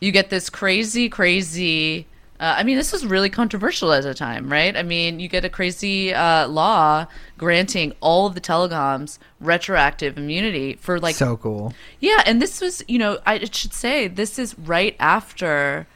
you 0.00 0.12
get 0.12 0.30
this 0.30 0.50
crazy, 0.50 1.08
crazy. 1.08 2.06
Uh, 2.42 2.56
I 2.58 2.64
mean, 2.64 2.76
this 2.76 2.90
was 2.90 3.06
really 3.06 3.30
controversial 3.30 3.92
at 3.92 4.02
the 4.02 4.14
time, 4.14 4.50
right? 4.50 4.76
I 4.76 4.82
mean, 4.82 5.20
you 5.20 5.28
get 5.28 5.44
a 5.44 5.48
crazy 5.48 6.12
uh, 6.12 6.48
law 6.48 7.06
granting 7.38 7.92
all 8.00 8.26
of 8.26 8.34
the 8.34 8.40
telecoms 8.40 9.18
retroactive 9.38 10.18
immunity 10.18 10.74
for 10.74 10.98
like 10.98 11.14
so 11.14 11.36
cool. 11.36 11.72
yeah, 12.00 12.20
and 12.26 12.42
this 12.42 12.60
was, 12.60 12.82
you 12.88 12.98
know, 12.98 13.20
I 13.24 13.44
should 13.44 13.72
say 13.72 14.08
this 14.08 14.40
is 14.40 14.58
right 14.58 14.96
after. 14.98 15.86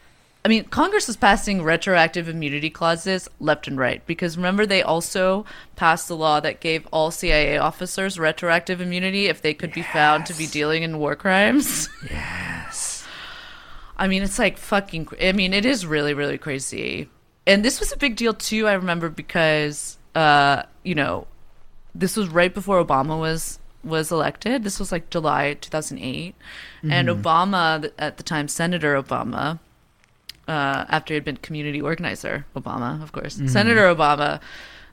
I 0.44 0.48
mean, 0.48 0.62
Congress 0.66 1.08
was 1.08 1.16
passing 1.16 1.64
retroactive 1.64 2.28
immunity 2.28 2.70
clauses 2.70 3.28
left 3.40 3.66
and 3.66 3.76
right 3.76 4.06
because 4.06 4.36
remember 4.36 4.66
they 4.66 4.82
also 4.82 5.44
passed 5.74 6.06
the 6.06 6.14
law 6.14 6.38
that 6.38 6.60
gave 6.60 6.86
all 6.92 7.10
CIA 7.10 7.58
officers 7.58 8.20
retroactive 8.20 8.80
immunity 8.80 9.26
if 9.26 9.42
they 9.42 9.52
could 9.52 9.72
be 9.72 9.82
found 9.82 10.26
to 10.26 10.34
be 10.34 10.46
dealing 10.46 10.84
in 10.84 11.00
war 11.00 11.16
crimes. 11.16 11.88
Yes. 12.08 12.55
I 13.96 14.08
mean, 14.08 14.22
it's 14.22 14.38
like 14.38 14.58
fucking. 14.58 15.08
I 15.20 15.32
mean, 15.32 15.52
it 15.52 15.64
is 15.64 15.86
really, 15.86 16.14
really 16.14 16.38
crazy. 16.38 17.08
And 17.46 17.64
this 17.64 17.80
was 17.80 17.92
a 17.92 17.96
big 17.96 18.16
deal 18.16 18.34
too. 18.34 18.66
I 18.66 18.72
remember 18.74 19.08
because, 19.08 19.98
uh, 20.14 20.64
you 20.82 20.94
know, 20.94 21.26
this 21.94 22.16
was 22.16 22.28
right 22.28 22.52
before 22.52 22.84
Obama 22.84 23.18
was 23.18 23.58
was 23.84 24.10
elected. 24.10 24.64
This 24.64 24.78
was 24.80 24.90
like 24.92 25.10
July 25.10 25.54
2008, 25.54 26.34
and 26.90 27.08
Obama 27.22 27.90
at 27.98 28.16
the 28.16 28.22
time, 28.22 28.48
Senator 28.48 29.00
Obama, 29.00 29.60
uh, 30.48 30.84
after 30.88 31.14
he 31.14 31.16
had 31.16 31.24
been 31.24 31.36
community 31.36 31.80
organizer, 31.80 32.44
Obama, 32.56 33.00
of 33.02 33.12
course, 33.12 33.40
Senator 33.46 33.82
Obama. 33.82 34.40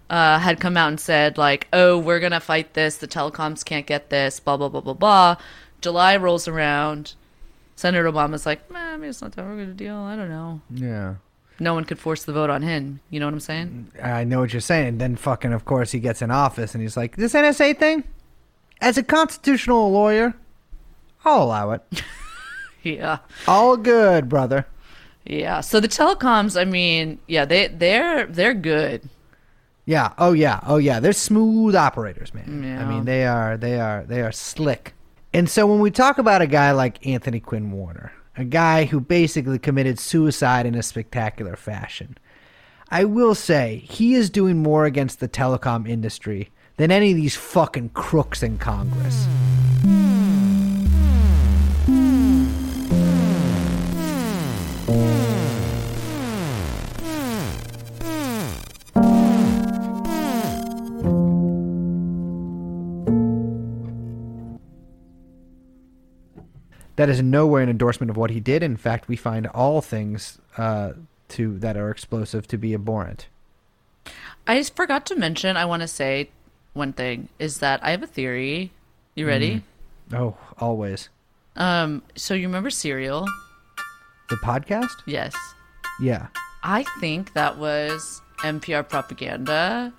Uh, 0.09 0.37
had 0.37 0.59
come 0.59 0.77
out 0.77 0.89
and 0.89 0.99
said 0.99 1.37
like, 1.39 1.67
"Oh, 1.73 1.97
we're 1.97 2.19
gonna 2.19 2.39
fight 2.41 2.73
this. 2.75 2.97
The 2.97 3.07
telecoms 3.07 3.65
can't 3.65 3.87
get 3.87 4.09
this." 4.11 4.39
Blah 4.39 4.57
blah 4.57 4.69
blah 4.69 4.81
blah 4.81 4.93
blah. 4.93 5.37
July 5.81 6.15
rolls 6.17 6.47
around. 6.47 7.15
Senator 7.75 8.11
Obama's 8.11 8.45
like, 8.45 8.69
"Man, 8.71 8.99
maybe 9.01 9.09
it's 9.09 9.21
not 9.21 9.31
that 9.33 9.43
big 9.43 9.59
of 9.67 9.69
a 9.69 9.73
deal. 9.73 9.95
I 9.97 10.15
don't 10.15 10.29
know." 10.29 10.61
Yeah. 10.73 11.15
No 11.59 11.73
one 11.75 11.83
could 11.85 11.99
force 11.99 12.23
the 12.23 12.33
vote 12.33 12.49
on 12.49 12.61
him. 12.63 12.99
You 13.09 13.19
know 13.19 13.27
what 13.27 13.33
I'm 13.33 13.39
saying? 13.39 13.91
I 14.01 14.23
know 14.23 14.39
what 14.39 14.53
you're 14.53 14.59
saying. 14.59 14.97
Then 14.97 15.15
fucking, 15.15 15.53
of 15.53 15.65
course, 15.65 15.91
he 15.91 15.99
gets 15.99 16.21
in 16.21 16.31
office 16.31 16.73
and 16.73 16.81
he's 16.81 16.97
like, 16.97 17.15
this 17.15 17.33
NSA 17.35 17.77
thing, 17.77 18.03
as 18.81 18.97
a 18.97 19.03
constitutional 19.03 19.91
lawyer, 19.91 20.33
I'll 21.23 21.43
allow 21.43 21.71
it. 21.71 21.81
Yeah, 22.85 23.19
All 23.47 23.77
good, 23.77 24.27
brother. 24.27 24.65
yeah. 25.25 25.61
So 25.61 25.79
the 25.79 25.87
telecoms, 25.87 26.59
I 26.59 26.65
mean, 26.65 27.17
yeah, 27.27 27.45
they 27.45 27.67
they're 27.67 28.25
they're 28.25 28.53
good. 28.53 29.07
Yeah. 29.85 30.11
Oh 30.17 30.33
yeah. 30.33 30.59
Oh 30.65 30.75
yeah. 30.77 30.99
They're 30.99 31.13
smooth 31.13 31.75
operators, 31.75 32.33
man. 32.33 32.61
Yeah. 32.61 32.85
I 32.85 32.89
mean, 32.89 33.05
they 33.05 33.25
are. 33.25 33.55
They 33.55 33.79
are. 33.79 34.03
They 34.03 34.21
are 34.21 34.33
slick. 34.33 34.95
And 35.35 35.49
so 35.49 35.65
when 35.65 35.79
we 35.79 35.89
talk 35.89 36.19
about 36.19 36.43
a 36.43 36.47
guy 36.47 36.71
like 36.73 37.07
Anthony 37.07 37.39
Quinn 37.39 37.71
Warner, 37.71 38.13
a 38.37 38.43
guy 38.43 38.85
who 38.85 38.99
basically 38.99 39.57
committed 39.57 39.97
suicide 39.97 40.67
in 40.67 40.75
a 40.75 40.83
spectacular 40.83 41.55
fashion, 41.55 42.19
I 42.89 43.05
will 43.05 43.33
say 43.33 43.77
he 43.89 44.13
is 44.13 44.29
doing 44.29 44.61
more 44.61 44.85
against 44.85 45.19
the 45.19 45.27
telecom 45.27 45.89
industry 45.89 46.51
than 46.77 46.91
any 46.91 47.09
of 47.09 47.17
these 47.17 47.35
fucking 47.35 47.89
crooks 47.89 48.43
in 48.43 48.59
Congress. 48.59 49.25
That 66.95 67.09
is 67.09 67.21
nowhere 67.21 67.63
an 67.63 67.69
endorsement 67.69 68.09
of 68.09 68.17
what 68.17 68.29
he 68.29 68.39
did. 68.39 68.61
In 68.61 68.77
fact, 68.77 69.07
we 69.07 69.15
find 69.15 69.47
all 69.47 69.81
things 69.81 70.39
uh, 70.57 70.93
to 71.29 71.57
that 71.59 71.75
are 71.75 71.89
explosive 71.89 72.47
to 72.49 72.57
be 72.57 72.73
abhorrent. 72.73 73.27
I 74.45 74.57
just 74.57 74.75
forgot 74.75 75.05
to 75.07 75.15
mention. 75.15 75.57
I 75.57 75.65
want 75.65 75.81
to 75.81 75.87
say 75.87 76.29
one 76.73 76.93
thing 76.93 77.29
is 77.39 77.59
that 77.59 77.83
I 77.83 77.91
have 77.91 78.03
a 78.03 78.07
theory. 78.07 78.71
You 79.15 79.27
ready? 79.27 79.63
Oh, 80.13 80.37
always. 80.59 81.09
Um. 81.55 82.01
So 82.15 82.33
you 82.33 82.47
remember 82.47 82.69
Serial? 82.69 83.27
The 84.29 84.35
podcast? 84.37 84.95
Yes. 85.05 85.35
Yeah. 86.01 86.27
I 86.63 86.83
think 86.99 87.33
that 87.33 87.57
was 87.57 88.21
NPR 88.39 88.87
propaganda 88.87 89.93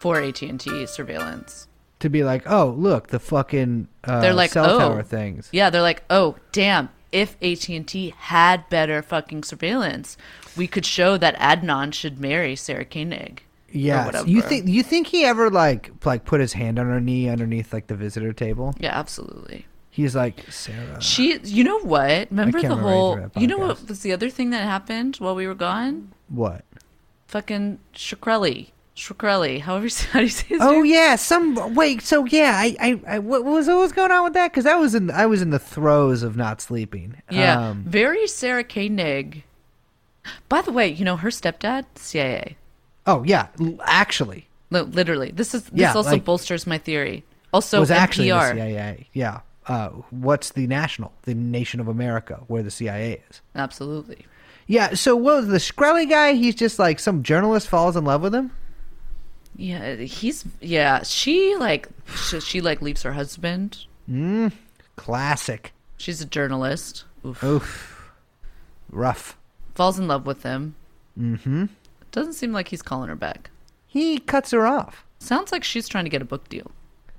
for 0.00 0.20
AT 0.20 0.42
and 0.42 0.60
T 0.60 0.86
surveillance. 0.86 1.67
To 2.00 2.08
be 2.08 2.22
like, 2.22 2.48
oh, 2.48 2.74
look, 2.78 3.08
the 3.08 3.18
fucking 3.18 3.88
uh, 4.04 4.20
They're 4.20 4.34
like, 4.34 4.50
cell 4.50 4.70
oh, 4.70 4.78
tower 4.78 5.02
things. 5.02 5.48
Yeah, 5.52 5.70
they're 5.70 5.82
like, 5.82 6.04
oh, 6.10 6.36
damn. 6.52 6.90
If 7.10 7.36
AT 7.42 7.68
and 7.68 7.88
T 7.88 8.14
had 8.16 8.68
better 8.68 9.02
fucking 9.02 9.42
surveillance, 9.44 10.16
we 10.56 10.66
could 10.66 10.84
show 10.84 11.16
that 11.16 11.36
Adnan 11.38 11.94
should 11.94 12.20
marry 12.20 12.54
Sarah 12.54 12.84
Koenig. 12.84 13.42
Yeah. 13.70 14.22
You 14.24 14.42
think 14.42 14.66
you 14.68 14.82
think 14.82 15.06
he 15.06 15.24
ever 15.24 15.50
like 15.50 15.90
like 16.04 16.24
put 16.24 16.40
his 16.40 16.52
hand 16.52 16.78
on 16.78 16.86
her 16.86 17.00
knee 17.00 17.28
underneath 17.28 17.72
like 17.72 17.86
the 17.86 17.94
visitor 17.94 18.32
table? 18.32 18.74
Yeah, 18.78 18.98
absolutely. 18.98 19.66
He's 19.90 20.14
like, 20.14 20.44
Sarah. 20.50 21.00
She, 21.00 21.38
you 21.42 21.64
know 21.64 21.80
what? 21.80 22.30
Remember 22.30 22.62
the 22.62 22.76
whole? 22.76 23.18
You 23.36 23.46
know 23.48 23.58
what 23.58 23.88
was 23.88 24.00
the 24.00 24.12
other 24.12 24.30
thing 24.30 24.50
that 24.50 24.62
happened 24.62 25.16
while 25.16 25.34
we 25.34 25.46
were 25.46 25.56
gone? 25.56 26.12
What? 26.28 26.64
Fucking 27.26 27.80
Shkreli, 27.94 28.68
Shkreli. 28.98 29.60
However, 29.60 29.84
you 29.84 29.90
say- 29.90 30.06
how 30.12 30.18
do 30.18 30.24
you 30.24 30.30
say 30.30 30.46
his 30.48 30.60
Oh 30.60 30.72
name? 30.82 30.86
yeah, 30.86 31.16
some 31.16 31.74
wait. 31.74 32.02
So 32.02 32.24
yeah, 32.26 32.52
I, 32.56 32.76
I, 32.80 33.00
I 33.14 33.18
what 33.20 33.44
was 33.44 33.66
what 33.68 33.78
was 33.78 33.92
going 33.92 34.10
on 34.10 34.24
with 34.24 34.32
that? 34.34 34.50
Because 34.52 34.66
I 34.66 34.74
was 34.74 34.94
in 34.94 35.10
I 35.10 35.26
was 35.26 35.40
in 35.42 35.50
the 35.50 35.58
throes 35.58 36.22
of 36.22 36.36
not 36.36 36.60
sleeping. 36.60 37.20
Yeah, 37.30 37.68
Um, 37.70 37.84
very 37.86 38.26
Sarah 38.26 38.64
Koenig. 38.64 39.44
By 40.48 40.60
the 40.62 40.72
way, 40.72 40.88
you 40.88 41.04
know 41.04 41.16
her 41.16 41.30
stepdad, 41.30 41.84
CIA. 41.96 42.56
oh 43.06 43.22
yeah, 43.24 43.48
actually, 43.84 44.46
No, 44.70 44.82
literally, 44.82 45.30
this 45.30 45.54
is 45.54 45.62
this 45.64 45.72
Yeah, 45.72 45.94
also 45.94 46.10
like- 46.10 46.24
bolsters 46.24 46.66
my 46.66 46.78
theory. 46.78 47.24
Also, 47.52 47.80
was 47.80 47.90
actually 47.90 48.28
the 48.30 48.52
CIA. 48.52 49.08
Yeah. 49.14 49.40
Uh, 49.66 49.88
what's 50.10 50.50
the 50.50 50.66
national? 50.66 51.12
The 51.22 51.34
nation 51.34 51.78
of 51.80 51.88
America, 51.88 52.40
where 52.46 52.62
the 52.62 52.70
CIA 52.70 53.22
is. 53.30 53.40
Absolutely. 53.54 54.26
Yeah. 54.66 54.92
So 54.94 55.16
what 55.16 55.36
was 55.36 55.46
the 55.48 55.56
Shkreli 55.58 56.08
guy? 56.08 56.34
He's 56.34 56.54
just 56.54 56.78
like 56.78 56.98
some 56.98 57.22
journalist 57.22 57.68
falls 57.68 57.96
in 57.96 58.04
love 58.04 58.20
with 58.22 58.34
him. 58.34 58.50
Yeah, 59.58 59.96
he's 59.96 60.44
yeah. 60.60 61.02
She 61.02 61.56
like 61.56 61.88
she, 62.28 62.40
she 62.40 62.60
like 62.60 62.80
leaves 62.80 63.02
her 63.02 63.12
husband. 63.12 63.84
Classic. 64.96 65.72
She's 65.96 66.20
a 66.20 66.26
journalist. 66.26 67.04
Oof. 67.26 67.42
Oof. 67.42 68.10
Rough. 68.90 69.36
Falls 69.74 69.98
in 69.98 70.06
love 70.08 70.26
with 70.26 70.44
him. 70.44 70.76
Mm-hmm. 71.18 71.66
Doesn't 72.12 72.32
seem 72.34 72.52
like 72.52 72.68
he's 72.68 72.82
calling 72.82 73.08
her 73.08 73.16
back. 73.16 73.50
He 73.86 74.18
cuts 74.18 74.52
her 74.52 74.66
off. 74.66 75.04
Sounds 75.18 75.50
like 75.52 75.64
she's 75.64 75.88
trying 75.88 76.04
to 76.04 76.10
get 76.10 76.22
a 76.22 76.24
book 76.24 76.48
deal. 76.48 76.70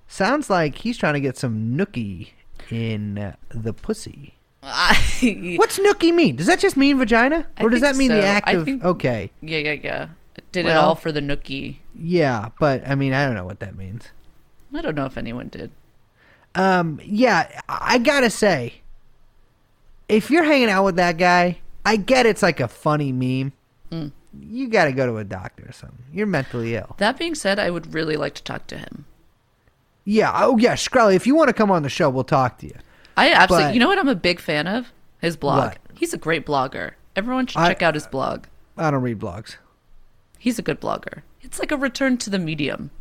Sounds 0.07 0.49
like 0.49 0.76
he's 0.76 0.98
trying 0.98 1.14
to 1.16 1.20
get 1.20 1.38
some 1.38 1.76
nookie 1.78 2.30
in 2.72 3.18
uh, 3.18 3.36
the 3.49 3.74
pussy. 3.74 4.36
What's 4.61 5.78
nookie 5.80 6.14
mean? 6.14 6.36
Does 6.38 6.48
that 6.48 6.60
just 6.60 6.78
mean 6.78 6.98
vagina, 6.98 7.45
I 7.57 7.64
or 7.64 7.70
does 7.70 7.82
think 7.82 7.94
that 7.94 7.98
mean 7.98 8.10
the 8.11 8.22
so. 8.22 8.28
act 8.28 8.48
I 8.48 8.52
of? 8.53 8.66
think- 8.66 8.84
Okay, 8.84 9.30
yeah, 9.41 9.57
yeah. 9.60 9.74
Yeah. 9.84 10.07
Did 10.53 10.66
it 10.68 10.76
all 10.76 10.95
for 10.95 11.11
the 11.11 11.20
nookie. 11.20 11.78
Yeah, 12.02 12.50
but 12.60 12.88
I 12.88 12.96
mean, 12.96 13.14
I 13.14 13.26
don't 13.26 13.36
know 13.36 13.46
what 13.46 13.60
that 13.60 13.76
means. 13.76 14.10
I 14.74 14.82
don't 14.82 14.96
know 14.96 15.06
if 15.06 15.18
anyone 15.18 15.48
did. 15.50 15.72
Um, 16.56 17.00
yeah, 17.04 17.62
I 17.68 17.98
gotta 17.98 18.30
say, 18.30 18.76
if 20.08 20.32
you're 20.32 20.44
hanging 20.44 20.70
out 20.70 20.86
with 20.86 20.96
that 20.96 21.18
guy, 21.18 21.60
I 21.86 21.96
get 21.98 22.26
it's 22.26 22.42
like 22.42 22.60
a 22.60 22.68
funny 22.68 23.12
meme. 23.12 23.54
Mm. 23.92 24.12
You 24.40 24.68
gotta 24.68 24.92
go 24.92 25.06
to 25.06 25.18
a 25.18 25.24
doctor 25.24 25.66
or 25.68 25.72
something. 25.72 26.04
You're 26.14 26.28
mentally 26.28 26.76
ill. 26.76 26.96
That 26.98 27.18
being 27.18 27.36
said, 27.36 27.60
I 27.60 27.70
would 27.70 27.94
really 27.94 28.16
like 28.16 28.36
to 28.36 28.44
talk 28.44 28.68
to 28.68 28.78
him. 28.78 29.06
Yeah. 30.06 30.32
Oh 30.34 30.58
yeah, 30.58 30.74
Shkreli. 30.76 31.16
If 31.16 31.28
you 31.28 31.36
want 31.36 31.50
to 31.50 31.54
come 31.54 31.72
on 31.72 31.84
the 31.84 31.90
show, 31.90 32.10
we'll 32.10 32.24
talk 32.24 32.60
to 32.60 32.68
you. 32.68 32.76
I 33.18 33.32
absolutely. 33.32 33.68
But- 33.70 33.74
you 33.74 33.80
know 33.80 33.88
what? 33.88 34.00
I'm 34.00 34.08
a 34.08 34.16
big 34.16 34.40
fan 34.40 34.68
of 34.68 34.92
his 35.20 35.36
blog. 35.36 35.58
What? 35.70 35.78
He's 35.96 36.14
a 36.14 36.18
great 36.18 36.46
blogger. 36.46 36.92
Everyone 37.16 37.46
should 37.48 37.60
I- 37.60 37.68
check 37.70 37.82
out 37.82 37.96
his 37.96 38.08
blog. 38.08 38.46
I 38.78 38.92
don't 38.92 39.02
read 39.02 39.20
blogs. 39.20 39.58
He's 40.38 40.58
a 40.58 40.62
good 40.62 40.80
blogger. 40.80 41.24
It's 41.50 41.60
like 41.60 41.72
a 41.72 41.78
return 41.78 42.18
to 42.20 42.30
the 42.30 42.38
medium. 42.40 42.92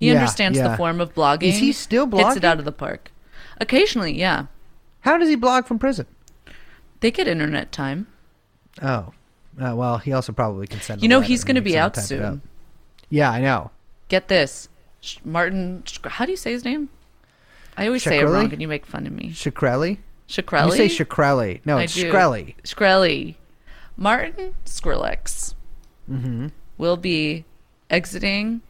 He 0.00 0.08
Yeah, 0.08 0.14
understands 0.14 0.56
yeah. 0.58 0.68
the 0.68 0.76
form 0.76 1.00
of 1.00 1.14
blogging. 1.14 1.42
Is 1.44 1.58
he 1.58 1.72
still 1.72 2.06
blogging? 2.06 2.24
Hits 2.28 2.36
it 2.38 2.44
out 2.44 2.58
of 2.58 2.64
the 2.64 2.72
park. 2.72 3.12
Occasionally, 3.60 4.18
yeah. 4.18 4.46
How 5.00 5.18
does 5.18 5.28
he 5.28 5.36
blog 5.36 5.66
from 5.66 5.78
prison? 5.78 6.06
They 7.00 7.10
get 7.10 7.28
internet 7.28 7.70
time. 7.70 8.06
Oh, 8.80 9.12
uh, 9.60 9.74
well, 9.76 9.98
he 9.98 10.12
also 10.12 10.32
probably 10.32 10.66
can 10.66 10.80
send. 10.80 11.02
You 11.02 11.08
know 11.08 11.20
he's 11.20 11.44
going 11.44 11.56
to 11.56 11.60
be 11.60 11.76
out 11.78 11.96
soon. 11.96 12.40
Yeah, 13.10 13.30
I 13.30 13.40
know. 13.40 13.70
Get 14.08 14.28
this, 14.28 14.68
Martin. 15.24 15.84
How 16.04 16.24
do 16.24 16.30
you 16.30 16.36
say 16.36 16.52
his 16.52 16.64
name? 16.64 16.88
I 17.76 17.86
always 17.86 18.02
say 18.02 18.20
it 18.20 18.24
wrong, 18.24 18.52
and 18.52 18.62
you 18.62 18.68
make 18.68 18.86
fun 18.86 19.06
of 19.06 19.12
me. 19.12 19.30
Shakreli. 19.30 19.98
Shakreli. 20.28 20.66
You 20.78 20.88
say 20.88 21.04
Shakreli. 21.04 21.60
No, 21.66 21.76
it's. 21.78 21.96
Shkreli. 21.96 22.54
Shkreli. 22.64 23.34
Martin 23.96 24.54
Skrillex 24.64 25.54
Mm-hmm. 26.10 26.48
will 26.78 26.96
be 26.96 27.44
exiting 27.92 28.62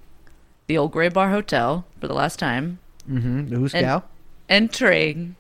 the 0.67 0.77
old 0.77 0.93
Gray 0.93 1.09
Bar 1.09 1.31
Hotel 1.31 1.87
for 2.01 2.09
the 2.09 2.15
last 2.15 2.39
time, 2.39 2.79
Mm-hmm. 3.11 3.55
Who's 3.55 3.73
gal? 3.73 4.05
entering 4.49 5.35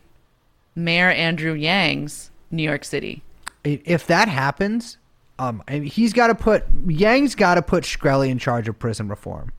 Mayor 0.74 1.10
Andrew 1.10 1.52
Yang's 1.52 2.30
New 2.50 2.62
York 2.62 2.84
City. 2.84 3.22
If 3.62 4.06
that 4.08 4.26
happens, 4.28 4.98
um, 5.38 5.62
he's 5.68 6.12
got 6.12 6.28
to 6.28 6.34
put 6.34 6.64
Yang's 6.86 7.34
got 7.36 7.54
to 7.54 7.62
put 7.62 7.84
Shkreli 7.84 8.30
in 8.30 8.38
charge 8.38 8.68
of 8.68 8.78
prison 8.78 9.08
reform. 9.08 9.52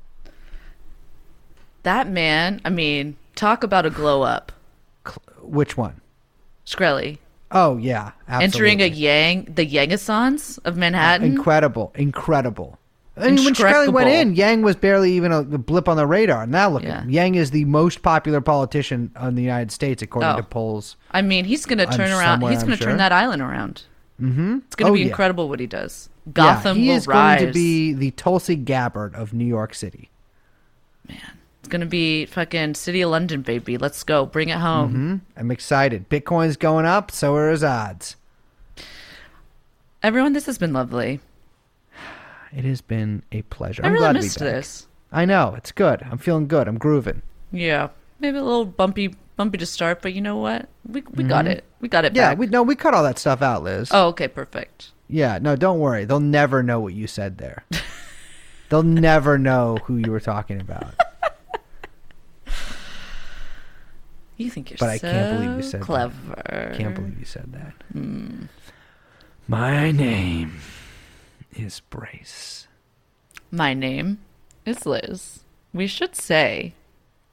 That 1.84 2.10
man, 2.10 2.62
I 2.66 2.70
mean, 2.70 3.16
talk 3.36 3.64
about 3.64 3.86
a 3.86 3.90
glow 3.90 4.22
up. 4.22 4.52
Which 5.42 5.78
one? 5.78 6.02
Shkreli 6.66 7.20
Oh 7.52 7.78
yeah, 7.78 8.12
entering 8.28 8.82
a. 8.82 8.88
Yang, 8.88 9.46
the 9.54 9.66
Yangasons 9.66 10.58
of 10.66 10.76
Manhattan. 10.76 11.28
incredible, 11.28 11.94
incredible. 11.96 12.80
And 13.16 13.38
when 13.38 13.54
Shkreli 13.54 13.94
went 13.94 14.10
in, 14.10 14.34
Yang 14.36 14.64
was 14.64 14.76
barely 14.76 15.12
even 15.14 15.32
a, 15.32 15.44
blip 15.44 15.88
on 15.88 15.98
the 15.98 16.08
radar. 16.08 16.48
Now 16.48 16.70
look 16.70 16.82
Yeah. 16.84 16.98
at 16.98 17.04
him. 17.04 17.10
Yang 17.12 17.36
is 17.36 17.52
the 17.52 17.66
most 17.66 18.02
popular 18.02 18.42
politician 18.42 19.12
in 19.22 19.36
the 19.36 19.44
United 19.44 19.72
States 19.72 20.02
according 20.02 20.32
Oh. 20.32 20.38
to 20.38 20.44
polls. 20.44 20.96
I 21.12 21.22
mean, 21.22 21.46
he's 21.46 21.66
going 21.68 21.78
to 21.78 21.86
turn 21.86 22.12
around. 22.12 22.42
He's 22.42 22.60
going 22.64 22.72
to 22.72 22.78
sure. 22.78 22.88
turn 22.88 22.98
that 22.98 23.12
island 23.12 23.42
around. 23.44 23.84
Mm-hmm. 24.20 24.60
It's 24.66 24.76
going 24.76 24.88
to 24.88 24.92
Oh, 24.92 24.94
be 24.96 25.02
yeah. 25.02 25.08
incredible 25.08 25.48
what 25.48 25.60
he 25.60 25.68
does. 25.68 26.10
Gotham 26.34 26.78
yeah, 26.78 26.84
he 26.84 26.90
will 26.90 26.96
is 26.98 27.08
rise. 27.08 27.40
going 27.42 27.48
to 27.52 27.54
be 27.54 27.94
the 27.94 28.12
Tulsi 28.12 28.56
Gabbard 28.56 29.14
of 29.14 29.32
New 29.34 29.46
York 29.46 29.76
City. 29.76 30.10
Man, 31.08 31.18
it's 31.60 31.68
going 31.70 31.82
to 31.82 31.86
be 31.88 32.26
fucking 32.26 32.74
City 32.76 33.02
of 33.02 33.12
London, 33.12 33.42
baby. 33.44 33.78
Let's 33.78 34.04
go. 34.04 34.26
Bring 34.26 34.50
it 34.50 34.58
home. 34.58 34.92
Hmm? 34.92 35.40
I'm 35.40 35.52
excited. 35.52 36.10
Bitcoin's 36.10 36.58
going 36.58 36.86
up, 36.86 37.12
so 37.12 37.36
are 37.36 37.52
his 37.52 37.64
odds. 37.64 38.16
Everyone, 40.02 40.34
this 40.34 40.46
has 40.48 40.58
been 40.58 40.74
lovely. 40.74 41.20
It 42.56 42.66
has 42.66 42.82
been 42.82 43.24
a 43.32 43.42
pleasure. 43.44 43.84
I 43.84 43.88
I'm 43.88 43.94
really 43.94 44.04
glad 44.04 44.16
missed 44.16 44.38
to 44.38 44.44
be 44.44 44.50
back. 44.50 44.56
this. 44.56 44.88
I 45.12 45.26
know 45.26 45.54
it's 45.58 45.72
good. 45.72 46.02
I'm 46.10 46.18
feeling 46.18 46.48
good. 46.48 46.68
I'm 46.68 46.78
grooving. 46.78 47.22
Yeah, 47.52 47.90
maybe 48.20 48.38
a 48.38 48.44
little 48.44 48.66
bumpy, 48.66 49.16
bumpy 49.38 49.58
to 49.60 49.66
start, 49.66 50.02
but 50.02 50.14
you 50.14 50.22
know 50.22 50.38
what? 50.38 50.68
We 50.88 51.04
we 51.14 51.24
got 51.24 51.48
it. 51.48 51.64
We 51.82 51.88
got 51.88 52.06
it 52.06 52.10
Mm-hmm. 52.14 52.18
Yeah, 52.18 52.30
back. 52.32 52.38
we 52.40 52.48
no, 52.48 52.64
we 52.64 52.76
cut 52.76 52.94
all 52.94 53.04
that 53.04 53.18
stuff 53.20 53.42
out, 53.42 53.64
Liz. 53.64 53.90
oh, 53.92 54.08
okay, 54.10 54.28
perfect. 54.28 54.92
Yeah, 55.08 55.38
no, 55.42 55.56
don't 55.56 55.80
worry. 55.80 56.06
They'll 56.06 56.20
never 56.20 56.64
know 56.64 56.80
what 56.80 56.94
you 56.94 57.06
said 57.08 57.38
there. 57.38 57.66
They'll 58.70 58.82
never 58.84 59.38
know 59.38 59.78
who 59.84 59.98
you 59.98 60.10
were 60.12 60.20
talking 60.20 60.60
about. 60.60 60.94
You 64.38 64.50
think 64.50 64.72
you're 64.72 64.78
But 64.80 64.90
I 64.90 64.98
so 64.98 65.12
can't 65.12 65.40
believe 65.40 65.58
you 65.58 65.62
said 65.64 65.82
that. 65.82 65.86
clever. 65.86 66.74
Can't 66.76 66.96
believe 66.96 67.20
you 67.20 67.26
said 67.26 67.54
that. 67.54 67.74
My 69.48 69.92
name 69.92 70.60
is 71.56 71.82
Brace. 71.90 72.68
My 73.52 73.74
name 73.74 74.20
is 74.66 74.86
Liz. 74.86 75.42
We 75.74 75.88
should 75.88 76.16
say 76.16 76.74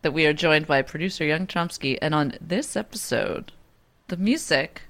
that 0.02 0.12
we 0.12 0.26
are 0.26 0.32
joined 0.32 0.66
by 0.66 0.82
producer 0.82 1.24
Young 1.24 1.46
Chomsky, 1.46 1.98
and 2.00 2.14
on 2.14 2.34
this 2.40 2.76
episode, 2.76 3.52
the 4.08 4.16
music 4.16 4.82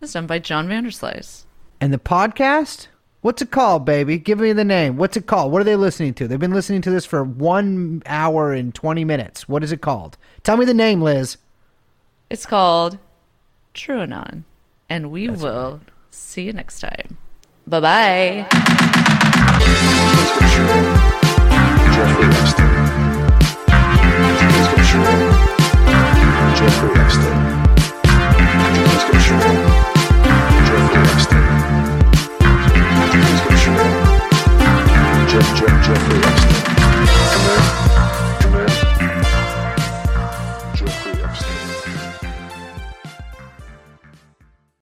is 0.00 0.12
done 0.12 0.26
by 0.26 0.38
John 0.38 0.68
Vanderslice. 0.68 1.44
And 1.80 1.92
the 1.92 1.98
podcast? 1.98 2.88
What's 3.20 3.42
it 3.42 3.50
called, 3.50 3.84
baby? 3.84 4.18
Give 4.18 4.38
me 4.38 4.52
the 4.52 4.64
name. 4.64 4.96
What's 4.96 5.16
it 5.16 5.26
called? 5.26 5.52
What 5.52 5.60
are 5.60 5.64
they 5.64 5.76
listening 5.76 6.14
to? 6.14 6.28
They've 6.28 6.38
been 6.38 6.52
listening 6.52 6.82
to 6.82 6.90
this 6.90 7.04
for 7.04 7.24
one 7.24 8.02
hour 8.06 8.52
and 8.52 8.74
20 8.74 9.04
minutes. 9.04 9.48
What 9.48 9.64
is 9.64 9.72
it 9.72 9.80
called? 9.80 10.16
Tell 10.42 10.56
me 10.56 10.64
the 10.64 10.74
name, 10.74 11.02
Liz. 11.02 11.36
It's 12.30 12.46
called 12.46 12.98
TrueAnon. 13.74 14.44
And 14.88 15.10
we 15.10 15.28
will 15.28 15.80
see 16.10 16.42
you 16.42 16.52
next 16.52 16.80
time. 16.80 17.18
Bye 17.68 17.80
bye. 17.80 18.46
Jeff, 35.28 35.58
Jeff, 35.58 35.86
Jeffrey 35.86 36.18
Epstein. 36.22 36.55